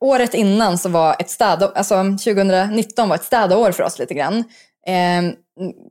Året 0.00 0.34
innan 0.34 0.78
så 0.78 0.88
var 0.88 1.16
ett 1.18 1.30
städ, 1.30 1.62
alltså 1.62 1.94
2019 2.02 3.08
var 3.08 3.16
ett 3.16 3.24
städår 3.24 3.72
för 3.72 3.82
oss 3.82 3.98
lite 3.98 4.14
grann. 4.14 4.44
Eh, 4.86 5.22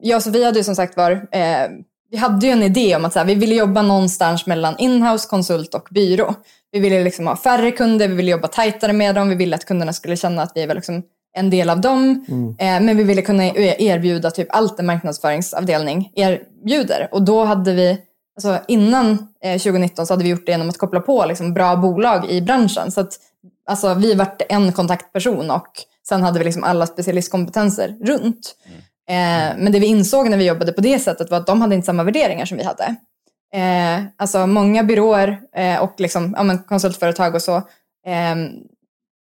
jag 0.02 0.16
och 0.16 0.24
Sofia 0.24 0.46
hade 0.46 0.60
ju 0.60 0.64
som 0.64 0.76
sagt 0.76 0.98
var, 0.98 1.12
eh, 1.12 1.68
vi 2.14 2.20
hade 2.20 2.46
ju 2.46 2.52
en 2.52 2.64
idé 2.64 2.96
om 2.96 3.06
att 3.06 3.14
så 3.14 3.20
här, 3.20 3.26
vi 3.26 3.36
ville 3.36 3.56
jobba 3.56 3.82
någonstans 3.82 4.46
mellan 4.46 4.76
inhouse, 4.78 5.28
konsult 5.30 5.74
och 5.74 5.88
byrå. 5.92 6.36
Vi 6.72 6.80
ville 6.80 7.04
liksom 7.04 7.28
ha 7.28 7.36
färre 7.36 7.72
kunder, 7.72 8.08
vi 8.08 8.16
ville 8.16 8.32
jobba 8.32 8.48
tajtare 8.48 8.94
med 8.94 9.16
dem, 9.16 9.30
vi 9.30 9.36
ville 9.36 9.56
att 9.56 9.66
kunderna 9.66 9.94
skulle 9.94 10.16
känna 10.16 10.42
att 10.42 10.52
vi 10.56 10.66
var 10.66 10.76
liksom 10.76 11.04
en 11.34 11.50
del 11.50 11.70
av 11.70 11.82
dem. 11.82 12.26
Eh, 12.60 12.82
men 12.82 12.98
vi 12.98 13.04
ville 13.04 13.22
kunna 13.22 13.46
e- 13.46 13.76
erbjuda 13.80 14.32
typ 14.32 14.48
allt 14.50 14.80
en 14.80 14.86
marknadsföringsavdelning 14.86 16.12
erbjuder. 16.16 17.10
Och 17.12 17.22
då 17.22 17.44
hade 17.44 17.74
vi, 17.74 17.98
alltså 18.36 18.60
innan 18.68 19.12
eh, 19.44 19.58
2019 19.58 20.08
så 20.08 20.14
hade 20.14 20.24
vi 20.24 20.30
gjort 20.30 20.46
det 20.46 20.52
genom 20.52 20.70
att 20.70 20.78
koppla 20.78 21.00
på 21.00 21.26
liksom 21.26 21.54
bra 21.54 21.76
bolag 21.76 22.30
i 22.30 22.42
branschen. 22.42 22.92
Så 22.92 23.02
att 23.02 23.14
alltså, 23.70 23.94
vi 23.94 24.14
vart 24.14 24.42
en 24.50 24.74
kontaktperson 24.74 25.52
och 25.52 25.68
sen 26.08 26.24
hade 26.24 26.40
vi 26.40 26.46
liksom 26.46 26.64
alla 26.64 26.88
specialistkompetenser 26.88 27.96
runt. 28.02 28.56
Eh, 29.10 29.58
men 29.58 29.72
det 29.72 29.80
vi 29.80 29.88
insåg 29.88 30.30
när 30.30 30.38
vi 30.38 30.46
jobbade 30.48 30.74
på 30.74 30.82
det 30.82 31.00
sättet 31.00 31.32
var 31.32 31.38
att 31.38 31.48
de 31.48 31.62
hade 31.62 31.76
inte 31.76 31.86
samma 31.86 32.04
värderingar 32.04 32.46
som 32.46 32.58
vi 32.58 32.64
hade. 32.64 32.96
Eh, 33.56 34.04
alltså 34.18 34.48
många 34.48 34.84
byråer 34.84 35.40
eh, 35.56 35.80
och 35.84 35.94
liksom, 35.98 36.36
ja, 36.38 36.58
konsultföretag 36.68 37.36
och 37.36 37.42
så 37.42 37.56
eh, 38.08 38.36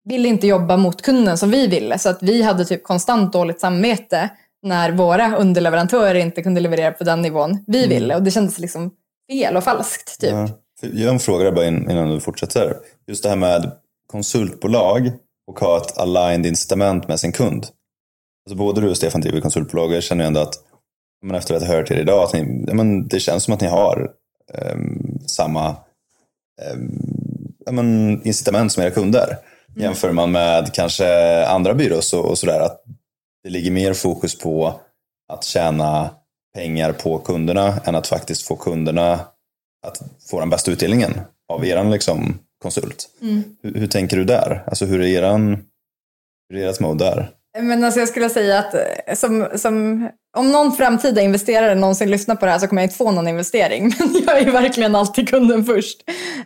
ville 0.09 0.27
inte 0.27 0.47
jobba 0.47 0.77
mot 0.77 1.01
kunden 1.01 1.37
som 1.37 1.51
vi 1.51 1.67
ville. 1.67 1.97
Så 1.99 2.09
att 2.09 2.23
vi 2.23 2.41
hade 2.41 2.65
typ 2.65 2.83
konstant 2.83 3.33
dåligt 3.33 3.59
samvete 3.59 4.29
när 4.63 4.91
våra 4.91 5.35
underleverantörer 5.35 6.15
inte 6.15 6.43
kunde 6.43 6.61
leverera 6.61 6.91
på 6.91 7.03
den 7.03 7.21
nivån 7.21 7.63
vi 7.67 7.87
ville. 7.87 8.15
Och 8.15 8.23
det 8.23 8.31
kändes 8.31 8.59
liksom 8.59 8.91
fel 9.31 9.57
och 9.57 9.63
falskt. 9.63 10.19
Typ. 10.21 10.31
Ja. 10.31 10.49
Jag 10.81 11.07
har 11.07 11.13
en 11.13 11.19
fråga 11.19 11.51
bara 11.51 11.65
in- 11.65 11.91
innan 11.91 12.09
du 12.09 12.19
fortsätter. 12.19 12.75
Just 13.07 13.23
det 13.23 13.29
här 13.29 13.35
med 13.35 13.71
konsultbolag 14.07 15.11
och 15.47 15.59
ha 15.59 15.77
ett 15.77 15.97
aligned 15.97 16.45
incitament 16.45 17.07
med 17.07 17.19
sin 17.19 17.31
kund. 17.31 17.67
Alltså 18.45 18.57
både 18.57 18.81
du 18.81 18.89
och 18.89 18.97
Stefan 18.97 19.21
driver 19.21 19.41
konsultbolag 19.41 19.89
och 19.89 19.95
jag 19.95 20.03
känner 20.03 20.25
ändå 20.25 20.39
att 20.39 20.53
men 21.21 21.35
efter 21.35 21.55
att 21.55 21.67
ha 21.67 21.75
hört 21.75 21.91
er 21.91 21.95
idag, 21.95 22.23
att 22.23 22.33
ni, 22.33 22.43
men 22.73 23.07
det 23.07 23.19
känns 23.19 23.43
som 23.43 23.53
att 23.53 23.61
ni 23.61 23.67
har 23.67 24.11
ehm, 24.53 25.19
samma 25.27 25.75
ja, 27.65 27.71
men 27.71 28.21
incitament 28.23 28.71
som 28.71 28.83
era 28.83 28.91
kunder. 28.91 29.37
Jämför 29.75 30.11
man 30.11 30.31
med 30.31 30.73
kanske 30.73 31.45
andra 31.45 31.73
byrås 31.73 32.13
och, 32.13 32.25
och 32.25 32.37
sådär, 32.37 32.59
att 32.59 32.83
det 33.43 33.49
ligger 33.49 33.71
mer 33.71 33.93
fokus 33.93 34.39
på 34.39 34.79
att 35.33 35.43
tjäna 35.43 36.09
pengar 36.55 36.91
på 36.91 37.19
kunderna 37.19 37.79
än 37.85 37.95
att 37.95 38.07
faktiskt 38.07 38.47
få 38.47 38.55
kunderna 38.55 39.19
att 39.87 40.01
få 40.29 40.39
den 40.39 40.49
bästa 40.49 40.71
utdelningen 40.71 41.21
av 41.53 41.65
eran 41.65 41.91
liksom, 41.91 42.39
konsult. 42.61 43.09
Hur, 43.61 43.73
hur 43.73 43.87
tänker 43.87 44.17
du 44.17 44.23
där? 44.23 44.63
Alltså 44.67 44.85
hur 44.85 45.01
är 45.01 45.07
eran, 45.07 45.63
hur 46.49 46.59
är 46.59 46.69
ert 46.69 46.79
mode 46.79 47.05
där? 47.05 47.29
Men 47.59 47.83
alltså 47.83 47.99
jag 47.99 48.09
skulle 48.09 48.29
säga 48.29 48.59
att 48.59 48.73
eh, 48.73 49.15
som, 49.15 49.47
som, 49.55 50.09
om 50.37 50.51
någon 50.51 50.71
framtida 50.71 51.21
investerare 51.21 51.75
någonsin 51.75 52.11
lyssnar 52.11 52.35
på 52.35 52.45
det 52.45 52.51
här 52.51 52.59
så 52.59 52.67
kommer 52.67 52.81
jag 52.81 52.87
inte 52.87 52.97
få 52.97 53.11
någon 53.11 53.27
investering. 53.27 53.83
Men 53.99 54.23
jag 54.27 54.39
är 54.39 54.51
verkligen 54.51 54.95
alltid 54.95 55.29
kunden 55.29 55.65
först. 55.65 55.97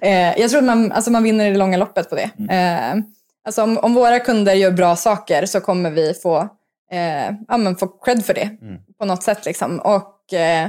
Eh, 0.02 0.40
jag 0.40 0.50
tror 0.50 0.60
att 0.60 0.66
man, 0.66 0.92
alltså 0.92 1.12
man 1.12 1.24
vinner 1.24 1.46
i 1.46 1.52
det 1.52 1.58
långa 1.58 1.78
loppet 1.78 2.10
på 2.10 2.16
det. 2.16 2.30
Eh, 2.54 3.04
alltså 3.46 3.64
om, 3.64 3.78
om 3.78 3.94
våra 3.94 4.20
kunder 4.20 4.54
gör 4.54 4.72
bra 4.72 4.96
saker 4.96 5.46
så 5.46 5.62
kommer 5.62 5.92
vi 5.92 6.14
få, 6.14 6.38
eh, 6.92 7.36
ja, 7.48 7.58
men 7.58 7.76
få 7.76 7.88
cred 7.88 8.26
för 8.26 8.34
det 8.34 8.50
på 9.00 9.06
något 9.06 9.24
sätt. 9.24 9.46
Liksom. 9.46 9.80
Och, 9.80 10.34
eh, 10.34 10.66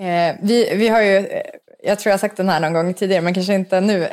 eh, 0.00 0.36
vi, 0.42 0.74
vi 0.74 0.88
har 0.88 1.00
ju, 1.00 1.16
eh, 1.16 1.42
jag 1.82 1.98
tror 1.98 2.10
jag 2.10 2.14
har 2.14 2.18
sagt 2.18 2.36
den 2.36 2.48
här 2.48 2.60
någon 2.60 2.72
gång 2.72 2.94
tidigare 2.94 3.22
men 3.22 3.34
kanske 3.34 3.54
inte 3.54 3.80
nu. 3.80 4.08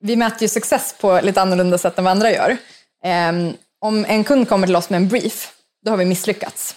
Vi 0.00 0.16
mäter 0.16 0.42
ju 0.42 0.48
success 0.48 0.94
på 1.00 1.20
lite 1.22 1.42
annorlunda 1.42 1.78
sätt 1.78 1.98
än 1.98 2.04
vad 2.04 2.10
andra 2.10 2.30
gör. 2.30 2.56
Om 3.80 4.04
en 4.04 4.24
kund 4.24 4.48
kommer 4.48 4.66
till 4.66 4.76
oss 4.76 4.90
med 4.90 4.96
en 4.96 5.08
brief, 5.08 5.52
då 5.84 5.90
har 5.90 5.96
vi 5.96 6.04
misslyckats. 6.04 6.76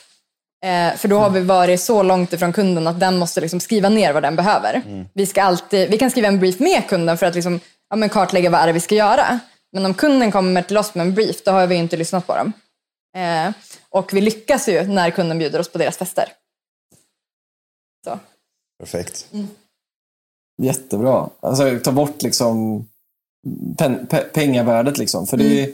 Eh, 0.65 0.97
för 0.97 1.07
då 1.07 1.19
har 1.19 1.29
vi 1.29 1.41
varit 1.41 1.81
så 1.81 2.03
långt 2.03 2.33
ifrån 2.33 2.53
kunden 2.53 2.87
att 2.87 2.99
den 2.99 3.17
måste 3.17 3.41
liksom 3.41 3.59
skriva 3.59 3.89
ner 3.89 4.13
vad 4.13 4.23
den 4.23 4.35
behöver. 4.35 5.07
Vi, 5.13 5.25
ska 5.25 5.43
alltid, 5.43 5.89
vi 5.89 5.97
kan 5.97 6.11
skriva 6.11 6.27
en 6.27 6.39
brief 6.39 6.59
med 6.59 6.89
kunden 6.89 7.17
för 7.17 7.25
att 7.25 7.35
liksom, 7.35 7.59
ja, 7.89 7.95
men 7.95 8.09
kartlägga 8.09 8.49
vad 8.49 8.61
är 8.61 8.67
det 8.67 8.73
vi 8.73 8.79
ska 8.79 8.95
göra. 8.95 9.39
Men 9.71 9.85
om 9.85 9.93
kunden 9.93 10.31
kommer 10.31 10.61
till 10.61 10.77
oss 10.77 10.95
med 10.95 11.07
en 11.07 11.13
brief, 11.13 11.43
då 11.43 11.51
har 11.51 11.67
vi 11.67 11.75
inte 11.75 11.97
lyssnat 11.97 12.27
på 12.27 12.35
dem. 12.35 12.53
Eh, 13.15 13.53
och 13.89 14.13
vi 14.13 14.21
lyckas 14.21 14.69
ju 14.69 14.83
när 14.83 15.11
kunden 15.11 15.39
bjuder 15.39 15.59
oss 15.59 15.71
på 15.71 15.77
deras 15.77 15.97
fester. 15.97 16.25
Så. 18.05 18.19
Perfekt. 18.79 19.27
Jättebra. 20.61 21.29
Alltså, 21.39 21.79
ta 21.83 21.91
bort 21.91 22.21
liksom 22.21 22.87
pen, 23.77 24.07
pe, 24.07 24.17
pengavärdet. 24.17 24.97
Liksom. 24.97 25.27
För 25.27 25.37
det, 25.37 25.63
är, 25.63 25.73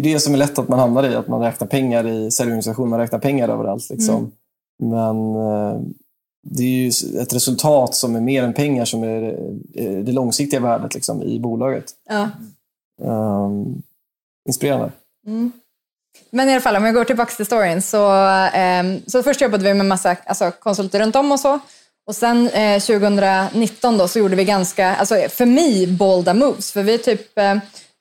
det 0.00 0.10
är 0.10 0.14
det 0.14 0.20
som 0.20 0.34
är 0.34 0.38
lätt 0.38 0.58
att 0.58 0.68
man 0.68 0.78
hamnar 0.78 1.04
i. 1.04 1.14
Att 1.14 1.28
man 1.28 1.40
räknar 1.40 1.66
pengar 1.66 2.06
i 2.06 2.30
säljorganisation. 2.30 2.88
Man 2.88 2.98
räknar 2.98 3.18
pengar 3.18 3.48
överallt. 3.48 3.90
Liksom. 3.90 4.32
Men 4.82 5.36
eh, 5.36 5.80
det 6.48 6.62
är 6.62 6.68
ju 6.68 6.88
ett 7.22 7.34
resultat 7.34 7.94
som 7.94 8.16
är 8.16 8.20
mer 8.20 8.42
än 8.42 8.54
pengar 8.54 8.84
som 8.84 9.02
är 9.02 9.22
eh, 9.74 9.98
det 9.98 10.12
långsiktiga 10.12 10.60
värdet 10.60 10.94
liksom, 10.94 11.22
i 11.22 11.40
bolaget. 11.40 11.84
Ja. 12.08 12.28
Um, 13.02 13.82
inspirerande. 14.48 14.92
Mm. 15.26 15.52
Men 16.30 16.48
i 16.48 16.52
alla 16.52 16.60
fall, 16.60 16.76
om 16.76 16.84
jag 16.84 16.94
går 16.94 17.04
tillbaka 17.04 17.34
till 17.34 17.46
storyn 17.46 17.82
så, 17.82 18.10
ehm, 18.54 19.00
så 19.06 19.22
först 19.22 19.40
jobbade 19.40 19.64
vi 19.64 19.74
med 19.74 19.86
massa 19.86 20.16
alltså, 20.24 20.50
konsulter 20.50 21.00
runt 21.00 21.16
om 21.16 21.32
och 21.32 21.40
så. 21.40 21.58
Och 22.06 22.16
sen 22.16 22.48
eh, 22.48 22.80
2019 22.80 23.98
då 23.98 24.08
så 24.08 24.18
gjorde 24.18 24.36
vi 24.36 24.44
ganska, 24.44 24.96
alltså 24.96 25.14
för 25.28 25.46
mig, 25.46 25.86
bolda 25.86 26.34
moves. 26.34 26.72
För 26.72 26.82
vi 26.82 26.98
typ, 26.98 27.38
eh, 27.38 27.56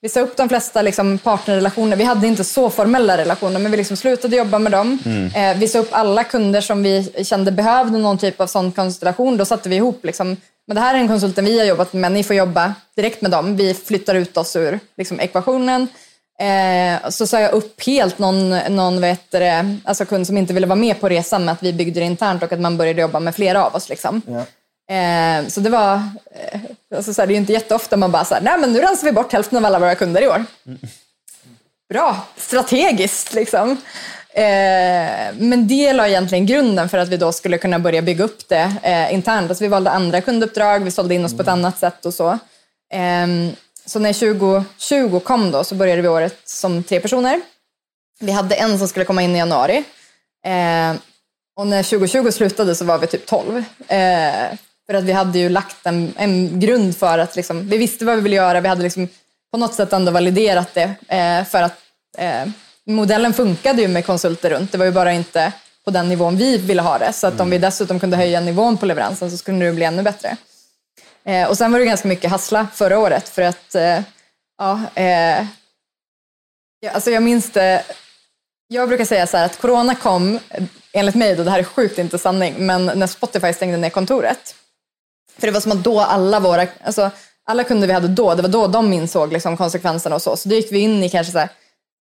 vi 0.05 0.09
sa 0.09 0.19
upp 0.19 0.37
de 0.37 0.49
flesta 0.49 0.81
liksom, 0.81 1.17
partnerrelationer. 1.17 1.97
Vi 1.97 2.03
hade 2.03 2.27
inte 2.27 2.43
så 2.43 2.69
formella 2.69 3.17
relationer 3.17 3.59
men 3.59 3.71
vi 3.71 3.77
liksom 3.77 3.97
slutade 3.97 4.35
jobba 4.35 4.59
med 4.59 4.71
dem. 4.71 4.99
Eh, 5.35 5.57
vi 5.57 5.67
sa 5.67 5.79
upp 5.79 5.89
alla 5.91 6.23
kunder 6.23 6.61
som 6.61 6.83
vi 6.83 7.23
kände 7.23 7.51
behövde 7.51 7.97
någon 7.97 8.17
typ 8.17 8.41
av 8.41 8.47
sån 8.47 8.71
konstellation. 8.71 9.37
Då 9.37 9.45
satte 9.45 9.69
vi 9.69 9.75
ihop 9.75 10.05
liksom, 10.05 10.37
men 10.67 10.75
det 10.75 10.81
här 10.81 10.95
är 10.95 10.99
en 10.99 11.07
konsulten 11.07 11.45
vi 11.45 11.59
har 11.59 11.65
jobbat 11.65 11.93
med, 11.93 12.11
ni 12.11 12.23
får 12.23 12.35
jobba 12.35 12.73
direkt 12.95 13.21
med 13.21 13.31
dem. 13.31 13.55
Vi 13.55 13.73
flyttar 13.73 14.15
ut 14.15 14.37
oss 14.37 14.55
ur 14.55 14.79
liksom, 14.97 15.19
ekvationen. 15.19 15.87
Eh, 16.39 17.09
så 17.09 17.27
sa 17.27 17.39
jag 17.39 17.53
upp 17.53 17.83
helt 17.85 18.19
någon, 18.19 18.49
någon 18.49 19.03
heter 19.03 19.39
det, 19.39 19.77
alltså 19.83 20.05
kund 20.05 20.27
som 20.27 20.37
inte 20.37 20.53
ville 20.53 20.67
vara 20.67 20.79
med 20.79 21.01
på 21.01 21.09
resan 21.09 21.45
med 21.45 21.51
att 21.51 21.63
vi 21.63 21.73
byggde 21.73 21.99
det 21.99 22.05
internt 22.05 22.43
och 22.43 22.51
att 22.51 22.59
man 22.59 22.77
började 22.77 23.01
jobba 23.01 23.19
med 23.19 23.35
flera 23.35 23.65
av 23.65 23.75
oss. 23.75 23.89
Liksom. 23.89 24.21
Eh, 24.89 25.47
så 25.47 25.59
det 25.59 25.69
var, 25.69 25.93
eh, 25.95 26.61
alltså 26.95 27.13
så 27.13 27.21
här, 27.21 27.27
det 27.27 27.31
är 27.31 27.35
ju 27.35 27.39
inte 27.39 27.53
jätteofta 27.53 27.97
man 27.97 28.11
bara 28.11 28.25
så 28.25 28.33
här, 28.33 28.41
nej 28.41 28.57
men 28.59 28.73
nu 28.73 28.81
rensar 28.81 29.05
vi 29.07 29.11
bort 29.11 29.33
hälften 29.33 29.57
av 29.57 29.65
alla 29.65 29.79
våra 29.79 29.95
kunder 29.95 30.21
i 30.21 30.27
år. 30.27 30.45
Bra, 31.89 32.17
strategiskt 32.37 33.33
liksom. 33.33 33.77
Eh, 34.29 35.33
men 35.37 35.67
det 35.67 35.93
la 35.93 36.07
egentligen 36.07 36.45
grunden 36.45 36.89
för 36.89 36.97
att 36.97 37.09
vi 37.09 37.17
då 37.17 37.31
skulle 37.31 37.57
kunna 37.57 37.79
börja 37.79 38.01
bygga 38.01 38.23
upp 38.23 38.49
det 38.49 38.73
eh, 38.83 39.13
internt. 39.13 39.49
Alltså 39.49 39.63
vi 39.63 39.67
valde 39.67 39.91
andra 39.91 40.21
kunduppdrag, 40.21 40.83
vi 40.83 40.91
sålde 40.91 41.15
in 41.15 41.25
oss 41.25 41.35
på 41.35 41.41
ett 41.41 41.47
annat 41.47 41.79
sätt 41.79 42.05
och 42.05 42.13
så. 42.13 42.39
Ehm, 42.93 43.51
så 43.85 43.99
när 43.99 44.13
2020 44.13 45.19
kom 45.19 45.51
då 45.51 45.63
så 45.63 45.75
började 45.75 46.01
vi 46.01 46.07
året 46.07 46.41
som 46.45 46.83
tre 46.83 46.99
personer. 46.99 47.41
Vi 48.19 48.31
hade 48.31 48.55
en 48.55 48.77
som 48.77 48.87
skulle 48.87 49.05
komma 49.05 49.21
in 49.21 49.35
i 49.35 49.37
januari. 49.37 49.83
Eh, 50.45 50.95
och 51.55 51.67
när 51.67 51.83
2020 51.83 52.31
slutade 52.31 52.75
så 52.75 52.85
var 52.85 52.97
vi 52.97 53.07
typ 53.07 53.25
12. 53.25 53.63
Eh, 53.87 54.57
för 54.87 54.93
att 54.93 55.03
vi 55.03 55.11
hade 55.11 55.39
ju 55.39 55.49
lagt 55.49 55.85
en, 55.85 56.13
en 56.17 56.59
grund 56.59 56.97
för 56.97 57.19
att 57.19 57.35
liksom, 57.35 57.69
vi 57.69 57.77
visste 57.77 58.05
vad 58.05 58.15
vi 58.15 58.21
ville 58.21 58.35
göra. 58.35 58.61
Vi 58.61 58.67
hade 58.67 58.83
liksom 58.83 59.07
på 59.51 59.57
något 59.57 59.73
sätt 59.73 59.93
ändå 59.93 60.11
validerat 60.11 60.73
det. 60.73 60.95
Eh, 61.07 61.43
för 61.45 61.61
att 61.61 61.79
eh, 62.17 62.45
modellen 62.85 63.33
funkade 63.33 63.81
ju 63.81 63.87
med 63.87 64.05
konsulter 64.05 64.49
runt. 64.49 64.71
Det 64.71 64.77
var 64.77 64.85
ju 64.85 64.91
bara 64.91 65.13
inte 65.13 65.51
på 65.85 65.91
den 65.91 66.09
nivån 66.09 66.37
vi 66.37 66.57
ville 66.57 66.81
ha 66.81 66.97
det. 66.97 67.13
Så 67.13 67.27
att 67.27 67.39
om 67.39 67.49
vi 67.49 67.57
dessutom 67.57 67.99
kunde 67.99 68.17
höja 68.17 68.39
nivån 68.39 68.77
på 68.77 68.85
leveransen 68.85 69.31
så 69.31 69.37
skulle 69.37 69.65
det 69.65 69.71
bli 69.71 69.85
ännu 69.85 70.03
bättre. 70.03 70.37
Eh, 71.25 71.49
och 71.49 71.57
sen 71.57 71.71
var 71.71 71.79
det 71.79 71.85
ganska 71.85 72.07
mycket 72.07 72.31
hassla 72.31 72.67
förra 72.73 72.99
året 72.99 73.29
för 73.29 73.41
att 73.41 73.75
eh, 73.75 74.01
ja, 74.57 74.81
eh, 74.95 75.45
alltså 76.91 77.11
jag 77.11 77.23
minns 77.23 77.51
det. 77.51 77.83
Jag 78.67 78.87
brukar 78.87 79.05
säga 79.05 79.27
så 79.27 79.37
här 79.37 79.45
att 79.45 79.61
corona 79.61 79.95
kom, 79.95 80.39
enligt 80.91 81.15
mig 81.15 81.35
då, 81.35 81.43
det 81.43 81.51
här 81.51 81.59
är 81.59 81.63
sjukt 81.63 81.97
inte 81.97 82.17
sanning, 82.17 82.55
men 82.57 82.85
när 82.85 83.07
Spotify 83.07 83.53
stängde 83.53 83.77
ner 83.77 83.89
kontoret. 83.89 84.55
För 85.37 85.47
det 85.47 85.53
var 85.53 85.61
som 85.61 85.71
att 85.71 85.83
då 85.83 85.99
alla 85.99 86.39
våra, 86.39 86.67
alltså 86.83 87.11
alla 87.45 87.63
kunder 87.63 87.87
vi 87.87 87.93
hade 87.93 88.07
då, 88.07 88.35
det 88.35 88.41
var 88.41 88.49
då 88.49 88.67
de 88.67 88.93
insåg 88.93 89.33
liksom 89.33 89.57
konsekvenserna 89.57 90.15
och 90.15 90.21
så. 90.21 90.37
Så 90.37 90.49
då 90.49 90.55
gick 90.55 90.71
vi 90.71 90.79
in 90.79 91.03
i 91.03 91.09
kanske 91.09 91.33
så 91.33 91.39
här, 91.39 91.49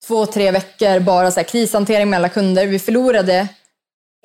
två, 0.07 0.27
tre 0.27 0.51
veckor 0.51 1.01
bara 1.01 1.31
så 1.31 1.41
här, 1.41 1.45
krishantering 1.45 2.11
med 2.11 2.17
alla 2.17 2.29
kunder. 2.29 2.67
Vi 2.67 2.79
förlorade 2.79 3.49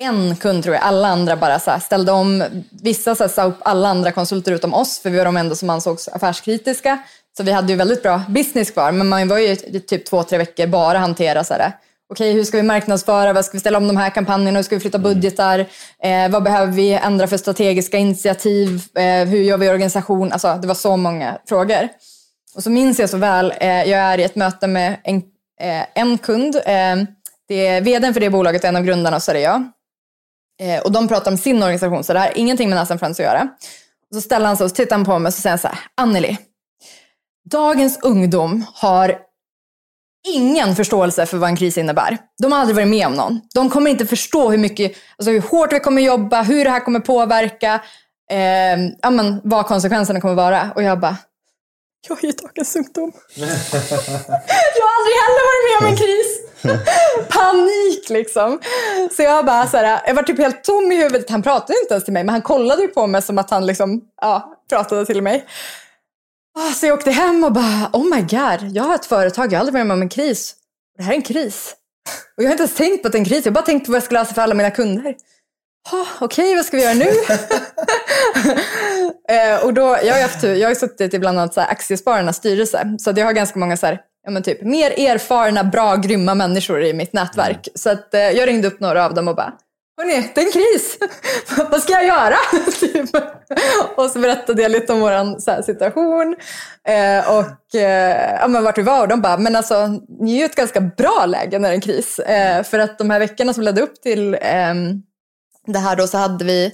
en 0.02 0.36
kund 0.36 0.62
tror 0.62 0.74
jag, 0.74 0.84
alla 0.84 1.08
andra 1.08 1.36
bara 1.36 1.58
så 1.58 1.70
här, 1.70 1.78
ställde 1.78 2.12
om. 2.12 2.44
Vissa 2.82 3.14
så 3.14 3.24
här, 3.24 3.28
sa 3.28 3.44
upp 3.44 3.58
alla 3.60 3.88
andra 3.88 4.12
konsulter 4.12 4.52
utom 4.52 4.74
oss, 4.74 4.98
för 4.98 5.10
vi 5.10 5.18
var 5.18 5.24
de 5.24 5.36
enda 5.36 5.54
som 5.54 5.70
ansågs 5.70 6.08
affärskritiska. 6.08 6.98
Så 7.36 7.42
vi 7.42 7.52
hade 7.52 7.72
ju 7.72 7.76
väldigt 7.76 8.02
bra 8.02 8.22
business 8.28 8.70
kvar, 8.70 8.92
men 8.92 9.08
man 9.08 9.28
var 9.28 9.38
ju 9.38 9.48
i 9.48 9.80
typ 9.80 10.06
två, 10.06 10.22
tre 10.22 10.38
veckor 10.38 10.66
bara 10.66 10.98
hantera 10.98 11.44
så 11.44 11.54
här, 11.54 11.72
okej 12.10 12.32
hur 12.32 12.44
ska 12.44 12.56
vi 12.56 12.62
marknadsföra, 12.62 13.32
vad 13.32 13.44
ska 13.44 13.52
vi 13.52 13.60
ställa 13.60 13.78
om 13.78 13.86
de 13.86 13.96
här 13.96 14.10
kampanjerna, 14.10 14.58
hur 14.58 14.62
ska 14.62 14.76
vi 14.76 14.80
flytta 14.80 14.98
budgetar, 14.98 15.58
eh, 16.02 16.28
vad 16.30 16.42
behöver 16.42 16.72
vi 16.72 16.92
ändra 16.92 17.26
för 17.26 17.36
strategiska 17.36 17.98
initiativ, 17.98 18.82
eh, 18.94 19.28
hur 19.28 19.42
gör 19.42 19.58
vi 19.58 19.68
organisation, 19.68 20.32
alltså 20.32 20.58
det 20.62 20.68
var 20.68 20.74
så 20.74 20.96
många 20.96 21.38
frågor. 21.48 21.88
Och 22.54 22.62
så 22.62 22.70
minns 22.70 22.98
jag 22.98 23.10
så 23.10 23.16
väl, 23.16 23.54
eh, 23.60 23.68
jag 23.68 24.00
är 24.00 24.18
i 24.18 24.22
ett 24.22 24.36
möte 24.36 24.66
med 24.66 25.00
en, 25.04 25.16
eh, 25.60 25.84
en 25.94 26.18
kund, 26.18 26.56
eh, 26.56 26.96
det 27.48 27.66
är 27.66 27.80
vdn 27.80 28.14
för 28.14 28.20
det 28.20 28.30
bolaget 28.30 28.62
och 28.62 28.68
en 28.68 28.76
av 28.76 28.82
grundarna 28.82 29.16
och 29.16 29.22
så 29.22 29.30
är 29.30 29.34
det 29.34 29.40
jag. 29.40 29.64
Eh, 30.60 30.80
och 30.80 30.92
de 30.92 31.08
pratar 31.08 31.30
om 31.30 31.38
sin 31.38 31.62
organisation, 31.62 32.04
så 32.04 32.12
det 32.12 32.18
här 32.18 32.26
har 32.26 32.38
ingenting 32.38 32.68
med 32.68 32.78
Nassan 32.78 32.98
Friends 32.98 33.20
att 33.20 33.26
göra. 33.26 33.48
Och 34.10 34.14
så 34.14 34.20
ställer 34.20 34.46
han 34.46 34.56
sig 34.56 34.66
och 34.66 34.74
tittar 34.74 35.04
på 35.04 35.18
mig 35.18 35.28
och 35.28 35.34
så 35.34 35.40
säger 35.40 35.52
han 35.52 35.58
så 35.58 35.68
här, 35.68 35.78
Anneli, 35.94 36.38
dagens 37.50 37.98
ungdom 38.02 38.64
har 38.74 39.29
ingen 40.28 40.76
förståelse 40.76 41.26
för 41.26 41.38
vad 41.38 41.48
en 41.48 41.56
kris 41.56 41.78
innebär. 41.78 42.18
De 42.42 42.52
har 42.52 42.58
aldrig 42.58 42.76
varit 42.76 42.88
med 42.88 43.06
om 43.06 43.14
någon. 43.14 43.40
De 43.54 43.70
kommer 43.70 43.90
inte 43.90 44.06
förstå 44.06 44.50
hur 44.50 44.58
mycket, 44.58 44.92
alltså 45.18 45.30
hur 45.30 45.40
hårt 45.40 45.72
vi 45.72 45.80
kommer 45.80 46.02
jobba, 46.02 46.42
hur 46.42 46.64
det 46.64 46.70
här 46.70 46.80
kommer 46.80 47.00
påverka, 47.00 47.74
eh, 48.30 48.80
ja, 49.02 49.10
men, 49.10 49.40
vad 49.44 49.66
konsekvenserna 49.66 50.20
kommer 50.20 50.34
vara. 50.34 50.72
Och 50.74 50.82
jag 50.82 51.00
bara, 51.00 51.16
jag 52.08 52.24
är 52.24 52.26
ju 52.26 52.32
dagens 52.32 52.76
ungdom. 52.76 53.12
jag 54.76 54.84
har 54.86 54.94
aldrig 54.98 55.16
heller 55.22 55.44
varit 55.50 55.64
med 55.66 55.78
om 55.80 55.86
en 55.86 55.96
kris. 55.96 56.40
Panik 57.28 58.08
liksom. 58.08 58.60
Så 59.16 59.22
jag 59.22 59.46
bara 59.46 59.66
så 59.66 59.76
här, 59.76 60.00
jag 60.06 60.14
var 60.14 60.22
typ 60.22 60.38
helt 60.38 60.64
tom 60.64 60.92
i 60.92 60.96
huvudet. 60.96 61.30
Han 61.30 61.42
pratade 61.42 61.78
inte 61.82 61.94
ens 61.94 62.04
till 62.04 62.12
mig, 62.12 62.24
men 62.24 62.32
han 62.32 62.42
kollade 62.42 62.82
ju 62.82 62.88
på 62.88 63.06
mig 63.06 63.22
som 63.22 63.38
att 63.38 63.50
han 63.50 63.66
liksom, 63.66 64.00
ja, 64.20 64.54
pratade 64.68 65.06
till 65.06 65.22
mig. 65.22 65.46
Ah, 66.58 66.72
Så 66.72 66.86
jag 66.86 66.94
åkte 66.94 67.10
hem 67.10 67.44
och 67.44 67.52
bara, 67.52 67.90
oh 67.92 68.04
my 68.14 68.20
god, 68.20 68.76
jag 68.76 68.82
har 68.84 68.94
ett 68.94 69.06
företag, 69.06 69.52
jag 69.52 69.58
har 69.58 69.60
aldrig 69.60 69.72
varit 69.74 69.86
med 69.86 69.94
om 69.94 70.02
en 70.02 70.08
kris. 70.08 70.54
Det 70.98 71.02
här 71.04 71.12
är 71.12 71.16
en 71.16 71.22
kris. 71.22 71.74
Och 72.36 72.42
jag 72.42 72.48
har 72.48 72.52
inte 72.52 72.62
ens 72.62 72.74
tänkt 72.76 73.02
på 73.02 73.06
att 73.08 73.12
det 73.12 73.18
är 73.18 73.20
en 73.20 73.24
kris, 73.24 73.44
jag 73.44 73.52
har 73.52 73.54
bara 73.54 73.64
tänkt 73.64 73.86
på 73.86 73.92
vad 73.92 73.96
jag 73.96 74.02
ska 74.04 74.14
lösa 74.14 74.34
för 74.34 74.42
alla 74.42 74.54
mina 74.54 74.70
kunder. 74.70 75.14
Ah, 75.92 76.06
Okej, 76.24 76.54
vad 76.56 76.64
ska 76.64 76.76
vi 76.76 76.82
göra 76.82 76.94
nu? 76.94 77.04
eh, 79.34 79.64
och 79.64 79.74
då, 79.74 79.98
jag, 80.04 80.14
har 80.14 80.22
haft, 80.22 80.42
jag 80.42 80.68
har 80.68 80.74
suttit 80.74 81.14
i 81.14 81.18
bland 81.18 81.38
annat 81.38 81.54
så 81.54 81.60
här 81.60 81.70
Aktiespararnas 81.70 82.36
styrelse, 82.36 82.96
så 82.98 83.12
jag 83.16 83.26
har 83.26 83.32
ganska 83.32 83.58
många 83.58 83.76
så 83.76 83.86
här, 83.86 84.00
ja, 84.24 84.30
men 84.30 84.42
typ, 84.42 84.62
mer 84.62 84.90
erfarna, 84.90 85.64
bra, 85.64 85.96
grymma 85.96 86.34
människor 86.34 86.82
i 86.82 86.92
mitt 86.92 87.12
nätverk. 87.12 87.68
Så 87.74 87.90
att, 87.90 88.14
eh, 88.14 88.20
jag 88.20 88.48
ringde 88.48 88.68
upp 88.68 88.80
några 88.80 89.04
av 89.06 89.14
dem 89.14 89.28
och 89.28 89.36
bara, 89.36 89.52
Hörni, 90.00 90.30
det 90.34 90.40
är 90.40 90.46
en 90.46 90.52
kris. 90.52 90.98
Vad 91.70 91.82
ska 91.82 91.92
jag 91.92 92.06
göra? 92.06 92.36
typ. 92.80 93.10
Och 93.96 94.10
så 94.10 94.18
berättade 94.18 94.62
jag 94.62 94.70
lite 94.70 94.92
om 94.92 95.00
vår 95.00 95.62
situation 95.62 96.36
eh, 96.88 97.36
och 97.36 97.74
eh, 97.74 98.38
ja, 98.40 98.48
men 98.48 98.64
vart 98.64 98.78
vi 98.78 98.82
var. 98.82 99.00
Och 99.00 99.08
de 99.08 99.20
bara, 99.20 99.36
men 99.36 99.56
alltså 99.56 99.86
ni 100.20 100.32
är 100.32 100.36
ju 100.36 100.42
i 100.42 100.44
ett 100.44 100.54
ganska 100.54 100.80
bra 100.80 101.26
läge 101.26 101.58
när 101.58 101.68
det 101.68 101.72
är 101.72 101.76
en 101.76 101.80
kris. 101.80 102.18
Eh, 102.18 102.62
för 102.62 102.78
att 102.78 102.98
de 102.98 103.10
här 103.10 103.18
veckorna 103.18 103.54
som 103.54 103.62
ledde 103.62 103.80
upp 103.80 104.02
till 104.02 104.38
ehm, 104.40 105.02
det 105.66 105.78
här 105.78 105.96
då 105.96 106.06
så 106.06 106.18
hade 106.18 106.44
vi 106.44 106.64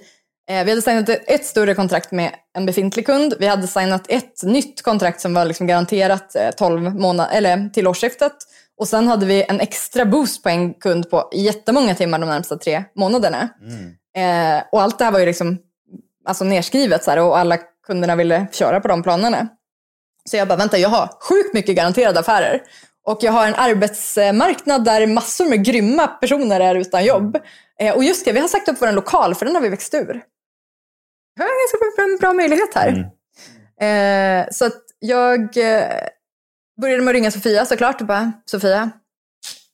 eh, 0.51 0.65
vi 0.65 0.71
hade 0.71 0.83
signat 0.83 1.09
ett, 1.09 1.45
större 1.45 1.75
kontrakt 1.75 2.13
med 2.13 2.31
en 2.57 2.67
befintlig 2.67 3.07
kund. 3.07 3.35
Vi 3.39 3.47
hade 3.47 3.67
signat 3.67 4.07
ett 4.09 4.43
nytt 4.43 4.83
kontrakt 4.83 5.21
som 5.21 5.35
var 5.35 5.45
liksom 5.45 5.67
garanterat 5.67 6.37
eh, 6.37 6.51
12 6.51 6.95
månader, 6.95 7.37
eller 7.37 7.69
till 7.69 7.87
årsskiftet. 7.87 8.33
Och 8.79 8.89
sen 8.89 9.09
hade 9.09 9.27
vi 9.27 9.45
en 9.49 9.61
extra 9.61 10.05
boost 10.05 10.43
på 10.43 10.49
en 10.49 10.75
kund 10.75 11.11
på 11.11 11.31
jättemånga 11.33 11.95
timmar 11.95 12.19
de 12.19 12.27
närmsta 12.27 12.57
tre 12.57 12.85
månaderna. 12.97 13.49
Eh, 14.17 14.63
och 14.73 14.83
allt 14.83 14.99
det 14.99 15.05
här 15.05 15.13
var 15.13 15.21
ju 15.21 15.27
liksom 15.27 15.59
alltså 16.25 16.45
nerskrivet 16.45 17.05
så 17.05 17.11
här, 17.11 17.19
och 17.19 17.39
alla 17.39 17.59
kunderna 17.87 18.17
ville 18.17 18.47
köra 18.53 18.81
på 18.81 18.89
de 18.89 19.03
planerna. 19.03 19.49
Så 20.25 20.37
jag 20.37 20.49
bara, 20.49 20.57
vänta, 20.57 20.79
jag 20.79 20.89
har 20.89 21.09
sjukt 21.21 21.55
mycket 21.55 21.77
garanterade 21.77 22.21
affärer. 22.21 22.63
Och 23.07 23.19
jag 23.21 23.33
har 23.33 23.47
en 23.47 23.55
arbetsmarknad 23.55 24.85
där 24.85 25.07
massor 25.07 25.49
med 25.49 25.65
grymma 25.65 26.07
personer 26.07 26.61
är 26.61 26.75
utan 26.75 27.05
jobb. 27.05 27.39
Eh, 27.81 27.95
och 27.95 28.05
just 28.05 28.25
det, 28.25 28.33
vi 28.33 28.41
har 28.41 28.49
sagt 28.49 28.69
upp 28.69 28.77
vår 28.81 28.93
lokal 28.93 29.35
för 29.35 29.47
den 29.47 29.55
har 29.55 29.63
vi 29.63 29.69
växt 29.69 29.95
ur. 29.95 30.23
Vi 31.37 31.43
har 31.43 31.49
en 31.49 31.57
ganska 31.63 32.03
bra, 32.03 32.17
bra 32.21 32.33
möjlighet 32.33 32.75
här. 32.75 33.11
Eh, 33.81 34.47
så 34.51 34.65
att 34.65 34.83
jag 34.99 35.57
eh, 35.57 36.09
började 36.81 37.03
med 37.03 37.13
att 37.13 37.15
ringa 37.15 37.31
Sofia 37.31 37.67
såklart 37.67 38.01
och 38.01 38.07
bara, 38.07 38.33
Sofia, 38.45 38.91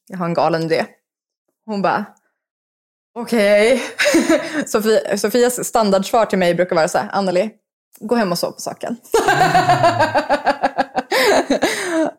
jag 0.08 0.18
har 0.18 0.26
en 0.26 0.34
galen 0.34 0.62
idé. 0.62 0.86
Hon 1.66 1.82
bara, 1.82 2.04
okej. 3.18 3.82
Sofia, 4.66 5.18
Sofias 5.18 5.64
standardsvar 5.64 6.26
till 6.26 6.38
mig 6.38 6.54
brukar 6.54 6.76
vara 6.76 6.88
så 6.88 6.98
här, 6.98 7.08
Anneli, 7.12 7.50
gå 8.00 8.14
hem 8.14 8.32
och 8.32 8.38
sov 8.38 8.52
på 8.52 8.60
saken. 8.60 8.96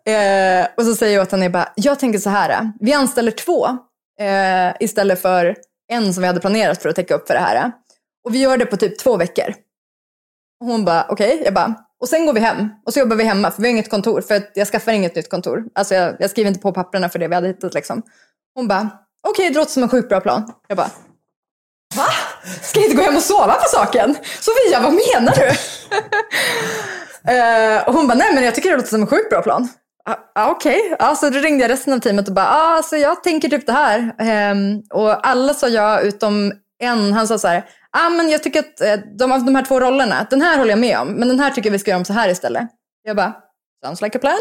eh, 0.06 0.68
och 0.78 0.86
så 0.86 0.96
säger 0.96 1.16
jag 1.16 1.22
åt 1.22 1.32
henne, 1.32 1.46
jag 1.46 1.52
bara, 1.52 1.74
jag 1.76 2.00
tänker 2.00 2.20
så 2.20 2.30
här, 2.30 2.72
vi 2.80 2.94
anställer 2.94 3.32
två 3.32 3.66
eh, 4.20 4.74
istället 4.80 5.22
för 5.22 5.56
en 5.92 6.14
som 6.14 6.22
vi 6.22 6.28
hade 6.28 6.40
planerat 6.40 6.82
för 6.82 6.90
att 6.90 6.96
täcka 6.96 7.16
upp 7.16 7.28
för 7.28 7.34
det 7.34 7.40
här. 7.40 7.72
Och 8.26 8.36
vi 8.36 8.40
gör 8.40 8.58
det 8.58 8.66
på 8.66 8.78
typ 8.78 9.00
två 9.00 9.18
veckor. 9.18 9.56
Och 10.60 10.68
hon 10.68 10.86
bara, 10.86 11.06
okej, 11.10 11.42
jag 11.46 11.54
bara, 11.54 11.76
och 12.04 12.10
sen 12.10 12.26
går 12.26 12.34
vi 12.34 12.40
hem 12.40 12.70
och 12.86 12.94
så 12.94 13.00
jobbar 13.00 13.16
vi 13.16 13.24
hemma 13.24 13.52
för 13.52 13.62
vi 13.62 13.68
har 13.68 13.72
inget 13.72 13.90
kontor 13.90 14.22
för 14.22 14.36
att 14.36 14.52
jag 14.54 14.68
skaffar 14.68 14.92
inget 14.92 15.16
nytt 15.16 15.30
kontor. 15.30 15.64
Alltså 15.76 15.96
jag, 15.96 16.16
jag 16.20 16.30
skriver 16.30 16.48
inte 16.48 16.60
på 16.60 16.72
papperna 16.72 17.10
för 17.10 17.20
det 17.20 17.28
vi 17.28 17.36
hade 17.36 17.48
hittat 17.48 17.74
liksom. 17.74 18.02
Hon 18.56 18.68
bara, 18.68 18.90
okej 19.28 19.50
det 19.50 19.56
låter 19.60 19.72
som 19.72 19.84
en 19.84 19.90
sjukt 19.90 20.10
bra 20.10 20.20
plan. 20.20 20.54
Jag 20.68 20.78
bara, 20.78 20.90
va? 21.96 22.06
Ska 22.62 22.80
jag 22.80 22.86
inte 22.86 22.98
gå 22.98 23.04
hem 23.04 23.16
och 23.16 23.22
sova 23.22 23.54
på 23.54 23.68
saken? 23.68 24.16
Sofia, 24.40 24.80
vad 24.82 24.94
menar 24.94 25.36
du? 25.36 25.52
Eh, 27.28 27.88
och 27.88 27.94
hon 27.94 28.08
bara, 28.08 28.18
nej 28.18 28.34
men 28.34 28.44
jag 28.44 28.56
tycker 28.56 28.70
det 28.70 28.76
låter 28.76 28.90
som 28.90 29.02
en 29.02 29.08
sjukt 29.08 29.30
bra 29.30 29.42
plan. 29.42 29.70
ah, 30.10 30.16
ah, 30.36 30.52
okej. 30.52 30.82
Okay. 30.82 30.96
Ah, 31.00 31.16
så 31.16 31.30
då 31.30 31.40
ringde 31.40 31.64
jag 31.64 31.72
resten 31.72 31.94
av 31.94 32.00
teamet 32.00 32.28
och 32.28 32.34
bara, 32.34 32.48
ah, 32.48 32.76
alltså 32.76 32.98
jag 32.98 33.24
tänker 33.24 33.50
typ 33.50 33.66
det 33.66 33.72
här. 33.72 34.16
Ehm, 34.20 34.82
och 34.94 35.28
alla 35.28 35.54
sa 35.54 35.68
ja 35.68 36.00
utom 36.00 36.54
en. 36.80 37.14
Han 37.14 37.28
sa 37.28 37.38
så 37.38 37.48
här, 37.48 37.66
ah, 37.94 38.10
men 38.10 38.30
jag 38.30 38.44
tycker 38.44 38.60
att 38.60 38.82
eh, 38.82 38.96
de, 39.18 39.32
av 39.32 39.46
de 39.46 39.56
här 39.56 39.66
två 39.66 39.80
rollerna, 39.80 40.28
den 40.30 40.42
här 40.42 40.58
håller 40.58 40.70
jag 40.70 40.80
med 40.80 41.00
om, 41.00 41.08
men 41.08 41.28
den 41.28 41.40
här 41.40 41.52
tycker 41.52 41.70
jag 41.70 41.72
vi 41.72 41.80
ska 41.80 41.92
göra 41.92 42.00
om 42.00 42.06
så 42.06 42.14
här 42.14 42.30
istället. 42.30 42.68
Jag 43.04 43.16
bara, 43.16 43.36
sounds 43.86 44.02
like 44.02 44.18
a 44.18 44.22
plan. 44.22 44.40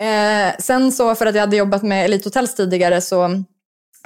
Eh, 0.00 0.56
sen 0.58 0.92
så 0.92 1.14
för 1.14 1.26
att 1.26 1.34
jag 1.34 1.40
hade 1.40 1.56
jobbat 1.56 1.82
med 1.82 2.04
Elite 2.04 2.26
Hotels 2.28 2.54
tidigare 2.54 3.00
så 3.00 3.44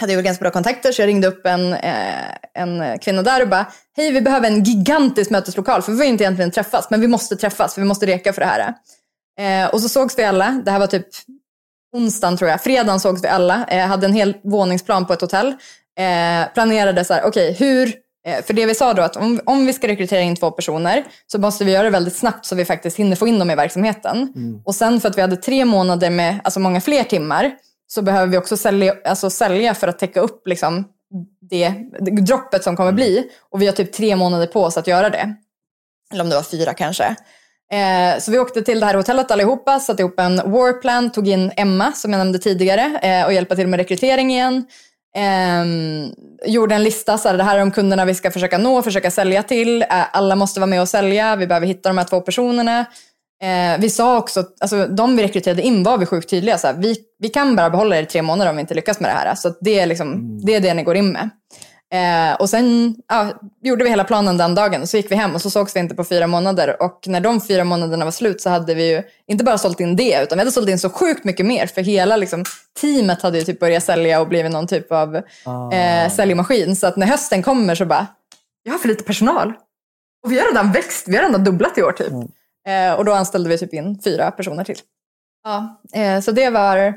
hade 0.00 0.12
jag 0.12 0.24
ganska 0.24 0.42
bra 0.42 0.50
kontakter 0.50 0.92
så 0.92 1.02
jag 1.02 1.08
ringde 1.08 1.26
upp 1.28 1.46
en, 1.46 1.72
eh, 1.74 2.34
en 2.54 2.98
kvinna 2.98 3.22
där 3.22 3.42
och 3.42 3.48
bara 3.48 3.66
Hej 3.96 4.12
vi 4.12 4.20
behöver 4.20 4.48
en 4.48 4.64
gigantisk 4.64 5.30
möteslokal 5.30 5.82
för 5.82 5.92
vi 5.92 5.98
vill 5.98 6.08
inte 6.08 6.24
egentligen 6.24 6.50
träffas 6.50 6.90
men 6.90 7.00
vi 7.00 7.08
måste 7.08 7.36
träffas 7.36 7.74
för 7.74 7.80
vi 7.80 7.88
måste 7.88 8.06
reka 8.06 8.32
för 8.32 8.40
det 8.40 8.46
här. 8.46 8.74
Eh, 9.38 9.70
och 9.70 9.80
så 9.80 9.88
sågs 9.88 10.18
vi 10.18 10.24
alla, 10.24 10.62
det 10.64 10.70
här 10.70 10.78
var 10.78 10.86
typ 10.86 11.06
onsdagen 11.92 12.36
tror 12.36 12.50
jag, 12.50 12.60
fredagen 12.60 13.00
sågs 13.00 13.24
vi 13.24 13.28
alla, 13.28 13.66
eh, 13.68 13.86
hade 13.86 14.06
en 14.06 14.12
hel 14.12 14.36
våningsplan 14.44 15.06
på 15.06 15.12
ett 15.12 15.20
hotell. 15.20 15.48
Eh, 15.98 16.52
planerade 16.54 17.04
så 17.04 17.14
här, 17.14 17.24
okej 17.24 17.52
okay, 17.52 17.68
hur 17.68 17.94
för 18.46 18.54
det 18.54 18.66
vi 18.66 18.74
sa 18.74 18.94
då 18.94 19.02
att 19.02 19.16
om, 19.16 19.40
om 19.44 19.66
vi 19.66 19.72
ska 19.72 19.88
rekrytera 19.88 20.20
in 20.20 20.36
två 20.36 20.50
personer 20.50 21.04
så 21.26 21.38
måste 21.38 21.64
vi 21.64 21.72
göra 21.72 21.82
det 21.82 21.90
väldigt 21.90 22.16
snabbt 22.16 22.46
så 22.46 22.54
vi 22.54 22.64
faktiskt 22.64 22.96
hinner 22.96 23.16
få 23.16 23.26
in 23.26 23.38
dem 23.38 23.50
i 23.50 23.54
verksamheten. 23.54 24.32
Mm. 24.36 24.62
Och 24.64 24.74
sen 24.74 25.00
för 25.00 25.08
att 25.08 25.16
vi 25.16 25.20
hade 25.20 25.36
tre 25.36 25.64
månader 25.64 26.10
med 26.10 26.40
alltså 26.44 26.60
många 26.60 26.80
fler 26.80 27.04
timmar 27.04 27.52
så 27.86 28.02
behöver 28.02 28.26
vi 28.26 28.38
också 28.38 28.56
sälja, 28.56 28.94
alltså 29.04 29.30
sälja 29.30 29.74
för 29.74 29.88
att 29.88 29.98
täcka 29.98 30.20
upp 30.20 30.46
liksom 30.46 30.84
det, 31.50 31.74
det 32.00 32.10
droppet 32.10 32.64
som 32.64 32.76
kommer 32.76 32.92
bli. 32.92 33.30
Och 33.50 33.62
vi 33.62 33.66
har 33.66 33.72
typ 33.72 33.92
tre 33.92 34.16
månader 34.16 34.46
på 34.46 34.62
oss 34.62 34.76
att 34.76 34.86
göra 34.86 35.10
det. 35.10 35.34
Eller 36.12 36.24
om 36.24 36.28
det 36.28 36.36
var 36.36 36.42
fyra 36.42 36.74
kanske. 36.74 37.16
Eh, 37.72 38.20
så 38.20 38.30
vi 38.30 38.38
åkte 38.38 38.62
till 38.62 38.80
det 38.80 38.86
här 38.86 38.94
hotellet 38.94 39.30
allihopa, 39.30 39.80
satte 39.80 40.02
ihop 40.02 40.20
en 40.20 40.36
warplan, 40.36 41.12
tog 41.12 41.28
in 41.28 41.52
Emma 41.56 41.92
som 41.92 42.12
jag 42.12 42.18
nämnde 42.18 42.38
tidigare 42.38 42.98
eh, 43.02 43.26
och 43.26 43.32
hjälpa 43.32 43.56
till 43.56 43.66
med 43.66 43.78
rekrytering 43.78 44.32
igen. 44.32 44.66
Eh, 45.16 45.64
gjorde 46.50 46.74
en 46.74 46.82
lista, 46.82 47.18
så 47.18 47.28
här, 47.28 47.36
det 47.36 47.44
här 47.44 47.54
är 47.54 47.60
de 47.60 47.70
kunderna 47.70 48.04
vi 48.04 48.14
ska 48.14 48.30
försöka 48.30 48.58
nå, 48.58 48.82
försöka 48.82 49.10
sälja 49.10 49.42
till. 49.42 49.84
Alla 49.88 50.36
måste 50.36 50.60
vara 50.60 50.70
med 50.70 50.80
och 50.80 50.88
sälja, 50.88 51.36
vi 51.36 51.46
behöver 51.46 51.66
hitta 51.66 51.88
de 51.88 51.98
här 51.98 52.04
två 52.04 52.20
personerna. 52.20 52.86
Eh, 53.42 53.80
vi 53.80 53.90
sa 53.90 54.18
också, 54.18 54.44
alltså 54.60 54.86
de 54.86 55.16
vi 55.16 55.22
rekryterade 55.22 55.62
in 55.62 55.82
var 55.82 55.98
vi 55.98 56.06
sjukt 56.06 56.30
tydliga. 56.30 56.58
Så 56.58 56.66
här, 56.66 56.74
vi, 56.74 56.96
vi 57.18 57.28
kan 57.28 57.56
bara 57.56 57.70
behålla 57.70 57.96
er 57.96 58.02
i 58.02 58.06
tre 58.06 58.22
månader 58.22 58.50
om 58.50 58.56
vi 58.56 58.60
inte 58.60 58.74
lyckas 58.74 59.00
med 59.00 59.10
det 59.10 59.14
här. 59.14 59.34
Så 59.34 59.54
det 59.60 59.80
är, 59.80 59.86
liksom, 59.86 60.12
mm. 60.12 60.44
det 60.44 60.54
är 60.54 60.60
det 60.60 60.74
ni 60.74 60.82
går 60.82 60.96
in 60.96 61.12
med. 61.12 61.30
Eh, 61.90 62.34
och 62.34 62.50
sen 62.50 62.96
ja, 63.08 63.32
gjorde 63.62 63.84
vi 63.84 63.90
hela 63.90 64.04
planen 64.04 64.36
den 64.36 64.54
dagen 64.54 64.82
och 64.82 64.88
så 64.88 64.96
gick 64.96 65.10
vi 65.10 65.14
hem 65.14 65.34
och 65.34 65.42
så 65.42 65.50
sågs 65.50 65.76
vi 65.76 65.80
inte 65.80 65.94
på 65.94 66.04
fyra 66.04 66.26
månader. 66.26 66.82
Och 66.82 67.04
när 67.06 67.20
de 67.20 67.40
fyra 67.40 67.64
månaderna 67.64 68.04
var 68.04 68.12
slut 68.12 68.40
så 68.40 68.50
hade 68.50 68.74
vi 68.74 68.90
ju 68.90 69.02
inte 69.26 69.44
bara 69.44 69.58
sålt 69.58 69.80
in 69.80 69.96
det 69.96 70.22
utan 70.22 70.38
vi 70.38 70.40
hade 70.40 70.52
sålt 70.52 70.68
in 70.68 70.78
så 70.78 70.90
sjukt 70.90 71.24
mycket 71.24 71.46
mer. 71.46 71.66
För 71.66 71.82
hela 71.82 72.16
liksom, 72.16 72.44
teamet 72.80 73.22
hade 73.22 73.38
ju 73.38 73.44
typ 73.44 73.60
börjat 73.60 73.84
sälja 73.84 74.20
och 74.20 74.28
blivit 74.28 74.52
någon 74.52 74.66
typ 74.66 74.92
av 74.92 75.22
ah. 75.44 75.72
eh, 75.72 76.10
säljmaskin. 76.10 76.76
Så 76.76 76.86
att 76.86 76.96
när 76.96 77.06
hösten 77.06 77.42
kommer 77.42 77.74
så 77.74 77.86
bara, 77.86 78.06
jag 78.62 78.72
har 78.72 78.78
för 78.78 78.88
lite 78.88 79.04
personal. 79.04 79.52
Och 80.24 80.32
vi 80.32 80.38
har 80.38 80.46
redan 80.46 80.72
växt, 80.72 81.08
vi 81.08 81.16
har 81.16 81.24
redan 81.24 81.44
dubblat 81.44 81.78
i 81.78 81.82
år 81.82 81.92
typ. 81.92 82.10
Mm. 82.10 82.28
Eh, 82.68 82.98
och 82.98 83.04
då 83.04 83.12
anställde 83.12 83.48
vi 83.48 83.58
typ 83.58 83.74
in 83.74 84.00
fyra 84.04 84.30
personer 84.30 84.64
till. 84.64 84.78
Ja, 85.44 85.80
eh, 85.94 86.20
så 86.20 86.32
det 86.32 86.50
var 86.50 86.94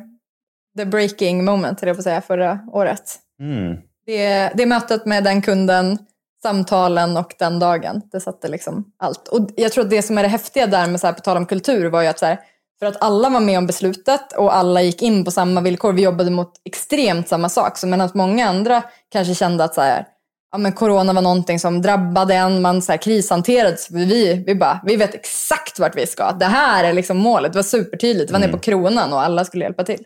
the 0.77 0.85
breaking 0.85 1.45
moment, 1.45 1.81
jag 1.81 1.97
på 1.97 2.03
säga, 2.03 2.22
förra 2.22 2.59
året. 2.72 3.19
Mm. 3.39 3.77
Det, 4.06 4.52
det 4.56 4.65
mötet 4.65 5.06
med 5.06 5.23
den 5.23 5.41
kunden, 5.41 5.98
samtalen 6.44 7.18
och 7.18 7.36
den 7.40 7.60
dagen, 7.60 8.02
det 8.11 8.19
satte 8.19 8.48
liksom 8.48 8.91
allt. 8.98 9.28
Och 9.28 9.49
jag 9.56 9.72
tror 9.72 9.84
att 9.84 9.90
det 9.90 10.02
som 10.02 10.18
är 10.18 10.23
det 10.23 10.30
häftiga 10.30 10.68
där 10.68 10.88
med, 10.88 10.99
så 10.99 11.07
här, 11.07 11.14
på 11.14 11.22
tal 11.22 11.38
om 11.38 11.45
kultur, 11.45 11.90
var 11.90 12.02
ju 12.02 12.07
att 12.07 12.19
så 12.19 12.26
här, 12.26 12.40
för 12.80 12.86
att 12.86 13.03
alla 13.03 13.30
var 13.30 13.40
med 13.40 13.57
om 13.57 13.68
beslutet 13.68 14.34
och 14.34 14.56
alla 14.56 14.82
gick 14.82 15.02
in 15.02 15.26
på 15.26 15.32
samma 15.32 15.61
villkor. 15.61 15.94
Vi 15.94 16.02
jobbade 16.02 16.32
mot 16.32 16.53
extremt 16.65 17.28
samma 17.28 17.49
sak. 17.49 17.78
Så 17.78 17.88
medan 17.88 18.10
många 18.14 18.49
andra 18.49 18.84
kanske 19.10 19.36
kände 19.36 19.64
att 19.64 19.76
så 19.76 19.82
här, 19.82 20.06
ja, 20.52 20.57
men 20.57 20.73
corona 20.73 21.14
var 21.14 21.22
någonting 21.22 21.60
som 21.60 21.82
drabbade 21.82 22.34
en, 22.34 22.61
man 22.61 22.82
så 22.82 22.91
här, 22.91 22.99
krishanterades. 22.99 23.91
Vi, 23.91 24.44
vi, 24.48 24.56
bara, 24.56 24.82
vi 24.86 24.95
vet 24.95 25.15
exakt 25.15 25.80
vart 25.80 25.98
vi 25.98 26.07
ska. 26.07 26.32
Det 26.32 26.45
här 26.45 26.84
är 26.84 26.94
liksom 26.94 27.18
målet. 27.18 27.53
Det 27.53 27.57
var 27.57 27.64
supertydligt. 27.64 28.28
Det 28.28 28.34
var 28.34 28.40
mm. 28.40 28.49
nere 28.49 28.57
på 28.57 28.64
kronan 28.64 29.14
och 29.14 29.22
alla 29.22 29.45
skulle 29.45 29.65
hjälpa 29.65 29.84
till. 29.84 30.06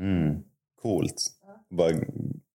Mm. 0.00 0.42
Coolt. 0.82 1.26
Bara 1.70 1.90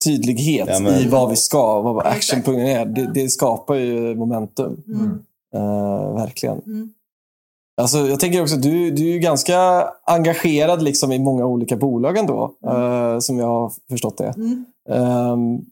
tydlighet 0.06 0.68
ja, 0.70 0.80
men... 0.80 0.94
i 0.94 1.08
vad 1.08 1.30
vi 1.30 1.36
ska, 1.36 1.82
vad 1.82 2.06
actionpunkten 2.06 2.68
är. 2.68 2.86
Det, 2.86 3.12
det, 3.14 3.30
skapar 3.30 3.76
ju 3.76 4.16
momentum. 4.16 4.84
Mm. 4.88 5.24
Uh, 5.56 6.16
verkligen. 6.16 6.62
Mm. 6.66 6.90
Alltså, 7.82 7.98
jag 7.98 8.20
tänker 8.20 8.42
också, 8.42 8.56
du, 8.56 8.92
du 8.92 9.16
är 9.16 9.20
ganska 9.20 9.90
engagerad 10.06 10.84
liksom 10.84 11.12
i 11.12 11.20
många 11.20 11.46
olika 11.46 11.78
bolag 11.78 12.18
ändå, 12.18 12.52
mm. 12.64 12.82
uh, 12.82 13.20
som 13.20 13.40
jag 13.40 13.48
har 13.48 13.72
förstått 13.90 14.18
det. 14.18 14.34
Um, 14.90 15.66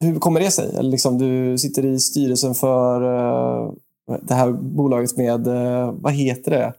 hur 0.00 0.18
kommer 0.18 0.40
det 0.40 0.50
sig? 0.50 0.76
Eller 0.76 0.90
liksom, 0.90 1.18
du 1.18 1.58
sitter 1.58 1.84
i 1.84 1.98
styrelsen 1.98 2.54
för 2.54 3.02
uh, 3.02 3.72
det 4.22 4.34
här 4.34 4.52
bolaget 4.52 5.16
med, 5.16 5.46
vad 5.92 6.12
heter 6.12 6.50
det? 6.50 6.72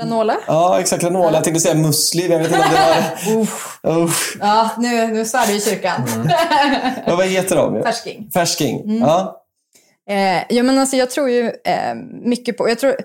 Granola? 0.00 0.36
Ja, 0.46 0.80
exakt. 0.80 1.02
Granola. 1.02 1.32
Jag 1.32 1.44
tänkte 1.44 1.60
säga 1.60 1.74
musli. 1.74 2.28
Jag 2.28 2.38
vet 2.38 2.46
inte 2.46 2.58
om 2.58 2.64
det 2.70 3.88
var... 3.90 4.02
Uff. 4.04 4.36
Ja, 4.40 4.70
nu, 4.78 5.06
nu 5.06 5.24
svär 5.24 5.46
du 5.46 5.52
i 5.52 5.60
kyrkan. 5.60 6.02
Mm. 6.14 6.28
ja, 7.06 7.16
vad 7.16 7.26
heter 7.26 7.56
de? 7.56 7.82
Färsking. 7.82 8.30
Färsking. 8.34 8.80
Mm. 8.80 8.98
Ja. 8.98 9.42
Eh, 10.10 10.42
ja, 10.48 10.62
men 10.62 10.78
alltså, 10.78 10.96
jag 10.96 11.10
tror 11.10 11.30
ju 11.30 11.46
eh, 11.64 11.94
mycket 12.24 12.56
på... 12.56 12.68
Jag 12.68 12.78
tror, 12.78 12.96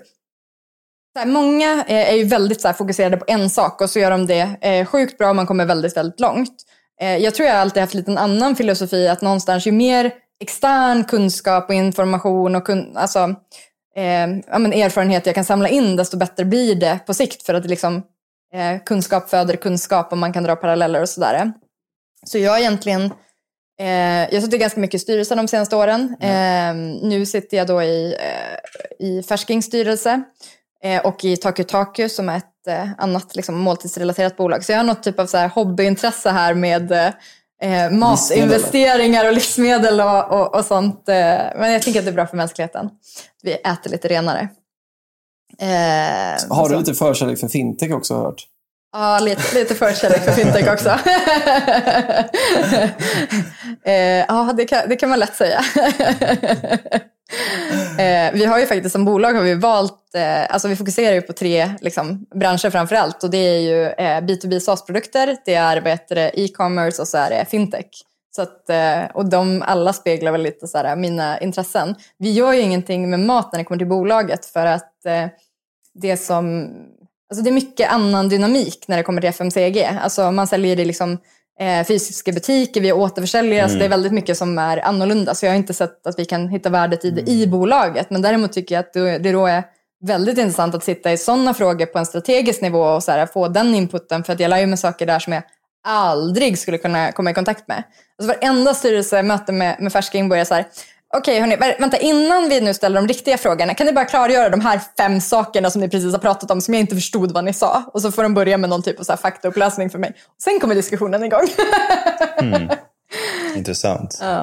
så 1.12 1.18
här, 1.18 1.26
många 1.26 1.84
eh, 1.88 2.12
är 2.12 2.16
ju 2.16 2.24
väldigt 2.24 2.60
så 2.60 2.68
här, 2.68 2.74
fokuserade 2.74 3.16
på 3.16 3.24
en 3.28 3.50
sak 3.50 3.80
och 3.80 3.90
så 3.90 3.98
gör 3.98 4.10
de 4.10 4.26
det 4.26 4.56
eh, 4.60 4.86
sjukt 4.86 5.18
bra 5.18 5.30
och 5.30 5.36
man 5.36 5.46
kommer 5.46 5.66
väldigt, 5.66 5.96
väldigt 5.96 6.20
långt. 6.20 6.54
Eh, 7.00 7.16
jag 7.16 7.34
tror 7.34 7.48
jag 7.48 7.56
alltid 7.56 7.80
haft 7.80 7.94
lite 7.94 8.10
en 8.10 8.18
annan 8.18 8.56
filosofi 8.56 9.08
att 9.08 9.22
någonstans 9.22 9.66
ju 9.66 9.72
mer 9.72 10.12
extern 10.40 11.04
kunskap 11.04 11.68
och 11.68 11.74
information 11.74 12.56
och 12.56 12.66
kun, 12.66 12.96
alltså, 12.96 13.34
eh, 13.98 14.40
ja, 14.46 14.58
men 14.58 14.72
erfarenhet 14.72 15.26
jag 15.26 15.34
kan 15.34 15.44
samla 15.44 15.68
in, 15.68 15.96
desto 15.96 16.16
bättre 16.16 16.44
blir 16.44 16.74
det 16.74 16.98
på 17.06 17.14
sikt. 17.14 17.42
För 17.42 17.54
att 17.54 17.66
liksom, 17.66 17.96
eh, 18.54 18.82
kunskap 18.84 19.30
föder 19.30 19.56
kunskap 19.56 20.12
och 20.12 20.18
man 20.18 20.32
kan 20.32 20.44
dra 20.44 20.56
paralleller 20.56 21.02
och 21.02 21.08
sådär. 21.08 21.52
Så 22.26 22.38
jag 22.38 22.52
har 22.52 22.58
egentligen 22.58 23.02
eh, 23.80 23.88
jag 24.30 24.32
har 24.32 24.40
suttit 24.40 24.60
ganska 24.60 24.80
mycket 24.80 24.94
i 24.94 24.98
styrelsen 24.98 25.36
de 25.36 25.48
senaste 25.48 25.76
åren. 25.76 26.16
Mm. 26.20 26.92
nu 26.92 27.26
sitter 27.26 27.56
jag 27.56 27.66
då 27.66 27.82
i, 27.82 28.14
eh, 28.14 29.06
i 29.06 29.22
Färskings 29.22 29.66
styrelse 29.66 30.22
eh, 30.84 31.06
och 31.06 31.24
i 31.24 31.36
Taku 31.36 31.64
Taku 31.64 32.08
som 32.08 32.28
är 32.28 32.36
ett 32.36 32.44
annat 32.98 33.36
liksom, 33.36 33.58
måltidsrelaterat 33.58 34.36
bolag. 34.36 34.64
Så 34.64 34.72
jag 34.72 34.78
har 34.78 34.84
något 34.84 35.02
typ 35.02 35.18
av 35.20 35.26
så 35.26 35.36
här, 35.36 35.48
hobbyintresse 35.48 36.30
här 36.30 36.54
med 36.54 37.12
eh, 37.62 37.90
matinvesteringar 37.90 39.26
och 39.26 39.32
livsmedel 39.32 40.00
och, 40.00 40.32
och, 40.32 40.54
och 40.54 40.64
sånt. 40.64 41.08
Eh, 41.08 41.14
men 41.56 41.72
jag 41.72 41.82
tänker 41.82 42.00
att 42.00 42.06
det 42.06 42.10
är 42.10 42.14
bra 42.14 42.26
för 42.26 42.36
mänskligheten. 42.36 42.90
Vi 43.42 43.52
äter 43.52 43.90
lite 43.90 44.08
renare. 44.08 44.48
Eh, 45.60 46.56
har 46.56 46.68
du 46.68 46.78
lite 46.78 46.94
förkärlek 46.94 47.38
för 47.38 47.48
fintech 47.48 47.92
också 47.92 48.14
hört? 48.14 48.46
Ja, 48.92 49.18
lite, 49.18 49.54
lite 49.54 49.74
förkärlek 49.74 50.24
för 50.24 50.32
fintech 50.32 50.68
också. 50.72 50.88
eh, 53.84 54.24
ja, 54.28 54.52
det 54.56 54.64
kan, 54.64 54.88
det 54.88 54.96
kan 54.96 55.08
man 55.08 55.18
lätt 55.18 55.36
säga. 55.36 55.64
Eh, 57.98 58.32
vi 58.32 58.44
har 58.44 58.58
ju 58.58 58.66
faktiskt 58.66 58.92
som 58.92 59.04
bolag 59.04 59.34
har 59.34 59.42
vi 59.42 59.54
valt, 59.54 60.14
eh, 60.14 60.52
alltså 60.52 60.68
vi 60.68 60.76
fokuserar 60.76 61.14
ju 61.14 61.22
på 61.22 61.32
tre 61.32 61.70
liksom, 61.80 62.26
branscher 62.34 62.70
framför 62.70 62.96
allt 62.96 63.24
och 63.24 63.30
det 63.30 63.38
är 63.38 63.60
ju 63.60 63.84
eh, 63.86 64.20
B2B 64.20 64.60
SaaS-produkter, 64.60 65.36
det 65.44 65.54
är 65.54 66.16
e-commerce 66.38 67.02
och 67.02 67.08
så 67.08 67.18
är 67.18 67.30
det 67.30 67.46
fintech. 67.50 68.04
Så 68.36 68.42
att, 68.42 68.70
eh, 68.70 69.04
och 69.14 69.28
de 69.28 69.62
alla 69.66 69.92
speglar 69.92 70.32
väl 70.32 70.42
lite 70.42 70.68
så 70.68 70.78
här, 70.78 70.96
mina 70.96 71.40
intressen. 71.40 71.94
Vi 72.18 72.32
gör 72.32 72.52
ju 72.52 72.60
ingenting 72.60 73.10
med 73.10 73.20
mat 73.20 73.52
när 73.52 73.58
det 73.58 73.64
kommer 73.64 73.78
till 73.78 73.88
bolaget 73.88 74.46
för 74.46 74.66
att 74.66 75.06
eh, 75.06 75.26
det 75.94 76.16
som 76.16 76.70
Alltså 77.30 77.44
det 77.44 77.50
är 77.50 77.52
mycket 77.54 77.92
annan 77.92 78.28
dynamik 78.28 78.84
när 78.88 78.96
det 78.96 79.02
kommer 79.02 79.20
till 79.20 79.30
FMCG. 79.30 79.84
Alltså 80.02 80.30
man 80.30 80.46
säljer 80.46 80.76
det 80.76 80.84
liksom 80.84 81.18
eh, 81.60 81.86
fysiska 81.86 82.32
butiker, 82.32 82.80
vi 82.80 82.92
återförsäljare. 82.92 83.60
Mm. 83.60 83.70
Så 83.70 83.78
det 83.78 83.84
är 83.84 83.88
väldigt 83.88 84.12
mycket 84.12 84.38
som 84.38 84.58
är 84.58 84.86
annorlunda. 84.86 85.34
Så 85.34 85.46
jag 85.46 85.50
har 85.50 85.56
inte 85.56 85.74
sett 85.74 86.06
att 86.06 86.18
vi 86.18 86.24
kan 86.24 86.48
hitta 86.48 86.70
värdet 86.70 87.04
i 87.04 87.10
det 87.10 87.20
mm. 87.20 87.32
i 87.32 87.46
bolaget. 87.46 88.10
Men 88.10 88.22
däremot 88.22 88.52
tycker 88.52 88.74
jag 88.74 88.80
att 88.80 89.22
det 89.22 89.32
då 89.32 89.46
är 89.46 89.62
väldigt 90.00 90.38
intressant 90.38 90.74
att 90.74 90.84
sitta 90.84 91.12
i 91.12 91.18
sådana 91.18 91.54
frågor 91.54 91.86
på 91.86 91.98
en 91.98 92.06
strategisk 92.06 92.62
nivå 92.62 92.82
och 92.82 93.02
så 93.02 93.12
här, 93.12 93.26
få 93.26 93.48
den 93.48 93.74
inputen. 93.74 94.24
För 94.24 94.32
att 94.32 94.40
jag 94.40 94.48
lär 94.48 94.58
ju 94.58 94.66
mig 94.66 94.78
saker 94.78 95.06
där 95.06 95.18
som 95.18 95.32
jag 95.32 95.42
aldrig 95.86 96.58
skulle 96.58 96.78
kunna 96.78 97.12
komma 97.12 97.30
i 97.30 97.34
kontakt 97.34 97.68
med. 97.68 97.82
Alltså 98.18 98.34
varenda 98.34 98.74
styrelsemöte 98.74 99.52
med, 99.52 99.76
med 99.80 99.92
färska 99.92 100.24
börjar 100.24 100.44
så 100.44 100.54
här, 100.54 100.66
Okej, 101.16 101.40
hörni, 101.40 101.56
vänta, 101.56 101.96
innan 101.96 102.48
vi 102.48 102.60
nu 102.60 102.74
ställer 102.74 103.00
de 103.00 103.08
riktiga 103.08 103.38
frågorna, 103.38 103.74
kan 103.74 103.86
ni 103.86 103.92
bara 103.92 104.04
klargöra 104.04 104.48
de 104.48 104.60
här 104.60 104.80
fem 104.96 105.20
sakerna 105.20 105.70
som 105.70 105.80
ni 105.80 105.88
precis 105.88 106.12
har 106.12 106.18
pratat 106.18 106.50
om 106.50 106.60
som 106.60 106.74
jag 106.74 106.80
inte 106.80 106.94
förstod 106.94 107.32
vad 107.32 107.44
ni 107.44 107.52
sa? 107.52 107.84
Och 107.94 108.02
så 108.02 108.12
får 108.12 108.22
de 108.22 108.34
börja 108.34 108.58
med 108.58 108.70
någon 108.70 108.82
typ 108.82 109.00
av 109.00 109.04
så 109.04 109.12
här 109.12 109.16
faktaupplösning 109.16 109.90
för 109.90 109.98
mig. 109.98 110.14
Sen 110.42 110.60
kommer 110.60 110.74
diskussionen 110.74 111.24
igång. 111.24 111.46
mm. 112.40 112.68
Intressant. 113.56 114.18
Ja. 114.20 114.42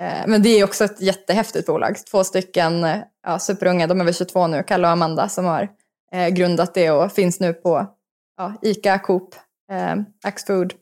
Eh, 0.00 0.26
men 0.26 0.42
det 0.42 0.48
är 0.48 0.64
också 0.64 0.84
ett 0.84 1.00
jättehäftigt 1.00 1.66
bolag. 1.66 1.96
Två 2.10 2.24
stycken 2.24 2.84
eh, 2.84 2.98
ja, 3.26 3.38
superunga, 3.38 3.86
de 3.86 4.00
är 4.00 4.04
väl 4.04 4.14
22 4.14 4.46
nu, 4.46 4.62
Kalle 4.62 4.86
och 4.86 4.92
Amanda, 4.92 5.28
som 5.28 5.44
har 5.44 5.68
eh, 6.12 6.28
grundat 6.28 6.74
det 6.74 6.90
och 6.90 7.12
finns 7.12 7.40
nu 7.40 7.52
på 7.52 7.86
ja, 8.36 8.54
ICA, 8.62 8.98
Coop, 8.98 9.34
eh, 9.72 9.96
Axfood, 10.22 10.74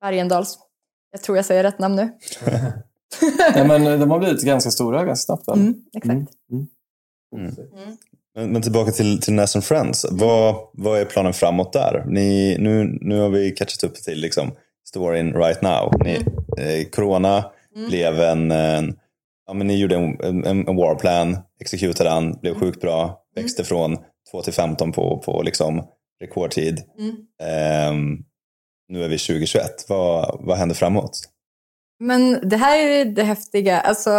Bergendals. 0.00 0.58
Jag 1.10 1.22
tror 1.22 1.38
jag 1.38 1.44
säger 1.44 1.62
rätt 1.62 1.78
namn 1.78 1.96
nu. 1.96 2.12
Ja, 3.54 3.64
men 3.64 4.00
de 4.00 4.10
har 4.10 4.18
blivit 4.18 4.42
ganska 4.42 4.70
stora 4.70 5.04
ganska 5.04 5.24
snabbt. 5.26 5.48
väl? 5.48 5.58
Mm, 5.58 5.74
exakt. 5.96 6.34
Mm. 6.52 6.66
Men, 8.34 8.52
men 8.52 8.62
tillbaka 8.62 8.92
till, 8.92 9.20
till 9.20 9.34
Ness 9.34 9.56
and 9.56 9.64
Friends. 9.64 10.06
Vad, 10.10 10.56
vad 10.72 11.00
är 11.00 11.04
planen 11.04 11.32
framåt 11.32 11.72
där? 11.72 12.04
Ni, 12.06 12.56
nu, 12.58 12.98
nu 13.00 13.20
har 13.20 13.28
vi 13.28 13.50
catchat 13.50 13.84
upp 13.84 13.94
till 13.94 14.20
liksom, 14.20 14.52
storyn 14.88 15.34
right 15.34 15.62
now. 15.62 15.92
Ni, 16.04 16.14
eh, 16.58 16.88
corona 16.90 17.44
blev 17.88 18.20
en, 18.20 18.50
en 18.50 18.96
ja, 19.46 19.54
men 19.54 19.66
ni 19.66 19.76
gjorde 19.76 19.96
en, 19.96 20.44
en, 20.44 20.68
en 20.68 20.76
warplan, 20.76 21.38
exekutade 21.60 22.10
den, 22.10 22.32
blev 22.40 22.54
sjukt 22.54 22.80
bra, 22.80 23.22
växte 23.34 23.64
från 23.64 23.96
2 24.30 24.42
till 24.42 24.52
15 24.52 24.92
på, 24.92 25.18
på 25.18 25.42
liksom 25.42 25.82
rekordtid. 26.20 26.82
Ehm, 27.42 28.18
nu 28.88 29.04
är 29.04 29.08
vi 29.08 29.18
2021. 29.18 29.70
Vad, 29.88 30.40
vad 30.40 30.56
händer 30.56 30.74
framåt? 30.74 31.20
Men 32.00 32.48
det 32.48 32.56
här 32.56 32.78
är 32.78 33.04
det 33.04 33.22
häftiga. 33.22 33.80
Alltså, 33.80 34.10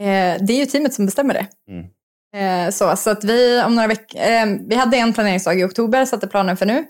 eh, 0.00 0.34
det 0.40 0.52
är 0.52 0.56
ju 0.56 0.66
teamet 0.66 0.94
som 0.94 1.06
bestämmer 1.06 1.34
det. 1.34 1.46
Mm. 1.68 1.86
Eh, 2.34 2.70
så, 2.70 2.96
så 2.96 3.10
att 3.10 3.24
vi 3.24 3.62
om 3.66 3.74
några 3.74 3.88
veckor, 3.88 4.20
eh, 4.20 4.46
vi 4.68 4.74
hade 4.74 4.96
en 4.96 5.12
planeringsdag 5.12 5.60
i 5.60 5.64
oktober, 5.64 6.04
satte 6.04 6.26
planen 6.26 6.56
för 6.56 6.66
nu. 6.66 6.84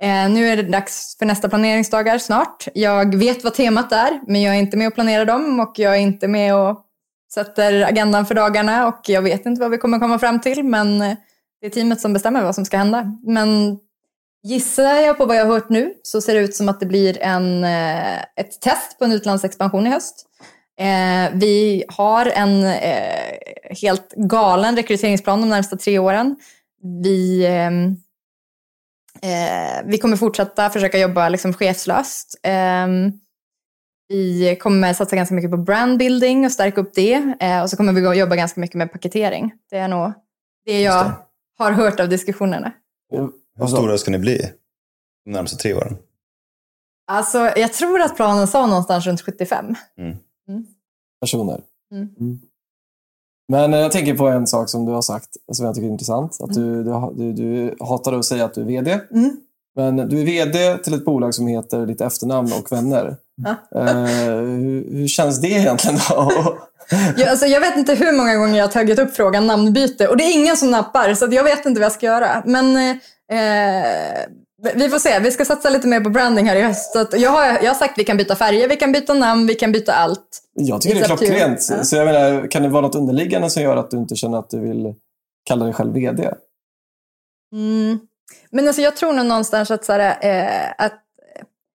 Eh, 0.00 0.30
nu 0.30 0.48
är 0.48 0.56
det 0.56 0.62
dags 0.62 1.16
för 1.18 1.26
nästa 1.26 1.48
planeringsdagar 1.48 2.18
snart. 2.18 2.68
Jag 2.74 3.14
vet 3.14 3.44
vad 3.44 3.54
temat 3.54 3.92
är, 3.92 4.20
men 4.26 4.42
jag 4.42 4.54
är 4.54 4.58
inte 4.58 4.76
med 4.76 4.88
och 4.88 4.94
planerar 4.94 5.24
dem 5.24 5.60
och 5.60 5.74
jag 5.76 5.94
är 5.94 6.00
inte 6.00 6.28
med 6.28 6.54
och 6.54 6.80
sätter 7.34 7.82
agendan 7.82 8.26
för 8.26 8.34
dagarna 8.34 8.86
och 8.88 9.00
jag 9.06 9.22
vet 9.22 9.46
inte 9.46 9.60
vad 9.60 9.70
vi 9.70 9.78
kommer 9.78 9.98
komma 9.98 10.18
fram 10.18 10.40
till, 10.40 10.64
men 10.64 11.02
eh, 11.02 11.16
det 11.60 11.66
är 11.66 11.70
teamet 11.70 12.00
som 12.00 12.12
bestämmer 12.12 12.42
vad 12.42 12.54
som 12.54 12.64
ska 12.64 12.76
hända. 12.76 13.18
Men 13.22 13.78
Gissar 14.46 14.94
jag 14.94 15.18
på 15.18 15.26
vad 15.26 15.36
jag 15.36 15.44
har 15.44 15.52
hört 15.52 15.68
nu 15.68 15.94
så 16.02 16.20
ser 16.20 16.34
det 16.34 16.40
ut 16.40 16.54
som 16.54 16.68
att 16.68 16.80
det 16.80 16.86
blir 16.86 17.22
en, 17.22 17.64
eh, 17.64 18.22
ett 18.22 18.60
test 18.60 18.98
på 18.98 19.04
en 19.04 19.12
utlandsexpansion 19.12 19.86
i 19.86 19.90
höst. 19.90 20.26
Eh, 20.78 21.32
vi 21.34 21.84
har 21.88 22.26
en 22.26 22.64
eh, 22.64 23.76
helt 23.82 24.14
galen 24.16 24.76
rekryteringsplan 24.76 25.40
de 25.40 25.48
närmsta 25.48 25.76
tre 25.76 25.98
åren. 25.98 26.36
Vi, 27.02 27.46
ehm, 27.46 27.96
eh, 29.22 29.86
vi 29.86 29.98
kommer 29.98 30.16
fortsätta 30.16 30.70
försöka 30.70 30.98
jobba 30.98 31.28
liksom 31.28 31.52
chefslöst. 31.52 32.40
Ehm, 32.42 33.12
vi 34.08 34.56
kommer 34.56 34.92
satsa 34.92 35.16
ganska 35.16 35.34
mycket 35.34 35.50
på 35.50 35.56
brandbuilding 35.56 36.44
och 36.44 36.52
stärka 36.52 36.80
upp 36.80 36.94
det. 36.94 37.22
Och 37.62 37.70
så 37.70 37.76
kommer 37.76 37.92
vi 37.92 38.18
jobba 38.18 38.36
ganska 38.36 38.60
mycket 38.60 38.76
med 38.76 38.92
paketering. 38.92 39.52
Det 39.70 39.76
är 39.76 39.88
nog 39.88 40.12
det 40.64 40.82
jag 40.82 41.12
har 41.58 41.72
hört 41.72 42.00
av 42.00 42.08
diskussionerna. 42.08 42.72
Hur 43.58 43.66
stora 43.66 43.98
ska 43.98 44.10
ni 44.10 44.18
bli 44.18 44.50
de 45.24 45.30
närmaste 45.30 45.56
tre 45.56 45.74
åren? 45.74 45.96
Alltså, 47.06 47.38
jag 47.38 47.72
tror 47.72 48.00
att 48.00 48.16
planen 48.16 48.46
sa 48.46 48.66
någonstans 48.66 49.06
runt 49.06 49.20
75. 49.20 49.74
personer. 51.20 51.60
Mm. 51.92 52.40
Men 53.48 53.74
eh, 53.74 53.80
jag 53.80 53.92
tänker 53.92 54.14
på 54.14 54.28
en 54.28 54.46
sak 54.46 54.68
som 54.68 54.86
du 54.86 54.92
har 54.92 55.02
sagt 55.02 55.28
som 55.52 55.66
jag 55.66 55.74
tycker 55.74 55.88
är 55.88 55.92
intressant. 55.92 56.38
Att 56.40 56.52
du, 56.52 56.84
du, 56.84 57.10
du, 57.14 57.32
du 57.32 57.76
hatar 57.80 58.12
att 58.12 58.24
säga 58.24 58.44
att 58.44 58.54
du 58.54 58.60
är 58.60 58.64
VD. 58.64 59.00
Mm. 59.10 59.36
Men 59.76 59.96
du 59.96 60.20
är 60.20 60.24
VD 60.24 60.78
till 60.78 60.94
ett 60.94 61.04
bolag 61.04 61.34
som 61.34 61.46
heter 61.46 61.86
ditt 61.86 62.00
efternamn 62.00 62.52
och 62.52 62.72
vänner. 62.72 63.16
Eh, 63.74 64.04
hur, 64.44 64.90
hur 64.90 65.08
känns 65.08 65.40
det 65.40 65.48
egentligen? 65.48 65.98
då? 66.08 66.58
Jag, 67.16 67.28
alltså, 67.28 67.46
jag 67.46 67.60
vet 67.60 67.76
inte 67.76 67.94
hur 67.94 68.12
många 68.12 68.36
gånger 68.36 68.56
jag 68.56 68.64
har 68.64 68.72
tagit 68.72 68.98
upp 68.98 69.16
frågan 69.16 69.46
namnbyte 69.46 70.08
och 70.08 70.16
det 70.16 70.24
är 70.24 70.34
ingen 70.34 70.56
som 70.56 70.70
nappar 70.70 71.14
så 71.14 71.24
att 71.24 71.32
jag 71.32 71.44
vet 71.44 71.66
inte 71.66 71.80
vad 71.80 71.84
jag 71.84 71.92
ska 71.92 72.06
göra. 72.06 72.42
Men 72.46 72.98
eh, 73.32 74.30
vi 74.74 74.88
får 74.88 74.98
se, 74.98 75.18
vi 75.18 75.30
ska 75.30 75.44
satsa 75.44 75.70
lite 75.70 75.86
mer 75.86 76.00
på 76.00 76.10
branding 76.10 76.46
här 76.46 76.56
i 76.56 76.62
höst. 76.62 76.96
Jag, 77.12 77.30
har, 77.30 77.44
jag 77.44 77.70
har 77.70 77.74
sagt 77.74 77.92
att 77.92 77.98
vi 77.98 78.04
kan 78.04 78.16
byta 78.16 78.36
färger, 78.36 78.68
vi 78.68 78.76
kan 78.76 78.92
byta 78.92 79.14
namn, 79.14 79.46
vi 79.46 79.54
kan 79.54 79.72
byta 79.72 79.92
allt. 79.92 80.42
jag 80.54 80.80
tycker 80.80 80.96
det 80.96 81.02
är 81.02 81.16
klockrent. 81.16 81.68
Ja. 81.70 81.84
Så 81.84 81.96
jag 81.96 82.06
menar, 82.06 82.50
kan 82.50 82.62
det 82.62 82.68
vara 82.68 82.82
något 82.82 82.94
underliggande 82.94 83.50
som 83.50 83.62
gör 83.62 83.76
att 83.76 83.90
du 83.90 83.96
inte 83.96 84.16
känner 84.16 84.38
att 84.38 84.50
du 84.50 84.60
vill 84.60 84.94
kalla 85.44 85.64
dig 85.64 85.74
själv 85.74 85.92
VD? 85.92 86.30
Mm. 87.52 87.98
Men 88.50 88.66
alltså, 88.66 88.82
jag 88.82 88.96
tror 88.96 89.12
nog 89.12 89.26
någonstans 89.26 89.70
att, 89.70 89.84
så 89.84 89.92
här, 89.92 90.16
eh, 90.20 90.84
att 90.84 91.00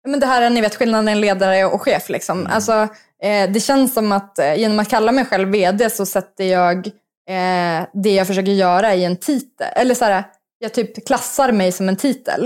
ja, 0.03 0.09
men 0.09 0.19
det 0.19 0.25
här 0.25 0.41
är 0.41 0.49
ni 0.49 0.61
vet 0.61 0.75
skillnaden 0.75 1.05
mellan 1.05 1.21
ledare 1.21 1.65
och 1.65 1.81
chef. 1.81 2.09
Liksom. 2.09 2.47
Alltså, 2.47 2.87
eh, 3.23 3.51
det 3.51 3.59
känns 3.59 3.93
som 3.93 4.11
att 4.11 4.39
eh, 4.39 4.55
genom 4.55 4.79
att 4.79 4.89
kalla 4.89 5.11
mig 5.11 5.25
själv 5.25 5.49
VD 5.49 5.89
så 5.89 6.05
sätter 6.05 6.43
jag 6.43 6.87
eh, 7.29 7.87
det 7.93 8.13
jag 8.13 8.27
försöker 8.27 8.51
göra 8.51 8.95
i 8.95 9.05
en 9.05 9.17
titel. 9.17 9.67
Eller 9.75 9.95
så 9.95 10.05
här, 10.05 10.23
jag 10.59 10.73
typ 10.73 11.05
klassar 11.07 11.51
mig 11.51 11.71
som 11.71 11.89
en 11.89 11.95
titel. 11.95 12.45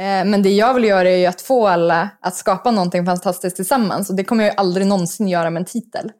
Eh, 0.00 0.24
men 0.24 0.42
det 0.42 0.50
jag 0.50 0.74
vill 0.74 0.84
göra 0.84 1.10
är 1.10 1.16
ju 1.16 1.26
att 1.26 1.40
få 1.40 1.66
alla 1.66 2.10
att 2.20 2.36
skapa 2.36 2.70
någonting 2.70 3.06
fantastiskt 3.06 3.56
tillsammans. 3.56 4.10
Och 4.10 4.16
det 4.16 4.24
kommer 4.24 4.44
jag 4.44 4.52
ju 4.52 4.56
aldrig 4.56 4.86
någonsin 4.86 5.28
göra 5.28 5.50
med 5.50 5.60
en 5.60 5.66
titel. 5.66 6.12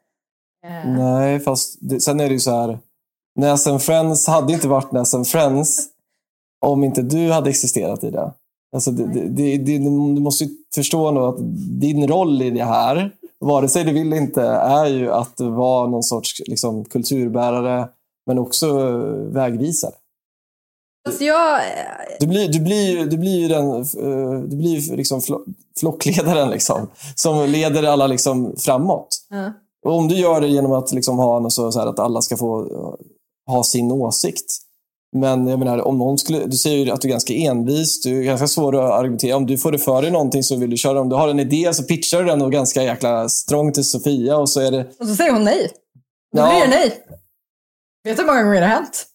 Eh, 0.66 0.90
Nej, 0.90 1.40
fast 1.40 1.78
det, 1.80 2.00
sen 2.00 2.20
är 2.20 2.28
det 2.28 2.34
ju 2.34 2.40
så 2.40 2.50
här. 2.50 2.78
Nas 3.38 3.84
Friends 3.84 4.26
hade 4.26 4.52
inte 4.52 4.68
varit 4.68 4.92
Nas 4.92 5.14
and 5.14 5.26
Friends 5.26 5.88
om 6.66 6.84
inte 6.84 7.02
du 7.02 7.30
hade 7.30 7.50
existerat 7.50 8.04
i 8.04 8.10
det. 8.10 8.32
Alltså 8.74 8.90
det, 8.90 9.28
det, 9.28 9.56
det, 9.56 9.78
du 9.78 10.20
måste 10.20 10.44
ju 10.44 10.50
förstå 10.74 11.10
nu 11.10 11.20
att 11.20 11.36
din 11.80 12.08
roll 12.08 12.42
i 12.42 12.50
det 12.50 12.64
här, 12.64 13.12
vare 13.40 13.68
sig 13.68 13.84
du 13.84 13.92
vill 13.92 14.12
inte, 14.12 14.42
är 14.42 14.86
ju 14.86 15.12
att 15.12 15.40
vara 15.40 15.86
någon 15.86 16.02
sorts 16.02 16.42
liksom, 16.46 16.84
kulturbärare 16.84 17.88
men 18.26 18.38
också 18.38 18.66
eh, 18.66 19.32
vägvisare. 19.32 19.94
Fast 21.10 21.20
jag, 21.20 21.60
Du 22.20 22.26
blir, 22.26 22.48
du 22.48 22.60
blir, 22.60 23.06
du 23.06 23.16
blir 23.18 23.48
den, 23.48 23.70
eh, 23.80 24.40
du 24.48 24.56
blir 24.56 24.96
liksom 24.96 25.20
flo- 25.20 25.44
flockledaren 25.80 26.50
liksom, 26.50 26.90
som 27.14 27.48
leder 27.50 27.82
alla 27.82 28.06
liksom 28.06 28.54
framåt. 28.58 29.08
ja. 29.30 29.52
Och 29.84 29.92
om 29.94 30.08
du 30.08 30.14
gör 30.14 30.40
det 30.40 30.48
genom 30.48 30.72
att 30.72 30.92
liksom 30.92 31.18
ha 31.18 31.40
något 31.40 31.52
så 31.52 31.72
så 31.72 31.78
här 31.80 31.86
att 31.86 31.98
alla 31.98 32.22
ska 32.22 32.36
få 32.36 32.60
eh, 32.60 33.54
ha 33.54 33.64
sin 33.64 33.92
åsikt. 33.92 34.44
Men 35.16 35.46
jag 35.46 35.58
menar, 35.58 35.86
om 35.88 35.98
någon 35.98 36.18
skulle, 36.18 36.46
du 36.46 36.56
säger 36.56 36.84
ju 36.84 36.90
att 36.90 37.00
du 37.00 37.08
är 37.08 37.12
ganska 37.12 37.34
envis, 37.34 38.00
du 38.02 38.18
är 38.20 38.22
ganska 38.22 38.46
svår 38.48 38.76
att 38.84 38.92
argumentera. 38.92 39.36
Om 39.36 39.46
du 39.46 39.58
får 39.58 39.72
det 39.72 39.78
för 39.78 40.02
dig 40.02 40.10
någonting 40.10 40.42
så 40.42 40.56
vill 40.56 40.70
du 40.70 40.76
köra. 40.76 41.00
Om 41.00 41.08
du 41.08 41.16
har 41.16 41.28
en 41.28 41.40
idé 41.40 41.74
så 41.74 41.82
pitchar 41.82 42.18
du 42.18 42.24
den 42.24 42.42
och 42.42 42.52
ganska 42.52 42.82
jäkla 42.82 43.28
strong 43.28 43.72
till 43.72 43.84
Sofia 43.84 44.36
och 44.36 44.48
så 44.50 44.60
är 44.60 44.70
det... 44.70 44.86
Och 45.00 45.06
så 45.08 45.14
säger 45.14 45.32
hon 45.32 45.44
nej. 45.44 45.70
Då 46.36 46.40
Ja. 46.40 46.50
blir 46.50 46.60
det 46.60 46.68
nej. 46.68 46.92
Vet 48.04 48.16
du 48.16 48.22
hur 48.22 48.26
många 48.26 48.42
gånger 48.42 48.60
det 48.60 48.66
har 48.66 48.74
hänt? 48.74 49.06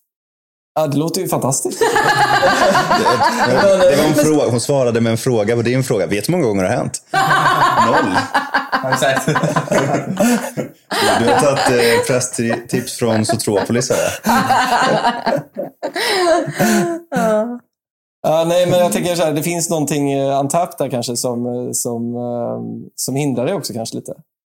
Ja, 0.76 0.88
det 0.88 0.98
låter 0.98 1.22
ju 1.22 1.28
fantastiskt. 1.28 1.80
Det 3.40 3.95
var 3.98 4.04
en 4.08 4.14
fråga. 4.16 4.50
Hon 4.52 4.62
svarade 4.62 5.02
med 5.02 5.12
en 5.12 5.18
fråga 5.18 5.56
på 5.56 5.62
din 5.62 5.84
fråga. 5.84 6.08
Vet 6.08 6.26
du 6.26 6.32
hur 6.32 6.38
många 6.38 6.48
gånger 6.48 6.64
det 6.64 6.70
har 6.70 6.76
hänt? 6.78 7.02
Noll. 7.88 8.18
Du 11.20 11.32
har 11.32 11.40
tagit 11.40 11.70
eh, 11.70 12.06
presstips 12.08 12.98
från 12.98 13.26
Sotropolis. 13.26 13.90
Här. 13.90 13.98
Ja, 18.24 18.45
nej, 18.48 18.66
men 18.70 18.80
jag 18.80 18.91
tänker 18.91 19.16
så 19.16 19.24
här, 19.24 19.34
det 19.34 19.44
finns 19.44 19.70
någonting 19.70 20.12
eh, 20.12 20.40
untapped 20.40 20.76
där 20.80 20.90
kanske 20.90 21.18
som, 21.18 21.45
eh, 21.45 21.72
som, 21.72 22.16
eh, 22.16 22.90
som 22.95 23.16
hindrar 23.16 23.45
dig 23.45 23.56
också 23.56 23.74
kanske 23.74 23.95
lite. 23.95 24.14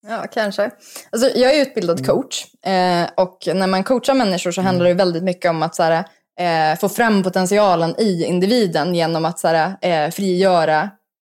Ja, 0.09 0.27
kanske. 0.33 0.71
Alltså, 1.11 1.39
jag 1.39 1.55
är 1.55 1.63
utbildad 1.63 2.07
coach 2.07 2.45
eh, 2.67 3.09
och 3.17 3.39
när 3.55 3.67
man 3.67 3.85
coachar 3.85 4.15
människor 4.15 4.51
så 4.51 4.63
handlar 4.63 4.87
det 4.87 4.95
väldigt 4.95 5.23
mycket 5.23 5.51
om 5.51 5.63
att 5.63 5.75
så 5.75 5.83
här, 5.83 6.05
eh, 6.41 6.79
få 6.79 6.89
fram 6.89 7.23
potentialen 7.23 7.95
i 8.01 8.25
individen 8.25 8.95
genom 8.95 9.25
att 9.25 9.39
så 9.39 9.49
här, 9.49 9.77
eh, 9.83 10.11
frigöra 10.11 10.91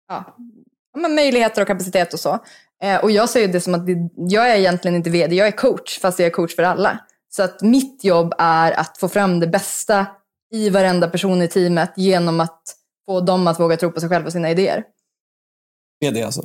ja, 0.09 0.37
men 0.97 1.15
möjligheter 1.15 1.63
och 1.63 1.69
kapacitet 1.69 2.15
och 2.15 2.21
så. 2.21 2.39
Eh, 2.83 2.97
och 2.97 3.11
jag 3.11 3.29
ser 3.29 3.49
det 3.49 3.61
som 3.61 3.75
att 3.75 3.87
det, 3.87 3.97
jag 4.17 4.51
är 4.51 4.57
egentligen 4.57 4.97
inte 4.97 5.11
vd, 5.11 5.37
jag 5.37 5.49
är 5.49 5.53
coach 5.53 5.99
fast 5.99 6.19
jag 6.19 6.27
är 6.27 6.31
coach 6.31 6.57
för 6.57 6.63
alla. 6.63 6.99
Så 7.29 7.43
att 7.43 7.63
mitt 7.63 8.05
jobb 8.05 8.35
är 8.39 8.73
att 8.73 8.99
få 8.99 9.09
fram 9.09 9.41
det 9.41 9.47
bästa 9.47 10.07
i 10.53 10.71
varenda 10.71 11.09
person 11.09 11.43
i 11.43 11.49
teamet 11.49 11.93
genom 11.97 12.41
att 12.41 12.63
få 13.07 13.21
dem 13.21 13.47
att 13.47 13.61
våga 13.61 13.77
tro 13.77 13.93
på 13.93 14.01
sig 14.01 14.09
själva 14.09 14.27
och 14.27 14.33
sina 14.33 14.51
idéer. 14.51 14.85
VD 16.01 16.23
alltså. 16.23 16.43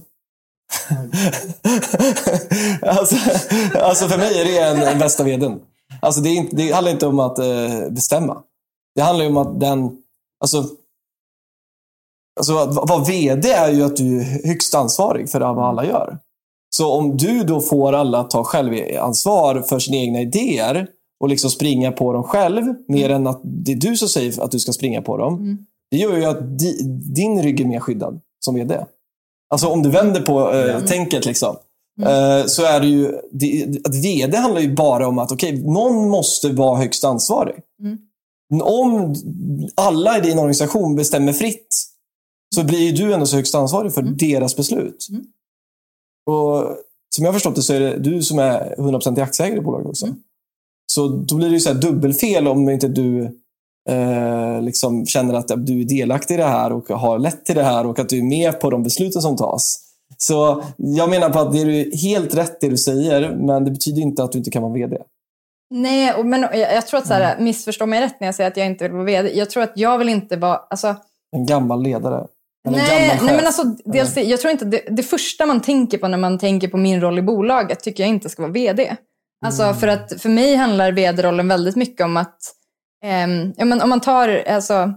alltså. 2.82 3.16
Alltså 3.80 4.08
för 4.08 4.18
mig 4.18 4.42
är 4.42 4.46
det 4.46 4.88
en, 4.92 5.00
bästa 5.00 5.24
vdn. 5.24 5.60
Alltså 6.02 6.22
det, 6.22 6.30
inte, 6.30 6.56
det 6.56 6.72
handlar 6.72 6.92
inte 6.92 7.08
om 7.08 7.20
att 7.20 7.40
eh, 7.40 7.90
bestämma. 7.90 8.42
Det 8.96 9.02
handlar 9.02 9.26
ju 9.26 9.32
om 9.32 9.38
att 9.38 9.60
den... 9.60 9.98
Alltså, 10.40 10.66
alltså 12.40 12.58
att 12.58 12.90
vara 12.90 13.04
VD 13.04 13.52
är 13.52 13.72
ju 13.72 13.84
att 13.84 13.96
du 13.96 14.20
är 14.20 14.48
högst 14.48 14.76
ansvarig 14.76 15.30
för 15.30 15.40
vad 15.40 15.60
alla 15.60 15.86
gör. 15.86 16.20
Så 16.76 16.92
om 16.92 17.18
du 17.18 17.44
då 17.44 17.62
får 17.62 17.94
alla 17.94 18.20
att 18.20 18.30
ta 18.30 18.44
självansvar 18.44 19.62
för 19.62 19.80
sina 19.80 19.98
egna 19.98 20.22
idéer 20.22 20.88
och 21.20 21.30
liksom 21.30 21.50
springa 21.50 21.92
på 21.92 22.14
dem 22.14 22.24
själv, 22.24 22.64
mer 22.88 23.10
än 23.10 23.28
att 23.28 23.42
det 23.44 23.72
är 23.72 23.76
du 23.76 23.98
som 23.98 24.10
säger 24.10 24.44
att 24.44 24.52
du 24.52 24.60
ska 24.60 24.72
springa 24.72 25.02
på 25.02 25.18
dem. 25.18 25.66
Det 25.92 25.98
gör 25.98 26.18
ju 26.18 26.26
att 26.26 26.60
di, 26.60 26.84
din 27.16 27.44
rygg 27.44 27.62
är 27.62 27.66
mer 27.66 27.80
skyddad 27.80 28.22
som 28.46 28.56
VD. 28.56 28.86
Alltså 29.50 29.68
om 29.68 29.84
du 29.84 29.90
vänder 29.90 30.22
på 30.22 30.54
eh, 30.54 30.86
tänket 30.86 31.26
liksom. 31.26 31.56
Eh, 32.02 32.46
så 32.46 32.64
är 32.64 32.80
det 32.80 32.88
ju, 32.88 33.22
det, 33.32 33.66
VD 34.04 34.38
handlar 34.38 34.62
ju 34.62 34.76
bara 34.76 35.08
om 35.08 35.20
att 35.20 35.32
okej, 35.32 35.64
någon 35.64 36.10
måste 36.10 36.50
vara 36.50 36.78
högst 36.78 37.04
ansvarig. 37.04 37.56
Mm. 37.82 37.98
Om 38.62 39.16
alla 39.76 40.18
i 40.18 40.22
din 40.22 40.40
organisation 40.40 40.96
bestämmer 40.96 41.34
fritt 41.34 41.76
så 42.56 42.64
blir 42.64 42.80
ju 42.80 42.92
du 42.92 43.14
ändå 43.14 43.26
så 43.26 43.36
högst 43.36 43.56
ansvarig 43.56 43.94
för 43.94 44.02
deras 44.02 44.56
beslut. 44.56 45.08
Och 46.28 46.78
Som 47.16 47.26
jag 47.26 47.28
har 47.28 47.34
förstått 47.34 47.56
det 47.56 47.62
så 47.62 47.74
är 47.74 47.80
det 47.80 47.98
du 47.98 48.22
som 48.22 48.40
är 48.40 48.76
100% 48.78 49.22
aktieägare 49.22 49.60
i 49.60 49.62
bolaget 49.62 49.88
också. 49.88 50.16
Så 50.92 51.08
då 51.08 51.36
blir 51.36 51.48
det 51.48 51.54
ju 51.54 51.60
så 51.60 51.74
här 51.74 51.82
dubbelfel 51.82 52.48
om 52.48 52.70
inte 52.70 52.88
du 52.88 53.40
eh, 53.90 54.62
liksom 54.62 55.06
känner 55.06 55.34
att 55.34 55.48
du 55.48 55.82
är 55.82 55.86
delaktig 55.86 56.34
i 56.34 56.38
det 56.38 56.44
här 56.44 56.72
och 56.74 56.88
har 56.90 57.20
lett 57.20 57.46
till 57.46 57.56
det 57.56 57.64
här 57.64 57.86
och 57.86 58.00
att 58.00 58.10
du 58.10 58.18
är 58.18 58.24
med 58.24 58.60
på 58.60 58.70
de 58.70 58.84
besluten 58.84 59.22
som 59.22 59.38
tas. 59.38 59.82
Så 60.18 60.64
jag 60.78 61.10
menar 61.10 61.30
på 61.30 61.40
att 61.40 61.52
det 61.52 61.58
är 61.60 61.98
helt 61.98 62.36
rätt 62.36 62.62
det 62.62 62.70
du 62.70 62.78
säger, 62.78 63.36
men 63.36 63.66
det 63.66 63.72
betyder 63.72 64.02
inte 64.02 64.24
att 64.24 64.32
du 64.32 64.38
inte 64.38 64.52
kan 64.52 64.62
vara 64.62 64.74
VD. 64.74 64.98
Nej, 65.70 66.14
och- 66.14 66.26
men 66.26 66.42
jag, 66.42 66.58
jag 66.74 66.88
tror 66.88 66.98
att 67.00 67.08
så 67.08 67.14
här, 67.14 67.40
missförstå 67.40 67.86
mig 67.86 68.02
rätt 68.02 68.20
när 68.20 68.28
jag 68.28 68.36
säger 68.36 68.52
att 68.52 68.58
jag 68.58 68.66
inte 68.66 68.84
vill 68.84 68.94
vara 68.94 69.04
vd. 69.04 69.30
Jag 69.34 69.50
tror 69.50 69.64
att 69.64 69.72
jag 69.76 69.98
vill 69.98 70.10
inte 70.10 70.36
vara... 70.38 70.56
Alltså, 70.70 70.96
En 71.32 71.46
gammal 71.46 71.84
ledare. 71.84 72.28
Nej, 72.70 73.20
nej, 73.24 73.36
men 73.36 73.46
alltså, 73.46 73.64
dels, 73.86 74.14
det- 74.14 74.24
jag 74.24 74.40
tror 74.42 74.52
inte 74.52 74.66
det, 74.66 74.82
det 74.90 75.04
första 75.04 75.46
man 75.46 75.62
tänker 75.62 75.98
på 75.98 76.08
när 76.08 76.18
man 76.18 76.38
tänker 76.40 76.68
på 76.68 76.78
min 76.78 77.02
roll 77.02 77.20
i 77.20 77.22
bolaget 77.22 77.80
tycker 77.80 78.04
jag 78.04 78.10
inte 78.10 78.30
ska 78.30 78.42
vara 78.42 78.52
vd. 78.52 78.96
Alltså, 79.46 79.64
Mm. 79.64 79.76
För 79.76 79.88
att 79.88 80.22
för 80.22 80.30
mig 80.30 80.56
handlar 80.56 80.92
vd-rollen 80.92 81.48
väldigt 81.48 81.76
mycket 81.76 82.06
om 82.06 82.18
att 82.18 82.38
Ehm, 83.04 83.54
ja, 83.58 83.66
men 83.66 83.82
om, 83.82 83.90
man 83.90 84.02
tar, 84.02 84.44
alltså, 84.48 84.94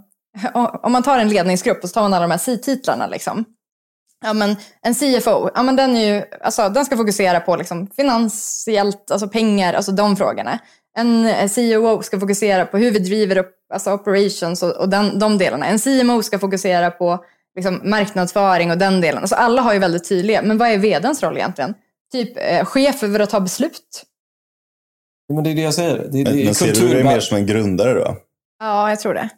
om 0.82 0.92
man 0.92 1.02
tar 1.02 1.18
en 1.18 1.28
ledningsgrupp 1.28 1.82
och 1.82 1.88
så 1.88 1.94
tar 1.94 2.02
man 2.02 2.14
alla 2.14 2.26
de 2.26 2.30
här 2.30 2.38
C-titlarna. 2.38 3.06
Liksom. 3.06 3.44
Ja, 4.24 4.32
men 4.32 4.56
en 4.82 4.94
CFO, 4.94 5.50
ja, 5.54 5.62
men 5.62 5.76
den, 5.76 5.96
är 5.96 6.14
ju, 6.14 6.22
alltså, 6.40 6.68
den 6.68 6.84
ska 6.84 6.96
fokusera 6.96 7.40
på 7.40 7.56
liksom, 7.56 7.86
finansiellt, 7.86 9.10
alltså 9.10 9.28
pengar, 9.28 9.74
alltså 9.74 9.92
de 9.92 10.16
frågorna. 10.16 10.58
En 10.96 11.26
eh, 11.26 11.48
COO 11.48 12.02
ska 12.02 12.20
fokusera 12.20 12.64
på 12.64 12.78
hur 12.78 12.90
vi 12.90 12.98
driver 12.98 13.38
upp 13.38 13.54
alltså 13.74 13.92
operations 13.92 14.62
och, 14.62 14.70
och 14.70 14.88
den, 14.88 15.18
de 15.18 15.38
delarna. 15.38 15.66
En 15.66 15.78
CMO 15.78 16.22
ska 16.22 16.38
fokusera 16.38 16.90
på 16.90 17.24
liksom, 17.56 17.80
marknadsföring 17.84 18.70
och 18.70 18.78
den 18.78 19.00
delen. 19.00 19.20
Alltså, 19.20 19.34
alla 19.34 19.62
har 19.62 19.72
ju 19.72 19.78
väldigt 19.78 20.08
tydliga, 20.08 20.42
men 20.42 20.58
vad 20.58 20.68
är 20.68 20.78
vdns 20.78 21.22
roll 21.22 21.36
egentligen? 21.36 21.74
Typ 22.12 22.32
eh, 22.36 22.64
chef 22.64 23.02
över 23.02 23.20
att 23.20 23.30
ta 23.30 23.40
beslut. 23.40 24.04
Men 25.34 25.44
det 25.44 25.50
är 25.50 25.54
det 25.54 25.62
jag 25.62 25.74
säger. 25.74 25.98
Det, 25.98 26.08
det 26.08 26.24
Men, 26.24 26.38
är 26.38 26.44
men 26.44 26.54
ser 26.54 26.72
du 26.74 26.88
dig 26.88 27.04
mer 27.04 27.20
som 27.20 27.36
en 27.36 27.46
grundare 27.46 27.94
då? 27.94 28.16
Ja, 28.58 28.90
jag 28.90 29.00
tror 29.00 29.14
det. 29.14 29.30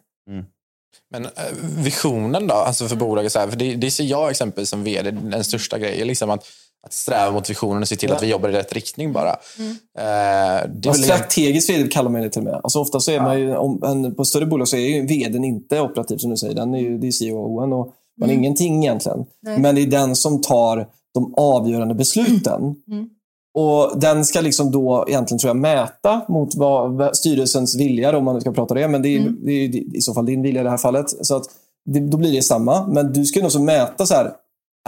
Men 1.11 1.25
eh, 1.25 1.31
visionen 1.61 2.47
då, 2.47 2.53
alltså 2.53 2.87
för 2.87 2.95
bolaget, 2.95 3.31
så 3.31 3.39
här, 3.39 3.47
för 3.47 3.57
det, 3.57 3.75
det 3.75 3.91
ser 3.91 4.03
jag 4.03 4.29
exempelvis 4.29 4.69
som 4.69 4.83
vd, 4.83 5.11
den 5.11 5.43
största 5.43 5.79
grejen, 5.79 6.07
liksom 6.07 6.29
att, 6.29 6.43
att 6.87 6.93
sträva 6.93 7.31
mot 7.31 7.49
visionen 7.49 7.81
och 7.81 7.87
se 7.87 7.95
till 7.95 8.11
att 8.11 8.23
vi 8.23 8.27
jobbar 8.27 8.49
i 8.49 8.51
rätt 8.51 8.73
riktning 8.73 9.13
bara. 9.13 9.35
Mm. 9.59 9.71
Eh, 9.71 9.75
det 9.95 10.03
är 10.03 10.79
Ja, 10.83 10.91
väl 10.91 11.03
strategisk 11.03 11.69
vd 11.69 11.89
kallar 11.89 12.09
man 12.09 12.21
det 12.21 12.29
till 12.29 12.39
och 12.39 12.45
med. 12.45 12.59
Alltså 12.63 12.79
ofta 12.79 12.99
så 12.99 13.11
är 13.11 13.19
man 13.19 13.39
ju, 13.39 13.55
om, 13.55 13.83
en, 13.83 14.15
på 14.15 14.25
större 14.25 14.45
bolag 14.45 14.67
så 14.67 14.77
är 14.77 14.87
ju 14.87 15.01
vdn 15.05 15.43
inte 15.43 15.81
operativ 15.81 16.17
som 16.17 16.29
du 16.29 16.37
säger. 16.37 16.55
Den 16.55 16.73
är 16.73 16.79
ju, 16.79 16.97
det 16.97 17.07
är 17.07 17.31
COO 17.31 17.73
och 17.73 17.93
man 18.19 18.29
är 18.29 18.33
ingenting 18.33 18.83
egentligen. 18.83 19.25
Nej. 19.41 19.59
Men 19.59 19.75
det 19.75 19.81
är 19.81 19.87
den 19.87 20.15
som 20.15 20.41
tar 20.41 20.87
de 21.13 21.33
avgörande 21.37 21.93
besluten. 21.93 22.75
Mm. 22.87 23.09
Och 23.53 23.99
Den 23.99 24.25
ska 24.25 24.41
liksom 24.41 24.71
då 24.71 25.05
egentligen 25.07 25.39
tror 25.39 25.49
jag 25.49 25.57
mäta 25.57 26.21
mot 26.29 26.55
vad 26.55 27.15
styrelsens 27.17 27.75
vilja, 27.79 28.17
om 28.17 28.25
man 28.25 28.35
nu 28.35 28.41
ska 28.41 28.51
prata 28.51 28.73
det. 28.73 28.87
Men 28.87 29.01
det 29.01 29.09
är, 29.09 29.19
Mm. 29.19 29.37
det 29.45 29.51
är 29.51 29.95
i 29.97 30.01
så 30.01 30.13
fall 30.13 30.25
din 30.25 30.41
vilja 30.41 30.61
i 30.61 30.63
det 30.63 30.69
här 30.69 30.77
fallet. 30.77 31.25
Så 31.25 31.35
att 31.35 31.43
det, 31.85 31.99
då 31.99 32.17
blir 32.17 32.31
det 32.31 32.41
samma. 32.41 32.87
Men 32.87 33.13
du 33.13 33.25
ska 33.25 33.41
nog 33.41 33.51
så 33.51 33.63
mäta 33.63 34.05
så 34.05 34.13
här. 34.13 34.33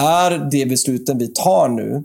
Är 0.02 0.50
det 0.52 0.66
besluten 0.70 1.18
vi 1.18 1.28
tar 1.28 1.70
nu 1.70 2.04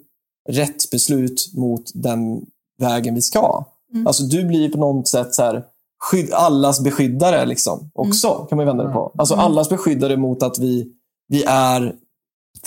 rätt 0.48 0.90
beslut 0.90 1.51
mot 1.55 1.82
den 1.94 2.43
vägen 2.80 3.14
vi 3.14 3.22
ska? 3.22 3.64
Alltså 4.06 4.22
du 4.22 4.44
blir 4.44 4.68
på 4.72 4.78
något 4.78 5.09
sätt 5.09 5.35
så 5.35 5.43
här, 5.43 5.64
skydd, 6.10 6.32
allas 6.32 6.80
beskyddare 6.80 7.47
liksom, 7.47 7.90
också. 7.94 8.47
Kan 8.48 8.56
man 8.56 8.66
vända 8.66 8.85
det 8.85 8.93
på. 8.93 9.12
Alltså 9.18 9.35
allas 9.35 9.68
beskyddare 9.68 10.16
mot 10.16 10.43
att 10.43 10.59
vi, 10.59 10.93
vi 11.28 11.44
är 11.44 11.94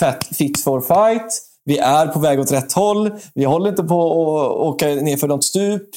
fat, 0.00 0.24
fit 0.24 0.60
for 0.60 0.80
fight. 0.80 1.42
Vi 1.64 1.78
är 1.78 2.06
på 2.06 2.18
väg 2.18 2.40
åt 2.40 2.52
rätt 2.52 2.72
håll. 2.72 3.10
Vi 3.34 3.44
håller 3.44 3.70
inte 3.70 3.82
på 3.82 4.00
att 4.40 4.56
åka 4.56 4.86
ner 4.86 5.16
för 5.16 5.28
något 5.28 5.44
stup. 5.44 5.88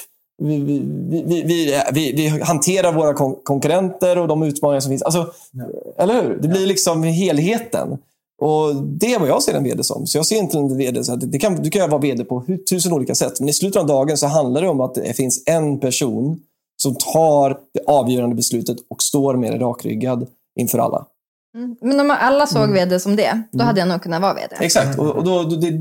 Vi, 0.43 0.59
vi, 0.59 1.81
vi, 1.91 2.11
vi, 2.11 2.27
hanterar 2.27 2.93
våra 2.93 3.13
kon 3.13 3.35
konkurrenter 3.43 4.17
och 4.17 4.27
de 4.27 4.43
utmaningar 4.43 4.79
som 4.79 4.89
finns. 4.89 5.01
Alltså, 5.01 5.33
Eller 5.97 6.23
hur? 6.23 6.37
Det 6.41 6.47
blir 6.47 6.67
liksom 6.67 7.03
helheten. 7.03 7.97
Och 8.41 8.75
Det 8.75 9.13
är 9.13 9.19
vad 9.19 9.29
jag 9.29 9.43
ser 9.43 9.53
en 9.53 9.63
vd 9.63 9.83
som. 9.83 10.07
Så 10.07 10.17
jag 10.17 10.25
ser 10.25 10.35
inte 10.35 10.57
en 10.57 10.77
vd 10.77 11.03
så 11.03 11.15
det 11.15 11.39
kan, 11.39 11.55
du 11.55 11.69
kan 11.69 11.89
vara 11.89 12.01
vd 12.01 12.23
på 12.23 12.43
tusen 12.69 12.93
olika 12.93 13.15
sätt. 13.15 13.39
Men 13.39 13.49
i 13.49 13.53
slutet 13.53 13.81
av 13.81 13.87
dagen 13.87 14.17
så 14.17 14.27
handlar 14.27 14.61
det 14.61 14.69
om 14.69 14.81
att 14.81 14.95
det 14.95 15.13
finns 15.13 15.43
en 15.45 15.79
person 15.79 16.39
som 16.77 16.95
tar 16.95 17.59
det 17.73 17.81
avgörande 17.87 18.35
beslutet 18.35 18.77
och 18.87 19.03
står 19.03 19.35
med 19.35 19.53
det 19.53 19.59
rakryggad 19.59 20.27
inför 20.59 20.77
alla. 20.79 21.05
Mm. 21.55 21.75
Men 21.81 21.99
om 21.99 22.17
alla 22.19 22.47
såg 22.47 22.69
vd 22.69 22.99
som 22.99 23.15
det, 23.15 23.41
då 23.51 23.63
hade 23.63 23.79
jag 23.79 23.89
nog 23.89 24.01
kunnat 24.01 24.21
vara 24.21 24.33
vd. 24.33 24.55
Exakt. 24.59 24.99
Och, 24.99 25.15
och 25.15 25.23
då, 25.23 25.43
då, 25.43 25.55
det, 25.55 25.71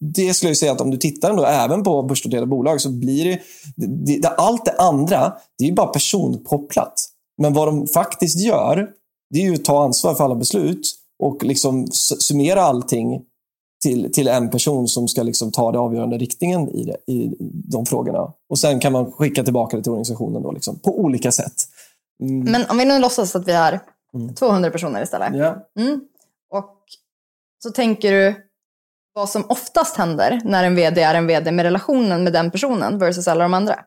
det 0.00 0.34
skulle 0.34 0.50
jag 0.50 0.56
säga 0.56 0.72
att 0.72 0.80
om 0.80 0.90
du 0.90 0.96
tittar 0.96 1.30
ändå 1.30 1.44
även 1.44 1.82
på 1.82 2.02
börsnoterade 2.02 2.46
bolag 2.46 2.80
så 2.80 2.90
blir 2.90 3.24
det, 3.24 3.40
det, 3.76 4.18
det 4.18 4.28
allt 4.28 4.64
det 4.64 4.72
andra, 4.78 5.32
det 5.58 5.64
är 5.64 5.68
ju 5.68 5.74
bara 5.74 5.86
personkopplat. 5.86 6.94
Men 7.42 7.52
vad 7.52 7.68
de 7.68 7.86
faktiskt 7.86 8.40
gör, 8.40 8.88
det 9.30 9.38
är 9.38 9.42
ju 9.42 9.54
att 9.54 9.64
ta 9.64 9.84
ansvar 9.84 10.14
för 10.14 10.24
alla 10.24 10.34
beslut 10.34 10.94
och 11.22 11.44
liksom 11.44 11.86
summera 12.18 12.62
allting 12.62 13.22
till, 13.82 14.12
till 14.12 14.28
en 14.28 14.50
person 14.50 14.88
som 14.88 15.08
ska 15.08 15.22
liksom 15.22 15.52
ta 15.52 15.72
den 15.72 15.80
avgörande 15.80 16.18
riktningen 16.18 16.68
i, 16.68 16.84
det, 16.84 17.12
i 17.12 17.34
de 17.40 17.86
frågorna. 17.86 18.32
Och 18.50 18.58
sen 18.58 18.80
kan 18.80 18.92
man 18.92 19.12
skicka 19.12 19.44
tillbaka 19.44 19.76
det 19.76 19.82
till 19.82 19.92
organisationen 19.92 20.42
då, 20.42 20.52
liksom, 20.52 20.78
på 20.78 20.98
olika 20.98 21.32
sätt. 21.32 21.54
Mm. 22.22 22.52
Men 22.52 22.64
om 22.70 22.78
vi 22.78 22.84
nu 22.84 22.98
låtsas 22.98 23.36
att 23.36 23.48
vi 23.48 23.52
har 23.52 23.80
200 24.36 24.70
personer 24.70 25.02
istället. 25.02 25.36
Ja. 25.36 25.68
Mm. 25.78 26.00
Och 26.50 26.84
så 27.62 27.70
tänker 27.70 28.12
du 28.12 28.48
vad 29.14 29.28
som 29.28 29.44
oftast 29.48 29.96
händer 29.96 30.40
när 30.44 30.64
en 30.64 30.76
vd 30.76 31.02
är 31.02 31.14
en 31.14 31.26
vd 31.26 31.52
med 31.52 31.62
relationen 31.62 32.24
med 32.24 32.32
den 32.32 32.50
personen 32.50 32.98
versus 32.98 33.28
alla 33.28 33.44
de 33.44 33.54
andra. 33.54 33.84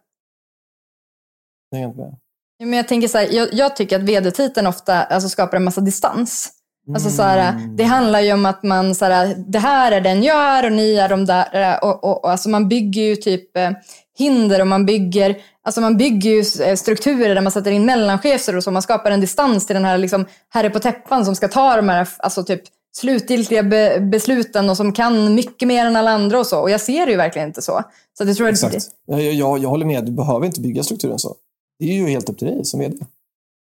Jag 1.69 1.81
inte 1.81 1.97
med. 1.97 2.15
Ja, 2.57 2.65
Men 2.65 2.77
jag, 2.77 2.87
tänker 2.87 3.07
så 3.07 3.17
här, 3.17 3.27
jag, 3.31 3.53
jag 3.53 3.75
tycker 3.75 3.95
att 3.95 4.03
vd-titeln 4.03 4.67
ofta 4.67 5.03
alltså, 5.03 5.29
skapar 5.29 5.57
en 5.57 5.63
massa 5.63 5.81
distans. 5.81 6.53
Alltså, 6.93 7.09
så 7.09 7.23
här, 7.23 7.67
det 7.77 7.83
handlar 7.83 8.19
ju 8.19 8.33
om 8.33 8.45
att 8.45 8.63
man, 8.63 8.95
så 8.95 9.05
här, 9.05 9.35
det 9.47 9.59
här 9.59 9.91
är 9.91 10.01
den 10.01 10.23
jag 10.23 10.37
är 10.37 10.65
och 10.65 10.71
ni 10.71 10.95
är 10.95 11.09
de 11.09 11.25
där. 11.25 11.79
Och, 11.83 12.03
och, 12.03 12.23
och, 12.23 12.31
alltså, 12.31 12.49
man 12.49 12.67
bygger 12.67 13.01
ju 13.01 13.15
typ 13.15 13.57
eh, 13.57 13.71
hinder 14.17 14.61
och 14.61 14.67
man 14.67 14.85
bygger, 14.85 15.37
alltså, 15.63 15.81
man 15.81 15.97
bygger 15.97 16.61
eh, 16.67 16.75
strukturer 16.75 17.35
där 17.35 17.41
man 17.41 17.51
sätter 17.51 17.71
in 17.71 17.85
mellanchefer 17.85 18.55
och 18.55 18.63
så. 18.63 18.71
Man 18.71 18.81
skapar 18.81 19.11
en 19.11 19.21
distans 19.21 19.65
till 19.65 19.73
den 19.73 19.85
här 19.85 19.97
liksom, 19.97 20.25
herre 20.49 20.69
på 20.69 20.79
täppan 20.79 21.25
som 21.25 21.35
ska 21.35 21.47
ta 21.47 21.75
de 21.75 21.89
här 21.89 22.07
alltså, 22.17 22.43
typ, 22.43 22.61
slutgiltiga 22.97 23.63
be, 23.63 23.99
besluten 23.99 24.69
och 24.69 24.77
som 24.77 24.93
kan 24.93 25.35
mycket 25.35 25.67
mer 25.67 25.85
än 25.85 25.95
alla 25.95 26.11
andra 26.11 26.39
och 26.39 26.47
så. 26.47 26.59
Och 26.59 26.69
jag 26.69 26.81
ser 26.81 27.05
det 27.05 27.11
ju 27.11 27.17
verkligen 27.17 27.47
inte 27.47 27.61
så. 27.61 27.83
Så 28.17 28.23
jag 28.23 28.37
tror 28.37 28.49
Exakt. 28.49 28.89
Jag, 29.07 29.21
jag, 29.21 29.33
jag, 29.33 29.59
jag 29.59 29.69
håller 29.69 29.85
med. 29.85 30.05
Du 30.05 30.11
behöver 30.11 30.45
inte 30.45 30.61
bygga 30.61 30.83
strukturen 30.83 31.19
så. 31.19 31.35
Det 31.79 31.85
är 31.85 31.93
ju 31.93 32.07
helt 32.07 32.29
upp 32.29 32.37
till 32.37 32.47
dig 32.47 32.65
som 32.65 32.79
vd. 32.79 32.97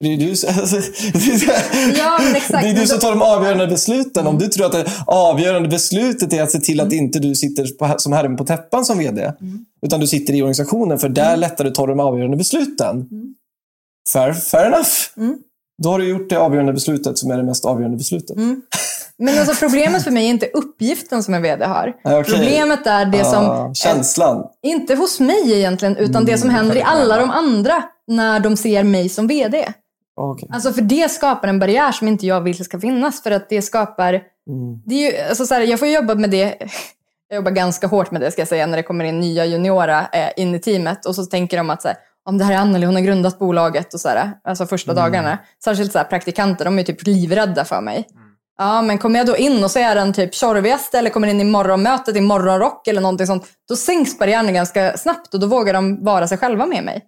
Det 0.01 0.12
är, 0.12 0.16
du, 0.16 0.31
alltså, 0.61 0.77
Ja, 1.99 2.21
det 2.49 2.69
är 2.69 2.75
du 2.75 2.87
som 2.87 2.99
tar 2.99 3.11
de 3.11 3.23
avgörande 3.23 3.66
besluten. 3.66 4.27
Om 4.27 4.39
du 4.39 4.49
tror 4.49 4.66
att 4.66 4.73
det 4.73 4.87
avgörande 5.07 5.69
beslutet 5.69 6.33
är 6.33 6.43
att 6.43 6.51
se 6.51 6.61
till 6.61 6.81
att 6.81 6.93
inte 6.93 7.19
du 7.19 7.35
sitter 7.35 7.99
som 7.99 8.12
herren 8.12 8.37
på 8.37 8.45
täppan 8.45 8.85
som 8.85 8.99
vd. 8.99 9.23
Mm. 9.23 9.65
Utan 9.85 10.01
du 10.01 10.06
sitter 10.06 10.35
i 10.35 10.43
organisationen, 10.43 10.98
för 10.98 11.09
där 11.09 11.36
lättare 11.36 11.70
tar 11.70 11.86
de 11.86 12.01
avgörande 12.01 12.36
besluten. 12.36 13.09
Fair, 14.12 14.32
fair 14.32 14.66
enough. 14.66 14.90
Mm. 15.16 15.39
Då 15.82 15.89
har 15.89 15.98
du 15.98 16.09
gjort 16.09 16.28
det 16.28 16.36
avgörande 16.36 16.73
beslutet 16.73 17.19
som 17.19 17.31
är 17.31 17.36
det 17.36 17.43
mest 17.43 17.65
avgörande 17.65 17.97
beslutet. 17.97 18.36
Men 19.16 19.39
alltså, 19.39 19.66
problemet 19.66 20.05
för 20.05 20.11
mig 20.11 20.27
är 20.27 20.31
inte 20.31 20.47
uppgiften 20.47 21.23
som 21.23 21.35
en 21.35 21.43
vd 21.43 21.65
har. 21.65 21.94
Okej. 22.05 22.24
Problemet 22.24 22.86
är 22.86 23.06
det 23.06 23.24
som... 23.24 23.44
Ah, 23.44 23.74
känslan. 23.74 24.47
Inte 24.62 24.94
hos 24.94 25.20
mig 25.20 25.52
egentligen, 25.52 25.97
utan 25.97 26.24
det 26.24 26.39
som 26.39 26.51
händer 26.51 26.77
i 26.77 26.82
alla 26.82 27.19
de 27.19 27.31
andra 27.31 27.85
när 28.06 28.40
de 28.40 28.56
ser 28.56 28.82
mig 28.82 29.09
som 29.09 29.27
vd. 29.27 29.69
Ah, 30.16 30.31
okej. 30.31 30.48
Alltså 30.52 30.73
för 30.73 30.82
det 30.82 31.11
skapar 31.11 31.48
en 31.48 31.59
barriär 31.59 31.93
som 31.93 32.09
inte 32.09 32.27
jag 32.27 32.40
vill 32.40 32.65
ska 32.65 32.81
finnas. 32.81 33.23
För 33.23 33.31
att 33.31 33.48
det 33.48 33.62
skapar... 33.62 34.23
Det 34.86 34.94
är 34.94 35.12
ju, 35.12 35.28
alltså 35.28 35.47
så 35.47 35.55
här, 35.55 35.61
jag 35.61 35.78
får 35.78 35.89
jobba 35.89 36.15
med 36.15 36.31
det. 36.31 36.59
Jag 37.35 37.39
jobbar 37.39 37.51
ganska 37.51 37.86
hårt 37.86 38.11
med 38.11 38.20
det 38.20 38.31
ska 38.31 38.40
jag 38.40 38.48
säga 38.48 38.66
när 38.66 38.77
det 38.77 38.82
kommer 38.82 39.05
in 39.05 39.20
nya 39.20 39.44
juniora 39.44 40.06
eh, 40.12 40.28
in 40.36 40.55
i 40.55 40.59
teamet. 40.59 41.06
Och 41.06 41.15
så 41.15 41.27
tänker 41.27 41.56
de 41.56 41.70
att 41.70 41.82
så 41.82 41.89
här, 41.89 41.97
om 42.24 42.39
det 42.39 42.44
här 42.44 42.55
är 42.55 42.59
Anneli, 42.59 42.86
hon 42.86 42.94
har 42.94 43.02
grundat 43.02 43.39
bolaget 43.39 43.94
och 43.94 44.01
så 44.01 44.09
här, 44.09 44.32
alltså 44.44 44.66
första 44.66 44.94
dagarna. 44.94 45.39
Särskilt 45.65 45.93
så 45.93 45.98
här, 45.98 46.05
praktikanter, 46.05 46.65
de 46.65 46.78
är 46.78 46.82
typ 46.82 47.06
livrädda 47.06 47.65
för 47.65 47.81
mig. 47.81 48.06
Ja, 48.59 48.82
men 48.82 48.98
kommer 48.98 49.19
jag 49.19 49.27
då 49.27 49.36
in 49.36 49.65
och 49.65 49.70
så 49.70 49.78
är 49.78 49.94
den 49.94 50.12
typ 50.12 50.35
tjorvigaste 50.35 50.98
eller 50.98 51.11
kommer 51.11 51.28
in 51.28 51.40
i 51.40 51.44
morgonmötet 51.44 52.16
i 52.16 52.20
morgonrock 52.20 52.89
eller 52.89 53.01
någonting 53.01 53.27
sånt, 53.27 53.47
då 53.69 53.77
sänks 53.77 54.19
barriärerna 54.19 54.52
ganska 54.52 54.97
snabbt 54.97 55.35
och 55.35 55.40
då 55.40 55.47
vågar 55.47 55.73
de 55.73 56.05
vara 56.05 56.28
sig 56.28 56.39
själva 56.39 56.66
med 56.66 56.85
mig. 56.85 57.02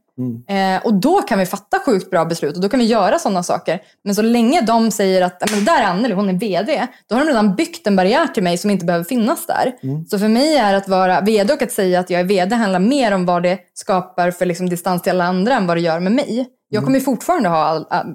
Eh, 0.48 0.86
och 0.86 0.94
då 0.94 1.22
kan 1.22 1.38
vi 1.38 1.46
fatta 1.46 1.78
sjukt 1.78 2.10
bra 2.10 2.24
beslut 2.24 2.56
och 2.56 2.62
då 2.62 2.68
kan 2.68 2.80
vi 2.80 2.86
göra 2.86 3.18
sådana 3.18 3.42
saker. 3.42 3.82
Men 4.04 4.14
så 4.14 4.22
länge 4.22 4.60
de 4.60 4.90
säger 4.90 5.22
att 5.22 5.50
men 5.50 5.64
där 5.64 5.80
är 5.80 5.84
Anneli, 5.84 6.14
hon 6.14 6.28
är 6.28 6.32
VD, 6.32 6.86
då 7.08 7.14
har 7.14 7.22
de 7.22 7.28
redan 7.28 7.54
byggt 7.54 7.86
en 7.86 7.96
barriär 7.96 8.26
till 8.26 8.42
mig 8.42 8.58
som 8.58 8.70
inte 8.70 8.84
behöver 8.84 9.04
finnas 9.04 9.46
där. 9.46 9.72
Så 10.08 10.18
för 10.18 10.28
mig 10.28 10.56
är 10.56 10.74
att 10.74 10.88
vara 10.88 11.20
VD 11.20 11.52
och 11.52 11.62
att 11.62 11.72
säga 11.72 12.00
att 12.00 12.10
jag 12.10 12.20
är 12.20 12.24
VD 12.24 12.54
handlar 12.54 12.80
mer 12.80 13.12
om 13.12 13.26
vad 13.26 13.42
det 13.42 13.58
skapar 13.74 14.30
för 14.30 14.46
liksom 14.46 14.68
distans 14.68 15.02
till 15.02 15.12
alla 15.12 15.24
andra 15.24 15.54
än 15.54 15.66
vad 15.66 15.76
det 15.76 15.80
gör 15.80 16.00
med 16.00 16.12
mig. 16.12 16.46
Jag 16.68 16.84
kommer 16.84 16.98
ju 16.98 17.04
fortfarande 17.04 17.48
ha 17.48 17.56
all, 17.56 17.86
all, 17.90 18.06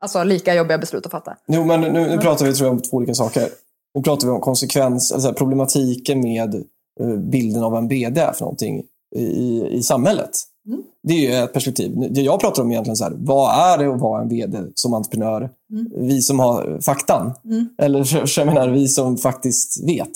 alltså, 0.00 0.24
lika 0.24 0.54
jobbiga 0.54 0.78
beslut 0.78 1.06
att 1.06 1.12
fatta. 1.12 1.36
Jo, 1.48 1.64
men 1.64 1.80
nu, 1.80 1.92
nu 1.92 2.18
pratar 2.18 2.46
vi 2.46 2.52
tror 2.52 2.66
jag, 2.66 2.74
om 2.74 2.82
två 2.82 2.96
olika 2.96 3.14
saker. 3.14 3.48
Nu 3.94 4.02
pratar 4.02 4.26
vi 4.26 4.32
om 4.32 4.40
konsekvens, 4.40 5.12
alltså 5.12 5.32
problematiken 5.32 6.20
med 6.20 6.54
eh, 7.00 7.16
bilden 7.30 7.64
av 7.64 7.76
en 7.76 7.88
BD 7.88 8.18
är 8.18 8.32
för 8.32 8.40
någonting 8.40 8.82
i, 9.16 9.66
i 9.70 9.82
samhället. 9.82 10.30
Mm. 10.66 10.82
Det 11.02 11.14
är 11.14 11.18
ju 11.30 11.44
ett 11.44 11.52
perspektiv. 11.52 12.08
Det 12.10 12.20
jag 12.20 12.40
pratar 12.40 12.62
om 12.62 12.70
egentligen 12.70 12.96
så 12.96 13.04
här, 13.04 13.12
vad 13.16 13.54
är 13.72 13.78
det 13.84 13.94
att 13.94 14.00
vara 14.00 14.22
en 14.22 14.28
VD 14.28 14.58
som 14.74 14.94
entreprenör? 14.94 15.50
Mm. 15.72 15.92
Vi 15.96 16.20
som 16.22 16.38
har 16.38 16.78
faktan. 16.82 17.32
Mm. 17.44 17.68
Eller 17.78 18.04
så- 18.26 18.40
jag 18.40 18.46
menar, 18.46 18.68
vi 18.68 18.88
som 18.88 19.16
faktiskt 19.16 19.84
vet. 19.88 20.10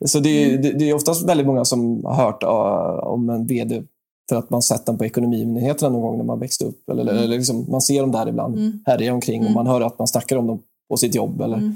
Så 0.10 0.20
det 0.20 0.28
är, 0.44 0.48
Mm. 0.58 0.78
det, 0.78 0.90
är 0.90 0.94
oftast 0.94 1.28
väldigt 1.28 1.46
många 1.46 1.64
som 1.64 2.04
har 2.04 2.14
hört 2.14 2.42
uh, 2.42 3.08
om 3.08 3.30
en 3.30 3.46
VD 3.46 3.82
för 4.28 4.36
att 4.36 4.50
man 4.50 4.62
sett 4.62 4.86
den 4.86 4.98
på 4.98 5.04
Ekonominyheterna 5.04 5.88
någon 5.92 6.02
gång 6.02 6.16
när 6.18 6.24
man 6.24 6.38
växte 6.40 6.64
upp. 6.64 6.88
Eller, 6.90 7.06
eller 7.06 7.28
liksom, 7.28 7.66
man 7.68 7.80
ser 7.80 8.00
dem 8.00 8.12
där 8.12 8.28
ibland 8.28 8.54
Mm. 8.56 8.80
härja 8.86 9.14
omkring 9.14 9.46
och 9.46 9.52
man 9.52 9.66
hör 9.66 9.80
att 9.80 9.98
man 9.98 10.08
snackar 10.08 10.36
om 10.36 10.46
dem 10.46 10.58
på 10.90 10.96
sitt 10.96 11.14
jobb. 11.14 11.40
Eller, 11.40 11.56
Mm. 11.56 11.74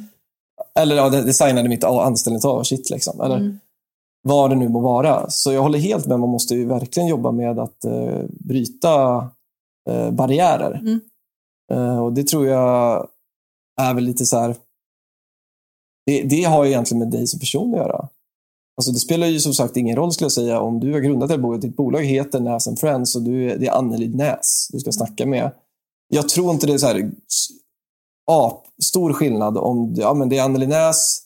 eller 0.80 0.96
ja, 0.96 1.10
designade 1.10 1.68
mitt 1.68 1.84
anställningsavtal, 1.84 2.64
shit 2.64 2.90
liksom. 2.90 3.20
Eller 3.20 3.36
Mm. 3.36 3.58
Vad 4.22 4.50
det 4.50 4.56
nu 4.56 4.68
må 4.68 4.80
vara. 4.80 5.30
Så 5.30 5.52
jag 5.52 5.62
håller 5.62 5.78
helt 5.78 6.06
med, 6.06 6.20
man 6.20 6.28
måste 6.28 6.54
ju 6.54 6.66
verkligen 6.66 7.08
jobba 7.08 7.32
med 7.32 7.58
att 7.58 7.84
eh, 7.84 8.24
bryta 8.28 9.14
eh, 9.90 10.10
barriärer. 10.10 10.78
Mm. 10.78 11.00
Eh, 11.72 12.04
och 12.04 12.12
det 12.12 12.26
tror 12.26 12.46
jag 12.46 13.08
är 13.80 13.94
väl 13.94 14.04
lite 14.04 14.26
så 14.26 14.38
här... 14.38 14.56
Det, 16.06 16.22
det 16.22 16.42
har 16.42 16.64
ju 16.64 16.70
egentligen 16.70 16.98
med 16.98 17.10
dig 17.10 17.26
som 17.26 17.40
person 17.40 17.74
att 17.74 17.80
göra. 17.80 18.08
Alltså 18.76 18.92
det 18.92 18.98
spelar 18.98 19.26
ju 19.26 19.40
som 19.40 19.54
sagt 19.54 19.76
ingen 19.76 19.96
roll 19.96 20.12
skulle 20.12 20.24
jag 20.24 20.32
säga 20.32 20.60
om 20.60 20.80
du 20.80 20.92
har 20.92 21.00
grundat 21.00 21.30
ett 21.30 21.40
bolag. 21.40 21.60
Ditt 21.60 21.76
bolag 21.76 22.04
heter 22.04 22.40
Näs 22.40 22.80
Friends 22.80 23.16
och 23.16 23.22
du 23.22 23.50
är, 23.50 23.58
det 23.58 23.66
är 23.66 23.72
Anneli 23.72 24.08
Näs 24.08 24.68
du 24.72 24.80
ska 24.80 24.92
snacka 24.92 25.26
med. 25.26 25.50
Jag 26.08 26.28
tror 26.28 26.50
inte 26.50 26.66
det 26.66 26.72
är 26.72 26.78
så 26.78 26.86
här 26.86 27.10
ap, 28.30 28.66
stor 28.82 29.12
skillnad 29.12 29.58
om 29.58 29.94
ja, 29.96 30.14
men 30.14 30.28
det 30.28 30.38
är 30.38 30.42
Anneli 30.42 30.66
Näs 30.66 31.22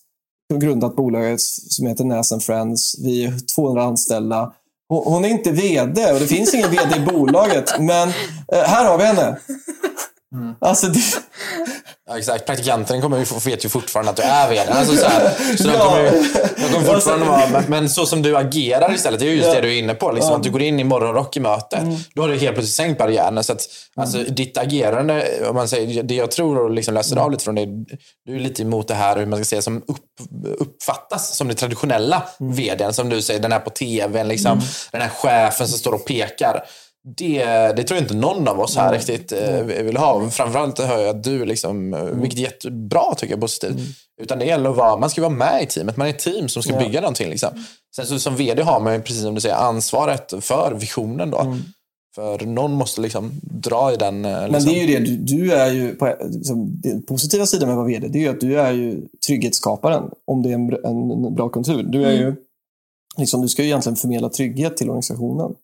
grundat 0.55 0.97
bolaget 0.97 1.41
som 1.41 1.87
heter 1.87 2.05
Näs 2.05 2.33
and 2.33 2.43
Friends. 2.43 2.99
Vi 2.99 3.25
är 3.25 3.55
200 3.55 3.83
anställda. 3.83 4.53
Hon, 4.89 5.25
är 5.25 5.29
inte 5.29 5.51
VD 5.51 6.13
och 6.13 6.21
det 6.21 6.27
finns 6.27 6.55
ingen 6.55 6.71
VD 6.71 6.97
i 6.97 7.01
bolaget. 7.01 7.79
Men 7.79 8.09
eh, 8.53 8.63
här 8.63 8.89
har 8.91 8.99
vi 8.99 9.05
henne. 9.05 9.39
Alltså, 10.61 10.87
det, 10.87 11.01
Ja, 12.09 12.19
exakt. 12.19 12.47
Praktikanten 12.47 13.01
kommer 13.03 13.19
ju, 13.19 13.25
vet 13.45 13.65
ju 13.65 13.69
fortfarande 13.69 14.11
att 14.11 14.17
du 14.17 14.23
är 14.23 14.49
vd. 14.51 14.73
Alltså, 14.73 14.97
så 14.97 15.07
här, 15.07 15.31
så 15.57 15.63
de 15.63 15.73
Ja. 15.75 15.85
kommer, 15.85 16.03
ju, 16.03 16.11
de 16.57 16.73
kommer 16.73 16.87
fortfarande 16.95 17.27
Alltså, 17.27 17.53
vara... 17.53 17.63
Men, 17.63 17.65
men 17.71 17.89
så 17.89 18.07
som 18.07 18.23
du 18.23 18.37
agerar 18.37 18.95
istället, 18.95 19.21
det 19.21 19.27
är 19.27 19.31
ju 19.31 19.37
just 19.37 19.49
Ja. 19.49 19.55
det 19.55 19.61
du 19.61 19.75
är 19.75 19.79
inne 19.79 19.95
på. 19.95 20.13
Liksom, 20.13 20.31
Ja. 20.31 20.37
Att 20.37 20.43
du 20.43 20.51
går 20.51 20.63
in 20.63 20.81
i 20.81 20.85
morgonrock 20.85 21.37
i 21.37 21.41
möte. 21.41 21.99
Då 22.15 22.23
har 22.23 22.29
du 22.29 22.35
helt 22.39 22.55
plötsligt 22.55 22.75
sänkt 22.77 22.99
barriärerna. 22.99 23.43
Så 23.43 23.53
att, 23.53 23.69
alltså, 23.97 24.19
ditt 24.19 24.59
agerande, 24.59 25.29
om 25.49 25.55
man 25.57 25.69
säger, 25.69 26.03
det 26.03 26.15
jag 26.15 26.31
tror 26.31 26.59
och 26.59 26.71
liksom 26.71 26.95
läser 26.95 27.17
av 27.17 27.31
lite 27.31 27.45
från 27.45 27.55
det, 27.55 27.67
du 28.27 28.35
är 28.37 28.41
lite 28.41 28.63
emot 28.63 28.89
det 28.89 28.95
här 28.95 29.17
hur 29.17 29.27
man 29.27 29.39
ska 29.39 29.45
säga, 29.45 29.63
som 29.63 29.77
upp, 29.77 29.97
uppfattas 30.59 31.37
som 31.37 31.49
det 31.49 31.55
traditionella 31.55 32.23
vdn. 32.39 32.93
Som 32.93 33.09
du 33.09 33.23
säger, 33.23 33.41
den 33.41 33.53
här 33.53 33.61
på 33.61 33.71
tv, 33.71 34.25
liksom, 34.25 34.61
den 34.93 35.01
här 35.03 35.09
chefen 35.09 35.69
som 35.69 35.79
står 35.79 35.93
och 35.93 36.07
pekar. 36.07 36.65
Det, 37.17 37.45
det 37.77 37.83
tror 37.85 37.97
jag 37.97 38.05
inte 38.05 38.15
någon 38.17 38.49
av 38.49 38.61
oss 38.61 38.77
här 38.77 38.93
riktigt 38.93 39.33
eh, 39.33 39.63
vill 39.63 39.97
ha. 39.97 40.31
Framförallt 40.31 40.79
hör 40.79 40.99
jag 40.99 41.17
att 41.17 41.25
du, 41.25 41.45
liksom, 41.45 41.95
eh, 41.95 42.03
vilket 42.05 42.39
är 42.39 42.43
jättebra 42.43 43.15
tycker 43.17 43.33
jag, 43.35 43.41
positivt. 43.41 43.77
Utan 44.23 44.39
det 44.39 44.45
gäller 44.45 44.71
att 44.71 44.77
vara, 44.77 44.97
man 44.97 45.11
ska 45.11 45.21
vara 45.23 45.33
med 45.33 45.63
i 45.63 45.67
teamet. 45.67 45.97
Man 45.97 46.07
är 46.07 46.11
ett 46.11 46.19
team 46.19 46.49
som 46.49 46.63
ska 46.63 46.73
Ja. 46.73 46.79
bygga 46.79 47.01
någonting. 47.01 47.29
Liksom. 47.31 47.49
Sen 47.97 48.07
så, 48.07 48.19
som 48.19 48.37
vd 48.37 48.63
har 48.63 48.81
man 48.81 48.95
ju, 48.95 49.01
precis 49.03 49.23
som 49.23 49.35
du 49.35 49.41
säger, 49.41 49.55
ansvaret 49.55 50.33
för 50.41 50.75
visionen. 50.81 51.31
Då. 51.31 51.57
För 52.15 52.47
någon 52.47 52.73
måste 52.73 53.01
liksom 53.01 53.31
dra 53.43 53.93
i 53.93 53.97
den. 53.97 54.25
eh, 54.25 54.31
Men 54.33 54.53
Liksom. 54.53 54.73
det 54.73 54.81
är 54.81 54.87
ju 54.87 54.99
det, 54.99 55.05
du, 55.05 55.17
du 55.17 55.53
är 55.53 55.73
ju, 55.73 55.95
på, 55.95 56.15
liksom, 56.31 56.81
den 56.83 57.03
positiva 57.03 57.47
sidan 57.47 57.69
med 57.69 57.73
att 57.75 57.77
vara 57.79 57.87
VD, 57.89 58.09
det 58.09 58.19
är 58.19 58.23
ju 58.23 58.29
att 58.29 58.41
du 58.41 58.61
är 58.61 58.73
ju 58.73 59.01
trygghetsskaparen. 59.27 60.03
Om 60.27 60.43
det 60.43 60.51
är 60.51 60.55
en, 60.55 60.73
en, 60.85 61.11
en 61.25 61.35
bra 61.35 61.49
kultur. 61.49 61.83
Du, 61.83 62.05
är 62.05 62.13
ju, 62.13 62.35
liksom, 63.17 63.43
du 63.43 63.49
ska 63.49 63.63
ju 63.63 63.69
egentligen 63.69 63.97
förmedla 63.97 64.29
trygghet 64.29 64.77
till 64.77 64.89
organisationen. 64.89 65.55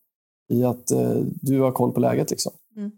I 0.49 0.65
att 0.65 0.91
eh, 0.91 1.17
du 1.25 1.61
har 1.61 1.73
koll 1.73 1.93
på 1.93 2.01
läget. 2.01 2.31
Liksom. 2.31 2.53
Mm. 2.77 2.91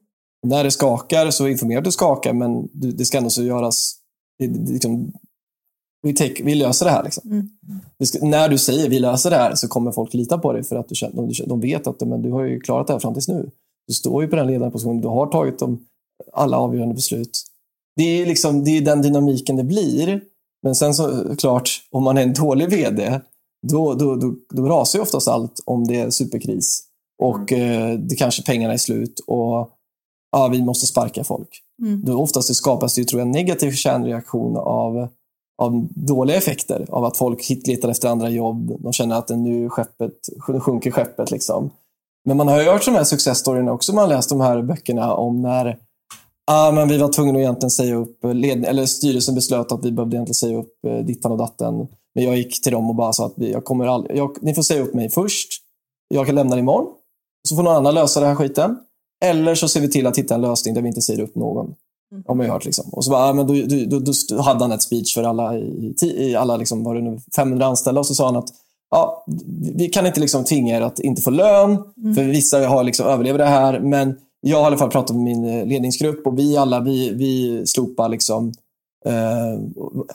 När 0.47 0.65
det 0.65 0.71
skakar 0.71 1.31
så 1.31 1.49
informerar 1.49 1.83
du 1.83 1.93
skakar, 1.93 2.33
men 2.33 2.69
det 2.73 3.05
ska 3.05 3.19
ändå 3.19 3.31
så 3.31 3.43
göras... 3.43 3.97
Det, 4.39 4.47
det, 4.47 4.73
liksom, 4.73 5.13
vi, 6.03 6.15
take, 6.15 6.43
vi 6.45 6.55
löser 6.55 6.87
det 6.87 6.93
här. 6.93 7.05
Liksom. 7.05 7.31
Mm. 7.31 7.49
Det 7.99 8.07
ska, 8.07 8.27
när 8.27 8.49
du 8.49 8.59
säger 8.59 8.89
vi 8.89 8.99
löser 8.99 9.31
det 9.31 9.37
här 9.37 9.55
så 9.55 9.69
kommer 9.69 9.93
folk 9.93 10.15
lita 10.15 10.39
på 10.39 10.53
dig 10.53 10.65
för 10.65 10.77
att 10.77 10.89
du, 10.89 10.95
de, 11.13 11.33
de 11.47 11.61
vet 11.61 11.87
att 11.87 12.01
men, 12.01 12.23
du 12.23 12.31
har 12.31 12.43
ju 12.43 12.61
klarat 12.61 12.87
det 12.87 12.93
här 12.93 13.01
fram 13.01 13.15
tills 13.15 13.29
nu. 13.29 13.51
Du 13.87 13.95
står 13.95 14.23
ju 14.23 14.29
på 14.29 14.37
den 14.37 14.47
ledande 14.47 14.73
positionen. 14.73 15.01
Du 15.01 15.09
har 15.09 15.27
tagit 15.27 15.59
de, 15.59 15.87
alla 16.33 16.59
avgörande 16.59 16.95
beslut. 16.95 17.45
Det 17.97 18.03
är, 18.03 18.27
liksom, 18.27 18.65
det 18.65 18.71
är 18.71 18.81
den 18.81 19.03
dynamiken 19.03 19.57
det 19.57 19.65
blir. 19.65 20.21
Men 20.63 20.75
sen 20.75 20.95
så 20.95 21.37
klart, 21.37 21.71
om 21.91 22.03
man 22.03 22.19
är 22.19 22.23
en 22.23 22.33
dålig 22.33 22.71
VD, 22.71 23.21
då, 23.67 23.95
då, 23.95 24.17
då, 24.17 24.35
då 24.51 24.67
rasar 24.67 24.99
ju 24.99 25.03
oftast 25.03 25.29
allt 25.29 25.61
om 25.65 25.87
det 25.87 26.01
är 26.01 26.11
superkris. 26.11 26.83
Och 27.23 27.53
eh, 27.53 27.99
det 27.99 28.15
kanske 28.15 28.43
pengarna 28.43 28.75
är 28.75 28.79
slut 28.79 29.21
och 29.27 29.71
ja, 30.33 30.49
vi 30.49 30.63
måste 30.63 30.87
sparka 30.87 31.25
folk. 31.25 31.49
Mm. 31.83 32.05
Då 32.05 32.23
oftast 32.23 32.49
det 32.49 32.55
skapas 32.55 32.95
det 32.95 33.01
ju, 33.01 33.05
tror 33.05 33.21
jag, 33.21 33.27
en 33.27 33.33
negativ 33.33 33.73
kärnreaktion 33.73 34.57
av, 34.57 35.09
av 35.63 35.89
dåliga 35.91 36.37
effekter. 36.37 36.87
Av 36.89 37.05
att 37.05 37.17
folk 37.17 37.51
letar 37.67 37.89
efter 37.89 38.09
andra 38.09 38.29
jobb. 38.29 38.77
De 38.81 38.93
känner 38.93 39.17
att 39.17 39.29
nu 39.29 39.69
skeppet, 39.69 40.15
nu 40.49 40.61
sjunker 40.61 40.91
skeppet. 40.91 41.31
Liksom. 41.31 41.71
Men 42.25 42.37
man 42.37 42.49
har 42.49 42.61
ju 42.61 42.71
hört 42.71 42.85
de 42.85 42.91
här 42.91 43.05
successstoryna 43.05 43.73
också. 43.73 43.95
Man 43.95 44.05
har 44.05 44.17
läst 44.17 44.29
de 44.29 44.41
här 44.41 44.63
böckerna 44.63 45.15
om 45.15 45.43
när 45.43 45.79
ah, 46.47 46.73
men 46.73 46.89
vi 46.89 46.99
var 46.99 47.13
tvungna 47.13 47.39
att 47.39 47.43
egentligen 47.43 47.71
säga 47.71 47.95
upp, 47.95 48.25
eh, 48.25 48.35
led, 48.35 48.65
eller 48.65 48.87
styrelsen 48.87 49.35
beslöt 49.35 49.73
att 49.73 49.85
vi 49.85 49.93
behövde 49.93 50.17
egentligen 50.17 50.35
säga 50.35 50.59
upp 50.59 50.85
eh, 50.87 50.99
dittan 50.99 51.33
och 51.33 51.39
datten. 51.39 51.89
Men 52.15 52.25
jag 52.25 52.37
gick 52.37 52.63
till 52.63 52.73
dem 52.73 52.89
och 52.89 52.95
bara 52.95 53.13
sa 53.13 53.27
att 53.27 53.35
vi, 53.37 53.53
jag 53.53 53.65
kommer 53.65 53.87
aldrig, 53.87 54.17
jag, 54.17 54.37
ni 54.43 54.55
får 54.55 54.63
säga 54.63 54.83
upp 54.83 54.95
mig 54.95 55.11
först. 55.11 55.49
Jag 56.09 56.27
kan 56.27 56.35
lämna 56.35 56.59
imorgon. 56.59 56.87
Så 57.49 57.57
får 57.57 57.63
någon 57.63 57.77
annan 57.77 57.95
lösa 57.95 58.21
den 58.21 58.29
här 58.29 58.37
skiten. 58.37 58.77
Eller 59.25 59.55
så 59.55 59.69
ser 59.69 59.81
vi 59.81 59.91
till 59.91 60.07
att 60.07 60.19
hitta 60.19 60.35
en 60.35 60.41
lösning 60.41 60.75
där 60.75 60.83
vi 60.83 60.89
inte 60.89 61.03
säger 61.03 61.23
upp 61.23 61.35
någon. 61.35 61.75
Har 62.27 62.35
man 62.35 62.47
ju 62.47 62.53
hört. 62.53 62.65
Liksom. 62.65 62.89
Och 62.93 63.05
så 63.05 63.11
bara, 63.11 63.25
ah, 63.25 63.33
men 63.33 63.47
då, 63.47 63.55
då, 63.87 63.99
då, 63.99 64.13
då 64.29 64.43
hade 64.43 64.65
han 64.65 64.73
ett 64.73 64.83
speech 64.83 65.15
för 65.15 65.23
alla, 65.23 65.59
i, 65.59 65.95
i 66.03 66.37
alla 66.37 66.57
liksom, 66.57 66.85
var 66.85 66.95
det 66.95 67.01
nu, 67.01 67.19
500 67.37 67.67
anställda 67.67 68.01
och 68.01 68.07
så 68.07 68.15
sa 68.15 68.27
han 68.27 68.37
att 68.37 68.49
ja, 68.91 69.25
vi 69.75 69.89
kan 69.89 70.07
inte 70.07 70.21
liksom 70.21 70.45
tvinga 70.45 70.77
er 70.77 70.81
att 70.81 70.99
inte 70.99 71.23
få 71.23 71.31
lön, 71.31 71.77
för 72.15 72.25
vissa 72.25 72.69
har 72.69 72.85
liksom 72.85 73.07
överlever 73.07 73.39
det 73.39 73.47
här, 73.47 73.81
men 73.81 74.17
jag 74.41 74.57
har 74.57 74.65
i 74.65 74.67
alla 74.67 74.77
fall 74.77 74.91
pratat 74.91 75.17
med 75.17 75.25
min 75.25 75.45
eh, 75.45 75.67
ledningsgrupp 75.67 76.27
och 76.27 76.39
vi 76.39 76.57
alla 76.57 76.81
vi, 76.81 77.11
vi 77.11 77.63
slopar 77.67 78.09
liksom, 78.09 78.53
eh, 79.07 79.61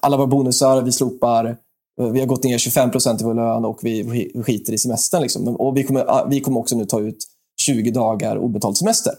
alla 0.01 0.17
våra 0.17 0.27
bonusar, 0.27 0.81
vi 0.81 0.91
slopar 0.91 1.57
vi 1.99 2.19
har 2.19 2.27
gått 2.27 2.43
ner 2.43 2.57
25 2.57 2.91
procent 2.91 3.21
i 3.21 3.23
vår 3.23 3.33
lön 3.33 3.65
och 3.65 3.79
vi 3.81 4.29
skiter 4.45 4.73
i 4.73 4.77
semestern. 4.77 5.21
Liksom. 5.21 5.47
Och 5.47 5.77
vi 5.77 5.83
kommer, 5.83 6.05
ah, 6.07 6.25
vi 6.29 6.41
kommer 6.41 6.59
också 6.59 6.75
nu 6.75 6.85
ta 6.85 6.99
ut 6.99 7.27
20 7.61 7.91
dagar 7.91 8.37
obetald 8.37 8.77
semester. 8.77 9.13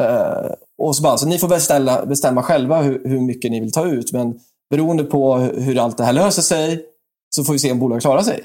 Eh, 0.00 0.52
och 0.78 0.96
så 0.96 1.02
bara, 1.02 1.18
så 1.18 1.26
ni 1.26 1.38
får 1.38 1.48
beställa, 1.48 2.06
bestämma 2.06 2.42
själva 2.42 2.82
hur, 2.82 3.02
hur 3.04 3.20
mycket 3.20 3.50
ni 3.50 3.60
vill 3.60 3.72
ta 3.72 3.86
ut, 3.86 4.12
men 4.12 4.40
beroende 4.70 5.04
på 5.04 5.36
hur, 5.36 5.78
allt 5.78 5.96
det 5.96 6.04
här 6.04 6.12
löser 6.12 6.42
sig 6.42 6.84
så 7.36 7.44
får 7.44 7.52
vi 7.52 7.58
se 7.58 7.72
om 7.72 7.78
bolaget 7.78 8.02
klarar 8.02 8.22
sig. 8.22 8.44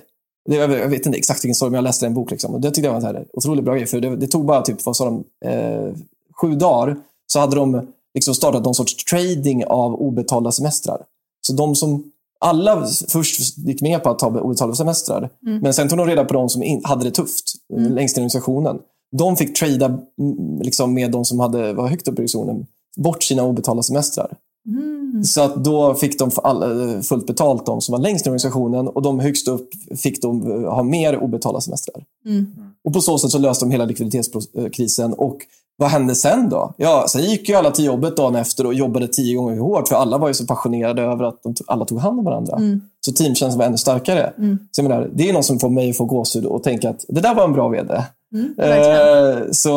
Det, 0.49 0.55
jag 0.55 0.89
vet 0.89 1.05
inte 1.05 1.17
exakt 1.17 1.43
vilken 1.43 1.55
story, 1.55 1.69
men 1.69 1.77
jag 1.77 1.83
läste 1.83 2.05
en 2.05 2.13
bok. 2.13 2.31
Liksom, 2.31 2.53
och 2.53 2.61
det 2.61 2.71
tyckte 2.71 2.87
jag 2.87 3.01
var 3.01 3.09
en 3.09 3.25
otroligt 3.33 3.65
bra 3.65 3.75
grej. 3.75 3.85
För 3.85 3.99
det, 3.99 4.15
det 4.15 4.27
tog 4.27 4.45
bara 4.45 4.61
typ, 4.61 4.85
vad 4.85 4.95
sa 4.95 5.05
de, 5.05 5.23
eh, 5.45 5.93
sju 6.41 6.55
dagar 6.55 6.97
så 7.27 7.39
hade 7.39 7.55
de 7.55 7.87
liksom 8.13 8.35
startat 8.35 8.63
någon 8.63 8.75
sorts 8.75 9.05
trading 9.05 9.63
av 9.65 9.95
obetalda 9.95 10.51
semestrar. 10.51 11.01
Så 11.47 11.53
de 11.53 11.75
som 11.75 12.11
alla 12.39 12.87
först 13.07 13.57
gick 13.57 13.81
med 13.81 14.03
på 14.03 14.09
att 14.09 14.19
ta 14.19 14.27
obetalda 14.39 14.75
semestrar, 14.75 15.29
Mm. 15.45 15.59
men 15.59 15.73
sen 15.73 15.89
tog 15.89 15.97
de 15.97 16.07
reda 16.07 16.25
på 16.25 16.33
de 16.33 16.49
som 16.49 16.81
hade 16.83 17.03
det 17.03 17.11
tufft 17.11 17.53
Mm. 17.73 17.93
längst 17.95 18.15
ner 18.15 18.21
i 18.21 18.25
organisationen. 18.25 18.77
De 19.17 19.35
fick 19.37 19.59
trada 19.59 19.85
mm, 19.85 20.61
liksom, 20.61 20.93
med 20.93 21.11
de 21.11 21.25
som 21.25 21.39
hade, 21.39 21.73
var 21.73 21.87
högt 21.87 22.07
upp 22.07 22.13
i 22.13 22.17
organisationen 22.17 22.65
bort 22.97 23.23
sina 23.23 23.43
obetalda 23.43 23.83
semestrar. 23.83 24.37
Mm. 24.67 25.23
Så 25.23 25.41
att 25.41 25.63
då 25.63 25.93
fick 25.95 26.19
de 26.19 26.31
all, 26.43 27.01
fullt 27.03 27.27
betalt, 27.27 27.65
de 27.65 27.81
som 27.81 27.91
var 27.93 27.99
längst 27.99 28.25
ner 28.25 28.29
i 28.29 28.31
organisationen 28.31 28.87
och 28.87 29.01
de 29.01 29.19
högst 29.19 29.47
upp 29.47 29.69
fick 29.97 30.21
de 30.21 30.51
eh, 30.51 30.73
ha 30.73 30.83
mer 30.83 31.17
obetalda 31.23 31.61
semestrar. 31.61 32.03
Mm. 32.25 32.45
Och 32.83 32.93
på 32.93 33.01
så 33.01 33.17
sätt 33.17 33.31
så 33.31 33.37
löste 33.37 33.65
de 33.65 33.71
hela 33.71 33.85
likviditetskrisen. 33.85 35.13
Och 35.13 35.37
vad 35.77 35.89
hände 35.89 36.15
sen 36.15 36.49
då? 36.49 36.73
Ja, 36.77 37.05
sen 37.09 37.21
gick 37.21 37.49
ju 37.49 37.55
alla 37.55 37.71
till 37.71 37.85
jobbet 37.85 38.17
dagen 38.17 38.35
efter 38.35 38.65
och 38.65 38.73
jobbade 38.73 39.07
tio 39.07 39.35
gånger 39.35 39.59
hårt, 39.59 39.87
för 39.87 39.95
alla 39.95 40.17
var 40.17 40.27
ju 40.27 40.33
så 40.33 40.45
passionerade 40.45 41.01
över 41.01 41.23
att 41.23 41.43
de 41.43 41.53
tog, 41.53 41.67
alla 41.67 41.85
tog 41.85 41.99
hand 41.99 42.19
om 42.19 42.25
varandra. 42.25 42.55
Mm. 42.55 42.81
Så 43.05 43.11
teamkänslan 43.11 43.57
var 43.57 43.65
ännu 43.65 43.77
starkare. 43.77 44.33
Mm. 44.37 44.59
Så 44.71 44.83
menar, 44.83 45.09
det 45.13 45.29
är 45.29 45.33
något 45.33 45.45
som 45.45 45.59
får 45.59 45.69
mig 45.69 45.89
att 45.89 45.97
få 45.97 46.05
gåshud 46.05 46.45
och 46.45 46.63
tänka 46.63 46.89
att 46.89 47.05
det 47.07 47.21
där 47.21 47.35
var 47.35 47.43
en 47.43 47.53
bra 47.53 47.69
VD. 47.69 48.03
Mm. 48.33 48.53
Eh, 48.57 49.43
så 49.51 49.69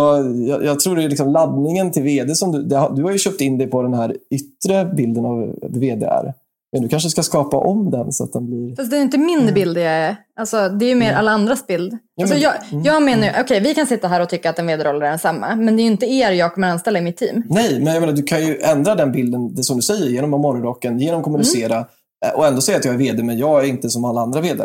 jag, 0.49 0.65
jag 0.65 0.81
tror 0.81 0.97
det 0.97 1.05
är 1.05 1.09
liksom 1.09 1.33
laddningen 1.33 1.91
till 1.91 2.03
VD 2.03 2.35
som 2.35 2.53
du, 2.53 2.63
det 2.63 2.89
du 2.97 3.03
har 3.03 3.11
ju 3.11 3.19
köpt 3.19 3.41
in 3.41 3.59
dig 3.59 3.67
på 3.67 3.83
den 3.83 3.95
här 3.95 4.17
yttre 4.31 4.85
bilden 4.85 5.25
av 5.25 5.55
VD 5.61 6.07
är. 6.07 6.35
Men 6.73 6.83
du 6.83 6.89
kanske 6.89 7.11
ska 7.11 7.23
skapa 7.23 7.57
om 7.57 7.91
den 7.91 8.13
så 8.13 8.25
att 8.25 8.33
den 8.33 8.47
blir... 8.47 8.77
Fast 8.77 8.91
det 8.91 8.97
är 8.97 9.03
inte 9.03 9.19
min 9.19 9.55
bild 9.55 9.77
det 9.77 9.83
är. 9.83 10.17
Alltså, 10.37 10.69
det 10.69 10.85
är 10.85 10.89
ju 10.89 10.95
mer 10.95 11.13
alla 11.13 11.31
andras 11.31 11.67
bild. 11.67 11.99
Alltså, 12.21 12.37
jag, 12.37 12.55
jag 12.85 13.03
menar 13.03 13.27
ju, 13.27 13.33
okej 13.41 13.61
vi 13.61 13.75
kan 13.75 13.87
sitta 13.87 14.09
här 14.09 14.21
och 14.21 14.29
tycka 14.29 14.51
att 14.51 14.59
en 14.59 14.67
vd-roll 14.67 15.03
är 15.03 15.11
densamma. 15.11 15.57
Men 15.57 15.77
det 15.77 15.83
är 15.83 15.85
ju 15.85 15.91
inte 15.91 16.07
er 16.07 16.31
jag 16.31 16.55
kommer 16.55 16.69
anställa 16.69 16.99
i 16.99 17.03
mitt 17.03 17.17
team. 17.17 17.43
Nej, 17.49 17.81
men 17.81 17.95
jag 17.95 18.01
menar, 18.01 18.13
du 18.13 18.23
kan 18.23 18.47
ju 18.47 18.61
ändra 18.61 18.95
den 18.95 19.13
bilden, 19.13 19.55
det 19.55 19.63
som 19.63 19.77
du 19.77 19.83
säger, 19.83 20.07
genom 20.07 20.31
morgonrocken, 20.31 20.99
genom 20.99 21.21
att 21.21 21.25
kommunicera 21.25 21.87
eh, 22.27 22.33
och 22.35 22.47
ändå 22.47 22.61
säga 22.61 22.79
att 22.79 22.85
jag 22.85 22.95
är 22.95 22.99
vd, 22.99 23.23
men 23.23 23.39
jag 23.39 23.65
är 23.65 23.69
inte 23.69 23.91
som 23.91 24.05
alla 24.05 24.21
andra 24.21 24.41
vd. 24.41 24.65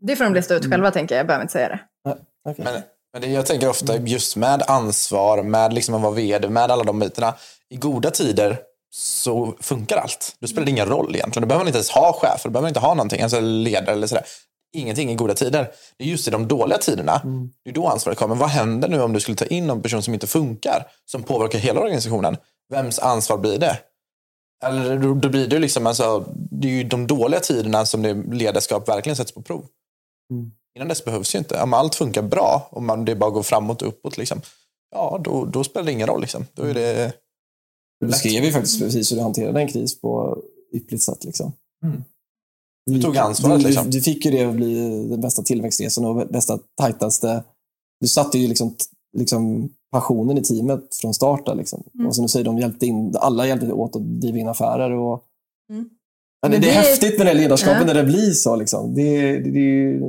Det 0.00 0.16
får 0.16 0.24
de 0.24 0.34
lista 0.34 0.54
ut 0.54 0.70
själva 0.70 0.90
tänker 0.90 1.14
jag, 1.14 1.20
jag 1.20 1.26
behöver 1.26 1.44
inte 1.44 1.52
säga 1.52 1.68
det. 1.68 1.80
Okay. 2.50 2.64
Men, 2.64 2.74
men 3.12 3.22
det, 3.22 3.28
jag 3.28 3.46
tänker 3.46 3.68
ofta 3.68 3.96
just 3.96 4.36
med 4.36 4.62
ansvar, 4.68 5.42
med 5.42 5.72
liksom 5.72 5.94
att 5.94 6.02
vara 6.02 6.12
vd, 6.12 6.48
med 6.48 6.70
alla 6.70 6.84
de 6.84 6.98
bitarna. 6.98 7.34
I 7.70 7.76
goda 7.76 8.10
tider 8.10 8.58
så 8.98 9.54
funkar 9.60 9.96
allt. 9.96 10.36
Då 10.40 10.46
spelar 10.46 10.64
det 10.64 10.70
ingen 10.70 10.88
roll 10.88 11.14
egentligen. 11.14 11.42
Då 11.42 11.48
behöver 11.48 11.64
man 11.64 11.68
inte 11.68 11.78
ens 11.78 11.90
ha 11.90 12.12
chefer, 12.12 12.48
då 12.48 12.50
behöver 12.50 12.64
man 12.64 12.68
inte 12.68 12.80
ha 12.80 12.94
någonting, 12.94 13.22
alltså 13.22 13.40
ledare 13.40 13.92
eller 13.92 14.06
sådär. 14.06 14.24
Ingenting 14.76 15.10
i 15.10 15.14
goda 15.14 15.34
tider. 15.34 15.70
Det 15.98 16.04
är 16.04 16.08
just 16.08 16.28
i 16.28 16.30
de 16.30 16.48
dåliga 16.48 16.78
tiderna, 16.78 17.20
det 17.64 17.70
är 17.70 17.74
då 17.74 17.88
ansvaret 17.88 18.18
kommer. 18.18 18.34
Vad 18.34 18.48
händer 18.48 18.88
nu 18.88 19.02
om 19.02 19.12
du 19.12 19.20
skulle 19.20 19.36
ta 19.36 19.44
in 19.44 19.66
någon 19.66 19.82
person 19.82 20.02
som 20.02 20.14
inte 20.14 20.26
funkar, 20.26 20.86
som 21.04 21.22
påverkar 21.22 21.58
hela 21.58 21.80
organisationen? 21.80 22.36
Vems 22.72 22.98
ansvar 22.98 23.38
blir 23.38 23.58
det? 23.58 23.78
Eller 24.64 24.98
då, 24.98 25.28
blir 25.28 25.48
det 25.48 25.58
liksom, 25.58 25.86
alltså, 25.86 26.24
det 26.34 26.68
är 26.68 26.72
ju 26.72 26.84
de 26.84 27.06
dåliga 27.06 27.40
tiderna 27.40 27.86
som 27.86 28.02
det 28.02 28.14
ledarskap 28.14 28.88
verkligen 28.88 29.16
sätts 29.16 29.32
på 29.32 29.42
prov. 29.42 29.66
Innan 30.76 30.88
dess 30.88 31.04
behövs 31.04 31.34
ju 31.34 31.38
inte. 31.38 31.62
Om 31.62 31.74
allt 31.74 31.94
funkar 31.94 32.22
bra, 32.22 32.68
om 32.70 32.86
man, 32.86 33.04
det 33.04 33.14
bara 33.14 33.30
går 33.30 33.42
framåt 33.42 33.82
och 33.82 33.88
uppåt, 33.88 34.16
liksom, 34.16 34.40
ja, 34.94 35.20
då, 35.24 35.44
då 35.44 35.64
spelar 35.64 35.86
det 35.86 35.92
ingen 35.92 36.08
roll. 36.08 36.20
Liksom. 36.20 36.46
Då 36.52 36.62
är 36.62 36.74
det... 36.74 37.12
Du 38.00 38.06
beskrev 38.06 38.44
ju 38.44 38.50
faktiskt 38.52 38.78
precis 38.80 39.12
hur 39.12 39.16
du 39.16 39.22
hanterade 39.22 39.60
en 39.60 39.68
kris 39.68 40.00
på 40.00 40.38
ypperligt 40.72 41.02
sätt. 41.04 41.24
Liksom. 41.24 41.52
Du 42.90 43.02
tog 43.02 43.16
ansvaret, 43.16 43.60
Du, 43.60 43.66
liksom. 43.66 43.84
du, 43.84 43.90
du 43.90 44.00
fick 44.00 44.24
ju 44.24 44.30
det 44.30 44.44
att 44.44 44.54
bli 44.56 44.74
den 45.08 45.20
bästa 45.20 45.42
tillväxtresan 45.42 46.04
och 46.04 46.28
bästa, 46.28 46.58
tajtaste. 46.80 47.44
Du 48.00 48.08
satte 48.08 48.38
ju 48.38 48.48
liksom, 48.48 48.74
liksom 49.16 49.68
passionen 49.92 50.38
i 50.38 50.42
teamet 50.42 50.94
från 51.00 51.14
start. 51.14 51.46
där, 51.46 51.54
Liksom. 51.54 51.82
Mm. 51.94 52.06
Och 52.06 52.14
som 52.14 52.22
du 52.24 52.28
säger, 52.28 52.44
de 52.44 52.58
hjälpte 52.58 52.86
in, 52.86 53.14
alla 53.16 53.46
hjälpte 53.46 53.72
åt 53.72 53.96
att 53.96 54.20
driva 54.20 54.38
in 54.38 54.48
affärer. 54.48 54.90
Och, 54.90 55.22
Mm. 55.72 55.88
ja, 56.42 56.48
det, 56.48 56.52
Men 56.54 56.60
det 56.60 56.70
är 56.70 56.74
häftigt 56.74 57.18
med 57.18 57.26
det 57.26 57.34
ledarskapet 57.34 57.80
Ja. 57.80 57.86
när 57.86 57.94
det 57.94 58.04
blir 58.04 58.30
så. 58.32 58.56
Liksom. 58.56 58.94
Det, 58.94 59.38
det, 59.40 59.50
det, 59.50 60.00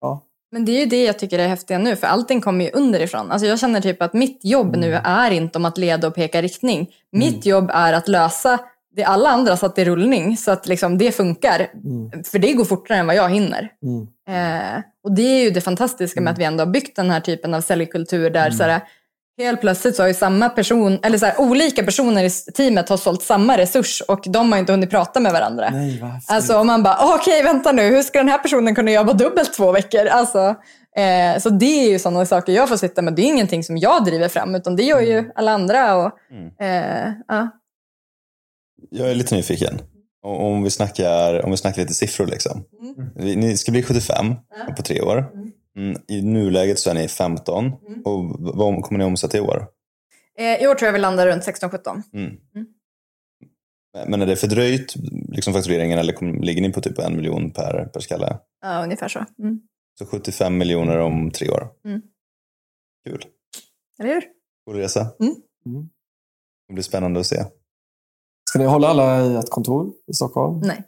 ja. 0.00 0.26
Men 0.52 0.64
det 0.64 0.72
är 0.72 0.80
ju 0.80 0.86
det 0.86 1.04
jag 1.04 1.18
tycker 1.18 1.38
är 1.38 1.48
häftiga 1.48 1.78
nu, 1.78 1.96
för 1.96 2.06
allting 2.06 2.40
kommer 2.40 2.64
ju 2.64 2.70
underifrån. 2.70 3.30
Alltså 3.30 3.46
jag 3.46 3.58
känner 3.58 3.80
typ 3.80 4.02
att 4.02 4.12
mitt 4.12 4.40
jobb 4.42 4.76
nu 4.76 4.94
är 5.04 5.30
inte 5.30 5.58
om 5.58 5.64
att 5.64 5.78
leda 5.78 6.08
och 6.08 6.14
peka 6.14 6.42
riktning. 6.42 6.90
Mitt 7.12 7.46
jobb 7.46 7.70
är 7.74 7.92
att 7.92 8.08
lösa 8.08 8.58
det 8.96 9.04
alla 9.04 9.30
andra 9.30 9.56
satt 9.56 9.78
i 9.78 9.84
rullning, 9.84 10.36
så 10.36 10.50
att 10.50 10.66
liksom 10.66 10.98
det 10.98 11.12
funkar. 11.12 11.66
För 12.24 12.38
det 12.38 12.52
går 12.52 12.64
fortare 12.64 12.98
än 12.98 13.06
vad 13.06 13.16
jag 13.16 13.30
hinner. 13.30 13.70
Mm. 13.82 14.06
Eh, 14.28 14.82
och 15.04 15.12
det 15.12 15.22
är 15.22 15.44
ju 15.44 15.50
det 15.50 15.60
fantastiska 15.60 16.20
med 16.20 16.32
att 16.32 16.38
vi 16.38 16.44
ändå 16.44 16.64
har 16.64 16.70
byggt 16.70 16.96
den 16.96 17.10
här 17.10 17.20
typen 17.20 17.54
av 17.54 17.60
säljkultur 17.60 18.30
där 18.30 18.50
så 18.50 18.62
här, 18.62 18.80
helt 19.44 19.60
plötsligt 19.60 19.96
så 19.96 20.02
har 20.02 20.08
ju 20.08 20.14
samma 20.14 20.48
person, 20.48 20.98
eller 21.02 21.18
så 21.18 21.26
här, 21.26 21.40
olika 21.40 21.82
personer 21.84 22.24
i 22.24 22.30
teamet 22.30 22.88
har 22.88 22.96
sålt 22.96 23.22
samma 23.22 23.58
resurs 23.58 24.00
och 24.08 24.24
de 24.26 24.52
har 24.52 24.58
inte 24.58 24.72
hunnit 24.72 24.90
prata 24.90 25.20
med 25.20 25.32
varandra. 25.32 25.70
Nej, 25.72 25.98
vad. 26.02 26.10
Alltså 26.28 26.58
om 26.58 26.66
man 26.66 26.82
bara, 26.82 26.94
"Ah, 26.94 27.14
okej 27.20 27.42
vänta 27.42 27.72
nu, 27.72 27.82
hur 27.82 28.02
ska 28.02 28.18
den 28.18 28.28
här 28.28 28.38
personen 28.38 28.74
kunna 28.74 28.90
jobba 28.92 29.12
dubbelt 29.12 29.54
två 29.54 29.72
veckor? 29.72 30.06
Alltså, 30.06 30.54
eh, 30.96 31.38
så 31.40 31.50
det 31.50 31.86
är 31.86 31.90
ju 31.90 31.98
sådana 31.98 32.26
saker 32.26 32.52
jag 32.52 32.68
får 32.68 32.76
sitta 32.76 33.02
med. 33.02 33.14
Det 33.14 33.22
är 33.22 33.26
ingenting 33.26 33.64
som 33.64 33.76
jag 33.78 34.04
driver 34.04 34.28
fram, 34.28 34.54
utan 34.54 34.76
det 34.76 34.82
gör 34.82 35.00
ju 35.00 35.30
alla 35.34 35.52
andra. 35.52 35.96
Och, 35.96 36.12
eh, 36.64 37.12
ja. 37.28 37.48
Jag 38.90 39.10
är 39.10 39.14
lite 39.14 39.34
nyfiken. 39.34 39.80
Om 40.22 40.62
vi 40.62 40.70
snackar, 40.70 41.44
om 41.44 41.50
vi 41.50 41.56
snackar 41.56 41.82
lite 41.82 41.94
siffror. 41.94 42.26
Liksom. 42.26 42.64
Vi- 43.16 43.36
Ni 43.36 43.56
ska 43.56 43.72
bli 43.72 43.82
75 43.82 44.34
på 44.76 44.82
tre 44.82 45.00
år. 45.00 45.18
Mm, 45.34 45.49
I 46.08 46.22
nuläget 46.22 46.78
så 46.78 46.90
är 46.90 46.94
ni 46.94 47.08
15. 47.08 47.72
Och 48.04 48.24
vad 48.38 48.82
kommer 48.82 48.98
ni 48.98 49.04
omsätta 49.04 49.38
i 49.38 49.40
år? 49.40 49.66
eh, 50.38 50.62
I 50.62 50.66
år 50.66 50.74
tror 50.74 50.86
jag 50.86 50.92
vi 50.92 50.98
landar 50.98 51.26
runt 51.26 51.42
16-17. 51.42 52.02
Mm. 52.12 52.36
Men 54.08 54.22
är 54.22 54.26
det 54.26 54.36
fördröjt, 54.36 54.94
liksom 55.28 55.52
faktureringen, 55.52 55.98
eller 55.98 56.12
kom, 56.12 56.40
ligger 56.40 56.62
ni 56.62 56.72
på 56.72 56.80
typ 56.80 56.98
en 56.98 57.16
miljon 57.16 57.50
per, 57.50 57.84
per 57.92 58.00
skalle? 58.00 58.38
Ja, 58.60 58.82
ungefär 58.84 59.08
så. 59.08 59.24
Mm. 59.38 59.60
Så 59.98 60.06
75 60.06 60.58
miljoner 60.58 60.98
om 60.98 61.30
tre 61.30 61.50
år. 61.50 61.68
Mm. 61.84 62.02
Kul. 63.06 63.24
Eller 63.98 64.14
hur? 64.14 64.22
Cool 64.66 64.76
resa. 64.76 65.00
Mm. 65.20 65.34
Det 66.68 66.74
blir 66.74 66.82
spännande 66.82 67.20
att 67.20 67.26
se. 67.26 67.44
Ska 68.50 68.58
ni 68.58 68.64
hålla 68.64 68.88
alla 68.88 69.26
i 69.26 69.34
ett 69.36 69.50
kontor 69.50 69.92
i 70.06 70.14
Stockholm? 70.14 70.60
Nej. 70.64 70.84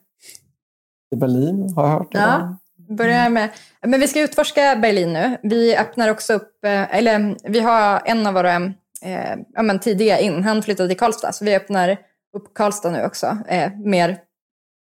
I 1.14 1.16
Berlin 1.16 1.72
har 1.76 1.82
jag 1.88 1.90
hört. 1.98 2.08
Ja, 2.10 2.56
börja 2.96 3.28
med. 3.28 3.48
Men 3.86 4.00
vi 4.00 4.08
ska 4.08 4.20
utforska 4.20 4.76
Berlin 4.76 5.12
nu. 5.12 5.36
Vi 5.42 5.76
öppnar 5.76 6.08
också 6.08 6.32
upp, 6.32 6.64
eh, 6.64 6.96
eller 6.96 7.36
vi 7.50 7.60
har 7.60 8.02
en 8.04 8.26
av 8.26 8.34
våra 8.34 8.54
eh, 9.02 9.36
ja, 9.54 9.62
men 9.62 9.78
tidiga 9.78 10.18
in, 10.18 10.42
han 10.44 10.62
flyttade 10.62 10.88
till 10.88 10.98
Karlstad, 10.98 11.32
så 11.32 11.44
vi 11.44 11.56
öppnar 11.56 11.96
upp 12.36 12.54
Karlstad 12.54 12.90
nu 12.90 13.04
också. 13.04 13.38
Eh, 13.48 13.72
mer, 13.84 14.18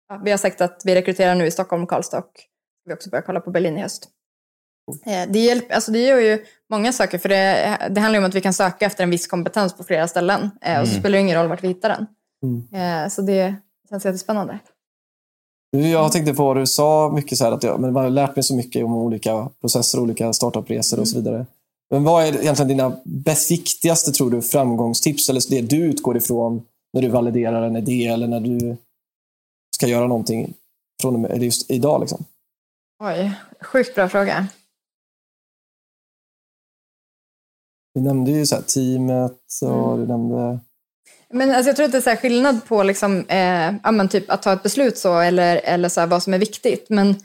ja, 0.10 0.22
vi 0.24 0.32
har 0.32 0.38
sagt 0.38 0.62
att 0.62 0.82
vi 0.86 0.96
rekryterar 0.96 1.36
nu 1.36 1.46
i 1.46 1.52
Stockholm 1.52 1.84
och 1.84 1.90
Karlstad 1.90 2.18
och 2.18 2.32
vi 2.86 2.94
också 2.94 3.10
börjar 3.10 3.24
kolla 3.24 3.40
på 3.40 3.52
Berlin 3.52 3.78
i 3.78 3.82
höst. 3.82 4.08
Eh, 5.06 5.32
det, 5.32 5.40
hjälp, 5.40 5.72
alltså 5.72 5.92
det 5.92 6.00
gör 6.00 6.20
ju 6.20 6.46
många 6.70 6.92
saker, 6.94 7.18
för 7.18 7.30
det, 7.30 7.78
det 7.90 8.02
handlar 8.02 8.20
om 8.20 8.26
att 8.26 8.36
vi 8.36 8.42
kan 8.42 8.54
söka 8.54 8.86
efter 8.86 9.04
en 9.04 9.10
viss 9.10 9.28
kompetens 9.28 9.78
på 9.78 9.84
flera 9.84 10.08
ställen. 10.08 10.52
Eh, 10.62 10.82
och 10.82 10.88
så 10.88 10.92
Mm. 10.92 11.00
spelar 11.02 11.18
det 11.18 11.22
ingen 11.22 11.38
roll 11.38 11.48
vart 11.48 11.64
vi 11.64 11.68
hittar 11.68 11.90
den. 11.90 12.08
Mm. 12.44 13.04
Eh, 13.04 13.10
så 13.10 13.22
det 13.22 13.56
känns 13.90 14.06
jättespännande. 14.06 14.60
Jag 15.72 16.12
tänkte 16.12 16.34
på 16.34 16.46
vad 16.46 16.58
du 16.58 16.68
sa, 16.68 17.12
mycket 17.16 17.38
så 17.38 17.46
att 17.46 17.64
jag, 17.64 17.80
men 17.80 17.94
man 17.94 18.04
har 18.04 18.10
lärt 18.10 18.36
mig 18.36 18.44
så 18.44 18.56
mycket 18.56 18.86
om 18.86 18.94
olika 18.94 19.50
processer, 19.62 20.00
olika 20.00 20.34
startupresor 20.34 21.00
och 21.00 21.08
så 21.08 21.16
vidare. 21.16 21.46
Men 21.90 22.04
vad 22.04 22.24
är 22.24 22.42
egentligen 22.42 22.68
dina 22.68 22.98
bäst 23.06 23.52
viktigaste, 23.52 24.12
tror 24.12 24.32
du, 24.32 24.42
framgångstips 24.42 25.30
eller 25.30 25.50
det 25.50 25.62
du 25.62 25.78
utgår 25.78 26.18
ifrån 26.18 26.62
när 26.94 27.02
du 27.02 27.10
validerar 27.10 27.62
en 27.62 27.76
idé 27.76 28.08
eller 28.08 28.28
när 28.28 28.40
du 28.40 28.78
ska 29.76 29.88
göra 29.88 30.08
någonting 30.08 30.54
från 31.02 31.14
och 31.14 31.20
med, 31.20 31.44
just 31.44 31.72
idag? 31.72 32.02
Liksom? 32.02 32.26
Oj, 33.04 33.32
sjukt 33.62 33.96
bra 33.96 34.10
fråga. 34.10 34.48
Vi 37.94 38.02
nämnde 38.02 38.32
ju 38.32 38.46
så 38.46 38.56
här, 38.56 38.62
teamet 38.62 39.42
och 39.62 39.98
du 39.98 40.08
nämnde... 40.08 40.60
Men 41.34 41.52
alltså 41.52 41.70
jag 41.70 41.76
tror 41.76 41.86
att 41.86 41.92
det 41.92 41.98
är 41.98 42.16
så 42.16 42.22
skillnad 42.22 42.66
på 42.66 42.84
liksom, 42.84 43.26
eh, 43.28 43.74
ja, 43.84 44.08
typ 44.08 44.32
att 44.32 44.42
ta 44.44 44.54
ett 44.54 44.64
beslut 44.64 44.98
så 44.98 45.20
eller, 45.20 45.62
eller 45.64 45.90
så 45.90 46.06
vad 46.06 46.24
som 46.24 46.34
är 46.34 46.38
viktigt. 46.40 46.86
Men 46.90 47.16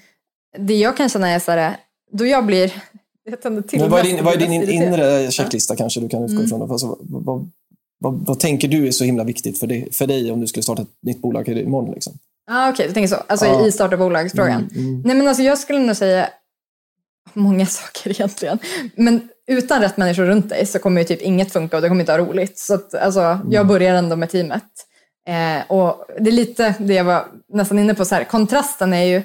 det 0.59 0.75
jag 0.75 0.97
kan 0.97 1.09
känna 1.09 1.29
är 1.29 1.39
så 1.39 1.51
här, 1.51 1.77
då 2.13 2.27
jag 2.27 2.47
blir... 2.47 2.73
Jag 3.31 3.43
tänder 3.43 3.63
till 3.63 3.81
Men 3.81 3.91
vad 3.91 4.01
är 4.01 4.05
din, 4.05 4.25
vad 4.25 4.35
är 4.35 4.39
din 4.39 4.53
inre 4.71 5.31
checklista 5.31 5.77
kanske 5.77 6.01
du 6.01 6.09
kan 6.09 6.23
utgå 6.25 6.35
Mm. 6.35 6.45
ifrån? 6.47 6.71
Alltså, 6.71 6.99
vad, 7.01 7.51
vad, 7.99 8.27
vad, 8.27 8.41
tänker 8.41 8.69
du 8.69 8.87
är 8.87 8.91
så 8.91 9.05
himla 9.05 9.25
viktigt 9.25 9.59
för 9.59 9.67
dig, 9.67 9.93
för 9.93 10.07
dig 10.07 10.33
om 10.33 10.41
du 10.41 10.47
skulle 10.47 10.63
starta 10.63 10.83
ett 10.83 10.89
nytt 11.03 11.23
bolag 11.23 11.49
imorgon? 11.49 11.95
Liksom? 11.95 12.13
Ja, 12.47 12.71
okej, 12.71 12.89
du 12.89 12.95
tänker 12.95 13.09
så. 13.09 13.23
Alltså 13.27 13.47
Ja. 13.47 13.67
i 13.67 13.73
starta 13.73 13.97
bolagsfrågan. 13.97 14.69
Mm, 14.75 14.89
mm. 14.89 15.03
Nej, 15.05 15.17
men 15.17 15.29
alltså 15.29 15.43
jag 15.43 15.59
skulle 15.59 15.79
nog 15.79 15.97
säga 15.97 16.29
många 17.33 17.67
saker 17.81 18.11
egentligen. 18.11 18.59
Men 18.95 19.29
utan 19.47 19.81
rätt 19.83 19.97
människor 19.97 20.25
runt 20.25 20.49
dig 20.49 20.67
så 20.67 20.79
kommer 20.79 21.01
ju 21.01 21.05
typ 21.07 21.23
inget 21.23 21.53
funka 21.53 21.77
och 21.77 21.83
det 21.83 21.89
kommer 21.89 22.01
inte 22.01 22.13
ha 22.13 22.19
roligt. 22.19 22.59
Så 22.59 22.75
att, 22.75 22.95
alltså, 22.95 23.21
Mm. 23.21 23.53
jag 23.53 23.67
börjar 23.67 23.95
ändå 23.95 24.17
med 24.17 24.31
teamet. 24.31 24.63
Eh, 25.29 25.71
och 25.71 26.05
det 26.21 26.31
är 26.31 26.33
lite 26.33 26.75
det 26.79 26.95
jag 26.95 27.05
var 27.05 27.25
nästan 27.53 27.79
inne 27.79 27.95
på, 27.95 28.05
så 28.05 28.15
här, 28.15 28.25
kontrasten 28.25 28.93
är 28.93 29.05
ju, 29.05 29.23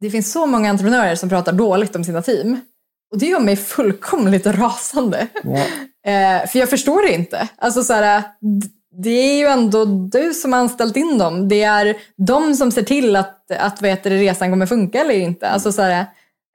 det 0.00 0.10
finns 0.10 0.32
så 0.32 0.46
många 0.46 0.70
entreprenörer 0.70 1.14
som 1.14 1.28
pratar 1.28 1.52
dåligt 1.52 1.96
om 1.96 2.04
sina 2.04 2.22
team. 2.22 2.60
Och 3.12 3.18
det 3.18 3.26
gör 3.26 3.40
mig 3.40 3.56
fullkomligt 3.56 4.46
rasande. 4.46 5.26
Ja. 5.44 5.62
Eh, 6.06 6.46
för 6.46 6.58
jag 6.58 6.70
förstår 6.70 7.02
det 7.02 7.14
inte. 7.14 7.48
Alltså 7.58 7.82
så 7.82 7.92
här, 7.92 8.22
d- 8.40 8.66
det 9.02 9.10
är 9.10 9.38
ju 9.38 9.46
ändå 9.46 9.84
du 9.84 10.34
som 10.34 10.52
har 10.52 10.60
anställt 10.60 10.96
in 10.96 11.18
dem. 11.18 11.48
Det 11.48 11.62
är 11.62 11.96
de 12.16 12.54
som 12.54 12.72
ser 12.72 12.82
till 12.82 13.16
att, 13.16 13.50
att 13.50 13.80
vad 13.82 13.90
heter 13.90 14.10
det, 14.10 14.16
resan 14.16 14.50
kommer 14.50 14.66
funka 14.66 15.00
eller 15.00 15.14
inte. 15.14 15.48
Alltså 15.48 15.72
så 15.72 15.82
här, 15.82 16.06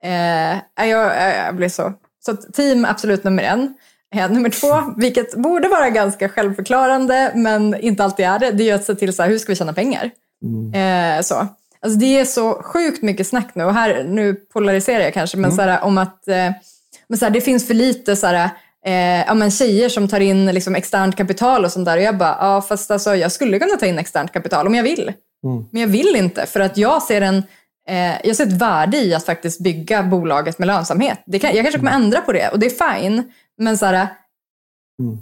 eh, 0.03 0.87
jag, 0.89 1.31
jag 1.45 1.55
blir 1.55 1.69
så. 1.69 1.93
Så 2.25 2.35
team 2.35 2.85
absolut 2.85 3.23
nummer 3.23 3.43
en. 3.43 3.73
Eh, 4.15 4.31
nummer 4.31 4.49
två, 4.49 4.93
vilket 4.97 5.35
borde 5.35 5.67
vara 5.67 5.89
ganska 5.89 6.29
självförklarande 6.29 7.31
men 7.35 7.79
inte 7.79 8.03
alltid 8.03 8.25
är 8.25 8.39
det, 8.39 8.51
det 8.51 8.63
är 8.63 8.65
ju 8.65 8.71
att 8.71 8.85
se 8.85 8.95
till 8.95 9.13
så 9.13 9.23
här, 9.23 9.29
hur 9.29 9.37
ska 9.37 9.51
vi 9.51 9.55
tjäna 9.55 9.73
pengar. 9.73 10.11
Eh, 10.73 11.21
så. 11.21 11.47
Alltså 11.79 11.99
det 11.99 12.19
är 12.19 12.25
så 12.25 12.53
sjukt 12.53 13.01
mycket 13.01 13.27
snack 13.27 13.55
nu 13.55 13.63
och 13.63 13.73
här, 13.73 14.03
nu 14.03 14.33
polariserar 14.33 15.03
jag 15.03 15.13
kanske, 15.13 15.37
men 15.37 15.51
så 15.51 15.61
här, 15.61 15.83
om 15.83 15.97
att 15.97 16.27
eh, 16.27 16.51
men 17.07 17.19
så 17.19 17.25
här, 17.25 17.31
det 17.31 17.41
finns 17.41 17.67
för 17.67 17.73
lite 17.73 18.15
så 18.15 18.27
här, 18.27 18.49
eh, 18.85 19.25
ja, 19.27 19.33
men 19.33 19.51
tjejer 19.51 19.89
som 19.89 20.07
tar 20.07 20.19
in 20.19 20.45
liksom, 20.45 20.75
externt 20.75 21.15
kapital 21.15 21.65
och 21.65 21.71
sånt 21.71 21.85
där. 21.85 21.97
Och 21.97 22.03
jag 22.03 22.17
bara, 22.17 22.37
ja 22.39 22.61
fast 22.61 22.91
alltså, 22.91 23.15
jag 23.15 23.31
skulle 23.31 23.59
kunna 23.59 23.77
ta 23.77 23.85
in 23.85 23.99
externt 23.99 24.31
kapital 24.31 24.67
om 24.67 24.75
jag 24.75 24.83
vill. 24.83 25.13
Mm. 25.43 25.65
Men 25.71 25.81
jag 25.81 25.87
vill 25.87 26.15
inte 26.15 26.45
för 26.45 26.59
att 26.59 26.77
jag 26.77 27.03
ser, 27.03 27.21
en, 27.21 27.43
jag 28.23 28.35
ser 28.35 28.47
ett 28.47 28.61
värde 28.61 28.97
i 28.97 29.13
att 29.13 29.25
faktiskt 29.25 29.59
bygga 29.59 30.03
bolaget 30.03 30.59
med 30.59 30.67
lönsamhet. 30.67 31.23
Det 31.25 31.39
kan, 31.39 31.55
jag 31.55 31.65
kanske 31.65 31.79
kommer 31.79 31.91
ändra 31.91 32.21
på 32.21 32.31
det 32.31 32.49
och 32.49 32.59
det 32.59 32.65
är 32.65 32.99
fine. 32.99 33.31
Men 33.57 33.77
så 33.77 33.85
här, 33.85 34.07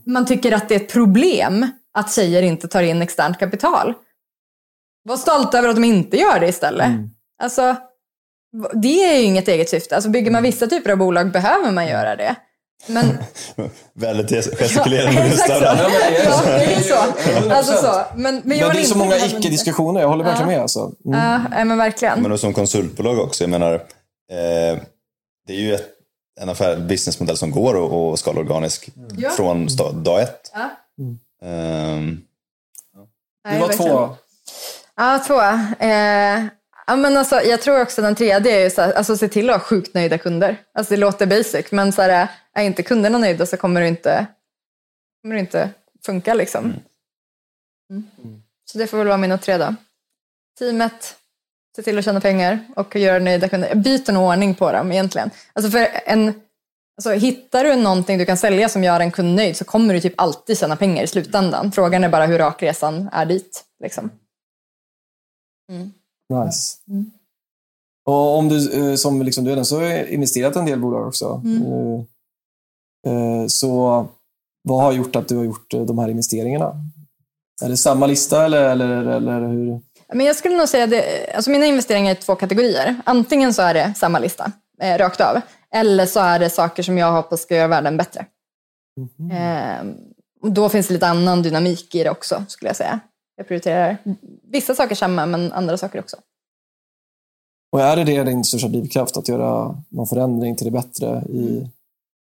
man 0.06 0.26
tycker 0.26 0.52
att 0.52 0.70
det 0.70 0.76
är 0.76 0.80
ett 0.80 0.94
problem 0.94 1.68
att 1.94 2.14
tjejer 2.14 2.42
inte 2.42 2.68
tar 2.68 2.82
in 2.82 3.02
externt 3.02 3.38
kapital. 3.38 3.94
Var 5.04 5.18
stolta 5.18 5.58
över 5.58 5.70
att 5.70 5.76
de 5.76 5.84
inte 5.84 6.18
gör 6.18 6.40
det 6.40 6.48
istället. 6.48 6.88
Mm. 6.88 7.10
Alltså, 7.44 7.76
det 8.74 9.04
är 9.04 9.18
ju 9.18 9.24
inget 9.24 9.48
eget 9.48 9.70
syfte. 9.70 9.96
Alltså, 9.96 10.10
bygger 10.10 10.32
man 10.32 10.44
vissa 10.44 10.68
typer 10.68 10.92
av 10.92 10.98
bolag 10.98 11.32
behöver 11.32 11.72
man 11.72 11.88
göra 11.88 12.16
det. 12.16 12.36
Men 12.88 13.18
Väldigt 13.94 14.30
gestikulerande 14.60 15.22
där. 15.48 15.62
Ja, 15.62 15.90
det 16.46 16.74
är 16.74 16.82
så. 16.82 17.54
Alltså 17.54 17.74
så. 17.74 18.04
Men, 18.16 18.42
men, 18.46 18.58
jag 18.58 18.68
Men 18.68 18.76
vill 18.78 18.84
det 18.86 18.88
är 18.90 18.92
så 18.92 18.98
många 18.98 19.18
icke-diskussioner, 19.18 20.02
jag 20.02 20.08
håller 20.08 20.24
verkligen 20.24 20.48
med. 20.52 20.62
Alltså. 20.62 20.92
Mm. 21.06 21.20
Ja, 21.52 21.66
men 21.66 21.78
verkligen. 21.78 22.22
Men 22.22 22.38
som 22.38 22.54
konsultbolag 22.54 23.20
också, 23.20 23.44
jag 23.44 23.50
menar, 23.52 23.74
eh, 23.74 24.80
det 25.48 25.54
är 25.54 25.60
ju 25.60 25.74
ett, 25.76 25.88
en 26.42 26.50
affär, 26.50 26.78
businessmodell 26.78 27.38
som 27.38 27.52
går 27.52 28.14
att 28.14 28.20
skala 28.20 28.40
organisk 28.40 28.90
Ja. 29.18 29.30
från 29.30 29.68
sta- 29.68 29.94
dag 30.04 30.22
ett. 30.22 30.52
Ja. 30.54 30.70
Ehm, 31.48 32.22
Nej, 33.46 33.54
Du 33.56 33.60
var 33.60 33.74
två. 33.74 34.16
Ja, 34.96 35.20
två. 35.28 35.42
Eh, 35.86 36.44
ja, 36.88 36.96
men 36.96 37.18
alltså, 37.18 37.42
jag 37.42 37.62
tror 37.62 37.82
också 37.82 38.02
den 38.02 38.16
tredje 38.16 38.66
är 38.66 38.70
så 38.70 38.82
här, 38.82 38.94
alltså, 38.94 39.18
se 39.18 39.28
till 39.28 39.50
att 39.50 39.56
ha 39.56 39.64
sjukt 39.64 39.94
nöjda 39.94 40.18
kunder. 40.18 40.58
Alltså, 40.74 40.94
det 40.94 41.00
låter 41.00 41.26
basic, 41.26 41.72
men 41.72 41.92
så 41.92 42.02
här, 42.02 42.28
är 42.54 42.64
inte 42.64 42.84
kunderna 42.84 43.18
nöjda 43.18 43.46
så 43.46 43.58
kommer 43.58 43.82
det 43.82 43.88
inte, 43.88 44.26
kommer 45.22 45.36
det 45.36 45.42
inte 45.42 45.70
funka. 46.06 46.34
Liksom. 46.34 46.74
Mm. 47.90 48.04
Så 48.72 48.78
det 48.78 48.88
får 48.88 48.98
väl 48.98 49.08
vara 49.08 49.18
mina 49.18 49.38
tre 49.38 49.58
då. 49.58 49.76
Teamet, 50.60 51.16
se 51.76 51.82
till 51.82 51.98
att 51.98 52.06
tjäna 52.06 52.22
pengar 52.22 52.60
och 52.76 52.96
göra 52.96 53.20
nöjda 53.20 53.50
kunder. 53.50 53.68
Jag 53.68 53.78
byter 53.78 54.12
nog 54.12 54.24
ordning 54.24 54.56
på 54.56 54.72
dem 54.72 54.92
egentligen. 54.92 55.32
Alltså 55.54 55.72
för 55.72 55.88
en, 56.06 56.42
alltså 56.98 57.12
hittar 57.12 57.64
du 57.64 57.76
någonting 57.76 58.18
du 58.18 58.26
kan 58.26 58.38
sälja 58.38 58.70
som 58.70 58.84
gör 58.84 59.00
en 59.00 59.12
kund 59.12 59.36
nöjd 59.36 59.58
så 59.58 59.66
kommer 59.66 59.94
du 59.94 60.02
typ 60.02 60.14
alltid 60.18 60.58
tjäna 60.58 60.76
pengar 60.76 61.04
i 61.04 61.08
slutändan. 61.08 61.72
Frågan 61.72 62.04
är 62.04 62.10
bara 62.10 62.26
hur 62.26 62.38
rak 62.38 62.64
resan 62.64 63.10
är 63.14 63.26
dit. 63.26 63.64
Liksom. 63.84 64.12
Nice. 66.46 66.78
Och 68.06 68.38
om 68.38 68.50
du, 68.50 68.90
eh, 68.92 68.96
som 68.96 69.22
liksom 69.22 69.44
du 69.44 69.50
redan 69.50 69.66
så 69.66 69.80
har 69.80 70.08
investerat 70.14 70.56
i 70.56 70.60
en 70.60 70.66
del 70.66 70.80
bolag 70.80 71.08
också. 71.08 71.42
Eh, 71.46 73.14
eh, 73.14 73.48
Så 73.48 74.08
vad 74.64 74.82
har 74.82 74.92
gjort 74.92 75.16
att 75.16 75.28
du 75.28 75.38
har 75.38 75.44
gjort 75.44 75.72
de 75.72 76.00
här 76.00 76.10
investeringarna? 76.10 76.74
Är 77.64 77.70
det 77.70 77.78
samma 77.78 78.06
lista 78.06 78.46
eller, 78.46 78.72
eller, 78.72 79.06
eller 79.08 79.48
hur? 79.48 79.82
Men 80.14 80.26
jag 80.26 80.36
skulle 80.36 80.58
nog 80.58 80.70
säga 80.70 80.88
det, 80.88 81.32
alltså 81.36 81.52
mina 81.52 81.66
investeringar 81.66 82.12
är 82.12 82.16
i 82.16 82.22
två 82.22 82.36
kategorier. 82.36 83.02
Antingen 83.06 83.54
så 83.54 83.62
är 83.62 83.74
det 83.74 83.94
samma 83.98 84.20
lista, 84.20 84.52
eh, 84.82 84.98
rakt 84.98 85.22
av. 85.22 85.42
Eller 85.74 86.06
så 86.06 86.20
är 86.20 86.40
det 86.40 86.50
saker 86.50 86.84
som 86.84 86.98
jag 86.98 87.12
hoppas 87.12 87.42
ska 87.42 87.56
göra 87.56 87.68
världen 87.68 87.98
bättre. 87.98 88.26
Eh, 89.32 89.86
och 90.42 90.52
då 90.52 90.70
finns 90.70 90.88
det 90.88 90.94
lite 90.94 91.08
annan 91.08 91.42
dynamik 91.42 91.96
i 91.96 92.04
det 92.04 92.10
också, 92.10 92.44
skulle 92.48 92.70
jag 92.70 92.76
säga. 92.76 93.00
Jag 93.42 93.48
prioriterar 93.48 93.98
vissa 94.52 94.76
saker 94.76 94.96
samma, 94.96 95.26
men 95.26 95.54
andra 95.54 95.78
saker 95.78 96.00
också. 96.00 96.18
Och 97.72 97.82
är 97.82 97.96
det 97.96 98.04
det 98.04 98.24
din 98.24 98.44
största 98.44 98.68
drivkraft, 98.68 99.18
att 99.18 99.28
göra 99.28 99.76
någon 99.90 100.08
förändring 100.08 100.56
till 100.56 100.66
det 100.66 100.72
bättre 100.72 101.24
i 101.30 101.70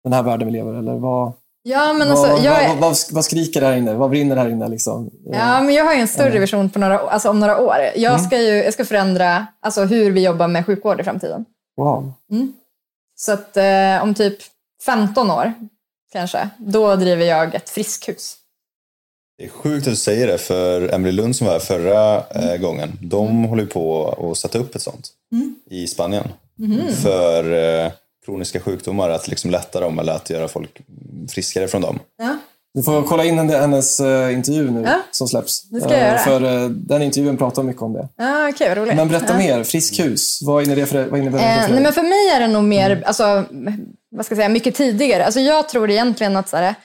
den 0.03 0.13
här 0.13 0.23
världen 0.23 0.47
vi 0.47 0.51
lever? 0.51 0.73
Eller 0.73 0.95
vad, 0.95 1.33
Ja, 1.63 1.93
men 1.93 2.07
vad, 2.09 2.29
alltså, 2.29 2.45
jag 2.45 2.63
är... 2.63 2.67
vad, 2.67 2.77
vad, 2.77 2.97
vad 3.11 3.25
skriker 3.25 3.61
det 3.61 3.67
här 3.67 3.75
inne? 3.75 3.93
Vad 3.93 4.09
brinner 4.09 4.35
här 4.35 4.49
inne? 4.49 4.67
Liksom? 4.67 5.09
Ja, 5.25 5.61
men 5.61 5.75
jag 5.75 5.85
har 5.85 5.93
ju 5.93 6.01
en 6.01 6.07
större 6.07 6.39
vision 6.39 6.69
på 6.69 6.79
några, 6.79 6.99
alltså 6.99 7.29
om 7.29 7.39
några 7.39 7.59
år. 7.59 7.77
Jag 7.95 8.21
ska, 8.21 8.41
ju, 8.41 8.63
jag 8.63 8.73
ska 8.73 8.85
förändra 8.85 9.47
alltså, 9.59 9.83
hur 9.83 10.11
vi 10.11 10.25
jobbar 10.25 10.47
med 10.47 10.65
sjukvård 10.65 11.01
i 11.01 11.03
framtiden. 11.03 11.45
Wow. 11.77 12.13
Så 13.15 13.31
att 13.31 13.57
eh, 13.57 14.03
om 14.03 14.13
typ 14.13 14.37
15 14.85 15.31
år, 15.31 15.53
kanske, 16.11 16.49
då 16.57 16.95
driver 16.95 17.25
jag 17.25 17.55
ett 17.55 17.69
friskhus. 17.69 18.38
Det 19.39 19.45
är 19.45 19.49
sjukt 19.49 19.87
att 19.87 19.93
du 19.93 19.97
säger 19.97 20.27
det, 20.27 20.37
för 20.37 20.93
Emily 20.93 21.11
Lund 21.11 21.35
som 21.35 21.47
var 21.47 21.53
här 21.53 21.59
förra 21.59 22.15
eh, 22.17 22.57
gången, 22.57 22.97
de 23.01 23.43
håller 23.43 23.63
ju 23.63 23.69
på 23.69 24.07
att 24.31 24.37
sätta 24.37 24.57
upp 24.59 24.75
ett 24.75 24.81
sånt 24.81 25.09
i 25.69 25.87
Spanien. 25.87 26.27
För 27.03 27.53
eh, 27.85 27.91
kroniska 28.25 28.59
sjukdomar, 28.59 29.09
att 29.09 29.27
liksom 29.27 29.51
lätta 29.51 29.79
dem 29.79 29.99
eller 29.99 30.13
att 30.13 30.29
göra 30.29 30.47
folk 30.47 30.81
friskare 31.29 31.67
från 31.67 31.81
dem. 31.81 31.99
Ja. 32.17 32.37
Du 32.73 32.83
får 32.83 33.03
kolla 33.03 33.23
in 33.25 33.37
henne- 33.37 33.57
hennes 33.57 33.99
eh, 33.99 34.33
intervju 34.33 34.71
nu 34.71 34.81
Ja, 34.85 34.99
som 35.11 35.27
släpps. 35.27 35.69
det 35.69 35.81
ska 35.81 35.89
jag 35.89 35.99
Eh, 36.01 36.07
göra. 36.07 36.17
För 36.17 36.43
eh, 36.63 36.69
den 36.69 37.01
intervjun 37.01 37.37
pratar 37.37 37.63
mycket 37.63 37.81
om 37.81 37.93
det. 37.93 38.07
Ah, 38.17 38.51
vad 38.59 38.77
roligt. 38.77 38.95
Men 38.95 39.07
berätta 39.07 39.25
ja. 39.33 39.37
mer. 39.37 39.63
Friskhus, 39.63 40.39
vad 40.41 40.63
innebär 40.63 40.81
det 40.81 40.87
för, 40.87 41.05
vad 41.05 41.19
innebär 41.19 41.37
det 41.39 41.43
Eh, 41.45 41.51
för 41.53 41.61
nej, 41.61 41.71
dig? 41.73 41.83
men 41.83 41.93
för 41.93 42.01
mig 42.03 42.29
är 42.35 42.39
det 42.39 42.47
nog 42.47 42.63
mer, 42.63 43.03
alltså, 43.05 43.23
vad 44.11 44.25
ska 44.25 44.33
jag 44.33 44.37
säga, 44.37 44.49
mycket 44.49 44.75
tidigare. 44.75 45.25
Alltså, 45.25 45.39
jag 45.39 45.69
tror 45.69 45.89
egentligen 45.89 46.37
att 46.37 46.49
så 46.49 46.57
här, 46.57 46.75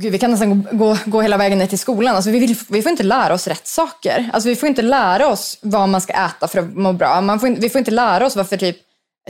Gud, 0.00 0.12
vi 0.12 0.18
kan 0.18 0.30
nästan 0.30 0.62
gå, 0.62 0.76
gå, 0.76 0.96
gå 1.04 1.20
hela 1.20 1.36
vägen 1.36 1.58
ner 1.58 1.66
till 1.66 1.78
skolan. 1.78 2.16
Alltså, 2.16 2.30
vi, 2.30 2.38
vill, 2.38 2.56
vi 2.68 2.82
får 2.82 2.90
inte 2.90 3.02
lära 3.02 3.34
oss 3.34 3.46
rätt 3.46 3.66
saker. 3.66 4.30
Alltså, 4.32 4.48
vi 4.48 4.56
får 4.56 4.68
inte 4.68 4.82
lära 4.82 5.28
oss 5.28 5.58
vad 5.60 5.88
man 5.88 6.00
ska 6.00 6.12
äta 6.12 6.48
för 6.48 6.58
att 6.58 6.74
må 6.74 6.92
bra. 6.92 7.20
Man 7.20 7.40
får, 7.40 7.48
vi 7.48 7.70
får 7.70 7.78
inte 7.78 7.90
lära 7.90 8.26
oss 8.26 8.36
varför 8.36 8.56
typ 8.56 8.76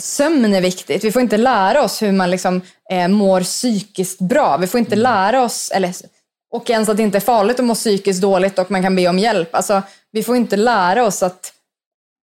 sömn 0.01 0.55
är 0.55 0.61
viktigt. 0.61 1.05
Vi 1.05 1.13
får 1.13 1.23
inte 1.23 1.37
lära 1.37 1.83
oss 1.83 2.03
hur 2.03 2.13
man 2.13 2.31
liksom, 2.31 2.61
eh, 2.91 3.09
mår 3.09 3.41
psykiskt 3.41 4.21
bra. 4.21 4.57
Vi 4.57 4.67
får 4.67 4.81
inte 4.81 4.97
lära 4.97 5.43
oss, 5.43 5.71
eller, 5.71 5.95
och 6.53 6.71
ens 6.71 6.89
att 6.89 6.97
det 6.97 7.03
inte 7.03 7.19
är 7.19 7.21
farligt 7.21 7.61
att 7.61 7.67
må 7.67 7.75
psykiskt 7.75 8.23
dåligt 8.23 8.59
och 8.59 8.71
man 8.71 8.83
kan 8.83 8.97
be 8.97 9.09
om 9.09 9.19
hjälp. 9.19 9.55
Alltså, 9.55 9.83
vi 10.13 10.23
får 10.23 10.37
inte 10.37 10.57
lära 10.57 11.05
oss 11.05 11.23
att 11.23 11.53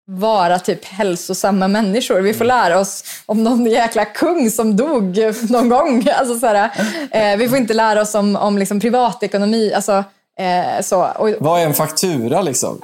vara 0.10 0.60
typ 0.60 0.86
hälsosamma 0.86 1.68
människor. 1.68 2.22
Vi 2.22 2.34
får 2.34 2.46
lära 2.46 2.80
oss 2.80 3.04
om 3.26 3.44
någon 3.44 3.66
jäkla 3.66 4.06
kung 4.06 4.52
som 4.52 4.76
dog 4.76 5.18
någon 5.50 5.70
gång. 5.70 6.08
Alltså, 6.20 6.40
så 6.40 6.46
här, 6.48 6.72
eh, 7.12 7.38
vi 7.38 7.50
får 7.50 7.58
inte 7.58 7.74
lära 7.74 8.02
oss 8.02 8.16
om, 8.16 8.36
om 8.36 8.58
liksom 8.58 8.80
privatekonomi. 8.80 9.74
Alltså, 9.74 10.04
eh, 10.40 10.82
så. 10.82 11.04
Och, 11.04 11.30
Vad 11.40 11.62
är 11.62 11.66
en 11.66 11.74
faktura 11.74 12.42
liksom? 12.42 12.80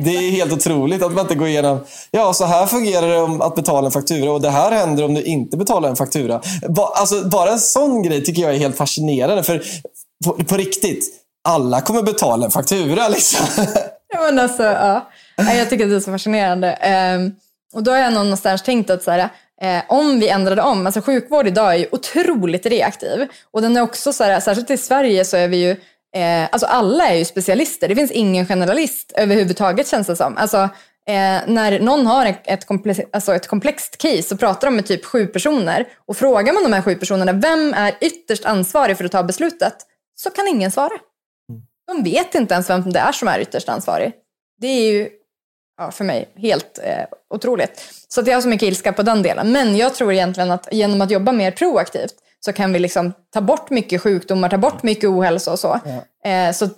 Det 0.00 0.10
är 0.10 0.30
helt 0.30 0.52
otroligt 0.52 1.02
att 1.02 1.12
man 1.12 1.20
inte 1.20 1.34
går 1.34 1.48
igenom. 1.48 1.80
Ja, 2.10 2.32
så 2.32 2.44
här 2.44 2.66
fungerar 2.66 3.08
det 3.08 3.20
om 3.20 3.40
att 3.40 3.54
betala 3.54 3.86
en 3.86 3.92
faktura 3.92 4.32
och 4.32 4.40
det 4.40 4.50
här 4.50 4.70
händer 4.70 5.04
om 5.04 5.14
du 5.14 5.22
inte 5.22 5.56
betalar 5.56 5.88
en 5.88 5.96
faktura. 5.96 6.40
Ba, 6.68 6.86
alltså, 6.94 7.28
bara 7.28 7.50
en 7.50 7.60
sån 7.60 8.02
grej 8.02 8.24
tycker 8.24 8.42
jag 8.42 8.54
är 8.54 8.58
helt 8.58 8.76
fascinerande. 8.76 9.42
För 9.42 9.62
på, 10.24 10.32
på 10.32 10.56
riktigt, 10.56 11.04
alla 11.48 11.80
kommer 11.80 12.02
betala 12.02 12.44
en 12.44 12.50
faktura 12.50 13.08
liksom. 13.08 13.46
Ja, 14.12 14.20
men 14.20 14.38
alltså, 14.38 14.62
ja. 14.62 15.08
Ja, 15.38 15.54
Jag 15.54 15.70
tycker 15.70 15.84
att 15.84 15.90
det 15.90 15.96
är 15.96 16.00
så 16.00 16.10
fascinerande. 16.10 16.72
Ehm, 16.72 17.32
och 17.72 17.82
då 17.82 17.90
har 17.90 17.98
jag 17.98 18.12
någonstans 18.12 18.62
tänkt 18.62 18.90
att 18.90 19.02
så 19.02 19.10
här, 19.10 19.28
eh, 19.60 19.82
om 19.88 20.20
vi 20.20 20.28
ändrade 20.28 20.62
om, 20.62 20.86
alltså 20.86 21.00
sjukvård 21.00 21.46
idag 21.46 21.74
är 21.74 21.78
ju 21.78 21.86
otroligt 21.92 22.66
reaktiv. 22.66 23.28
Och 23.50 23.62
den 23.62 23.76
är 23.76 23.80
också 23.80 24.12
så 24.12 24.24
här, 24.24 24.40
särskilt 24.40 24.70
i 24.70 24.76
Sverige 24.76 25.24
så 25.24 25.36
är 25.36 25.48
vi 25.48 25.56
ju, 25.56 25.70
eh, 26.20 26.48
alltså 26.50 26.66
alla 26.66 27.08
är 27.08 27.14
ju 27.14 27.24
specialister. 27.24 27.88
Det 27.88 27.94
finns 27.94 28.10
ingen 28.10 28.46
generalist 28.46 29.12
överhuvudtaget 29.16 29.88
känns 29.88 30.06
det 30.06 30.16
som. 30.16 30.36
Alltså, 30.36 30.58
eh, 31.06 31.40
när 31.46 31.80
någon 31.80 32.06
har 32.06 32.26
ett, 32.26 32.42
ett, 32.44 32.66
komplex, 32.66 33.00
alltså 33.12 33.34
ett 33.34 33.46
komplext 33.46 33.98
case 33.98 34.22
så 34.22 34.36
pratar 34.36 34.66
de 34.68 34.76
med 34.76 34.86
typ 34.86 35.04
sju 35.04 35.26
personer. 35.26 35.86
Och 36.06 36.16
frågar 36.16 36.52
man 36.52 36.62
de 36.62 36.72
här 36.72 36.82
sju 36.82 36.94
personerna, 36.94 37.32
vem 37.32 37.74
är 37.74 37.94
ytterst 38.00 38.44
ansvarig 38.44 38.96
för 38.96 39.04
att 39.04 39.12
ta 39.12 39.22
beslutet? 39.22 39.74
Så 40.14 40.30
kan 40.30 40.48
ingen 40.48 40.70
svara. 40.70 40.98
De 41.86 42.02
vet 42.02 42.34
inte 42.34 42.54
ens 42.54 42.70
vem 42.70 42.92
det 42.92 42.98
är 42.98 43.12
som 43.12 43.28
är 43.28 43.40
ytterst 43.40 43.68
ansvarig. 43.68 44.12
Det 44.60 44.66
är 44.66 44.92
ju 44.92 45.08
ja, 45.78 45.90
för 45.90 46.04
mig 46.04 46.28
helt 46.36 46.78
eh, 46.82 47.04
otroligt. 47.34 47.80
Så 48.08 48.20
att 48.20 48.26
jag 48.26 48.34
har 48.34 48.42
så 48.42 48.48
mycket 48.48 48.68
ilska 48.68 48.92
på 48.92 49.02
den 49.02 49.22
delen. 49.22 49.52
Men 49.52 49.76
jag 49.76 49.94
tror 49.94 50.12
egentligen 50.12 50.50
att 50.50 50.68
genom 50.72 51.00
att 51.00 51.10
jobba 51.10 51.32
mer 51.32 51.50
proaktivt 51.50 52.14
så 52.40 52.52
kan 52.52 52.72
vi 52.72 52.78
liksom 52.78 53.12
ta 53.32 53.40
bort 53.40 53.70
mycket 53.70 54.02
sjukdomar, 54.02 54.48
ta 54.48 54.58
bort 54.58 54.82
mycket 54.82 55.10
ohälsa 55.10 55.52
och 55.52 55.58
så. 55.58 55.80
Eh, 56.24 56.52
så 56.52 56.68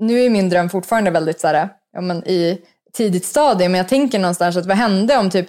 nu 0.00 0.24
är 0.24 0.30
min 0.30 0.48
dröm 0.48 0.70
fortfarande 0.70 1.10
väldigt 1.10 1.40
så 1.40 1.46
här, 1.46 1.68
ja, 1.92 2.00
men 2.00 2.28
i 2.28 2.60
tidigt 2.92 3.24
stadie, 3.24 3.68
men 3.68 3.78
jag 3.78 3.88
tänker 3.88 4.18
någonstans 4.18 4.56
att 4.56 4.66
vad 4.66 4.76
hände 4.76 5.16
om 5.16 5.30
typ 5.30 5.46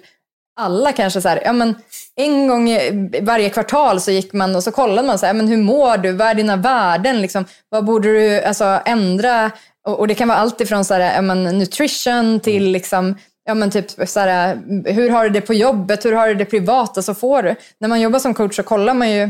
alla 0.60 0.92
kanske 0.92 1.22
så 1.22 1.30
här, 1.30 1.42
ja 1.46 1.54
men 1.54 1.76
en 2.16 2.48
gång 2.48 2.70
i 2.70 3.22
varje 3.22 3.50
kvartal 3.50 4.02
så 4.02 4.12
gick 4.12 4.34
man 4.34 4.56
och 4.56 4.64
så 4.64 4.72
kollade 4.72 5.08
man 5.08 5.20
så 5.20 5.26
här, 5.26 5.34
men 5.34 5.48
hur 5.48 5.58
mår 5.58 5.98
du, 5.98 6.12
vad 6.12 6.28
är 6.28 6.34
dina 6.34 6.56
värden, 6.56 7.22
liksom, 7.22 7.46
vad 7.70 7.86
borde 7.86 8.08
du 8.08 8.42
alltså, 8.42 8.80
ändra? 8.86 9.52
Och, 9.88 10.00
och 10.00 10.08
det 10.08 10.16
kan 10.16 10.28
vara 10.28 10.38
allt 10.38 10.62
ifrån 10.62 10.86
så 10.86 10.94
här, 10.94 11.22
men, 11.22 11.44
nutrition 11.44 12.40
till 12.40 12.72
liksom, 12.72 13.16
ja, 13.46 13.54
men 13.54 13.72
typ, 13.72 14.10
så 14.10 14.20
här, 14.20 14.58
hur 14.86 15.10
har 15.10 15.24
du 15.24 15.30
det 15.30 15.42
på 15.42 15.54
jobbet, 15.54 16.06
hur 16.06 16.14
har 16.14 16.28
du 16.28 16.36
det 16.36 16.46
privat 16.46 16.98
och 16.98 17.06
så 17.06 17.14
får 17.14 17.44
du. 17.44 17.56
När 17.80 17.90
man 17.90 18.02
jobbar 18.02 18.20
som 18.20 18.34
coach 18.34 18.56
så 18.56 18.64
kollar 18.64 18.94
man 18.94 19.12
ju 19.12 19.30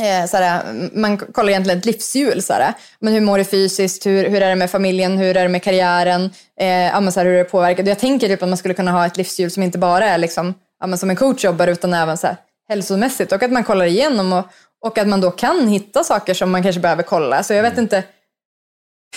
Eh, 0.00 0.26
såhär, 0.26 0.62
man 0.94 1.18
kollar 1.18 1.50
egentligen 1.50 1.78
ett 1.78 1.84
livshjul. 1.84 2.42
Såhär. 2.42 2.74
Men 2.98 3.12
hur 3.12 3.20
mår 3.20 3.38
du 3.38 3.44
fysiskt? 3.44 4.06
Hur, 4.06 4.28
hur 4.28 4.42
är 4.42 4.48
det 4.48 4.54
med 4.54 4.70
familjen? 4.70 5.18
Hur 5.18 5.36
är 5.36 5.42
det 5.42 5.48
med 5.48 5.62
karriären? 5.62 6.30
Eh, 6.60 7.10
såhär, 7.10 7.24
hur 7.24 7.34
är 7.34 7.38
det 7.38 7.44
påverkat? 7.44 7.86
Jag 7.86 7.98
tänker 7.98 8.28
typ 8.28 8.42
att 8.42 8.48
man 8.48 8.58
skulle 8.58 8.74
kunna 8.74 8.90
ha 8.90 9.06
ett 9.06 9.16
livshjul 9.16 9.50
som 9.50 9.62
inte 9.62 9.78
bara 9.78 10.04
är 10.04 10.18
liksom, 10.18 10.54
ja, 10.80 10.96
som 10.96 11.10
en 11.10 11.16
coach 11.16 11.44
jobbar 11.44 11.66
utan 11.66 11.94
även 11.94 12.16
såhär, 12.16 12.36
hälsomässigt. 12.68 13.32
Och 13.32 13.42
att 13.42 13.52
man 13.52 13.64
kollar 13.64 13.84
igenom 13.84 14.32
och, 14.32 14.44
och 14.80 14.98
att 14.98 15.08
man 15.08 15.20
då 15.20 15.30
kan 15.30 15.68
hitta 15.68 16.04
saker 16.04 16.34
som 16.34 16.50
man 16.50 16.62
kanske 16.62 16.80
behöver 16.80 17.02
kolla. 17.02 17.42
Så 17.42 17.54
jag 17.54 17.62
vet 17.62 17.78
inte. 17.78 18.04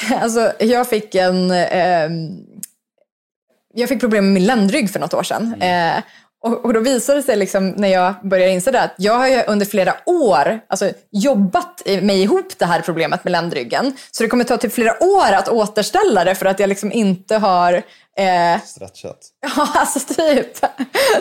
Alltså, 0.21 0.53
jag 0.59 0.89
fick 0.89 1.15
en... 1.15 1.51
ehm, 1.51 2.37
jag 3.73 3.89
fick 3.89 3.99
problem 3.99 4.23
med 4.25 4.33
min 4.33 4.45
ländrygg 4.45 4.89
för 4.91 4.99
något 4.99 5.13
år 5.13 5.23
sedan. 5.23 5.61
Eh, 5.61 6.03
Och, 6.45 6.65
och 6.65 6.73
då 6.73 6.79
visade 6.79 7.19
det 7.19 7.23
sig 7.23 7.35
liksom, 7.37 7.69
när 7.69 7.87
jag 7.87 8.13
började 8.23 8.51
inse 8.51 8.71
det 8.71 8.81
att 8.81 8.93
jag 8.97 9.13
har 9.13 9.43
under 9.49 9.65
flera 9.65 9.95
år 10.05 10.59
alltså, 10.67 10.91
jobbat 11.11 11.81
mig 12.01 12.21
ihop 12.21 12.59
det 12.59 12.65
här 12.65 12.81
problemet 12.81 13.23
med 13.23 13.31
ländryggen. 13.31 13.95
Så 14.11 14.23
det 14.23 14.29
kommer 14.29 14.43
ta 14.43 14.57
typ 14.57 14.73
flera 14.73 15.03
år 15.03 15.31
att 15.31 15.49
återställa 15.49 16.23
det 16.23 16.35
för 16.35 16.45
att 16.45 16.59
jag 16.59 16.67
liksom 16.69 16.91
inte 16.91 17.37
har 17.37 17.73
eh, 18.17 18.61
Stretchat. 18.65 19.19
Ja, 19.55 19.67
alltså 19.75 19.99
typ. 19.99 20.57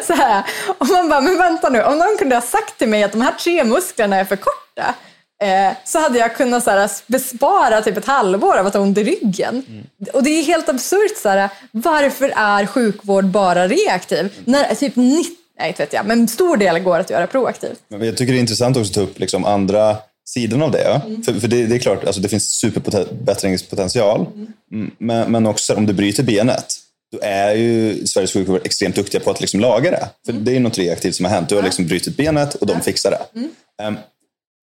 Så 0.03 0.13
här. 0.13 0.43
Och 0.79 0.89
man 0.89 1.09
bara, 1.09 1.21
men 1.21 1.39
vänta 1.39 1.69
nu, 1.69 1.83
om 1.83 1.99
någon 1.99 2.17
kunde 2.19 2.35
ha 2.37 2.43
sagt 2.43 2.79
till 2.79 2.89
mig 2.89 3.03
att 3.03 3.13
de 3.13 3.21
här 3.21 3.33
tre 3.33 3.65
musklerna 3.65 4.17
är 4.17 4.25
för 4.25 4.37
korta 4.37 4.95
eh, 5.43 5.73
så 5.85 5.99
hade 5.99 6.19
jag 6.19 6.37
kunnat 6.37 6.65
så 6.65 6.71
här, 6.71 6.91
bespara 7.07 7.83
typ 7.83 7.97
ett 7.97 8.05
halvår 8.05 8.59
av 8.59 8.67
att 8.67 8.75
ha 8.75 8.81
ont 8.81 8.99
i 8.99 9.05
ryggen. 9.05 9.65
Och 10.13 10.23
det 10.23 10.31
är 10.31 10.43
helt 10.43 10.69
absurt, 10.69 11.17
så 11.23 11.29
här, 11.29 11.49
varför 11.71 12.33
är 12.37 12.67
sjukvård 12.67 13.25
bara 13.25 13.69
reaktiv? 13.69 14.33
När 14.45 14.75
typ 14.75 14.97
90, 14.97 15.33
nej 15.59 15.69
inte 15.69 15.83
vet 15.83 15.93
jag, 15.93 16.07
men 16.07 16.21
en 16.21 16.29
stor 16.29 16.57
del 16.57 16.79
går 16.79 16.99
att 16.99 17.11
göra 17.11 17.27
proaktivt. 17.27 17.79
Men 17.89 18.07
jag 18.07 18.17
tycker 18.17 18.33
det 18.33 18.39
är 18.39 18.41
intressant 18.41 18.77
också 18.77 18.91
att 18.91 18.95
ta 18.95 19.01
upp 19.01 19.19
liksom 19.19 19.45
andra 19.45 19.97
sidan 20.25 20.63
av 20.63 20.71
det. 20.71 21.01
För, 21.25 21.33
för 21.41 21.49
det, 21.49 21.67
det 21.67 21.75
är 21.75 21.79
klart, 21.79 22.05
alltså 22.05 22.21
det 22.21 22.29
finns 22.29 22.51
superbättringspotential. 22.51 24.27
Mm, 24.73 24.91
Men, 24.99 25.33
men 25.33 25.47
också 25.47 25.75
om 25.75 25.87
du 25.87 25.93
bryter 25.93 26.23
benet, 26.23 26.67
då 27.13 27.19
är 27.23 27.53
ju 27.55 28.07
Sveriges 28.07 28.33
sjukvård 28.33 28.61
extremt 28.65 28.95
duktiga 28.95 29.21
på 29.21 29.31
att 29.31 29.41
liksom 29.41 29.61
laga 29.61 29.91
det. 29.91 30.09
För 30.27 30.33
det 30.33 30.51
är 30.51 30.55
ju 30.55 30.61
något 30.61 30.79
reaktivt 30.79 31.15
som 31.15 31.25
har 31.25 31.33
hänt. 31.33 31.49
Du 31.49 31.55
har 31.55 31.63
liksom 31.63 31.87
brutit 31.87 32.17
benet 32.17 32.55
och 32.55 32.67
de 32.67 32.81
fixar 32.81 33.11
det. 33.11 33.41
Ehm, 33.85 33.97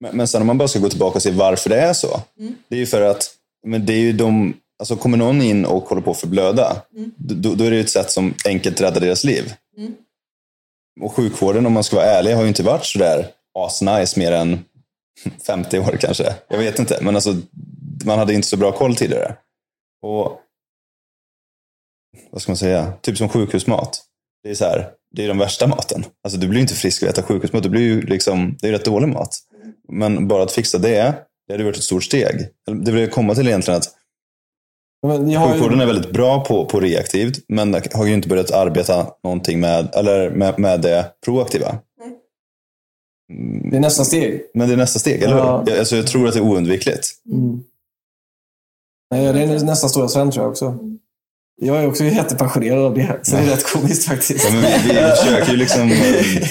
Men, 0.00 0.16
men 0.16 0.28
sen 0.28 0.40
om 0.40 0.46
man 0.46 0.58
bara 0.58 0.68
ska 0.68 0.78
gå 0.78 0.88
tillbaka 0.88 1.16
och 1.16 1.22
se 1.22 1.30
varför 1.30 1.70
det 1.70 1.80
är 1.80 1.92
så. 1.92 2.20
Det 2.68 2.74
är 2.76 2.80
ju 2.80 2.86
för 2.86 3.02
att 3.02 3.30
men 3.66 3.86
det 3.86 3.92
är 3.92 4.00
ju 4.00 4.12
de, 4.12 4.54
alltså 4.78 4.96
kommer 4.96 5.18
någon 5.18 5.42
in 5.42 5.64
och 5.64 5.88
håller 5.88 6.02
på 6.02 6.10
att 6.10 6.20
förblöda, 6.20 6.82
då, 7.16 7.54
då 7.54 7.64
är 7.64 7.70
det 7.70 7.76
ju 7.76 7.82
ett 7.82 7.90
sätt 7.90 8.10
som 8.10 8.34
enkelt 8.44 8.80
räddar 8.80 9.00
deras 9.00 9.24
liv. 9.24 9.54
Och 11.00 11.12
sjukvården, 11.14 11.66
om 11.66 11.72
man 11.72 11.84
ska 11.84 11.96
vara 11.96 12.06
ärlig, 12.06 12.34
har 12.34 12.42
ju 12.42 12.48
inte 12.48 12.62
varit 12.62 12.84
sådär 12.84 13.26
asnice 13.58 14.18
mer 14.18 14.32
än 14.32 14.64
50 15.46 15.78
år 15.78 15.96
kanske. 16.00 16.34
Jag 16.48 16.58
vet 16.58 16.78
inte, 16.78 16.98
men 17.02 17.14
alltså, 17.14 17.36
man 18.04 18.18
hade 18.18 18.34
inte 18.34 18.48
så 18.48 18.56
bra 18.56 18.72
koll 18.72 18.96
tidigare. 18.96 19.36
Och 20.02 20.40
vad 22.30 22.42
ska 22.42 22.50
man 22.52 22.56
säga? 22.56 22.92
Typ 23.00 23.18
som 23.18 23.28
sjukhusmat. 23.28 24.02
Det 24.42 24.50
är 24.50 24.54
så 24.54 24.64
här, 24.64 24.90
det 25.16 25.24
är 25.24 25.28
den 25.28 25.38
värsta 25.38 25.66
maten. 25.66 26.04
Alltså 26.24 26.38
du 26.40 26.48
blir 26.48 26.58
ju 26.58 26.62
inte 26.62 26.74
frisk 26.74 27.02
av 27.02 27.08
att 27.08 27.18
äta 27.18 27.26
sjukhusmat. 27.26 27.62
Du 27.62 27.68
blir 27.68 27.82
ju 27.82 28.02
liksom, 28.02 28.56
det 28.60 28.68
är 28.68 28.72
rätt 28.72 28.84
dålig 28.84 29.08
mat. 29.08 29.38
Men 29.92 30.28
bara 30.28 30.42
att 30.42 30.52
fixa 30.52 30.78
det, 30.78 31.14
det 31.46 31.52
hade 31.54 31.64
varit 31.64 31.76
ett 31.76 31.82
stort 31.82 32.04
steg. 32.04 32.48
Det 32.84 32.92
vill 32.92 33.00
jag 33.02 33.12
komma 33.12 33.34
till 33.34 33.48
egentligen 33.48 33.78
att 33.78 33.88
Men 35.06 35.34
har 35.36 35.46
ju- 35.46 35.52
sjukvården 35.52 35.80
är 35.80 35.86
väldigt 35.86 36.12
bra 36.12 36.44
på, 36.44 36.66
på 36.66 36.80
reaktivt, 36.80 37.38
men 37.48 37.74
har 37.94 38.06
ju 38.06 38.14
inte 38.14 38.28
börjat 38.28 38.50
arbeta 38.50 39.06
någonting 39.24 39.60
med, 39.60 39.94
eller 39.94 40.30
med, 40.30 40.58
med 40.58 40.80
det 40.80 41.06
proaktiva. 41.24 41.78
Det 43.70 43.76
är 43.76 43.80
nästa 43.80 44.04
steg. 44.04 44.42
Men 44.54 44.68
det 44.68 44.74
är 44.74 44.76
nästa 44.76 44.98
steg, 44.98 45.22
eller 45.22 45.36
Ja. 45.36 45.60
hur? 45.66 45.70
Jag, 45.72 45.78
alltså, 45.78 45.96
jag 45.96 46.06
tror 46.06 46.28
att 46.28 46.34
det 46.34 46.40
är 46.40 46.44
oundvikligt. 46.44 47.08
Nej, 49.10 49.32
det 49.32 49.40
är 49.42 49.64
nästa 49.64 49.88
stora 49.88 50.08
trend 50.08 50.32
tror 50.32 50.44
jag 50.44 50.50
också. 50.50 50.78
Jag 51.62 51.76
är 51.76 51.86
också 51.86 52.04
jättepassionerad 52.04 52.78
av 52.78 52.94
det, 52.94 53.18
så 53.22 53.36
det 53.36 53.42
är 53.42 53.46
rätt 53.46 53.72
komiskt 53.72 54.04
faktiskt. 54.08 54.44
Ja, 54.44 54.50
men 54.54 54.62
vi, 54.62 54.88
vi 54.88 54.94
försöker 55.16 55.50
ju 55.50 55.56
liksom... 55.56 55.90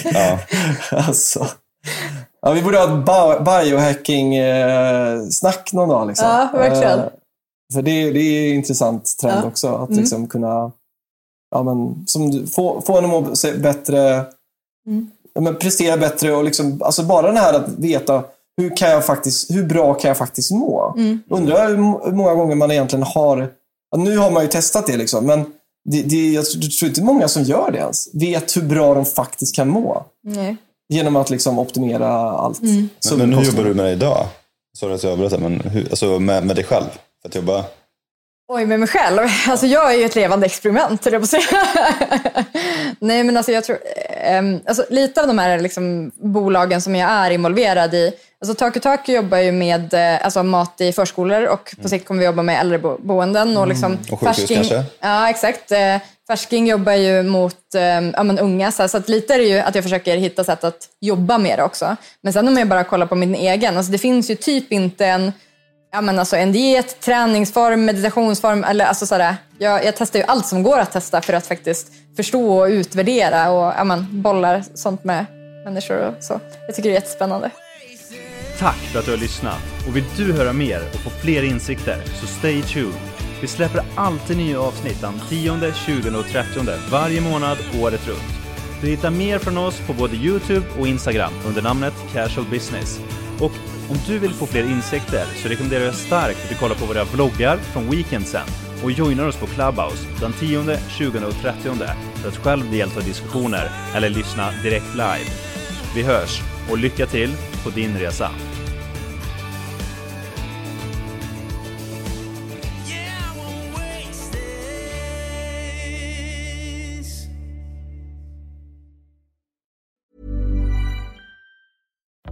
Ja. 0.13 0.39
alltså. 0.91 1.47
Ja, 2.41 2.51
vi 2.51 2.61
borde 2.61 2.77
ha 2.77 2.85
ett 3.35 3.45
biohacking-snack 3.45 5.73
någon 5.73 5.89
dag. 5.89 6.07
Liksom. 6.07 6.27
Ja, 6.27 6.49
verkligen. 6.53 6.99
Eh, 6.99 7.05
För 7.73 7.81
det, 7.81 8.11
det 8.11 8.19
är 8.19 8.49
en 8.49 8.55
intressant 8.55 9.15
trend 9.21 9.39
Ja. 9.43 9.47
också. 9.47 9.67
Att 9.75 9.89
Mm. 9.89 9.99
liksom 9.99 10.27
kunna 10.27 10.71
ja, 11.51 11.63
men, 11.63 12.03
som, 12.07 12.31
du- 12.31 12.47
få, 12.47 12.81
få 12.81 12.97
en 12.97 13.03
att 13.05 13.09
må 13.09 13.21
bättre, 13.57 14.25
Mm. 14.87 15.11
ja, 15.33 15.41
men, 15.41 15.55
prestera 15.55 15.97
bättre. 15.97 16.35
Och 16.35 16.43
liksom, 16.43 16.81
alltså 16.83 17.03
bara 17.03 17.27
den 17.27 17.37
här 17.37 17.53
att 17.53 17.69
veta 17.69 18.23
hur, 18.57 18.77
kan 18.77 18.89
jag 18.89 19.05
faktiskt, 19.05 19.51
hur 19.51 19.63
bra 19.65 19.93
kan 19.93 20.07
jag 20.07 20.17
faktiskt 20.17 20.51
må? 20.51 20.93
Mm. 20.97 21.19
Undrar 21.29 21.69
hur 21.69 21.77
må- 21.77 22.01
hur 22.05 22.11
många 22.11 22.33
gånger 22.33 22.55
man 22.55 22.71
egentligen 22.71 23.03
har... 23.03 23.49
Nu 23.97 24.17
har 24.17 24.31
man 24.31 24.43
ju 24.43 24.49
testat 24.49 24.87
det, 24.87 24.97
liksom, 24.97 25.25
men 25.25 25.45
det, 25.89 26.01
det, 26.01 26.31
jag 26.31 26.45
tror 26.45 26.61
tror 26.61 26.89
inte 26.89 27.03
många 27.03 27.27
som 27.27 27.43
gör 27.43 27.71
det 27.71 27.77
ens. 27.77 28.09
Vet 28.13 28.57
hur 28.57 28.61
bra 28.61 28.93
de 28.93 29.05
faktiskt 29.05 29.55
kan 29.55 29.67
må. 29.69 30.05
Nej. 30.23 30.57
Genom 30.89 31.15
att 31.15 31.29
liksom 31.29 31.59
optimera 31.59 32.07
allt. 32.31 32.61
Mm. 32.61 32.89
Men, 33.09 33.17
men 33.17 33.33
hur 33.33 33.45
jobbar 33.45 33.63
du 33.63 33.73
med 33.73 33.85
det 33.85 33.91
idag? 33.91 34.27
Sorry 34.77 34.93
att 34.95 35.03
jag 35.03 35.11
avbröt, 35.13 35.39
men 35.39 35.59
hur, 35.59 35.87
alltså 35.89 36.19
med, 36.19 36.45
med 36.45 36.55
dig 36.55 36.65
själv? 36.65 36.85
För 37.21 37.29
att 37.29 37.35
jobba... 37.35 37.63
Oj, 38.51 38.65
med 38.65 38.79
mig 38.79 38.89
själv? 38.89 39.19
Alltså 39.47 39.65
jag 39.67 39.93
är 39.93 39.97
ju 39.97 40.05
ett 40.05 40.15
levande 40.15 40.45
experiment, 40.45 41.05
höll 41.05 41.13
jag 41.13 41.21
på 41.21 41.23
att 41.23 41.29
säga. 41.29 41.63
Nej, 42.99 43.23
men 43.23 43.37
alltså 43.37 43.51
jag 43.51 43.63
tror... 43.63 43.77
ehm, 44.23 44.59
alltså 44.65 44.85
lite 44.89 45.21
av 45.21 45.27
de 45.27 45.37
här 45.39 45.59
liksom, 45.59 46.11
bolagen 46.15 46.81
som 46.81 46.95
jag 46.95 47.09
är 47.11 47.31
involverad 47.31 47.93
i. 47.93 48.11
Alltså 48.41 48.55
Taku 48.55 48.79
Taku 48.79 49.13
jobbar 49.13 49.37
ju 49.37 49.51
med 49.51 49.93
eh, 49.93 50.25
alltså, 50.25 50.43
mat 50.43 50.81
i 50.81 50.91
förskolor 50.93 51.45
och 51.47 51.75
på 51.81 51.89
sikt 51.89 52.07
kommer 52.07 52.19
vi 52.19 52.25
jobba 52.25 52.43
med 52.43 52.59
äldreboenden. 52.61 53.57
Och, 53.57 53.67
liksom, 53.67 53.91
Mm. 53.91 54.03
Och 54.11 54.19
sjukhus 54.19 54.37
Färsking- 54.37 54.55
kanske? 54.55 54.83
Ja, 54.99 55.29
exakt. 55.29 55.71
Färsking 56.29 56.67
jobbar 56.67 56.93
ju 56.93 57.23
mot 57.23 57.75
eh, 57.75 57.81
ja, 57.81 58.23
men 58.23 58.39
unga, 58.39 58.71
så, 58.71 58.83
här, 58.83 58.87
så 58.87 58.97
att 58.97 59.09
lite 59.09 59.33
är 59.33 59.37
det 59.37 59.43
ju 59.43 59.59
att 59.59 59.75
jag 59.75 59.83
försöker 59.83 60.17
hitta 60.17 60.43
sätt 60.43 60.63
att 60.63 60.89
jobba 61.01 61.37
med 61.37 61.59
det 61.59 61.63
också. 61.63 61.95
Men 62.21 62.33
sen 62.33 62.47
om 62.47 62.57
jag 62.57 62.67
bara 62.67 62.83
kollar 62.83 63.05
på 63.05 63.15
min 63.15 63.35
egen, 63.35 63.77
alltså 63.77 63.91
det 63.91 63.97
finns 63.97 64.29
ju 64.29 64.35
typ 64.35 64.71
inte 64.71 65.05
en 65.05 65.31
Ja, 65.91 66.01
men 66.01 66.19
alltså 66.19 66.35
en 66.35 66.51
diet, 66.51 67.01
träningsform, 67.01 67.85
meditationsform. 67.85 68.63
Eller 68.63 68.85
alltså 68.85 69.05
så 69.05 69.15
här, 69.15 69.35
jag, 69.57 69.85
jag 69.85 69.95
testar 69.97 70.19
ju 70.19 70.25
allt 70.25 70.47
som 70.47 70.63
går 70.63 70.79
att 70.79 70.91
testa 70.91 71.21
för 71.21 71.33
att 71.33 71.47
faktiskt 71.47 71.87
förstå 72.15 72.59
och 72.59 72.67
utvärdera 72.67 73.51
och 73.51 73.73
ja, 73.77 73.83
men, 73.83 74.21
bollar 74.21 74.63
sånt 74.73 75.03
med 75.03 75.25
människor. 75.65 75.97
Och 75.97 76.23
så. 76.23 76.39
Jag 76.67 76.75
tycker 76.75 76.89
det 76.89 76.93
är 76.93 76.99
jättespännande. 76.99 77.51
Tack 78.59 78.77
för 78.77 78.99
att 78.99 79.05
du 79.05 79.11
har 79.11 79.17
lyssnat! 79.17 79.59
Och 79.87 79.95
vill 79.95 80.05
du 80.17 80.33
höra 80.33 80.53
mer 80.53 80.81
och 80.93 80.99
få 80.99 81.09
fler 81.09 81.43
insikter 81.43 82.03
så 82.21 82.27
stay 82.27 82.61
tuned. 82.61 83.08
Vi 83.41 83.47
släpper 83.47 83.81
alltid 83.95 84.37
nya 84.37 84.59
avsnitt 84.59 85.01
den 85.01 85.21
10, 85.29 85.73
20 85.73 86.17
och 86.19 86.25
30 86.25 86.59
varje 86.91 87.21
månad 87.21 87.57
året 87.81 88.07
runt. 88.07 88.39
Du 88.81 88.87
hittar 88.87 89.11
mer 89.11 89.39
från 89.39 89.57
oss 89.57 89.79
på 89.87 89.93
både 89.93 90.15
Youtube 90.15 90.65
och 90.79 90.87
Instagram 90.87 91.33
under 91.47 91.61
namnet 91.61 91.93
Casual 92.13 92.45
Business. 92.51 92.99
Och 93.39 93.51
om 93.89 93.97
du 94.07 94.19
vill 94.19 94.33
få 94.33 94.45
fler 94.45 94.63
insikter 94.63 95.25
så 95.43 95.49
rekommenderar 95.49 95.85
jag 95.85 95.95
starkt 95.95 96.43
att 96.43 96.49
du 96.49 96.55
kollar 96.55 96.75
på 96.75 96.85
våra 96.85 97.03
vloggar 97.03 97.57
från 97.57 97.89
weekendsen 97.89 98.47
och 98.83 98.91
joinar 98.91 99.27
oss 99.27 99.35
på 99.35 99.47
Clubhouse 99.47 100.07
den 100.19 100.33
10, 100.33 100.79
20 100.89 101.25
och 101.25 101.33
30 101.41 101.69
för 102.15 102.29
att 102.29 102.37
själv 102.37 102.71
delta 102.71 102.99
i 102.99 103.03
diskussioner 103.03 103.71
eller 103.95 104.09
lyssna 104.09 104.51
direkt 104.63 104.93
live. 104.93 105.31
Vi 105.95 106.03
hörs 106.03 106.41
och 106.69 106.77
lycka 106.77 107.05
till 107.05 107.33
på 107.63 107.69
din 107.69 107.97
resa! 107.97 108.31